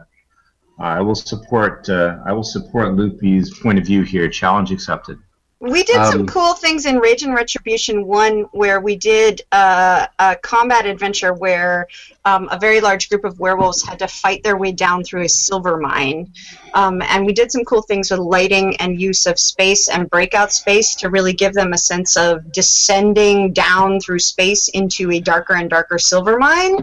I 0.80 1.02
will 1.02 1.16
support. 1.16 1.90
Uh, 1.90 2.18
I 2.26 2.34
will 2.34 2.44
support 2.44 2.96
Loopy's 2.96 3.58
point 3.60 3.80
of 3.80 3.86
view 3.86 4.04
here. 4.04 4.28
Challenge 4.30 4.72
accepted. 4.72 5.18
We 5.62 5.84
did 5.84 5.96
some 6.06 6.22
Um, 6.22 6.26
cool 6.26 6.54
things 6.54 6.86
in 6.86 7.00
Rage 7.00 7.24
and 7.24 7.34
Retribution 7.34 8.08
1 8.08 8.44
where 8.54 8.80
we 8.80 8.96
did 8.96 9.42
uh, 9.52 10.08
a 10.18 10.38
combat 10.38 10.86
adventure 10.86 11.34
where 11.34 11.88
um, 12.24 12.48
a 12.50 12.58
very 12.58 12.80
large 12.80 13.10
group 13.10 13.26
of 13.26 13.42
werewolves 13.42 13.84
had 13.84 14.00
to 14.00 14.08
fight 14.08 14.42
their 14.42 14.56
way 14.56 14.72
down 14.72 15.04
through 15.04 15.24
a 15.24 15.28
silver 15.30 15.76
mine. 15.76 16.32
Um, 16.74 17.02
and 17.02 17.26
we 17.26 17.34
did 17.34 17.52
some 17.52 17.66
cool 17.66 17.82
things 17.82 18.10
with 18.10 18.22
lighting 18.22 18.78
and 18.78 19.02
use 19.02 19.26
of 19.26 19.38
space 19.38 19.90
and 19.90 20.10
breakout 20.10 20.54
space 20.54 20.96
to 20.96 21.10
really 21.10 21.34
give 21.34 21.54
them 21.54 21.74
a 21.74 21.78
sense 21.78 22.16
of 22.16 22.54
descending 22.54 23.52
down 23.52 24.00
through 24.00 24.20
space 24.20 24.70
into 24.70 25.12
a 25.12 25.20
darker 25.20 25.56
and 25.56 25.70
darker 25.70 26.00
silver 26.00 26.38
mine. 26.38 26.78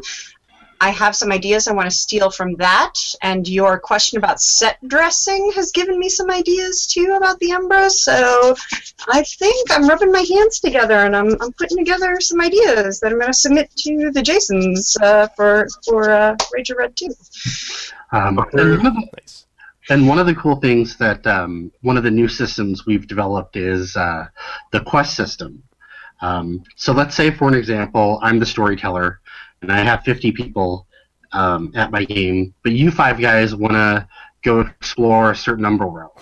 I 0.81 0.91
have 0.91 1.17
some 1.17 1.33
ideas 1.33 1.67
I 1.67 1.73
want 1.73 1.91
to 1.91 1.97
steal 1.97 2.31
from 2.31 2.55
that, 2.57 2.95
and 3.23 3.49
your 3.49 3.79
question 3.79 4.19
about 4.19 4.41
set 4.41 4.77
dressing 4.87 5.53
has 5.55 5.73
given 5.73 5.99
me 5.99 6.09
some 6.09 6.31
ideas 6.31 6.87
too 6.87 7.15
about 7.17 7.39
the 7.39 7.53
Umbra. 7.53 7.89
So 7.91 8.55
I 9.09 9.23
think 9.23 9.71
I'm 9.71 9.89
rubbing 9.89 10.13
my 10.13 10.21
hands 10.29 10.61
together 10.61 10.95
and 10.95 11.17
I'm, 11.17 11.41
I'm 11.41 11.53
putting 11.53 11.79
together 11.79 12.21
some 12.21 12.41
ideas 12.41 13.01
that 13.01 13.13
I'm 13.13 13.19
going 13.19 13.33
to 13.33 13.35
submit 13.35 13.71
to 13.79 14.11
the 14.13 14.23
Jasons 14.23 14.97
uh, 15.01 15.29
for 15.37 15.67
for 15.87 16.11
uh, 16.11 16.37
Rage 16.53 16.71
of 16.71 16.79
Red 16.79 16.97
2. 16.97 17.07
um, 18.13 18.39
and, 18.53 18.77
one 18.77 18.87
of 18.87 18.95
the, 18.95 19.09
Nice. 19.19 19.47
and 19.89 20.09
one 20.09 20.19
of 20.19 20.27
the 20.27 20.35
cool 20.35 20.57
things 20.57 20.97
that 20.99 21.27
um, 21.27 21.73
one 21.83 21.97
of 21.97 22.03
the 22.03 22.11
new 22.11 22.29
systems 22.29 22.85
we've 22.87 23.07
developed 23.07 23.57
is 23.57 23.97
uh, 23.97 24.27
the 24.73 24.81
quest 24.81 25.15
system. 25.15 25.63
Um, 26.21 26.65
so 26.77 26.93
let's 26.93 27.15
say, 27.15 27.31
for 27.31 27.49
an 27.49 27.55
example, 27.55 28.19
I'm 28.23 28.39
the 28.39 28.47
storyteller, 28.47 29.21
and 29.63 29.73
I 29.73 29.83
have 29.83 30.03
50 30.03 30.33
people 30.33 30.87
um, 31.33 31.73
at 31.75 31.91
my 31.91 32.05
game, 32.05 32.55
but 32.63 32.73
you 32.73 32.91
five 32.91 33.21
guys 33.21 33.55
want 33.55 33.75
to 33.75 34.07
go 34.43 34.61
explore 34.61 35.33
a 35.33 35.37
certain 35.37 35.65
underworld. 35.65 36.13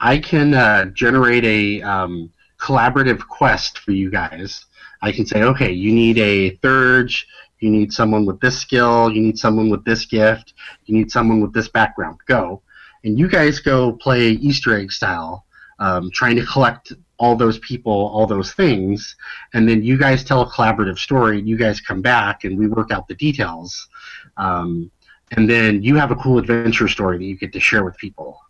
I 0.00 0.18
can 0.18 0.54
uh, 0.54 0.86
generate 0.86 1.44
a 1.44 1.82
um, 1.82 2.30
collaborative 2.58 3.26
quest 3.26 3.78
for 3.78 3.92
you 3.92 4.10
guys. 4.10 4.66
I 5.02 5.12
can 5.12 5.26
say, 5.26 5.42
okay, 5.42 5.70
you 5.70 5.92
need 5.92 6.18
a 6.18 6.56
Theurge, 6.56 7.26
you 7.60 7.70
need 7.70 7.92
someone 7.92 8.26
with 8.26 8.40
this 8.40 8.58
skill, 8.58 9.10
you 9.10 9.20
need 9.20 9.38
someone 9.38 9.70
with 9.70 9.84
this 9.84 10.06
gift, 10.06 10.54
you 10.86 10.96
need 10.96 11.10
someone 11.10 11.40
with 11.40 11.52
this 11.52 11.68
background. 11.68 12.18
Go, 12.26 12.62
and 13.04 13.18
you 13.18 13.28
guys 13.28 13.58
go 13.58 13.92
play 13.92 14.30
Easter 14.30 14.76
egg 14.78 14.92
style, 14.92 15.44
um, 15.78 16.10
trying 16.10 16.36
to 16.36 16.44
collect 16.46 16.92
all 17.18 17.36
those 17.36 17.58
people, 17.60 17.92
all 17.92 18.26
those 18.26 18.52
things, 18.52 19.16
and 19.52 19.68
then 19.68 19.82
you 19.82 19.96
guys 19.96 20.24
tell 20.24 20.42
a 20.42 20.50
collaborative 20.50 20.98
story. 20.98 21.38
And 21.38 21.48
you 21.48 21.56
guys 21.56 21.80
come 21.80 22.02
back, 22.02 22.44
and 22.44 22.58
we 22.58 22.66
work 22.66 22.90
out 22.90 23.08
the 23.08 23.14
details, 23.14 23.88
um, 24.36 24.90
and 25.32 25.48
then 25.48 25.82
you 25.82 25.96
have 25.96 26.10
a 26.10 26.16
cool 26.16 26.38
adventure 26.38 26.88
story 26.88 27.18
that 27.18 27.24
you 27.24 27.36
get 27.36 27.52
to 27.52 27.60
share 27.60 27.84
with 27.84 27.96
people. 27.96 28.40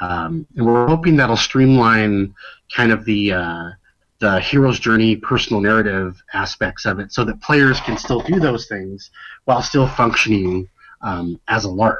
Um, 0.00 0.46
and 0.56 0.66
we're 0.66 0.86
hoping 0.86 1.16
that'll 1.16 1.36
streamline 1.36 2.34
kind 2.74 2.92
of 2.92 3.04
the 3.04 3.32
uh, 3.32 3.70
the 4.18 4.40
hero's 4.40 4.78
journey, 4.78 5.16
personal 5.16 5.60
narrative 5.60 6.22
aspects 6.32 6.86
of 6.86 6.98
it, 6.98 7.12
so 7.12 7.24
that 7.24 7.40
players 7.40 7.80
can 7.80 7.96
still 7.96 8.20
do 8.20 8.40
those 8.40 8.66
things 8.66 9.10
while 9.44 9.62
still 9.62 9.86
functioning 9.86 10.68
um, 11.02 11.40
as 11.48 11.64
a 11.64 11.68
LARP 11.68 11.98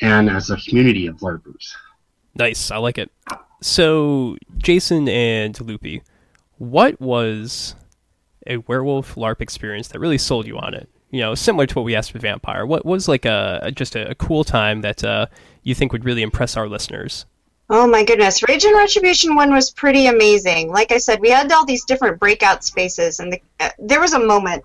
and 0.00 0.28
as 0.28 0.50
a 0.50 0.56
community 0.56 1.06
of 1.06 1.16
LARPers. 1.18 1.74
Nice. 2.34 2.70
I 2.70 2.78
like 2.78 2.98
it. 2.98 3.10
So, 3.62 4.36
Jason 4.58 5.08
and 5.08 5.58
Loopy, 5.60 6.02
what 6.58 7.00
was 7.00 7.76
a 8.46 8.56
werewolf 8.56 9.14
LARP 9.14 9.40
experience 9.40 9.88
that 9.88 10.00
really 10.00 10.18
sold 10.18 10.48
you 10.48 10.58
on 10.58 10.74
it? 10.74 10.88
You 11.10 11.20
know, 11.20 11.34
similar 11.36 11.66
to 11.66 11.74
what 11.76 11.84
we 11.84 11.94
asked 11.94 12.12
with 12.12 12.22
Vampire. 12.22 12.66
What 12.66 12.84
was 12.84 13.06
like 13.06 13.24
a 13.24 13.70
just 13.74 13.94
a, 13.94 14.10
a 14.10 14.14
cool 14.16 14.42
time 14.42 14.80
that 14.80 15.04
uh, 15.04 15.26
you 15.62 15.74
think 15.74 15.92
would 15.92 16.04
really 16.04 16.22
impress 16.22 16.56
our 16.56 16.68
listeners? 16.68 17.24
Oh 17.70 17.86
my 17.86 18.04
goodness, 18.04 18.42
Rage 18.48 18.64
and 18.64 18.76
Retribution 18.76 19.36
one 19.36 19.52
was 19.52 19.70
pretty 19.70 20.06
amazing. 20.06 20.70
Like 20.70 20.90
I 20.90 20.98
said, 20.98 21.20
we 21.20 21.30
had 21.30 21.50
all 21.52 21.64
these 21.64 21.84
different 21.84 22.18
breakout 22.18 22.64
spaces, 22.64 23.20
and 23.20 23.32
the, 23.32 23.40
uh, 23.60 23.70
there 23.78 24.00
was 24.00 24.12
a 24.12 24.18
moment, 24.18 24.64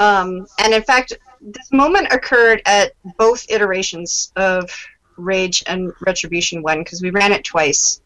um, 0.00 0.46
and 0.58 0.72
in 0.72 0.82
fact, 0.82 1.12
this 1.40 1.70
moment 1.70 2.08
occurred 2.10 2.62
at 2.64 2.92
both 3.18 3.44
iterations 3.50 4.32
of 4.36 4.70
Rage 5.16 5.62
and 5.66 5.92
Retribution 6.00 6.62
one 6.62 6.80
because 6.80 7.02
we 7.02 7.10
ran 7.10 7.32
it 7.32 7.44
twice, 7.44 8.00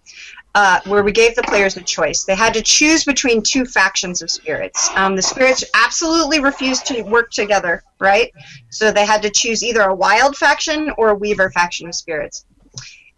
uh, 0.54 0.80
where 0.86 1.02
we 1.02 1.12
gave 1.12 1.34
the 1.34 1.42
players 1.42 1.76
a 1.76 1.82
choice. 1.82 2.24
They 2.24 2.34
had 2.34 2.54
to 2.54 2.62
choose 2.62 3.04
between 3.04 3.42
two 3.42 3.64
factions 3.64 4.22
of 4.22 4.30
spirits. 4.30 4.88
Um, 4.94 5.16
the 5.16 5.22
spirits 5.22 5.64
absolutely 5.74 6.40
refused 6.40 6.86
to 6.86 7.02
work 7.02 7.30
together, 7.30 7.82
right? 7.98 8.32
So 8.70 8.90
they 8.90 9.06
had 9.06 9.22
to 9.22 9.30
choose 9.30 9.62
either 9.62 9.82
a 9.82 9.96
Wyld 9.96 10.36
faction 10.36 10.90
or 10.98 11.10
a 11.10 11.14
Weaver 11.14 11.50
faction 11.50 11.88
of 11.88 11.94
spirits 11.94 12.44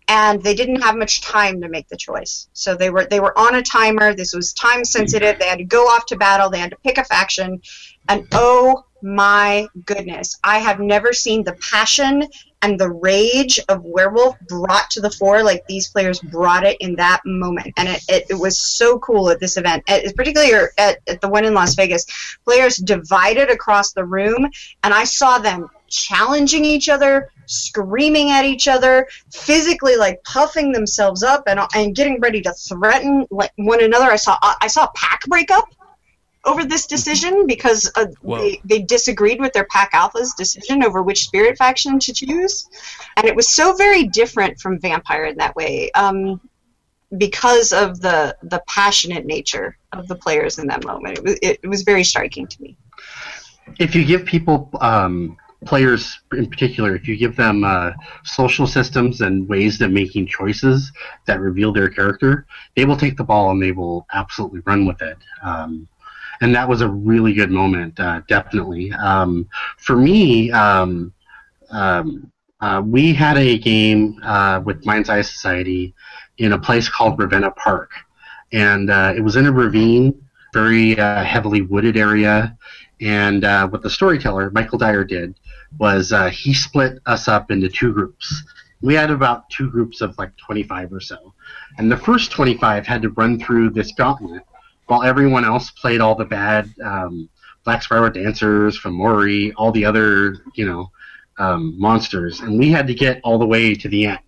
and 0.08 0.42
they 0.42 0.54
didn't 0.54 0.80
have 0.80 0.96
much 0.96 1.20
time 1.20 1.60
to 1.60 1.68
make 1.68 1.86
the 1.88 1.96
choice. 1.96 2.48
So 2.54 2.74
they 2.74 2.90
were 2.90 3.04
they 3.04 3.20
were 3.20 3.38
on 3.38 3.54
a 3.54 3.62
timer. 3.62 4.14
This 4.14 4.34
was 4.34 4.52
time 4.54 4.84
sensitive. 4.84 5.38
They 5.38 5.46
had 5.46 5.58
to 5.58 5.64
go 5.64 5.84
off 5.84 6.06
to 6.06 6.16
battle. 6.16 6.50
They 6.50 6.58
had 6.58 6.70
to 6.70 6.78
pick 6.78 6.98
a 6.98 7.04
faction, 7.04 7.60
and 8.08 8.26
oh 8.32 8.84
my 9.02 9.68
goodness, 9.84 10.38
I 10.42 10.58
have 10.58 10.80
never 10.80 11.12
seen 11.12 11.44
the 11.44 11.52
passion 11.70 12.26
and 12.62 12.78
the 12.78 12.90
rage 12.90 13.60
of 13.68 13.84
werewolf 13.84 14.38
brought 14.48 14.90
to 14.90 15.00
the 15.00 15.10
fore 15.10 15.42
like 15.42 15.64
these 15.66 15.88
players 15.88 16.20
brought 16.20 16.64
it 16.64 16.76
in 16.80 16.96
that 16.96 17.20
moment. 17.24 17.72
And 17.76 17.88
it, 17.88 18.04
it, 18.08 18.26
it 18.30 18.34
was 18.34 18.58
so 18.58 18.98
cool 18.98 19.30
at 19.30 19.40
this 19.40 19.56
event. 19.56 19.84
At, 19.88 20.14
particularly 20.16 20.68
at, 20.76 20.98
at 21.06 21.20
the 21.20 21.28
one 21.28 21.44
in 21.44 21.54
las 21.54 21.74
vegas 21.74 22.06
players 22.44 22.76
divided 22.76 23.50
across 23.50 23.92
the 23.92 24.04
room 24.04 24.48
and 24.82 24.94
i 24.94 25.04
saw 25.04 25.38
them 25.38 25.68
challenging 25.88 26.64
each 26.64 26.88
other 26.88 27.30
screaming 27.46 28.30
at 28.30 28.44
each 28.44 28.68
other 28.68 29.08
physically 29.32 29.96
like 29.96 30.22
puffing 30.22 30.70
themselves 30.70 31.22
up 31.22 31.42
and, 31.46 31.58
and 31.74 31.96
getting 31.96 32.20
ready 32.20 32.42
to 32.42 32.52
threaten 32.52 33.26
like 33.30 33.50
one 33.56 33.82
another. 33.82 34.06
I 34.06 34.16
saw 34.16 34.38
i 34.42 34.66
saw 34.66 34.84
a 34.84 34.92
pack 34.94 35.24
breakup 35.26 35.64
over 36.48 36.64
this 36.64 36.86
decision 36.86 37.46
because 37.46 37.90
uh, 37.94 38.06
they, 38.22 38.60
they 38.64 38.82
disagreed 38.82 39.40
with 39.40 39.52
their 39.52 39.66
pack 39.66 39.90
alpha's 39.92 40.34
decision 40.34 40.82
over 40.82 41.02
which 41.02 41.24
spirit 41.24 41.58
faction 41.58 41.98
to 41.98 42.12
choose. 42.12 42.68
And 43.16 43.26
it 43.26 43.36
was 43.36 43.48
so 43.54 43.74
very 43.74 44.04
different 44.04 44.58
from 44.58 44.80
vampire 44.80 45.24
in 45.24 45.36
that 45.36 45.54
way 45.54 45.90
um, 45.92 46.40
because 47.16 47.72
of 47.72 48.00
the 48.00 48.36
the 48.42 48.62
passionate 48.66 49.26
nature 49.26 49.76
of 49.92 50.08
the 50.08 50.14
players 50.14 50.58
in 50.58 50.66
that 50.68 50.84
moment. 50.84 51.18
It 51.18 51.24
was, 51.24 51.34
it, 51.42 51.60
it 51.62 51.68
was 51.68 51.82
very 51.82 52.04
striking 52.04 52.46
to 52.46 52.62
me. 52.62 52.76
If 53.78 53.94
you 53.94 54.04
give 54.04 54.24
people, 54.24 54.70
um, 54.80 55.36
players 55.64 56.20
in 56.32 56.48
particular, 56.48 56.94
if 56.94 57.08
you 57.08 57.16
give 57.16 57.36
them 57.36 57.64
uh, 57.64 57.90
social 58.24 58.66
systems 58.66 59.20
and 59.20 59.48
ways 59.48 59.80
of 59.80 59.90
making 59.90 60.26
choices 60.26 60.92
that 61.26 61.40
reveal 61.40 61.72
their 61.72 61.88
character, 61.88 62.46
they 62.76 62.84
will 62.84 62.96
take 62.96 63.16
the 63.16 63.24
ball 63.24 63.50
and 63.50 63.62
they 63.62 63.72
will 63.72 64.06
absolutely 64.12 64.60
run 64.60 64.86
with 64.86 65.02
it. 65.02 65.18
Um, 65.42 65.88
and 66.40 66.54
that 66.54 66.68
was 66.68 66.80
a 66.80 66.88
really 66.88 67.32
good 67.32 67.50
moment, 67.50 67.98
uh, 67.98 68.22
definitely. 68.28 68.92
Um, 68.92 69.48
for 69.78 69.96
me, 69.96 70.50
um, 70.52 71.12
um, 71.70 72.30
uh, 72.60 72.82
we 72.84 73.12
had 73.12 73.36
a 73.36 73.58
game 73.58 74.20
uh, 74.22 74.60
with 74.64 74.84
Mind's 74.84 75.08
Eye 75.08 75.22
Society 75.22 75.94
in 76.38 76.52
a 76.52 76.58
place 76.58 76.88
called 76.88 77.18
Ravenna 77.18 77.50
Park, 77.52 77.90
and 78.52 78.90
uh, 78.90 79.12
it 79.16 79.20
was 79.20 79.36
in 79.36 79.46
a 79.46 79.52
ravine, 79.52 80.20
very 80.52 80.98
uh, 80.98 81.22
heavily 81.24 81.62
wooded 81.62 81.96
area. 81.96 82.56
And 83.00 83.44
uh, 83.44 83.68
what 83.68 83.82
the 83.82 83.90
storyteller 83.90 84.50
Michael 84.50 84.78
Dyer 84.78 85.04
did 85.04 85.38
was 85.78 86.12
he 86.32 86.52
split 86.52 86.98
us 87.06 87.28
up 87.28 87.50
into 87.50 87.68
two 87.68 87.92
groups. 87.92 88.42
We 88.80 88.94
had 88.94 89.10
about 89.10 89.50
two 89.50 89.70
groups 89.70 90.00
of 90.00 90.16
like 90.18 90.36
25 90.36 90.92
or 90.92 91.00
so, 91.00 91.34
and 91.78 91.90
the 91.90 91.96
first 91.96 92.32
25 92.32 92.86
had 92.86 93.02
to 93.02 93.10
run 93.10 93.38
through 93.38 93.70
this 93.70 93.92
gauntlet 93.92 94.42
while 94.88 95.02
everyone 95.02 95.44
else 95.44 95.70
played 95.70 96.00
all 96.00 96.14
the 96.14 96.24
bad 96.24 96.68
um, 96.82 97.28
Black 97.64 97.82
Spiral 97.82 98.10
dancers 98.10 98.76
from 98.76 98.94
Mori, 98.94 99.52
all 99.54 99.70
the 99.70 99.84
other 99.84 100.38
you 100.54 100.66
know 100.66 100.90
um, 101.38 101.78
monsters, 101.78 102.40
and 102.40 102.58
we 102.58 102.70
had 102.70 102.86
to 102.86 102.94
get 102.94 103.20
all 103.22 103.38
the 103.38 103.46
way 103.46 103.74
to 103.74 103.88
the 103.88 104.06
end. 104.06 104.18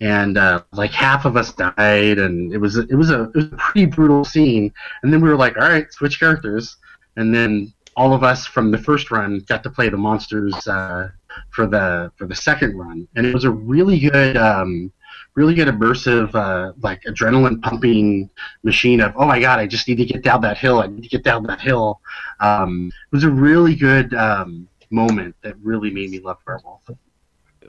And 0.00 0.38
uh, 0.38 0.62
like 0.72 0.92
half 0.92 1.24
of 1.24 1.36
us 1.36 1.52
died, 1.52 2.18
and 2.18 2.52
it 2.52 2.58
was 2.58 2.76
it 2.78 2.94
was 2.94 3.10
a 3.10 3.24
it 3.24 3.34
was 3.34 3.44
a 3.46 3.56
pretty 3.56 3.86
brutal 3.86 4.24
scene. 4.24 4.72
And 5.02 5.12
then 5.12 5.20
we 5.20 5.28
were 5.28 5.36
like, 5.36 5.56
all 5.56 5.68
right, 5.68 5.92
switch 5.92 6.18
characters, 6.18 6.76
and 7.16 7.34
then 7.34 7.72
all 7.96 8.14
of 8.14 8.22
us 8.22 8.46
from 8.46 8.70
the 8.70 8.78
first 8.78 9.10
run 9.10 9.40
got 9.40 9.62
to 9.64 9.70
play 9.70 9.88
the 9.88 9.96
monsters 9.96 10.54
uh, 10.68 11.10
for 11.50 11.66
the 11.66 12.12
for 12.16 12.26
the 12.26 12.34
second 12.34 12.78
run, 12.78 13.08
and 13.16 13.26
it 13.26 13.34
was 13.34 13.44
a 13.44 13.50
really 13.50 13.98
good. 13.98 14.36
Um, 14.36 14.92
really 15.38 15.54
good 15.54 15.68
immersive, 15.68 16.34
uh, 16.34 16.72
like 16.82 17.00
adrenaline 17.04 17.62
pumping 17.62 18.28
machine 18.64 19.00
of, 19.00 19.12
oh 19.16 19.24
my 19.24 19.38
god, 19.38 19.60
I 19.60 19.68
just 19.68 19.86
need 19.86 19.94
to 19.98 20.04
get 20.04 20.24
down 20.24 20.40
that 20.40 20.58
hill. 20.58 20.80
I 20.80 20.88
need 20.88 21.04
to 21.04 21.08
get 21.08 21.22
down 21.22 21.44
that 21.44 21.60
hill. 21.60 22.00
Um, 22.40 22.88
it 22.88 23.14
was 23.14 23.22
a 23.22 23.30
really 23.30 23.76
good 23.76 24.12
um, 24.14 24.66
moment 24.90 25.36
that 25.42 25.54
really 25.62 25.92
made 25.92 26.10
me 26.10 26.18
love 26.18 26.38
Werewolf. 26.44 26.82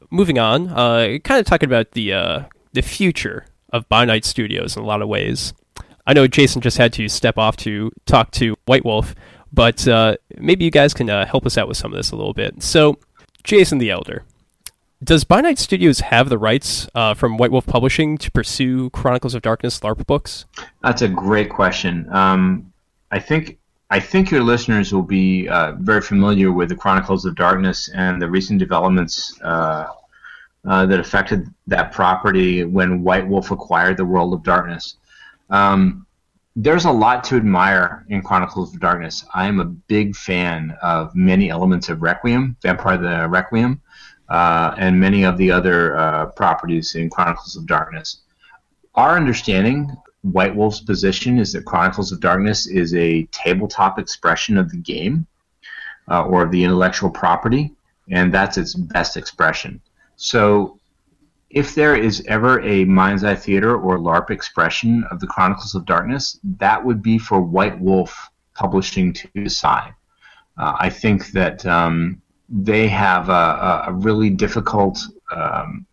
moving 0.09 0.39
on, 0.39 0.69
uh, 0.69 1.19
kind 1.23 1.39
of 1.39 1.45
talking 1.45 1.69
about 1.69 1.91
the 1.91 2.11
uh, 2.11 2.43
the 2.73 2.81
future 2.81 3.45
of 3.71 3.87
By 3.87 4.03
Night 4.03 4.25
Studios 4.25 4.75
in 4.75 4.81
a 4.81 4.85
lot 4.87 5.03
of 5.03 5.07
ways. 5.07 5.53
I 6.07 6.13
know 6.13 6.25
Jason 6.25 6.61
just 6.61 6.79
had 6.79 6.91
to 6.93 7.07
step 7.07 7.37
off 7.37 7.55
to 7.57 7.91
talk 8.07 8.31
to 8.31 8.55
White 8.65 8.83
Wolf, 8.83 9.13
but 9.53 9.87
uh, 9.87 10.17
maybe 10.39 10.65
you 10.65 10.71
guys 10.71 10.95
can 10.95 11.07
uh, 11.07 11.27
help 11.27 11.45
us 11.45 11.55
out 11.55 11.67
with 11.67 11.77
some 11.77 11.93
of 11.93 11.97
this 11.97 12.09
a 12.09 12.15
little 12.15 12.33
bit. 12.33 12.63
So, 12.63 12.97
Jason 13.43 13.77
the 13.77 13.91
Elder, 13.91 14.23
does 15.03 15.23
By 15.23 15.41
Night 15.41 15.57
Studios 15.57 16.01
have 16.01 16.29
the 16.29 16.37
rights 16.37 16.89
uh, 16.93 17.13
from 17.13 17.37
White 17.37 17.51
Wolf 17.51 17.65
Publishing 17.65 18.17
to 18.17 18.31
pursue 18.31 18.89
Chronicles 18.89 19.33
of 19.33 19.41
Darkness 19.41 19.79
LARP 19.79 20.05
books? 20.05 20.45
That's 20.81 21.01
a 21.01 21.07
great 21.07 21.49
question. 21.49 22.07
Um, 22.11 22.73
I 23.11 23.19
think 23.19 23.57
I 23.89 23.99
think 23.99 24.29
your 24.29 24.43
listeners 24.43 24.93
will 24.93 25.01
be 25.01 25.47
uh, 25.47 25.73
very 25.79 26.01
familiar 26.01 26.51
with 26.51 26.69
the 26.69 26.75
Chronicles 26.75 27.25
of 27.25 27.35
Darkness 27.35 27.89
and 27.95 28.21
the 28.21 28.29
recent 28.29 28.59
developments 28.59 29.39
uh, 29.41 29.87
uh, 30.65 30.85
that 30.85 30.99
affected 30.99 31.47
that 31.67 31.91
property 31.91 32.65
when 32.65 33.01
White 33.01 33.27
Wolf 33.27 33.49
acquired 33.49 33.97
the 33.97 34.05
World 34.05 34.33
of 34.33 34.43
Darkness. 34.43 34.97
Um, 35.49 36.05
there's 36.55 36.85
a 36.85 36.91
lot 36.91 37.23
to 37.23 37.37
admire 37.37 38.05
in 38.09 38.21
Chronicles 38.21 38.75
of 38.75 38.81
Darkness. 38.81 39.25
I 39.33 39.47
am 39.47 39.59
a 39.59 39.65
big 39.65 40.15
fan 40.15 40.77
of 40.81 41.15
many 41.15 41.49
elements 41.49 41.89
of 41.89 42.01
Requiem, 42.01 42.57
Vampire 42.61 42.97
the 42.97 43.27
Requiem, 43.29 43.81
uh, 44.29 44.75
and 44.77 44.99
many 44.99 45.23
of 45.23 45.37
the 45.37 45.51
other 45.51 45.97
uh, 45.97 46.25
properties 46.27 46.95
in 46.95 47.09
Chronicles 47.09 47.55
of 47.55 47.65
Darkness. 47.65 48.21
Our 48.95 49.15
understanding 49.15 49.95
White 50.21 50.55
Wolf's 50.55 50.81
position 50.81 51.39
is 51.39 51.53
that 51.53 51.65
Chronicles 51.65 52.11
of 52.11 52.19
Darkness 52.19 52.67
is 52.67 52.93
a 52.93 53.23
tabletop 53.31 53.97
expression 53.97 54.57
of 54.57 54.69
the 54.69 54.77
game 54.77 55.25
uh, 56.09 56.25
or 56.25 56.43
of 56.43 56.51
the 56.51 56.63
intellectual 56.63 57.09
property, 57.09 57.71
and 58.11 58.33
that's 58.33 58.57
its 58.57 58.73
best 58.75 59.17
expression. 59.17 59.81
So, 60.17 60.77
if 61.49 61.73
there 61.73 61.95
is 61.95 62.23
ever 62.27 62.61
a 62.61 62.85
Mind's 62.85 63.23
Eye 63.23 63.33
Theater 63.33 63.75
or 63.75 63.97
LARP 63.97 64.29
expression 64.29 65.03
of 65.09 65.19
the 65.19 65.25
Chronicles 65.25 65.73
of 65.73 65.85
Darkness, 65.85 66.39
that 66.57 66.83
would 66.83 67.01
be 67.01 67.17
for 67.17 67.41
White 67.41 67.79
Wolf 67.79 68.29
Publishing 68.53 69.13
to 69.13 69.27
decide. 69.33 69.93
Uh, 70.57 70.75
I 70.77 70.89
think 70.89 71.31
that 71.31 71.65
um, 71.65 72.21
they 72.49 72.87
have 72.87 73.29
a, 73.29 73.83
a 73.87 73.93
really 73.93 74.29
difficult 74.29 74.99
um, 75.31 75.85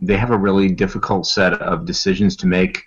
they 0.00 0.16
have 0.16 0.30
a 0.30 0.38
really 0.38 0.68
difficult 0.68 1.26
set 1.26 1.52
of 1.54 1.84
decisions 1.84 2.34
to 2.36 2.46
make 2.46 2.84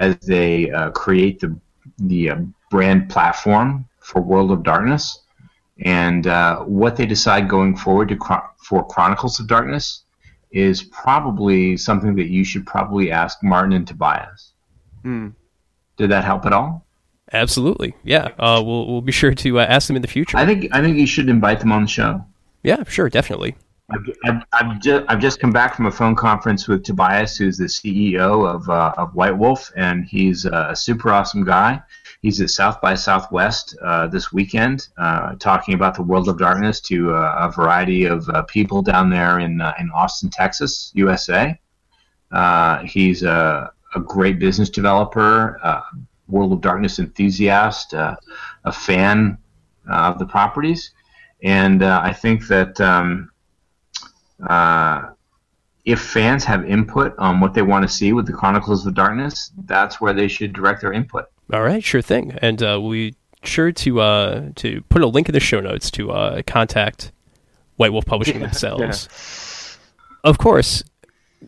as 0.00 0.16
they 0.18 0.70
uh, 0.70 0.90
create 0.90 1.40
the 1.40 1.56
the 1.98 2.30
uh, 2.30 2.36
brand 2.70 3.08
platform 3.08 3.86
for 4.00 4.20
World 4.20 4.50
of 4.50 4.62
Darkness, 4.62 5.20
and 5.84 6.26
uh, 6.26 6.60
what 6.60 6.96
they 6.96 7.06
decide 7.06 7.48
going 7.48 7.76
forward 7.76 8.08
to 8.08 8.42
for 8.58 8.86
Chronicles 8.86 9.38
of 9.40 9.46
Darkness 9.46 10.04
is 10.50 10.82
probably 10.82 11.76
something 11.76 12.14
that 12.16 12.28
you 12.28 12.44
should 12.44 12.66
probably 12.66 13.10
ask 13.10 13.42
Martin 13.42 13.72
and 13.72 13.86
Tobias. 13.86 14.52
Hmm. 15.02 15.28
Did 15.96 16.10
that 16.10 16.24
help 16.24 16.46
at 16.46 16.52
all? 16.52 16.86
Absolutely, 17.32 17.94
yeah. 18.04 18.30
Uh, 18.38 18.62
we'll 18.64 18.86
we'll 18.86 19.02
be 19.02 19.12
sure 19.12 19.34
to 19.34 19.60
uh, 19.60 19.64
ask 19.64 19.86
them 19.86 19.96
in 19.96 20.02
the 20.02 20.08
future. 20.08 20.36
I 20.36 20.46
think 20.46 20.68
I 20.72 20.80
think 20.80 20.96
you 20.96 21.06
should 21.06 21.28
invite 21.28 21.60
them 21.60 21.72
on 21.72 21.82
the 21.82 21.88
show. 21.88 22.24
Yeah, 22.62 22.84
sure, 22.84 23.08
definitely. 23.08 23.56
I've, 23.90 24.10
I've, 24.24 24.42
I've, 24.52 24.80
just, 24.80 25.04
I've 25.08 25.20
just 25.20 25.40
come 25.40 25.50
back 25.50 25.74
from 25.74 25.86
a 25.86 25.90
phone 25.90 26.14
conference 26.14 26.68
with 26.68 26.84
Tobias, 26.84 27.36
who's 27.36 27.56
the 27.56 27.64
CEO 27.64 28.46
of, 28.46 28.68
uh, 28.68 28.92
of 28.98 29.14
White 29.14 29.36
Wolf, 29.36 29.72
and 29.76 30.04
he's 30.04 30.44
a 30.44 30.76
super 30.76 31.10
awesome 31.10 31.44
guy. 31.44 31.80
He's 32.20 32.40
at 32.40 32.50
South 32.50 32.80
by 32.80 32.94
Southwest 32.94 33.76
uh, 33.82 34.08
this 34.08 34.32
weekend, 34.32 34.88
uh, 34.98 35.36
talking 35.36 35.74
about 35.74 35.94
the 35.94 36.02
world 36.02 36.28
of 36.28 36.36
darkness 36.36 36.80
to 36.82 37.14
uh, 37.14 37.48
a 37.48 37.52
variety 37.52 38.04
of 38.04 38.28
uh, 38.28 38.42
people 38.42 38.82
down 38.82 39.08
there 39.08 39.38
in, 39.38 39.60
uh, 39.60 39.72
in 39.78 39.88
Austin, 39.90 40.28
Texas, 40.28 40.90
USA. 40.94 41.58
he's 42.84 43.22
a, 43.22 43.72
a 43.94 44.00
great 44.00 44.38
business 44.38 44.68
developer, 44.68 45.60
World 46.26 46.52
of 46.52 46.60
Darkness 46.60 46.98
enthusiast, 46.98 47.94
a 47.94 48.18
fan 48.70 49.38
of 49.88 50.18
the 50.18 50.26
properties. 50.26 50.90
And 51.42 51.84
I 51.84 52.12
think 52.12 52.48
that 52.48 52.80
um, 52.80 53.30
uh, 54.46 55.10
if 55.84 56.00
fans 56.00 56.44
have 56.44 56.68
input 56.68 57.14
on 57.18 57.40
what 57.40 57.54
they 57.54 57.62
want 57.62 57.82
to 57.82 57.88
see 57.88 58.12
with 58.12 58.26
the 58.26 58.32
Chronicles 58.32 58.86
of 58.86 58.94
Darkness, 58.94 59.50
that's 59.64 60.00
where 60.00 60.12
they 60.12 60.28
should 60.28 60.52
direct 60.52 60.82
their 60.82 60.92
input. 60.92 61.26
All 61.52 61.62
right, 61.62 61.82
sure 61.82 62.02
thing. 62.02 62.38
And 62.42 62.62
uh, 62.62 62.80
we 62.80 63.14
sure 63.42 63.72
to 63.72 64.00
uh, 64.00 64.50
to 64.56 64.82
put 64.90 65.02
a 65.02 65.06
link 65.06 65.28
in 65.28 65.32
the 65.32 65.40
show 65.40 65.60
notes 65.60 65.90
to 65.92 66.10
uh, 66.10 66.42
contact 66.46 67.12
White 67.76 67.92
Wolf 67.92 68.04
Publishing 68.04 68.34
yeah, 68.40 68.46
themselves. 68.46 69.08
Yeah. 69.10 70.30
Of 70.30 70.38
course, 70.38 70.82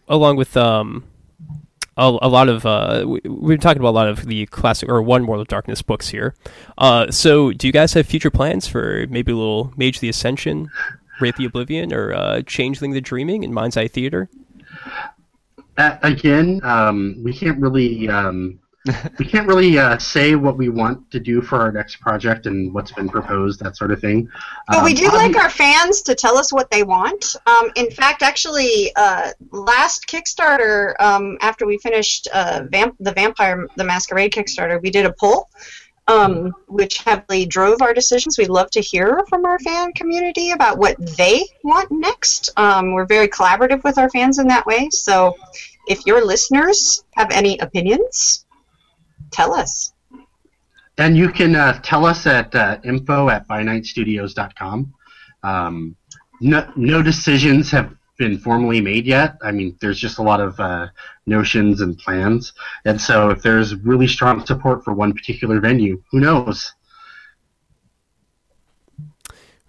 along 0.08 0.36
with 0.36 0.56
um, 0.56 1.04
a, 2.00 2.18
a 2.22 2.28
lot 2.28 2.48
of 2.48 2.64
uh, 2.64 3.04
we, 3.06 3.20
been 3.20 3.60
talking 3.60 3.80
about 3.80 3.90
a 3.90 3.98
lot 4.00 4.08
of 4.08 4.24
the 4.24 4.46
classic 4.46 4.88
or 4.88 5.02
one 5.02 5.26
World 5.26 5.42
of 5.42 5.48
Darkness 5.48 5.82
books 5.82 6.08
here. 6.08 6.34
Uh, 6.78 7.10
so, 7.10 7.52
do 7.52 7.66
you 7.66 7.72
guys 7.72 7.92
have 7.92 8.06
future 8.06 8.30
plans 8.30 8.66
for 8.66 9.06
maybe 9.10 9.32
a 9.32 9.36
little 9.36 9.72
Mage 9.76 10.00
the 10.00 10.08
Ascension 10.08 10.70
Wraith 11.20 11.36
the 11.36 11.44
Oblivion 11.44 11.92
or 11.92 12.12
uh, 12.14 12.42
Changeling 12.42 12.92
the 12.92 13.00
Dreaming 13.00 13.42
in 13.42 13.52
Mind's 13.52 13.76
Eye 13.76 13.88
Theater? 13.88 14.30
Again, 15.76 16.60
um, 16.64 17.20
we 17.22 17.32
can't 17.32 17.58
really 17.60 18.08
um, 18.08 18.58
we 19.18 19.26
can't 19.26 19.46
really 19.46 19.78
uh, 19.78 19.98
say 19.98 20.34
what 20.34 20.56
we 20.56 20.68
want 20.68 21.10
to 21.10 21.20
do 21.20 21.42
for 21.42 21.60
our 21.60 21.70
next 21.70 21.96
project 21.96 22.46
and 22.46 22.72
what's 22.72 22.92
been 22.92 23.08
proposed, 23.08 23.60
that 23.60 23.76
sort 23.76 23.90
of 23.90 24.00
thing. 24.00 24.28
But 24.68 24.78
um, 24.78 24.84
we 24.84 24.94
do 24.94 25.08
like 25.08 25.36
our 25.36 25.50
fans 25.50 26.02
to 26.02 26.14
tell 26.14 26.38
us 26.38 26.52
what 26.52 26.70
they 26.70 26.82
want. 26.82 27.36
Um, 27.46 27.70
in 27.76 27.90
fact, 27.90 28.22
actually, 28.22 28.92
uh, 28.96 29.32
last 29.50 30.06
Kickstarter, 30.06 30.94
um, 30.98 31.36
after 31.42 31.66
we 31.66 31.76
finished 31.78 32.28
uh, 32.32 32.62
Vamp- 32.70 32.96
the 33.00 33.12
Vampire 33.12 33.66
the 33.76 33.84
Masquerade 33.84 34.32
Kickstarter, 34.32 34.80
we 34.80 34.90
did 34.90 35.04
a 35.04 35.12
poll 35.12 35.50
um, 36.10 36.54
which 36.66 36.98
heavily 36.98 37.46
drove 37.46 37.82
our 37.82 37.94
decisions. 37.94 38.36
We'd 38.36 38.48
love 38.48 38.70
to 38.72 38.80
hear 38.80 39.24
from 39.28 39.44
our 39.44 39.58
fan 39.60 39.92
community 39.92 40.50
about 40.50 40.78
what 40.78 40.96
they 41.16 41.44
want 41.62 41.90
next. 41.90 42.50
Um, 42.56 42.92
we're 42.92 43.06
very 43.06 43.28
collaborative 43.28 43.84
with 43.84 43.96
our 43.98 44.10
fans 44.10 44.38
in 44.38 44.48
that 44.48 44.66
way. 44.66 44.88
So 44.90 45.36
if 45.86 46.04
your 46.06 46.24
listeners 46.24 47.04
have 47.14 47.30
any 47.30 47.58
opinions, 47.58 48.44
tell 49.30 49.54
us. 49.54 49.92
And 50.98 51.16
you 51.16 51.30
can 51.30 51.56
uh, 51.56 51.80
tell 51.82 52.04
us 52.04 52.26
at 52.26 52.54
uh, 52.54 52.78
info 52.84 53.28
at 53.28 53.48
bynightstudios.com. 53.48 54.92
Um, 55.42 55.96
no, 56.40 56.70
no 56.76 57.02
decisions 57.02 57.70
have 57.70 57.94
been 58.18 58.38
formally 58.38 58.80
made 58.80 59.06
yet. 59.06 59.36
I 59.42 59.50
mean, 59.50 59.76
there's 59.80 59.98
just 59.98 60.18
a 60.18 60.22
lot 60.22 60.40
of 60.40 60.60
uh, 60.60 60.88
notions 61.26 61.80
and 61.80 61.96
plans, 61.96 62.52
and 62.84 63.00
so 63.00 63.30
if 63.30 63.42
there's 63.42 63.74
really 63.76 64.06
strong 64.06 64.44
support 64.44 64.84
for 64.84 64.92
one 64.92 65.14
particular 65.14 65.58
venue, 65.58 66.02
who 66.10 66.20
knows? 66.20 66.74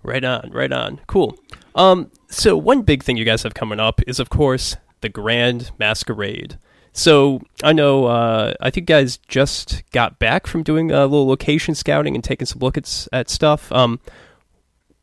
Right 0.04 0.24
on, 0.24 0.50
right 0.52 0.72
on. 0.72 1.00
Cool. 1.08 1.38
Um, 1.76 2.12
so 2.30 2.58
one 2.58 2.82
big 2.82 3.04
thing 3.04 3.18
you 3.18 3.26
guys 3.26 3.44
have 3.44 3.54
coming 3.54 3.80
up 3.80 4.02
is, 4.08 4.20
of 4.20 4.30
course, 4.30 4.76
the 5.02 5.10
Grand 5.10 5.72
Masquerade. 5.78 6.58
So 6.94 7.42
I 7.64 7.74
know 7.74 8.06
uh, 8.06 8.54
I 8.60 8.70
think 8.70 8.88
guys 8.88 9.18
just 9.28 9.84
got 9.92 10.20
back 10.20 10.48
from 10.48 10.64
doing 10.64 10.92
a 10.92 11.02
little 11.02 11.28
location 11.28 11.76
scouting 11.76 12.16
and 12.16 12.24
taking 12.24 12.46
some 12.46 12.60
look 12.60 12.78
at, 12.78 13.08
at 13.14 13.30
stuff. 13.30 13.72
Um, 13.72 14.00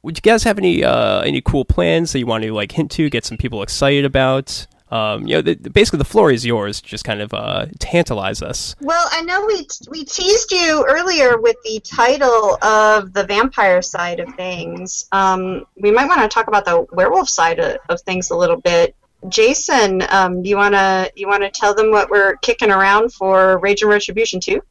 would 0.02 0.16
you 0.16 0.22
guys 0.22 0.44
have 0.44 0.58
any 0.58 0.84
uh, 0.84 1.20
any 1.20 1.40
cool 1.40 1.64
plans 1.64 2.12
that 2.12 2.18
you 2.18 2.26
want 2.26 2.44
to 2.44 2.52
like 2.52 2.72
hint 2.72 2.90
to, 2.92 3.10
get 3.10 3.24
some 3.24 3.36
people 3.36 3.62
excited 3.62 4.04
about? 4.04 4.66
Um, 4.90 5.26
you 5.26 5.34
know, 5.34 5.42
the, 5.42 5.54
basically 5.54 5.98
the 5.98 6.04
floor 6.04 6.30
is 6.30 6.46
yours. 6.46 6.80
Just 6.80 7.04
kind 7.04 7.20
of 7.20 7.34
uh, 7.34 7.66
tantalize 7.78 8.42
us. 8.42 8.74
Well, 8.80 9.06
I 9.10 9.22
know 9.22 9.44
we 9.46 9.66
we 9.90 10.04
teased 10.04 10.50
you 10.52 10.84
earlier 10.88 11.38
with 11.38 11.56
the 11.64 11.80
title 11.80 12.62
of 12.62 13.12
the 13.12 13.24
vampire 13.24 13.82
side 13.82 14.20
of 14.20 14.34
things. 14.34 15.06
Um, 15.12 15.66
we 15.76 15.90
might 15.90 16.06
want 16.06 16.22
to 16.22 16.28
talk 16.28 16.48
about 16.48 16.64
the 16.64 16.86
werewolf 16.92 17.28
side 17.28 17.58
of, 17.58 17.78
of 17.88 18.00
things 18.02 18.30
a 18.30 18.36
little 18.36 18.60
bit. 18.60 18.94
Jason, 19.28 20.02
um, 20.10 20.44
you 20.44 20.56
wanna 20.56 21.08
you 21.16 21.26
wanna 21.26 21.50
tell 21.50 21.74
them 21.74 21.90
what 21.90 22.08
we're 22.08 22.36
kicking 22.36 22.70
around 22.70 23.12
for 23.12 23.58
Rage 23.58 23.82
and 23.82 23.90
Retribution 23.90 24.40
too? 24.40 24.62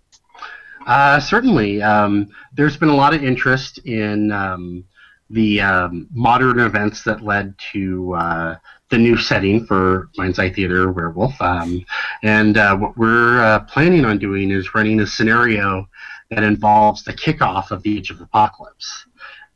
Uh, 0.86 1.20
certainly. 1.20 1.82
Um, 1.82 2.30
there's 2.54 2.78
been 2.78 2.90
a 2.90 2.96
lot 2.96 3.14
of 3.14 3.24
interest 3.24 3.80
in 3.80 4.32
um, 4.32 4.86
the 5.30 5.60
um, 5.60 6.08
modern 6.14 6.60
events 6.62 7.04
that 7.04 7.22
led 7.22 7.54
to 7.74 8.14
uh, 8.14 8.56
the 8.90 8.98
new 8.98 9.18
setting 9.18 9.66
for 9.66 10.10
Mind's 10.18 10.40
Eye 10.40 10.50
Theater 10.50 10.92
Werewolf. 10.92 11.40
Um, 11.42 11.86
and 12.24 12.58
uh, 12.58 12.78
what 12.78 12.98
we're 12.98 13.44
uh, 13.44 13.60
planning 13.62 14.06
on 14.06 14.18
doing 14.18 14.50
is 14.50 14.74
running 14.74 15.02
a 15.02 15.08
scenario 15.08 15.88
that 16.30 16.44
involves 16.44 17.04
the 17.04 17.14
kickoff 17.14 17.72
of 17.72 17.84
the 17.84 17.98
Age 17.98 18.10
of 18.10 18.22
Apocalypse. 18.22 19.06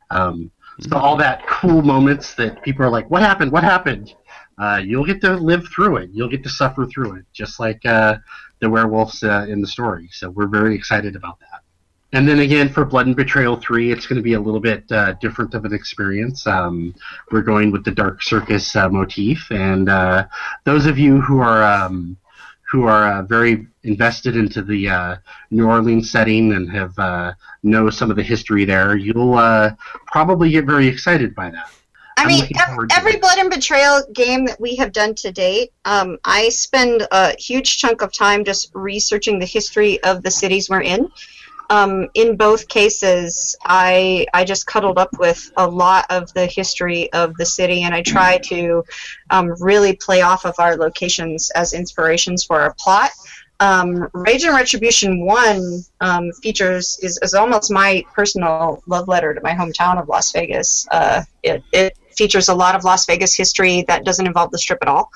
Um, 0.10 0.52
so 0.82 0.98
all 0.98 1.16
that 1.18 1.46
cool 1.48 1.82
moments 1.82 2.34
that 2.36 2.62
people 2.64 2.84
are 2.84 2.90
like, 2.90 3.10
"What 3.10 3.22
happened? 3.22 3.52
What 3.52 3.64
happened?" 3.64 4.14
Uh, 4.62 4.78
you'll 4.78 5.06
get 5.06 5.20
to 5.20 5.36
live 5.38 5.68
through 5.70 5.98
it. 5.98 6.10
You'll 6.14 6.30
get 6.30 6.44
to 6.44 6.50
suffer 6.50 6.86
through 6.86 7.16
it, 7.16 7.26
just 7.34 7.60
like 7.60 7.84
uh, 7.84 8.18
the 8.60 8.70
werewolves 8.70 9.24
uh, 9.24 9.48
in 9.50 9.60
the 9.60 9.66
story. 9.66 10.08
So 10.12 10.30
we're 10.30 10.46
very 10.46 10.76
excited 10.76 11.16
about 11.16 11.40
that. 11.40 11.62
And 12.14 12.28
then 12.28 12.40
again, 12.40 12.70
for 12.70 12.86
Blood 12.86 13.08
and 13.08 13.16
Betrayal 13.16 13.56
3, 13.56 13.92
it's 13.92 14.06
going 14.06 14.18
to 14.18 14.22
be 14.22 14.34
a 14.34 14.40
little 14.40 14.60
bit 14.60 14.84
uh, 14.92 15.14
different 15.14 15.56
of 15.56 15.66
an 15.66 15.74
experience. 15.74 16.46
Um, 16.46 16.94
we're 17.32 17.42
going 17.42 17.72
with 17.72 17.84
the 17.84 17.92
Dark 17.92 18.22
Circus 18.22 18.76
uh, 18.76 18.88
motif. 18.88 19.50
And 19.50 19.90
uh, 19.90 20.28
those 20.64 20.86
of 20.86 21.00
you 21.00 21.22
who 21.22 21.40
are 21.40 21.64
um, 21.64 22.18
who 22.70 22.84
are 22.84 23.24
very 23.24 23.66
invested 23.84 24.36
into 24.36 24.62
the 24.62 25.20
New 25.50 25.68
Orleans 25.68 26.12
setting 26.12 26.54
and 26.54 26.70
have 26.70 26.96
know 27.64 27.90
some 27.90 28.12
of 28.12 28.16
the 28.16 28.24
history 28.24 28.66
there, 28.66 28.96
you'll 28.96 29.76
probably 30.06 30.52
get 30.52 30.66
very 30.66 30.88
excited 30.88 31.34
by 31.34 31.50
that. 31.50 31.72
I 32.22 32.24
I'm 32.24 32.28
mean, 32.28 32.42
looking 32.42 32.58
ev- 32.58 32.88
every. 32.92 33.18
Blood 33.18 33.38
and 33.40 33.50
Betrayal 33.50 34.04
game 34.14 34.46
that 34.46 34.60
we 34.60 34.76
have 34.78 34.92
done 34.92 35.16
to 35.16 35.32
date, 35.32 35.72
um, 35.86 36.18
I 36.24 36.50
spend 36.50 37.08
a 37.12 37.36
huge 37.40 37.78
chunk 37.78 38.02
of 38.02 38.14
time 38.14 38.46
just 38.46 38.72
researching 38.74 39.40
the 39.40 39.46
history 39.46 40.02
of 40.04 40.24
the 40.24 40.32
cities 40.32 40.70
we're 40.70 40.82
in. 40.82 41.12
Um, 41.70 42.10
in 42.16 42.36
both 42.36 42.68
cases, 42.68 43.56
I 43.64 44.26
I 44.34 44.44
just 44.44 44.68
cuddled 44.68 44.98
up 44.98 45.10
with 45.18 45.52
a 45.58 45.68
lot 45.68 46.06
of 46.10 46.34
the 46.34 46.46
history 46.46 47.12
of 47.14 47.36
the 47.38 47.46
city, 47.46 47.84
and 47.84 47.96
I 47.96 48.02
try 48.02 48.38
to 48.40 48.84
um, 49.30 49.56
really 49.60 49.96
play 49.96 50.22
off 50.22 50.46
of 50.46 50.56
our 50.60 50.76
locations 50.76 51.50
as 51.52 51.74
inspirations 51.74 52.44
for 52.44 52.60
our 52.62 52.76
plot. 52.78 53.12
Um, 53.62 54.10
Rage 54.14 54.44
and 54.44 54.56
Retribution 54.56 55.26
One 55.26 55.84
um, 56.02 56.32
features 56.42 56.98
is, 57.04 57.20
is 57.22 57.34
almost 57.36 57.72
my 57.72 58.04
personal 58.14 58.82
love 58.88 59.08
letter 59.08 59.34
to 59.34 59.42
my 59.42 59.54
hometown 59.54 60.02
of 60.02 60.10
Las 60.10 60.32
Vegas. 60.32 60.88
Uh, 60.92 61.24
it, 61.44 61.64
it 61.72 61.96
features 62.16 62.50
a 62.50 62.56
lot 62.56 62.76
of 62.76 62.84
Las 62.84 63.06
Vegas 63.06 63.36
history 63.36 63.84
that 63.88 64.04
doesn't 64.06 64.26
involve 64.26 64.52
the 64.52 64.58
strip 64.58 64.80
at 64.82 64.88
all. 64.88 65.10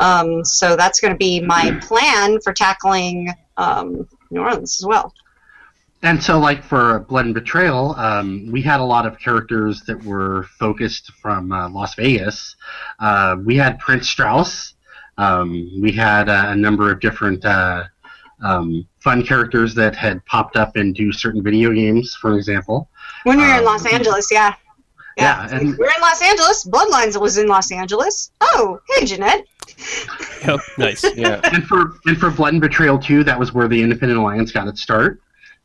Um, 0.00 0.44
so 0.44 0.76
that's 0.76 1.00
going 1.00 1.12
to 1.12 1.18
be 1.18 1.40
my 1.40 1.78
plan 1.82 2.40
for 2.40 2.52
tackling 2.52 3.32
um, 3.56 4.08
New 4.30 4.40
Orleans 4.40 4.80
as 4.80 4.86
well. 4.86 5.12
And 6.02 6.22
so, 6.22 6.38
like 6.38 6.62
for 6.62 7.00
Blood 7.08 7.24
and 7.24 7.34
Betrayal, 7.34 7.94
um, 7.96 8.50
we 8.52 8.60
had 8.60 8.80
a 8.80 8.84
lot 8.84 9.06
of 9.06 9.18
characters 9.18 9.80
that 9.86 10.04
were 10.04 10.44
focused 10.58 11.10
from 11.12 11.50
uh, 11.50 11.70
Las 11.70 11.94
Vegas. 11.94 12.56
Uh, 13.00 13.36
we 13.42 13.56
had 13.56 13.78
Prince 13.78 14.10
Strauss. 14.10 14.74
Um, 15.16 15.70
we 15.80 15.92
had 15.92 16.28
uh, 16.28 16.46
a 16.48 16.56
number 16.56 16.92
of 16.92 17.00
different 17.00 17.42
uh, 17.44 17.84
um, 18.42 18.86
fun 19.00 19.24
characters 19.24 19.74
that 19.76 19.96
had 19.96 20.22
popped 20.26 20.56
up 20.56 20.76
into 20.76 21.10
certain 21.10 21.42
video 21.42 21.72
games, 21.72 22.14
for 22.20 22.36
example. 22.36 22.90
When 23.22 23.38
we 23.38 23.44
were 23.44 23.52
in 23.52 23.58
Um, 23.60 23.64
Los 23.64 23.86
Angeles, 23.86 24.28
yeah. 24.30 24.54
Yeah, 25.16 25.48
and- 25.50 25.76
we're 25.78 25.86
in 25.86 26.00
Los 26.00 26.22
Angeles. 26.22 26.64
Bloodlines 26.64 27.20
was 27.20 27.38
in 27.38 27.46
Los 27.46 27.70
Angeles. 27.70 28.30
Oh, 28.40 28.80
hey, 28.90 29.06
Jeanette. 29.06 29.44
Yep, 30.46 30.60
nice. 30.76 31.16
Yeah. 31.16 31.40
and 31.54 31.64
for 31.64 31.94
and 32.04 32.18
for 32.18 32.30
Blood 32.30 32.52
and 32.52 32.60
Betrayal 32.60 32.98
2, 32.98 33.24
that 33.24 33.38
was 33.38 33.54
where 33.54 33.66
the 33.66 33.82
Independent 33.82 34.20
Alliance 34.20 34.52
got 34.52 34.68
its 34.68 34.82
start. 34.82 35.22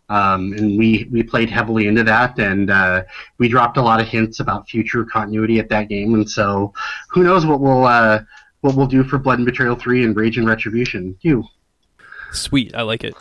Um, 0.07 0.53
and 0.53 0.77
we, 0.77 1.07
we 1.11 1.21
played 1.21 1.49
heavily 1.49 1.87
into 1.87 2.03
that, 2.05 2.39
and 2.39 2.71
uh, 2.71 3.03
we 3.37 3.49
dropped 3.49 3.75
a 3.75 3.81
lot 3.81 3.99
of 3.99 4.07
hints 4.07 4.39
about 4.39 4.67
future 4.69 5.03
continuity 5.03 5.59
at 5.59 5.67
that 5.69 5.89
game. 5.89 6.13
And 6.13 6.27
so, 6.29 6.73
who 7.09 7.23
knows 7.23 7.45
what 7.45 7.59
we'll 7.59 7.85
uh, 7.85 8.21
what 8.61 8.75
we'll 8.75 8.87
do 8.87 9.03
for 9.03 9.17
Blood 9.17 9.39
and 9.39 9.45
Betrayal 9.45 9.75
3 9.75 10.05
and 10.05 10.15
Rage 10.15 10.37
and 10.37 10.47
Retribution? 10.47 11.17
You. 11.21 11.43
Sweet, 12.31 12.73
I 12.73 12.83
like 12.83 13.03
it. 13.03 13.15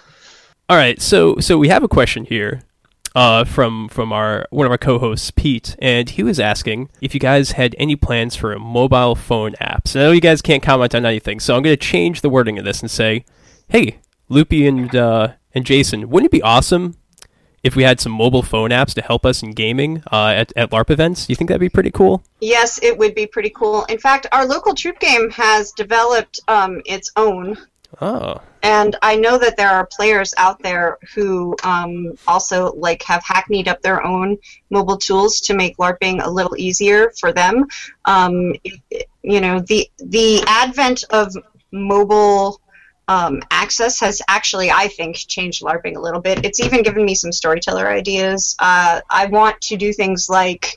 All 0.69 0.77
right, 0.77 1.01
so 1.03 1.37
so 1.41 1.59
we 1.59 1.69
have 1.69 1.83
a 1.83 1.89
question 1.89 2.25
here 2.25 2.63
uh, 3.19 3.43
from 3.43 3.89
from 3.89 4.13
our 4.13 4.47
one 4.51 4.65
of 4.65 4.71
our 4.71 4.79
co-hosts, 4.79 5.33
Pete, 5.33 5.75
and 5.81 6.09
he 6.09 6.23
was 6.23 6.39
asking 6.39 6.89
if 7.01 7.15
you 7.15 7.19
guys 7.19 7.51
had 7.53 7.75
any 7.77 7.97
plans 7.97 8.37
for 8.37 8.53
a 8.53 8.61
mobile 8.61 9.17
phone 9.17 9.57
app. 9.59 9.89
So 9.89 9.99
I 9.99 10.03
know 10.05 10.13
you 10.13 10.21
guys 10.21 10.41
can't 10.41 10.63
comment 10.63 10.95
on 10.95 11.05
anything, 11.05 11.41
so 11.41 11.57
I'm 11.57 11.63
going 11.63 11.77
to 11.77 11.85
change 11.85 12.21
the 12.21 12.29
wording 12.29 12.61
of 12.61 12.65
this 12.65 12.81
and 12.81 12.89
say, 12.89 13.25
hey, 13.67 13.99
Loopy 14.29 14.69
and 14.69 14.95
uh, 14.95 15.33
and 15.53 15.67
Jason, 15.67 16.11
wouldn't 16.11 16.29
it 16.29 16.31
be 16.31 16.43
awesome 16.43 16.97
if 17.65 17.75
we 17.75 17.83
had 17.83 17.99
some 17.99 18.13
mobile 18.13 18.45
phone 18.45 18.71
apps 18.71 18.95
to 18.95 19.03
help 19.03 19.27
us 19.27 19.43
in 19.43 19.51
gaming 19.51 20.05
uh, 20.13 20.29
at 20.29 20.53
at 20.55 20.71
LARP 20.71 20.89
events? 20.89 21.27
Do 21.27 21.33
you 21.33 21.37
think 21.37 21.49
that'd 21.49 21.61
be 21.61 21.69
pretty 21.69 21.91
cool? 21.91 22.23
Yes, 22.39 22.81
it 22.85 22.97
would 22.99 23.17
be 23.17 23.27
pretty 23.27 23.51
cool. 23.51 23.85
In 23.87 23.99
fact, 23.99 24.29
our 24.31 24.47
local 24.47 24.77
troupe 24.77 25.01
game 25.01 25.29
has 25.31 25.73
developed 25.73 26.39
um, 26.47 26.83
its 26.87 27.11
own 27.17 27.57
Oh, 28.01 28.41
and 28.63 28.97
I 29.03 29.17
know 29.17 29.39
that 29.39 29.57
there 29.57 29.71
are 29.71 29.87
players 29.87 30.35
out 30.37 30.63
there 30.63 30.99
who 31.15 31.57
um, 31.65 32.13
also 32.27 32.73
like 32.75 33.03
have 33.05 33.23
hackneyed 33.25 33.69
up 33.69 33.81
their 33.83 34.05
own 34.05 34.37
mobile 34.71 34.99
tools 34.99 35.41
to 35.43 35.55
make 35.55 35.77
LARPing 35.79 36.25
a 36.25 36.31
little 36.31 36.57
easier 36.57 37.11
for 37.19 37.33
them. 37.33 37.67
Um, 38.05 38.55
you 39.23 39.41
know, 39.41 39.61
the 39.61 39.91
the 39.99 40.43
advent 40.47 41.05
of 41.11 41.35
mobile 41.73 42.61
um, 43.09 43.43
access 43.51 43.99
has 44.01 44.21
actually, 44.29 44.71
I 44.71 44.89
think, 44.89 45.17
changed 45.17 45.63
LARPing 45.63 45.97
a 45.97 46.01
little 46.01 46.21
bit. 46.21 46.45
It's 46.45 46.61
even 46.61 46.83
given 46.83 47.05
me 47.05 47.15
some 47.15 47.33
storyteller 47.33 47.89
ideas. 47.89 48.55
Uh, 48.59 49.01
I 49.09 49.27
want 49.27 49.61
to 49.63 49.77
do 49.77 49.93
things 49.93 50.29
like 50.29 50.77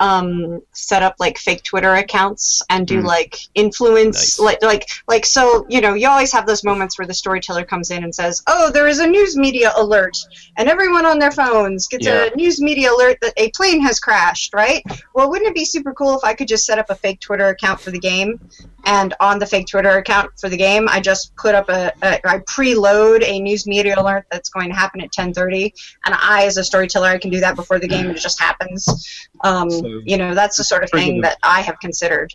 um, 0.00 0.60
set 0.72 1.02
up 1.02 1.16
like 1.18 1.38
fake 1.38 1.62
Twitter 1.64 1.94
accounts 1.94 2.62
and 2.70 2.86
do 2.86 3.00
Mm. 3.00 3.04
like 3.04 3.38
influence, 3.54 4.16
Nice. 4.16 4.38
like 4.38 4.62
like 4.62 4.88
like 5.08 5.26
so. 5.26 5.66
You 5.68 5.80
know, 5.80 5.94
you 5.94 6.08
always 6.08 6.32
have 6.32 6.46
those 6.46 6.62
moments 6.64 6.98
where 6.98 7.06
the 7.06 7.14
storyteller 7.14 7.64
comes 7.64 7.90
in 7.90 8.04
and 8.04 8.14
says, 8.14 8.42
"Oh, 8.46 8.70
there 8.70 8.86
is 8.88 9.00
a 9.00 9.06
news 9.06 9.36
media 9.36 9.72
alert," 9.76 10.16
and 10.56 10.68
everyone 10.68 11.04
on 11.06 11.18
their 11.18 11.32
phones 11.32 11.86
gets 11.88 12.06
Yeah. 12.06 12.28
a 12.32 12.36
news 12.36 12.60
media 12.60 12.92
alert 12.92 13.18
that 13.22 13.32
a 13.36 13.50
plane 13.50 13.80
has 13.82 13.98
crashed. 14.00 14.54
Right? 14.54 14.82
Well, 15.14 15.30
wouldn't 15.30 15.48
it 15.48 15.54
be 15.54 15.64
super 15.64 15.92
cool 15.92 16.16
if 16.16 16.24
I 16.24 16.34
could 16.34 16.48
just 16.48 16.64
set 16.64 16.78
up 16.78 16.90
a 16.90 16.94
fake 16.94 17.20
Twitter 17.20 17.48
account 17.48 17.80
for 17.80 17.90
the 17.90 17.98
game, 17.98 18.38
and 18.96 19.14
on 19.20 19.38
the 19.38 19.46
fake 19.46 19.66
Twitter 19.66 19.90
account 19.98 20.30
for 20.40 20.48
the 20.48 20.56
game, 20.56 20.88
I 20.88 20.98
just 21.00 21.36
put 21.36 21.54
up 21.54 21.68
a, 21.68 21.92
a 22.02 22.26
I 22.26 22.38
preload 22.40 23.22
a 23.22 23.38
news 23.38 23.66
media 23.66 23.94
alert 24.00 24.24
that's 24.32 24.48
going 24.48 24.70
to 24.70 24.74
happen 24.74 25.00
at 25.02 25.10
10:30, 25.12 25.72
and 26.06 26.14
I, 26.18 26.46
as 26.46 26.56
a 26.56 26.64
storyteller, 26.64 27.08
I 27.08 27.18
can 27.18 27.30
do 27.30 27.40
that 27.40 27.54
before 27.54 27.78
the 27.78 27.86
game. 27.88 28.06
and 28.06 28.16
It 28.16 28.20
just 28.20 28.40
happens. 28.40 28.86
Um, 29.44 29.70
So- 29.70 30.00
you 30.04 30.16
know, 30.16 30.34
that's 30.34 30.56
the 30.56 30.64
sort 30.64 30.82
of 30.84 30.90
thing 30.90 31.20
that 31.20 31.36
I 31.42 31.60
have 31.60 31.78
considered. 31.80 32.34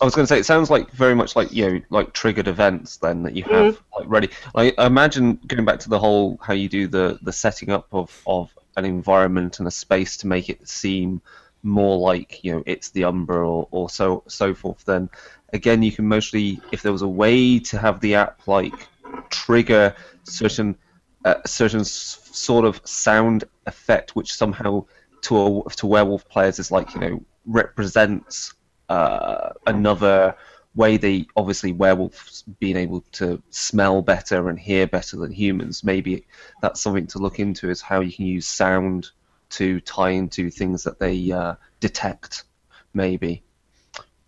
I 0.00 0.04
was 0.04 0.14
going 0.14 0.26
to 0.26 0.28
say 0.28 0.38
it 0.38 0.46
sounds 0.46 0.70
like 0.70 0.90
very 0.90 1.14
much 1.14 1.36
like 1.36 1.52
you 1.52 1.70
know 1.70 1.80
like 1.90 2.12
triggered 2.12 2.48
events 2.48 2.96
then 2.98 3.22
that 3.24 3.34
you 3.34 3.44
have 3.44 3.80
like 3.96 4.06
ready. 4.08 4.28
Like 4.54 4.74
imagine 4.78 5.38
going 5.46 5.64
back 5.64 5.78
to 5.80 5.88
the 5.88 5.98
whole 5.98 6.38
how 6.42 6.52
you 6.54 6.68
do 6.68 6.86
the 6.88 7.18
the 7.22 7.32
setting 7.32 7.70
up 7.70 7.86
of 7.92 8.08
of 8.26 8.50
an 8.76 8.84
environment 8.84 9.58
and 9.58 9.68
a 9.68 9.70
space 9.70 10.16
to 10.18 10.26
make 10.26 10.48
it 10.50 10.66
seem 10.68 11.22
more 11.62 11.96
like 11.98 12.44
you 12.44 12.52
know 12.54 12.62
it's 12.66 12.90
the 12.90 13.04
Umbra 13.04 13.38
or, 13.48 13.68
or 13.70 13.88
so 13.90 14.22
so 14.28 14.54
forth. 14.54 14.84
Then 14.84 15.08
again, 15.52 15.82
you 15.82 15.92
can 15.92 16.06
mostly 16.06 16.60
if 16.72 16.82
there 16.82 16.92
was 16.92 17.02
a 17.02 17.08
way 17.08 17.58
to 17.60 17.78
have 17.78 18.00
the 18.00 18.14
app 18.14 18.46
like 18.46 18.88
trigger 19.30 19.94
certain 20.24 20.76
uh, 21.24 21.36
certain 21.46 21.80
s- 21.80 22.20
sort 22.32 22.64
of 22.64 22.80
sound 22.84 23.44
effect 23.66 24.14
which 24.14 24.32
somehow 24.32 24.84
to 25.22 25.62
a, 25.66 25.70
to 25.70 25.86
werewolf 25.86 26.28
players 26.28 26.58
is 26.58 26.70
like 26.70 26.94
you 26.94 27.00
know 27.00 27.24
represents 27.46 28.54
uh, 28.88 29.50
another 29.66 30.36
way 30.74 30.96
they 30.96 31.26
obviously 31.36 31.72
werewolves 31.72 32.44
being 32.60 32.76
able 32.76 33.00
to 33.10 33.42
smell 33.50 34.02
better 34.02 34.50
and 34.50 34.60
hear 34.60 34.86
better 34.86 35.16
than 35.16 35.32
humans. 35.32 35.82
Maybe 35.82 36.26
that's 36.60 36.82
something 36.82 37.06
to 37.08 37.18
look 37.18 37.40
into 37.40 37.70
is 37.70 37.80
how 37.80 38.00
you 38.00 38.12
can 38.12 38.26
use 38.26 38.46
sound 38.46 39.10
to 39.48 39.80
tie 39.80 40.10
into 40.10 40.50
things 40.50 40.84
that 40.84 40.98
they 40.98 41.32
uh, 41.32 41.54
detect. 41.80 42.44
Maybe. 42.92 43.42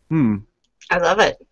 Hmm 0.09 0.39
I 0.91 0.99
love 0.99 1.19
it. 1.21 1.45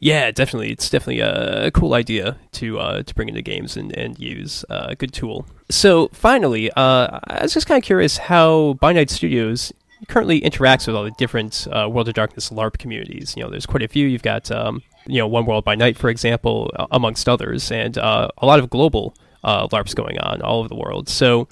Yeah, 0.00 0.30
definitely. 0.30 0.70
It's 0.70 0.90
definitely 0.90 1.20
a, 1.20 1.70
cool 1.70 1.94
idea 1.94 2.36
to 2.52 2.78
uh, 2.78 3.02
to 3.02 3.14
bring 3.14 3.28
into 3.28 3.40
games 3.40 3.76
and, 3.76 3.96
and 3.96 4.18
use. 4.18 4.64
Uh, 4.68 4.88
a 4.90 4.94
good 4.94 5.12
tool. 5.12 5.46
So 5.70 6.08
finally, 6.12 6.70
uh, 6.72 7.20
I 7.24 7.38
was 7.42 7.54
just 7.54 7.66
kind 7.66 7.78
of 7.78 7.84
curious 7.84 8.18
how 8.18 8.74
By 8.74 8.92
Night 8.92 9.08
Studios 9.08 9.72
currently 10.08 10.42
interacts 10.42 10.86
with 10.86 10.94
all 10.94 11.04
the 11.04 11.10
different 11.12 11.66
uh, 11.72 11.88
World 11.88 12.08
of 12.08 12.14
Darkness 12.14 12.50
LARP 12.50 12.76
communities. 12.76 13.34
You 13.34 13.44
know, 13.44 13.50
there's 13.50 13.64
quite 13.64 13.82
a 13.82 13.88
few. 13.88 14.06
You've 14.06 14.22
got 14.22 14.50
um, 14.50 14.82
you 15.06 15.18
know 15.18 15.26
One 15.26 15.46
World 15.46 15.64
by 15.64 15.74
Night, 15.74 15.96
for 15.96 16.10
example, 16.10 16.70
amongst 16.90 17.28
others, 17.28 17.70
and 17.72 17.96
uh, 17.96 18.28
a 18.38 18.46
lot 18.46 18.58
of 18.58 18.68
global 18.68 19.14
uh, 19.42 19.68
LARPs 19.68 19.94
going 19.94 20.18
on 20.18 20.42
all 20.42 20.58
over 20.58 20.68
the 20.68 20.76
world. 20.76 21.08
So 21.08 21.48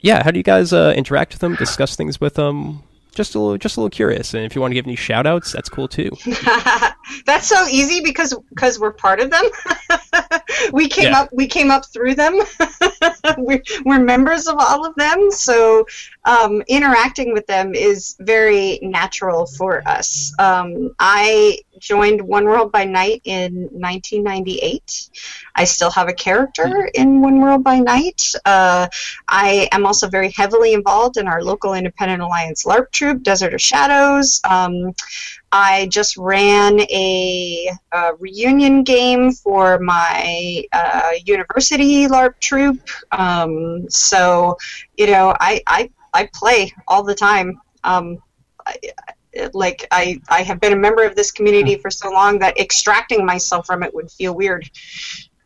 yeah, 0.00 0.22
how 0.22 0.30
do 0.30 0.38
you 0.38 0.44
guys 0.44 0.72
uh, 0.72 0.92
interact 0.96 1.32
with 1.32 1.40
them? 1.40 1.54
Discuss 1.54 1.96
things 1.96 2.20
with 2.20 2.34
them? 2.34 2.82
Just 3.14 3.34
a 3.34 3.40
little, 3.40 3.58
just 3.58 3.76
a 3.76 3.80
little 3.80 3.90
curious. 3.90 4.32
And 4.34 4.44
if 4.44 4.54
you 4.54 4.60
want 4.60 4.70
to 4.70 4.74
give 4.76 4.86
any 4.86 4.94
shout 4.96 5.26
outs, 5.26 5.50
that's 5.52 5.68
cool 5.68 5.88
too. 5.88 6.10
That's 7.24 7.48
so 7.48 7.66
easy 7.68 8.00
because 8.02 8.34
because 8.50 8.78
we're 8.78 8.92
part 8.92 9.18
of 9.20 9.30
them. 9.30 9.42
we 10.72 10.88
came 10.88 11.06
Yeah. 11.12 11.20
up 11.22 11.30
we 11.32 11.46
came 11.46 11.70
up 11.70 11.86
through 11.86 12.14
them. 12.16 12.38
we're, 13.38 13.62
we're 13.84 13.98
members 13.98 14.46
of 14.46 14.56
all 14.58 14.84
of 14.86 14.94
them, 14.96 15.30
so 15.30 15.86
um, 16.26 16.62
interacting 16.68 17.32
with 17.32 17.46
them 17.46 17.74
is 17.74 18.14
very 18.20 18.78
natural 18.82 19.46
for 19.46 19.82
us. 19.88 20.34
Um, 20.38 20.94
I 20.98 21.60
joined 21.78 22.20
One 22.20 22.44
World 22.44 22.72
by 22.72 22.84
Night 22.84 23.22
in 23.24 23.68
1998. 23.72 25.10
I 25.54 25.64
still 25.64 25.90
have 25.90 26.08
a 26.08 26.12
character 26.12 26.90
in 26.94 27.20
One 27.20 27.40
World 27.40 27.64
by 27.64 27.78
Night. 27.78 28.32
Uh, 28.44 28.88
I 29.28 29.68
am 29.72 29.86
also 29.86 30.08
very 30.08 30.30
heavily 30.30 30.72
involved 30.74 31.16
in 31.16 31.26
our 31.26 31.42
local 31.42 31.74
Independent 31.74 32.20
Alliance 32.20 32.64
LARP 32.64 32.90
troupe, 32.98 33.22
Desert 33.22 33.54
of 33.54 33.60
Shadows. 33.60 34.40
Um, 34.44 34.92
I 35.52 35.86
just 35.90 36.16
ran 36.16 36.80
a, 36.80 37.70
uh 37.92 38.12
reunion 38.18 38.82
game 38.82 39.32
for 39.32 39.78
my 39.78 40.64
uh, 40.72 41.12
university 41.24 42.06
LARP 42.06 42.34
troupe. 42.40 42.88
Um, 43.12 43.88
so, 43.88 44.56
you 44.96 45.06
know, 45.06 45.34
I, 45.40 45.62
I, 45.66 45.90
I 46.12 46.28
play 46.34 46.72
all 46.86 47.02
the 47.02 47.14
time. 47.14 47.60
Um, 47.84 48.18
I, 48.66 48.74
like 49.52 49.86
I 49.90 50.20
I 50.28 50.42
have 50.42 50.60
been 50.60 50.72
a 50.72 50.76
member 50.76 51.04
of 51.04 51.14
this 51.14 51.30
community 51.30 51.76
for 51.76 51.90
so 51.90 52.10
long 52.10 52.38
that 52.40 52.58
extracting 52.58 53.24
myself 53.24 53.66
from 53.66 53.82
it 53.82 53.94
would 53.94 54.10
feel 54.10 54.34
weird. 54.34 54.68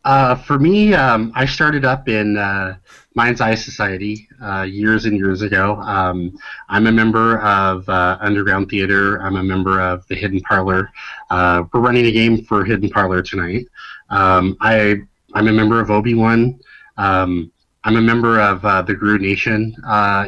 Uh, 0.05 0.35
for 0.35 0.59
me, 0.59 0.93
um, 0.93 1.31
I 1.35 1.45
started 1.45 1.85
up 1.85 2.09
in 2.09 2.37
uh, 2.37 2.75
Mind's 3.15 3.41
Eye 3.41 3.55
Society 3.55 4.27
uh, 4.41 4.63
years 4.63 5.05
and 5.05 5.17
years 5.17 5.41
ago. 5.41 5.75
Um, 5.75 6.37
I'm 6.69 6.87
a 6.87 6.91
member 6.91 7.39
of 7.39 7.87
uh, 7.87 8.17
Underground 8.21 8.69
Theater. 8.69 9.21
I'm 9.21 9.35
a 9.35 9.43
member 9.43 9.79
of 9.79 10.07
the 10.07 10.15
Hidden 10.15 10.41
Parlor. 10.41 10.89
Uh, 11.29 11.63
we're 11.71 11.81
running 11.81 12.05
a 12.05 12.11
game 12.11 12.43
for 12.43 12.65
Hidden 12.65 12.89
Parlor 12.89 13.21
tonight. 13.21 13.67
Um, 14.09 14.57
I 14.61 14.97
I'm 15.33 15.47
a 15.47 15.53
member 15.53 15.79
of 15.79 15.91
Obi 15.91 16.13
Wan. 16.13 16.59
Um, 16.97 17.51
I'm 17.83 17.97
a 17.97 18.01
member 18.01 18.39
of 18.39 18.63
uh, 18.63 18.81
the 18.81 18.93
Gru 18.93 19.17
Nation. 19.17 19.75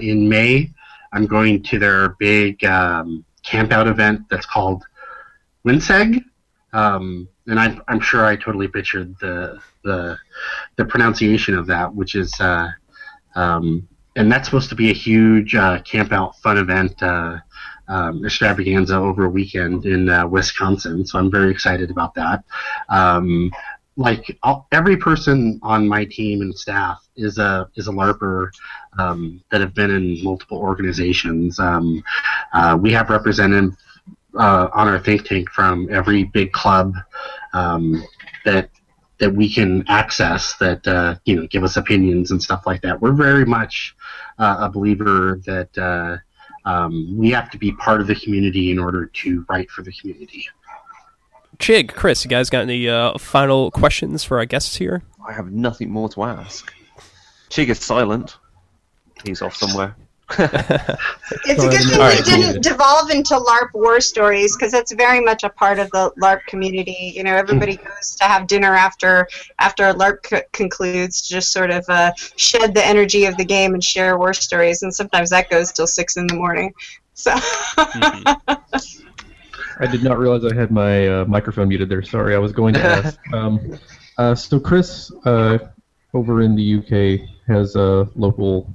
in 0.02 0.28
May, 0.28 0.72
I'm 1.14 1.26
going 1.26 1.64
to 1.64 1.80
their 1.80 2.10
big 2.20 2.64
um, 2.66 3.24
camp 3.44 3.72
event 3.72 4.22
that's 4.30 4.46
called 4.46 4.84
Winseg. 5.66 6.24
Um, 6.74 7.28
and 7.48 7.60
I'm, 7.60 7.82
I'm 7.88 8.00
sure 8.00 8.26
I 8.26 8.36
totally 8.36 8.68
butchered 8.68 9.16
the 9.20 9.60
the 9.84 10.18
the 10.78 10.86
pronunciation 10.86 11.58
of 11.58 11.68
that, 11.68 11.94
which 11.94 12.16
is 12.16 12.34
uh, 12.40 12.70
um, 13.36 13.88
and 14.16 14.32
that's 14.32 14.48
supposed 14.48 14.70
to 14.70 14.76
be 14.76 14.90
a 14.90 14.94
huge 14.94 15.56
uh, 15.56 15.82
camp 15.82 16.12
out 16.12 16.38
fun 16.40 16.58
event 16.58 17.02
uh, 17.04 17.38
um, 17.88 18.26
extravaganza 18.26 18.96
over 18.96 19.26
a 19.26 19.30
weekend 19.30 19.86
in 19.86 20.10
uh, 20.10 20.28
Wisconsin. 20.28 21.06
So 21.06 21.20
I'm 21.20 21.32
very 21.32 21.52
excited 21.52 21.92
about 21.92 22.16
that. 22.16 22.44
Um, 22.90 23.52
like 23.98 24.38
every 24.74 24.98
person 24.98 25.60
on 25.64 25.88
my 25.88 26.04
team 26.04 26.42
and 26.42 26.58
staff 26.58 27.08
is 27.16 27.38
a 27.38 27.70
is 27.76 27.88
a 27.88 27.92
larper 27.92 28.50
um, 28.98 29.42
that 29.52 29.62
have 29.62 29.74
been 29.74 29.92
in 29.92 30.22
multiple 30.24 30.58
organizations. 30.58 31.60
Um, 31.60 32.04
uh, 32.54 32.78
we 32.80 32.92
have 32.92 33.10
representatives 33.10 33.78
uh, 34.38 34.70
on 34.74 34.88
our 34.88 35.00
think 35.00 35.26
tank 35.26 35.50
from 35.50 35.88
every 35.92 36.24
big 36.24 36.52
club 36.52 36.94
um, 37.54 38.04
that 38.44 38.70
that 39.18 39.34
we 39.34 39.52
can 39.52 39.84
access 39.88 40.56
that 40.58 40.86
uh, 40.88 41.16
you 41.26 41.36
know 41.36 41.48
give 41.48 41.64
us 41.64 41.78
opinions 41.78 42.32
and 42.32 42.42
stuff 42.42 42.66
like 42.66 42.82
that. 42.82 43.02
We're 43.02 43.14
very 43.14 43.46
much 43.46 43.96
uh, 44.38 44.58
a 44.60 44.70
believer 44.70 45.42
that 45.46 45.78
uh, 45.78 46.18
um, 46.70 47.18
we 47.18 47.32
have 47.32 47.50
to 47.52 47.58
be 47.58 47.72
part 47.74 48.02
of 48.02 48.08
the 48.08 48.16
community 48.16 48.72
in 48.72 48.80
order 48.80 49.06
to 49.06 49.46
write 49.50 49.70
for 49.70 49.84
the 49.84 49.92
community. 49.94 50.48
Chig, 51.58 51.94
Chris, 51.94 52.26
you 52.26 52.30
guys 52.30 52.50
got 52.50 52.64
any 52.64 52.90
uh, 52.90 53.18
final 53.18 53.72
questions 53.72 54.26
for 54.26 54.40
our 54.40 54.46
guests 54.46 54.76
here? 54.76 55.04
I 55.26 55.32
have 55.32 55.52
nothing 55.52 55.90
more 55.90 56.10
to 56.10 56.24
ask. 56.24 56.74
Chig 57.50 57.70
is 57.70 57.80
silent. 57.80 58.38
He's 59.24 59.42
off 59.42 59.56
somewhere. 59.56 59.96
it's 60.40 61.64
a 61.64 61.70
good 61.70 61.84
thing 61.84 62.00
we 62.00 62.22
didn't 62.24 62.64
devolve 62.64 63.12
into 63.12 63.36
LARP 63.36 63.74
war 63.74 64.02
stories 64.02 64.56
because 64.56 64.72
that's 64.72 64.92
very 64.94 65.20
much 65.20 65.44
a 65.44 65.50
part 65.50 65.78
of 65.78 65.90
the 65.92 66.12
LARP 66.20 66.46
community. 66.48 67.14
You 67.16 67.24
know, 67.24 67.36
everybody 67.36 67.76
hmm. 67.76 67.88
goes 67.88 68.16
to 68.16 68.24
have 68.24 68.48
dinner 68.48 68.74
after 68.74 69.28
after 69.60 69.84
LARP 69.94 70.26
c- 70.26 70.42
concludes, 70.52 71.22
to 71.28 71.34
just 71.34 71.52
sort 71.52 71.70
of 71.70 71.86
uh, 71.90 72.12
shed 72.38 72.74
the 72.74 72.86
energy 72.86 73.26
of 73.26 73.38
the 73.38 73.46
game 73.46 73.76
and 73.76 73.84
share 73.84 74.18
war 74.18 74.34
stories, 74.34 74.82
and 74.82 74.94
sometimes 74.94 75.30
that 75.30 75.50
goes 75.50 75.72
till 75.72 75.88
six 75.88 76.18
in 76.18 76.26
the 76.26 76.36
morning. 76.36 76.74
So. 77.14 77.32
mm-hmm. 77.34 78.54
I 79.78 79.88
did 79.88 80.04
not 80.04 80.18
realize 80.18 80.50
I 80.50 80.56
had 80.56 80.72
my 80.72 81.08
uh, 81.08 81.26
microphone 81.26 81.68
muted 81.68 81.90
there. 81.90 82.02
Sorry, 82.02 82.34
I 82.34 82.38
was 82.38 82.54
going 82.54 82.74
to 82.76 82.82
ask. 82.82 83.20
Um, 83.34 83.78
uh, 84.18 84.34
so 84.34 84.60
Chris, 84.60 85.12
uh, 85.26 85.58
over 86.14 86.42
in 86.42 86.56
the 86.56 86.78
UK, 86.78 87.28
has 87.48 87.76
a 87.76 88.08
local 88.16 88.74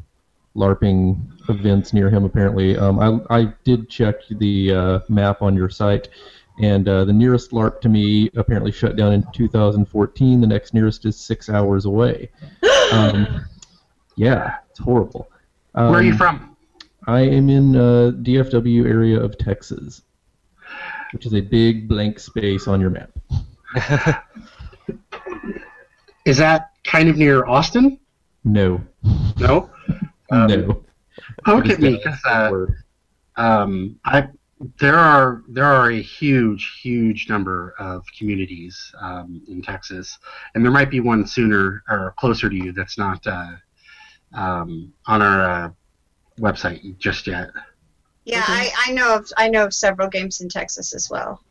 LARPing 0.55 1.18
events 1.51 1.93
near 1.93 2.09
him. 2.09 2.24
Apparently, 2.24 2.77
um, 2.77 2.98
I 3.31 3.40
I 3.40 3.52
did 3.64 3.89
check 3.89 4.16
the 4.28 4.72
uh, 4.72 5.01
map 5.09 5.43
on 5.43 5.55
your 5.55 5.68
site, 5.68 6.09
and 6.60 6.89
uh, 6.89 7.05
the 7.05 7.12
nearest 7.12 7.51
LARP 7.52 7.81
to 7.82 7.89
me 7.89 8.31
apparently 8.36 8.72
shut 8.72 8.97
down 8.97 9.12
in 9.12 9.27
2014. 9.32 10.40
The 10.40 10.47
next 10.47 10.74
nearest 10.74 11.05
is 11.06 11.16
six 11.16 11.48
hours 11.48 11.85
away. 11.85 12.31
Um, 12.93 13.47
yeah, 14.16 14.56
it's 14.68 14.81
horrible. 14.81 15.31
Um, 15.77 15.90
Where 15.90 16.01
are 16.01 16.02
you 16.02 16.10
um, 16.10 16.18
from? 16.18 16.56
I 17.06 17.20
am 17.20 17.48
in 17.48 17.77
uh, 17.77 18.12
DFW 18.22 18.85
area 18.85 19.18
of 19.18 19.39
Texas, 19.39 20.02
which 21.12 21.24
is 21.24 21.35
a 21.35 21.40
big 21.40 21.89
blank 21.89 22.18
space 22.18 22.68
on 22.68 22.81
your 22.81 22.90
map. 22.90 23.10
is 26.24 26.36
that 26.39 26.72
kind 26.85 27.09
of 27.09 27.16
near 27.16 27.47
Austin? 27.47 27.98
No. 28.44 28.81
No. 29.39 29.70
Um, 30.32 30.47
no. 30.47 30.85
Look 31.47 31.69
at 31.69 31.81
me, 31.81 31.97
because 31.97 32.19
uh, 32.27 32.67
um, 33.37 33.99
I 34.05 34.29
there 34.79 34.99
are 34.99 35.43
there 35.49 35.65
are 35.65 35.91
a 35.91 36.01
huge 36.01 36.81
huge 36.83 37.29
number 37.29 37.75
of 37.79 38.05
communities 38.17 38.93
um, 39.01 39.43
in 39.49 39.62
Texas, 39.62 40.19
and 40.55 40.65
there 40.65 40.73
might 40.73 40.91
be 40.91 41.01
one 41.01 41.27
sooner 41.27 41.83
or 41.89 42.15
closer 42.19 42.51
to 42.51 42.57
you 42.57 42.73
that's 42.73 42.99
not 42.99 43.27
uh, 43.27 43.53
um, 44.35 44.93
on 45.07 45.23
our 45.23 45.43
uh, 45.43 45.71
website 46.39 46.99
just 46.99 47.27
yet. 47.27 47.51
Yeah, 48.25 48.45
I, 48.47 48.71
I 48.87 48.93
know 48.93 49.17
of 49.17 49.33
I 49.37 49.49
know 49.49 49.65
of 49.65 49.75
several 49.75 50.09
games 50.09 50.41
in 50.41 50.49
Texas 50.49 50.95
as 50.95 51.09
well. 51.09 51.43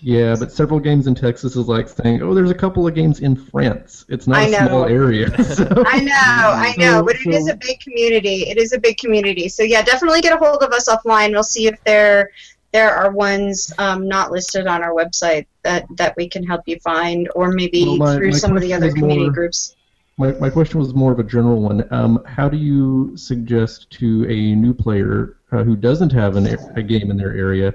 Yeah, 0.00 0.36
but 0.38 0.52
several 0.52 0.78
games 0.78 1.06
in 1.08 1.14
Texas 1.14 1.56
is 1.56 1.66
like 1.66 1.88
saying, 1.88 2.22
"Oh, 2.22 2.32
there's 2.32 2.50
a 2.50 2.54
couple 2.54 2.86
of 2.86 2.94
games 2.94 3.20
in 3.20 3.34
France." 3.34 4.04
It's 4.08 4.26
not 4.28 4.38
I 4.38 4.42
a 4.44 4.50
know. 4.50 4.66
small 4.68 4.84
area. 4.84 5.28
So. 5.48 5.64
I 5.86 6.00
know, 6.00 6.12
I 6.14 6.74
know, 6.76 6.98
so, 6.98 7.04
but 7.04 7.16
it 7.16 7.26
is 7.26 7.48
a 7.48 7.56
big 7.56 7.80
community. 7.80 8.48
It 8.48 8.58
is 8.58 8.72
a 8.72 8.78
big 8.78 8.98
community. 8.98 9.48
So 9.48 9.62
yeah, 9.62 9.82
definitely 9.82 10.20
get 10.20 10.32
a 10.32 10.36
hold 10.36 10.62
of 10.62 10.72
us 10.72 10.88
offline. 10.88 11.32
We'll 11.32 11.42
see 11.42 11.66
if 11.66 11.82
there 11.84 12.30
there 12.72 12.94
are 12.94 13.10
ones 13.10 13.72
um, 13.78 14.06
not 14.06 14.30
listed 14.30 14.66
on 14.66 14.82
our 14.82 14.92
website 14.92 15.46
that 15.62 15.86
that 15.96 16.14
we 16.16 16.28
can 16.28 16.44
help 16.44 16.62
you 16.66 16.78
find, 16.80 17.28
or 17.34 17.50
maybe 17.50 17.84
well, 17.84 17.96
my, 17.96 18.16
through 18.16 18.30
my 18.32 18.38
some 18.38 18.56
of 18.56 18.62
the 18.62 18.72
other 18.72 18.92
community 18.92 19.22
more, 19.22 19.32
groups. 19.32 19.74
My, 20.16 20.32
my 20.32 20.50
question 20.50 20.78
was 20.78 20.94
more 20.94 21.12
of 21.12 21.18
a 21.18 21.24
general 21.24 21.60
one. 21.60 21.92
Um, 21.92 22.22
how 22.24 22.48
do 22.48 22.56
you 22.56 23.16
suggest 23.16 23.90
to 23.92 24.24
a 24.28 24.54
new 24.54 24.74
player 24.74 25.36
uh, 25.50 25.64
who 25.64 25.76
doesn't 25.76 26.12
have 26.12 26.36
an, 26.36 26.46
a 26.76 26.82
game 26.82 27.10
in 27.10 27.16
their 27.16 27.36
area? 27.36 27.74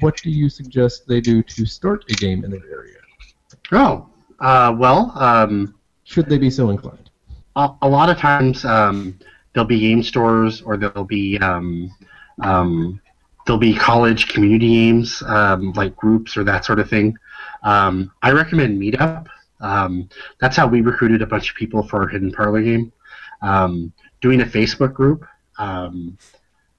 What 0.00 0.16
do 0.18 0.30
you 0.30 0.48
suggest 0.48 1.06
they 1.06 1.20
do 1.20 1.42
to 1.42 1.66
start 1.66 2.04
a 2.10 2.14
game 2.14 2.44
in 2.44 2.50
their 2.50 2.64
area? 2.70 2.98
Oh, 3.72 4.08
uh, 4.40 4.74
well, 4.76 5.12
um, 5.16 5.74
should 6.04 6.26
they 6.26 6.38
be 6.38 6.50
so 6.50 6.70
inclined? 6.70 7.10
A, 7.56 7.70
a 7.82 7.88
lot 7.88 8.10
of 8.10 8.18
times 8.18 8.64
um, 8.64 9.18
there'll 9.52 9.66
be 9.66 9.80
game 9.80 10.02
stores 10.02 10.62
or 10.62 10.76
there'll 10.76 11.04
be 11.04 11.38
um, 11.38 11.90
um 12.42 13.00
there'll 13.46 13.58
be 13.58 13.74
college 13.74 14.28
community 14.28 14.68
games 14.68 15.22
um, 15.26 15.72
like 15.72 15.96
groups 15.96 16.36
or 16.36 16.44
that 16.44 16.64
sort 16.64 16.78
of 16.78 16.88
thing. 16.88 17.16
Um, 17.62 18.12
I 18.22 18.32
recommend 18.32 18.80
Meetup. 18.80 19.26
that's 20.40 20.56
how 20.56 20.66
we 20.66 20.80
recruited 20.80 21.22
a 21.22 21.26
bunch 21.26 21.50
of 21.50 21.56
people 21.56 21.82
for 21.82 22.02
our 22.02 22.08
Hidden 22.08 22.32
Parlor 22.32 22.62
game. 22.62 22.92
doing 24.20 24.40
a 24.42 24.44
Facebook 24.44 24.92
group. 24.92 25.26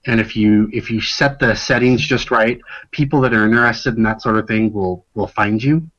And 0.06 0.20
if 0.20 0.36
you 0.36 0.70
if 0.74 0.90
you 0.90 1.00
set 1.00 1.40
the 1.40 1.56
settings 1.56 2.02
just 2.02 2.32
right, 2.32 2.60
people 2.92 3.22
that 3.22 3.34
are 3.34 3.46
interested 3.46 3.98
in 3.98 4.04
that 4.04 4.22
sort 4.22 4.38
of 4.38 4.48
thing 4.48 4.74
will 4.74 5.06
will 5.14 5.28
find 5.28 5.62
you. 5.62 5.90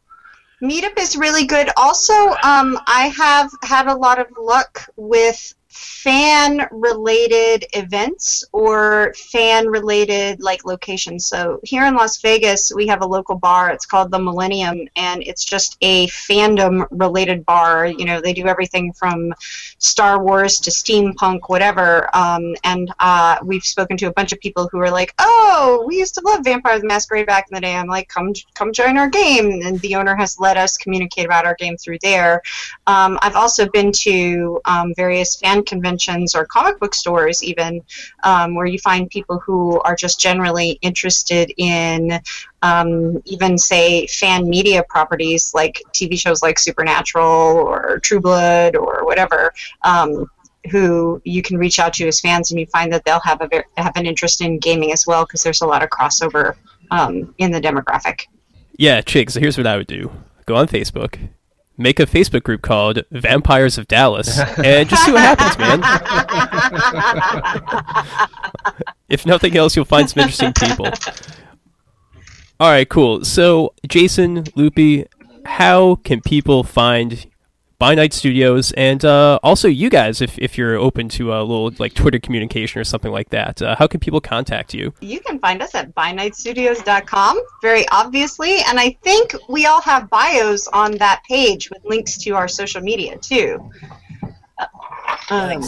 Meetup 0.63 0.99
is 0.99 1.17
really 1.17 1.45
good. 1.45 1.71
Also, 1.77 2.13
um, 2.13 2.79
I 2.87 3.13
have 3.17 3.51
had 3.63 3.89
a 3.89 3.95
lot 3.95 4.21
of 4.21 4.29
luck 4.39 4.89
with 4.97 5.55
fan 5.73 6.67
related 6.71 7.65
events 7.73 8.45
or 8.53 9.15
fan 9.15 9.67
related 9.67 10.43
like 10.43 10.65
locations. 10.65 11.27
So 11.27 11.61
here 11.63 11.87
in 11.87 11.95
Las 11.95 12.21
Vegas, 12.21 12.73
we 12.75 12.87
have 12.87 13.03
a 13.03 13.07
local 13.07 13.37
bar. 13.37 13.71
It's 13.71 13.87
called 13.87 14.11
the 14.11 14.19
Millennium, 14.19 14.89
and 14.97 15.23
it's 15.23 15.45
just 15.45 15.77
a 15.81 16.07
fandom 16.09 16.87
related 16.91 17.45
bar. 17.47 17.87
You 17.87 18.05
know, 18.05 18.21
they 18.21 18.33
do 18.33 18.47
everything 18.47 18.93
from 18.93 19.33
Star 19.79 20.23
Wars 20.23 20.59
to 20.61 20.71
steampunk, 20.71 21.49
whatever. 21.49 22.15
Um, 22.15 22.55
and 22.65 22.93
uh, 22.99 23.39
we've 23.43 23.65
spoken 23.65 23.97
to 23.99 24.07
a 24.07 24.13
bunch 24.13 24.33
of 24.33 24.41
people 24.41 24.69
who 24.71 24.79
are 24.79 24.91
like, 24.91 25.15
"Oh, 25.19 25.85
we 25.87 25.97
used 25.97 26.15
to 26.17 26.23
love 26.25 26.45
Vampire 26.45 26.79
the 26.79 26.87
Masquerade 26.87 27.27
back 27.27 27.47
in 27.51 27.55
the 27.55 27.61
day." 27.61 27.75
I'm 27.75 27.89
like, 27.89 28.09
"Come, 28.09 28.33
come 28.55 28.73
join 28.73 28.99
our 28.99 29.09
game." 29.09 29.63
And 29.63 29.81
the 29.81 29.97
owner 29.97 30.15
has 30.17 30.39
let 30.39 30.57
us 30.57 30.77
communicate 30.77 31.25
about 31.25 31.47
our 31.47 31.55
game 31.55 31.77
through 31.77 31.99
there. 32.03 32.43
Um, 32.87 33.19
I've 33.23 33.37
also 33.37 33.69
been 33.69 33.93
to 33.93 34.61
um, 34.65 34.93
various 34.95 35.37
fan 35.37 35.62
conventions 35.63 36.35
or 36.35 36.45
comic 36.45 36.79
book 36.79 36.95
stores, 36.95 37.43
even 37.43 37.83
um, 38.23 38.55
where 38.55 38.67
you 38.67 38.79
find 38.79 39.09
people 39.11 39.39
who 39.39 39.81
are 39.81 39.97
just 39.97 40.21
generally 40.21 40.79
interested 40.83 41.53
in 41.57 42.21
um, 42.63 43.21
even 43.25 43.59
say 43.59 44.07
fan 44.07 44.49
media 44.49 44.85
properties 44.89 45.53
like 45.55 45.83
TV 45.93 46.19
shows 46.19 46.43
like 46.43 46.59
Supernatural 46.59 47.27
or 47.27 47.99
True 48.01 48.21
Blood 48.21 48.77
or 48.77 49.05
whatever. 49.05 49.53
Um, 49.83 50.27
who 50.71 51.21
you 51.25 51.43
can 51.43 51.59
reach 51.59 51.79
out 51.81 51.93
to 51.95 52.07
as 52.07 52.21
fans, 52.21 52.51
and 52.51 52.61
you 52.61 52.67
find 52.67 52.93
that 52.93 53.05
they'll 53.05 53.21
have 53.21 53.41
a 53.41 53.65
have 53.77 53.97
an 53.97 54.07
interest 54.07 54.41
in 54.41 54.59
gaming 54.59 54.93
as 54.93 55.07
well 55.07 55.25
because 55.25 55.43
there's 55.43 55.61
a 55.61 55.67
lot 55.67 55.83
of 55.83 55.91
crossover 55.91 56.55
um, 56.91 57.35
in 57.39 57.51
the 57.51 57.61
demographic. 57.61 58.27
Yeah, 58.79 59.01
Chig. 59.01 59.31
So 59.31 59.41
here's 59.41 59.59
what 59.59 59.67
I 59.67 59.77
would 59.77 59.89
do: 59.89 60.13
go 60.47 60.55
on 60.55 60.69
Facebook, 60.69 61.19
make 61.77 61.99
a 62.01 62.07
Facebook 62.07 62.43
group 62.43 62.63
called 62.63 63.03
Vampires 63.11 63.79
of 63.79 63.89
Dallas 63.89 64.39
and 64.59 64.89
just 64.89 65.05
see 65.05 65.13
what 65.13 65.23
happens, 65.23 65.59
man. 65.59 65.81
if 69.09 69.27
nothing 69.27 69.57
else, 69.57 69.75
you'll 69.77 69.85
find 69.85 70.09
some 70.09 70.23
interesting 70.23 70.53
people. 70.53 70.87
All 72.61 72.71
right, 72.71 72.89
cool. 72.89 73.25
So, 73.25 73.75
Jason, 73.89 74.45
Loopy, 74.55 75.07
how 75.45 75.97
can 75.97 76.21
people 76.21 76.63
find 76.63 77.27
By 77.83 77.97
Night 77.97 78.13
Studios 78.13 78.71
and 78.77 79.05
uh, 79.05 79.41
also 79.43 79.67
you 79.67 79.91
guys, 79.91 80.21
if, 80.21 80.39
if 80.39 80.57
you're 80.57 80.77
open 80.77 81.09
to 81.09 81.35
a 81.35 81.43
little 81.43 81.73
like 81.81 81.95
Twitter 81.95 82.21
communication 82.21 82.81
or 82.81 82.85
something 82.85 83.11
like 83.11 83.31
that? 83.31 83.61
Uh, 83.61 83.75
how 83.75 83.89
can 83.89 83.99
people 83.99 84.21
contact 84.21 84.73
you? 84.73 84.95
You 85.01 85.19
can 85.19 85.41
find 85.41 85.61
us 85.61 85.75
at 85.75 85.93
bynightstudios.com, 85.93 87.43
very 87.61 87.85
obviously, 87.89 88.61
and 88.69 88.79
I 88.79 88.97
think 89.03 89.35
we 89.49 89.67
all 89.67 89.81
have 89.81 90.09
bios 90.11 90.69
on 90.69 90.93
that 90.99 91.25
page 91.29 91.71
with 91.71 91.85
links 91.85 92.19
to 92.19 92.37
our 92.37 92.47
social 92.47 92.83
media 92.83 93.19
too. 93.19 93.69
Um, 95.29 95.65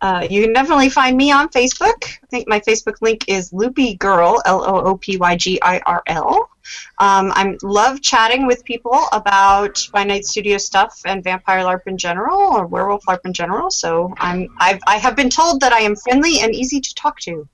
uh, 0.00 0.26
you 0.28 0.42
can 0.42 0.52
definitely 0.52 0.90
find 0.90 1.16
me 1.16 1.32
on 1.32 1.48
Facebook. 1.48 2.04
I 2.04 2.26
think 2.28 2.48
my 2.48 2.60
Facebook 2.60 2.96
link 3.00 3.24
is 3.28 3.52
Loopy 3.52 3.94
Girl, 3.96 4.42
L 4.44 4.64
O 4.64 4.82
O 4.82 4.96
P 4.96 5.16
Y 5.16 5.36
G 5.36 5.58
I 5.62 5.80
R 5.86 6.02
L. 6.06 6.50
Um, 6.98 7.30
I 7.34 7.56
love 7.62 8.02
chatting 8.02 8.46
with 8.46 8.64
people 8.64 8.98
about 9.12 9.78
By 9.92 10.04
Night 10.04 10.24
Studio 10.24 10.58
stuff 10.58 11.00
and 11.06 11.22
Vampire 11.22 11.62
LARP 11.62 11.86
in 11.86 11.96
general, 11.96 12.38
or 12.38 12.66
Werewolf 12.66 13.04
LARP 13.06 13.20
in 13.24 13.32
general. 13.32 13.70
So 13.70 14.12
I'm 14.18 14.48
I've, 14.58 14.80
I 14.86 14.96
have 14.98 15.16
been 15.16 15.30
told 15.30 15.60
that 15.60 15.72
I 15.72 15.80
am 15.80 15.96
friendly 15.96 16.40
and 16.40 16.54
easy 16.54 16.80
to 16.80 16.94
talk 16.94 17.20
to. 17.20 17.48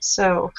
So 0.00 0.52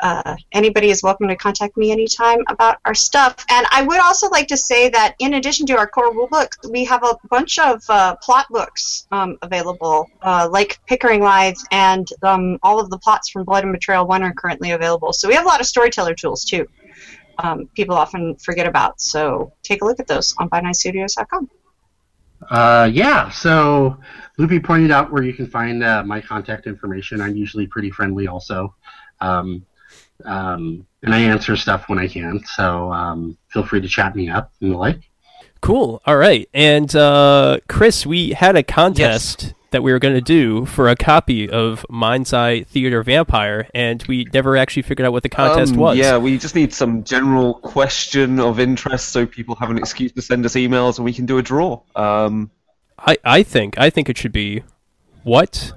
uh, 0.00 0.36
anybody 0.52 0.90
is 0.90 1.02
welcome 1.02 1.28
to 1.28 1.36
contact 1.36 1.76
me 1.76 1.90
anytime 1.90 2.38
about 2.48 2.78
our 2.84 2.94
stuff. 2.94 3.44
And 3.48 3.66
I 3.70 3.82
would 3.82 4.00
also 4.00 4.28
like 4.28 4.48
to 4.48 4.56
say 4.56 4.88
that 4.90 5.14
in 5.18 5.34
addition 5.34 5.66
to 5.66 5.76
our 5.76 5.86
core 5.86 6.12
rulebook, 6.12 6.70
we 6.70 6.84
have 6.84 7.02
a 7.02 7.16
bunch 7.28 7.58
of 7.58 7.82
uh, 7.88 8.16
plot 8.16 8.46
books 8.50 9.06
um, 9.10 9.38
available, 9.42 10.08
uh, 10.22 10.48
like 10.50 10.78
Pickering 10.86 11.20
Lives, 11.20 11.64
and 11.70 12.08
um, 12.22 12.58
all 12.62 12.80
of 12.80 12.90
the 12.90 12.98
plots 12.98 13.28
from 13.28 13.44
Blood 13.44 13.64
and 13.64 13.72
Betrayal 13.72 14.06
1 14.06 14.22
are 14.22 14.32
currently 14.32 14.72
available. 14.72 15.12
So 15.12 15.28
we 15.28 15.34
have 15.34 15.44
a 15.44 15.48
lot 15.48 15.60
of 15.60 15.66
storyteller 15.66 16.14
tools 16.14 16.44
too. 16.44 16.66
Um, 17.38 17.68
people 17.74 17.94
often 17.94 18.36
forget 18.36 18.66
about. 18.66 19.00
So 19.00 19.52
take 19.62 19.82
a 19.82 19.84
look 19.84 20.00
at 20.00 20.06
those 20.06 20.34
on 20.38 20.50
bynightstudios.com. 20.50 21.48
Uh, 22.50 22.88
yeah, 22.92 23.28
so 23.30 23.98
Loopy 24.38 24.60
pointed 24.60 24.90
out 24.90 25.12
where 25.12 25.22
you 25.22 25.32
can 25.32 25.46
find 25.46 25.82
uh, 25.82 26.02
my 26.04 26.20
contact 26.20 26.66
information. 26.66 27.20
I'm 27.20 27.36
usually 27.36 27.66
pretty 27.66 27.90
friendly 27.90 28.28
also. 28.28 28.74
Um, 29.20 29.66
um, 30.24 30.86
and 31.02 31.14
I 31.14 31.20
answer 31.20 31.56
stuff 31.56 31.88
when 31.88 31.98
I 31.98 32.08
can. 32.08 32.42
So 32.44 32.92
um, 32.92 33.36
feel 33.48 33.64
free 33.64 33.80
to 33.80 33.88
chat 33.88 34.16
me 34.16 34.28
up 34.28 34.52
and 34.60 34.72
the 34.72 34.76
like. 34.76 35.00
Cool. 35.60 36.00
All 36.06 36.16
right. 36.16 36.48
And 36.54 36.94
uh, 36.94 37.58
Chris, 37.68 38.06
we 38.06 38.30
had 38.30 38.56
a 38.56 38.62
contest 38.62 39.42
yes. 39.42 39.54
that 39.70 39.82
we 39.82 39.92
were 39.92 39.98
going 39.98 40.14
to 40.14 40.20
do 40.20 40.66
for 40.66 40.88
a 40.88 40.96
copy 40.96 41.50
of 41.50 41.84
Mind's 41.88 42.32
Eye 42.32 42.62
Theater 42.62 43.02
Vampire, 43.02 43.68
and 43.74 44.02
we 44.06 44.26
never 44.32 44.56
actually 44.56 44.82
figured 44.82 45.06
out 45.06 45.12
what 45.12 45.24
the 45.24 45.28
contest 45.28 45.72
um, 45.72 45.78
was. 45.78 45.98
Yeah, 45.98 46.18
we 46.18 46.38
just 46.38 46.54
need 46.54 46.72
some 46.72 47.02
general 47.02 47.54
question 47.54 48.38
of 48.38 48.60
interest 48.60 49.08
so 49.08 49.26
people 49.26 49.56
have 49.56 49.70
an 49.70 49.78
excuse 49.78 50.12
to 50.12 50.22
send 50.22 50.46
us 50.46 50.54
emails 50.54 50.98
and 50.98 51.04
we 51.04 51.12
can 51.12 51.26
do 51.26 51.38
a 51.38 51.42
draw. 51.42 51.80
Um, 51.96 52.50
I, 52.98 53.16
I 53.24 53.42
think 53.42 53.78
I 53.78 53.90
think 53.90 54.08
it 54.08 54.18
should 54.18 54.32
be 54.32 54.62
what 55.22 55.72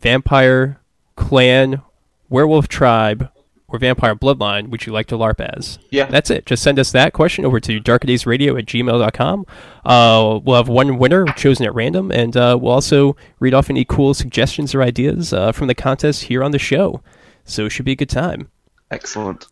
vampire 0.00 0.80
clan 1.14 1.82
werewolf 2.28 2.68
tribe 2.68 3.30
or 3.68 3.78
Vampire 3.78 4.14
Bloodline 4.14 4.68
would 4.68 4.86
you 4.86 4.92
like 4.92 5.06
to 5.06 5.16
LARP 5.16 5.40
as? 5.40 5.78
Yeah. 5.90 6.06
That's 6.06 6.30
it. 6.30 6.46
Just 6.46 6.62
send 6.62 6.78
us 6.78 6.92
that 6.92 7.12
question 7.12 7.44
over 7.44 7.60
to 7.60 7.80
darkerdaysradio 7.80 8.58
at 8.58 8.66
gmail.com. 8.66 9.46
Uh, 9.84 10.40
we'll 10.42 10.56
have 10.56 10.68
one 10.68 10.98
winner 10.98 11.26
chosen 11.36 11.66
at 11.66 11.74
random, 11.74 12.10
and 12.10 12.36
uh, 12.36 12.56
we'll 12.60 12.72
also 12.72 13.16
read 13.40 13.54
off 13.54 13.70
any 13.70 13.84
cool 13.84 14.14
suggestions 14.14 14.74
or 14.74 14.82
ideas 14.82 15.32
uh, 15.32 15.52
from 15.52 15.66
the 15.66 15.74
contest 15.74 16.24
here 16.24 16.44
on 16.44 16.52
the 16.52 16.58
show. 16.58 17.00
So 17.44 17.66
it 17.66 17.70
should 17.70 17.84
be 17.84 17.92
a 17.92 17.96
good 17.96 18.10
time. 18.10 18.50
Excellent. 18.90 19.46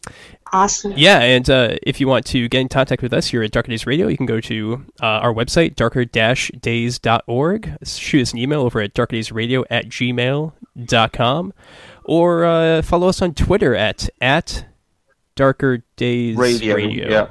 Awesome. 0.53 0.93
Yeah, 0.97 1.19
and 1.19 1.51
uh, 1.51 1.77
if 1.83 2.01
you 2.01 2.07
want 2.07 2.25
to 2.27 2.49
get 2.49 2.61
in 2.61 2.69
contact 2.69 3.03
with 3.03 3.13
us 3.13 3.27
here 3.27 3.43
at 3.43 3.51
Darker 3.51 3.71
Days 3.71 3.87
Radio, 3.87 4.07
you 4.07 4.17
can 4.17 4.27
go 4.27 4.41
to 4.41 4.85
uh, 5.03 5.07
our 5.07 5.35
website, 5.35 5.75
darker-days.org. 5.75 7.77
Shoot 7.85 8.23
us 8.23 8.33
an 8.33 8.39
email 8.39 8.61
over 8.61 8.81
at 8.81 8.95
darkerdaysradio 8.95 9.65
at 9.69 9.89
gmail.com 9.89 11.53
or 12.05 12.45
uh, 12.45 12.83
follow 12.83 13.09
us 13.09 13.23
on 13.23 13.35
Twitter 13.35 13.75
at 13.75 14.09
at 14.21 14.67
Darker 15.35 15.85
Days 15.97 16.37
Radio. 16.37 16.77
Radio. 16.77 17.11
Yeah. 17.11 17.29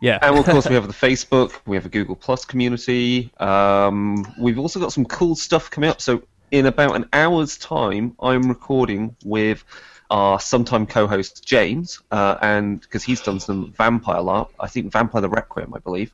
Yeah. 0.00 0.18
and 0.22 0.38
of 0.38 0.46
course, 0.46 0.68
we 0.68 0.74
have 0.74 0.86
the 0.86 0.94
Facebook, 0.94 1.52
we 1.66 1.76
have 1.76 1.84
a 1.84 1.90
Google 1.90 2.16
Plus 2.16 2.44
community. 2.44 3.30
Um, 3.38 4.26
we've 4.38 4.58
also 4.58 4.80
got 4.80 4.92
some 4.92 5.04
cool 5.04 5.36
stuff 5.36 5.70
coming 5.70 5.90
up. 5.90 6.00
So, 6.00 6.22
in 6.50 6.66
about 6.66 6.96
an 6.96 7.06
hour's 7.12 7.58
time, 7.58 8.16
I'm 8.20 8.48
recording 8.48 9.14
with 9.24 9.64
our 10.10 10.40
sometime 10.40 10.86
co-host 10.86 11.44
James, 11.44 12.00
uh, 12.10 12.36
and 12.42 12.80
because 12.80 13.04
he's 13.04 13.20
done 13.20 13.38
some 13.38 13.72
Vampire 13.72 14.20
LARP, 14.20 14.48
I 14.58 14.66
think 14.66 14.90
Vampire 14.90 15.20
the 15.20 15.28
Requiem, 15.28 15.72
I 15.74 15.78
believe, 15.78 16.12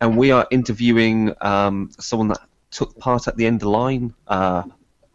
and 0.00 0.16
we 0.16 0.32
are 0.32 0.46
interviewing 0.50 1.32
um, 1.40 1.90
someone 1.98 2.28
that 2.28 2.40
took 2.70 2.98
part 2.98 3.28
at 3.28 3.36
the 3.36 3.46
End 3.46 3.62
of 3.62 3.68
Line 3.68 4.14
uh, 4.28 4.64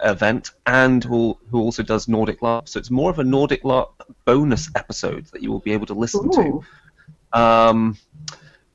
event 0.04 0.52
and 0.66 1.04
who, 1.04 1.38
who 1.50 1.60
also 1.60 1.84
does 1.84 2.08
Nordic 2.08 2.42
LARP. 2.42 2.68
So 2.68 2.80
it's 2.80 2.92
more 2.92 3.10
of 3.10 3.20
a 3.20 3.24
Nordic 3.24 3.64
LARP 3.64 3.90
bonus 4.26 4.70
episode 4.76 5.26
that 5.32 5.42
you 5.42 5.52
will 5.52 5.60
be 5.60 5.72
able 5.72 5.86
to 5.88 5.94
listen 5.94 6.28
Ooh. 6.28 6.64
to. 7.34 7.40
Um, 7.40 7.98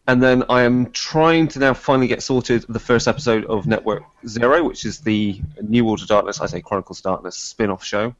and 0.07 0.23
then 0.23 0.45
I 0.49 0.63
am 0.63 0.91
trying 0.91 1.49
to 1.49 1.59
now 1.59 1.75
finally 1.75 2.09
get 2.09 2.23
sorted 2.23 2.65
the 2.69 2.81
first 2.81 3.07
episode 3.07 3.45
of 3.45 3.67
Network 3.67 4.03
Zero, 4.27 4.65
which 4.65 4.85
is 4.85 5.01
the 5.01 5.41
New 5.63 5.85
World 5.85 6.03
of 6.03 6.09
Darkness, 6.09 6.41
I 6.41 6.47
say 6.47 6.61
Chronicles 6.61 6.99
of 6.99 7.05
Darkness 7.05 7.37
spin-off 7.37 7.85
show. 7.85 8.15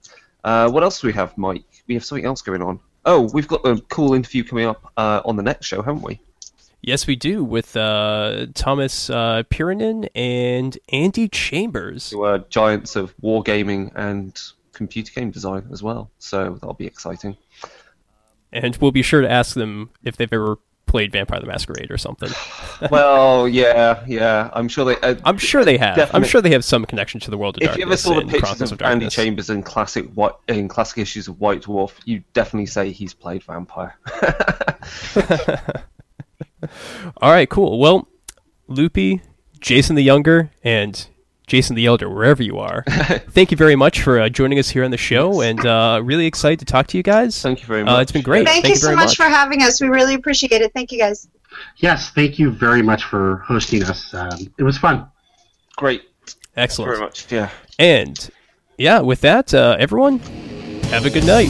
Uh, 0.45 0.71
what 0.71 0.83
else 0.83 1.01
do 1.01 1.09
we 1.09 1.13
have, 1.15 1.37
Mike? 1.37 1.65
We 1.87 1.95
have 1.95 2.05
something 2.05 2.25
else 2.25 2.43
going 2.43 2.63
on. 2.63 2.81
Oh, 3.05 3.31
we've 3.33 3.49
got 3.49 3.67
a 3.67 3.81
cool 3.89 4.15
interview 4.15 4.45
coming 4.45 4.67
up 4.67 4.93
uh, 4.97 5.23
on 5.25 5.37
the 5.37 5.43
next 5.43 5.67
show, 5.67 5.83
haven't 5.83 6.03
we? 6.03 6.21
Yes, 6.83 7.07
we 7.07 7.15
do, 7.15 7.45
with 7.45 7.77
uh, 7.77 8.47
Tuomas 8.55 9.15
uh, 9.15 9.43
Pirinen 9.45 10.09
and 10.15 10.79
Andy 10.91 11.29
Chambers. 11.29 12.11
Who 12.11 12.23
are 12.23 12.39
giants 12.39 12.97
of 12.97 13.15
wargaming 13.19 13.93
and 13.95 14.41
computer 14.73 15.13
game 15.13 15.31
design 15.31 15.69
as 15.73 15.83
well. 15.83 16.11
So 16.19 16.55
that'll 16.55 16.75
be 16.75 16.87
exciting. 16.87 17.37
And 18.53 18.77
we'll 18.79 18.93
be 18.93 19.03
sure 19.03 19.21
to 19.21 19.31
ask 19.31 19.55
them 19.55 19.91
if 20.03 20.17
they've 20.17 20.33
ever 20.33 20.59
played 20.87 21.13
Vampire 21.13 21.39
the 21.39 21.47
Masquerade 21.47 21.91
or 21.91 21.99
something. 21.99 22.31
well, 22.91 23.47
yeah, 23.47 24.03
yeah. 24.07 24.51
I'm 24.55 24.69
sure 24.69 24.87
they. 24.87 24.97
Uh, 24.97 25.17
I'm 25.25 25.37
sure 25.37 25.65
they 25.65 25.77
have. 25.77 25.97
Definitely. 25.97 26.17
I'm 26.17 26.29
sure 26.29 26.41
they 26.41 26.51
have 26.51 26.65
some 26.65 26.87
connection 26.87 27.21
to 27.21 27.31
the 27.31 27.37
world 27.37 27.59
of 27.59 27.63
if 27.63 27.69
darkness. 27.69 27.79
you 27.79 27.87
ever 27.87 27.97
saw 27.97 28.27
the 28.27 28.33
pictures 28.33 28.73
of, 28.73 28.73
of 28.73 28.83
Andy 28.83 29.09
Chambers 29.09 29.51
in 29.51 29.63
classic 29.63 30.11
white 30.15 30.33
in 30.49 30.67
classic 30.67 30.99
issues 30.99 31.29
of 31.29 31.39
White 31.41 31.63
Dwarf, 31.63 31.93
you 32.07 32.25
definitely 32.33 32.67
say 32.67 32.91
he's 32.91 33.13
played 33.13 33.43
vampire. 33.45 33.97
All 37.19 37.31
right, 37.31 37.49
cool. 37.49 37.79
Well, 37.79 38.09
Loopy, 38.69 39.23
Jason 39.61 39.97
the 39.97 40.03
Younger, 40.03 40.51
and 40.63 41.07
Jason 41.47 41.75
the 41.75 41.87
Elder, 41.87 42.09
wherever 42.09 42.43
you 42.43 42.59
are, 42.59 42.85
thank 43.31 43.51
you 43.51 43.57
very 43.57 43.77
much 43.77 44.03
for 44.03 44.21
uh, 44.21 44.29
joining 44.29 44.59
us 44.59 44.71
here 44.71 44.85
on 44.85 44.91
the 44.91 44.97
show, 44.97 45.41
and 45.41 45.65
uh, 45.67 46.01
really 46.03 46.27
excited 46.27 46.61
to 46.61 46.65
talk 46.65 46.87
to 46.89 46.97
you 46.97 47.03
guys. 47.03 47.41
Thank 47.43 47.61
you 47.61 47.67
very 47.67 47.83
much. 47.85 47.99
Uh, 47.99 48.01
it's 48.01 48.13
been 48.13 48.23
great. 48.23 48.47
Thank, 48.47 48.69
you 48.69 48.77
so 48.77 48.87
very 48.87 48.97
much, 48.97 49.17
for 49.17 49.25
having 49.25 49.63
us. 49.63 49.81
We 49.81 49.89
really 49.89 50.15
appreciate 50.15 50.63
it. 50.63 50.73
Thank 50.73 50.93
you 50.93 50.99
guys. 50.99 51.29
Yes, 51.79 52.11
thank 52.11 52.39
you 52.39 52.51
very 52.51 52.83
much 52.83 53.05
for 53.05 53.39
hosting 53.39 53.83
us. 53.83 54.15
Um, 54.15 54.53
it 54.59 54.63
was 54.63 54.79
fun. 54.79 55.09
Great. 55.77 56.03
Excellent. 56.57 56.91
Very 56.91 57.01
much. 57.01 57.31
Yeah. 57.33 57.51
And 57.79 58.31
yeah, 58.79 59.01
with 59.01 59.21
that, 59.23 59.53
uh, 59.53 59.77
everyone, 59.79 60.21
have 60.91 61.07
a 61.07 61.11
good 61.11 61.27
night. 61.27 61.49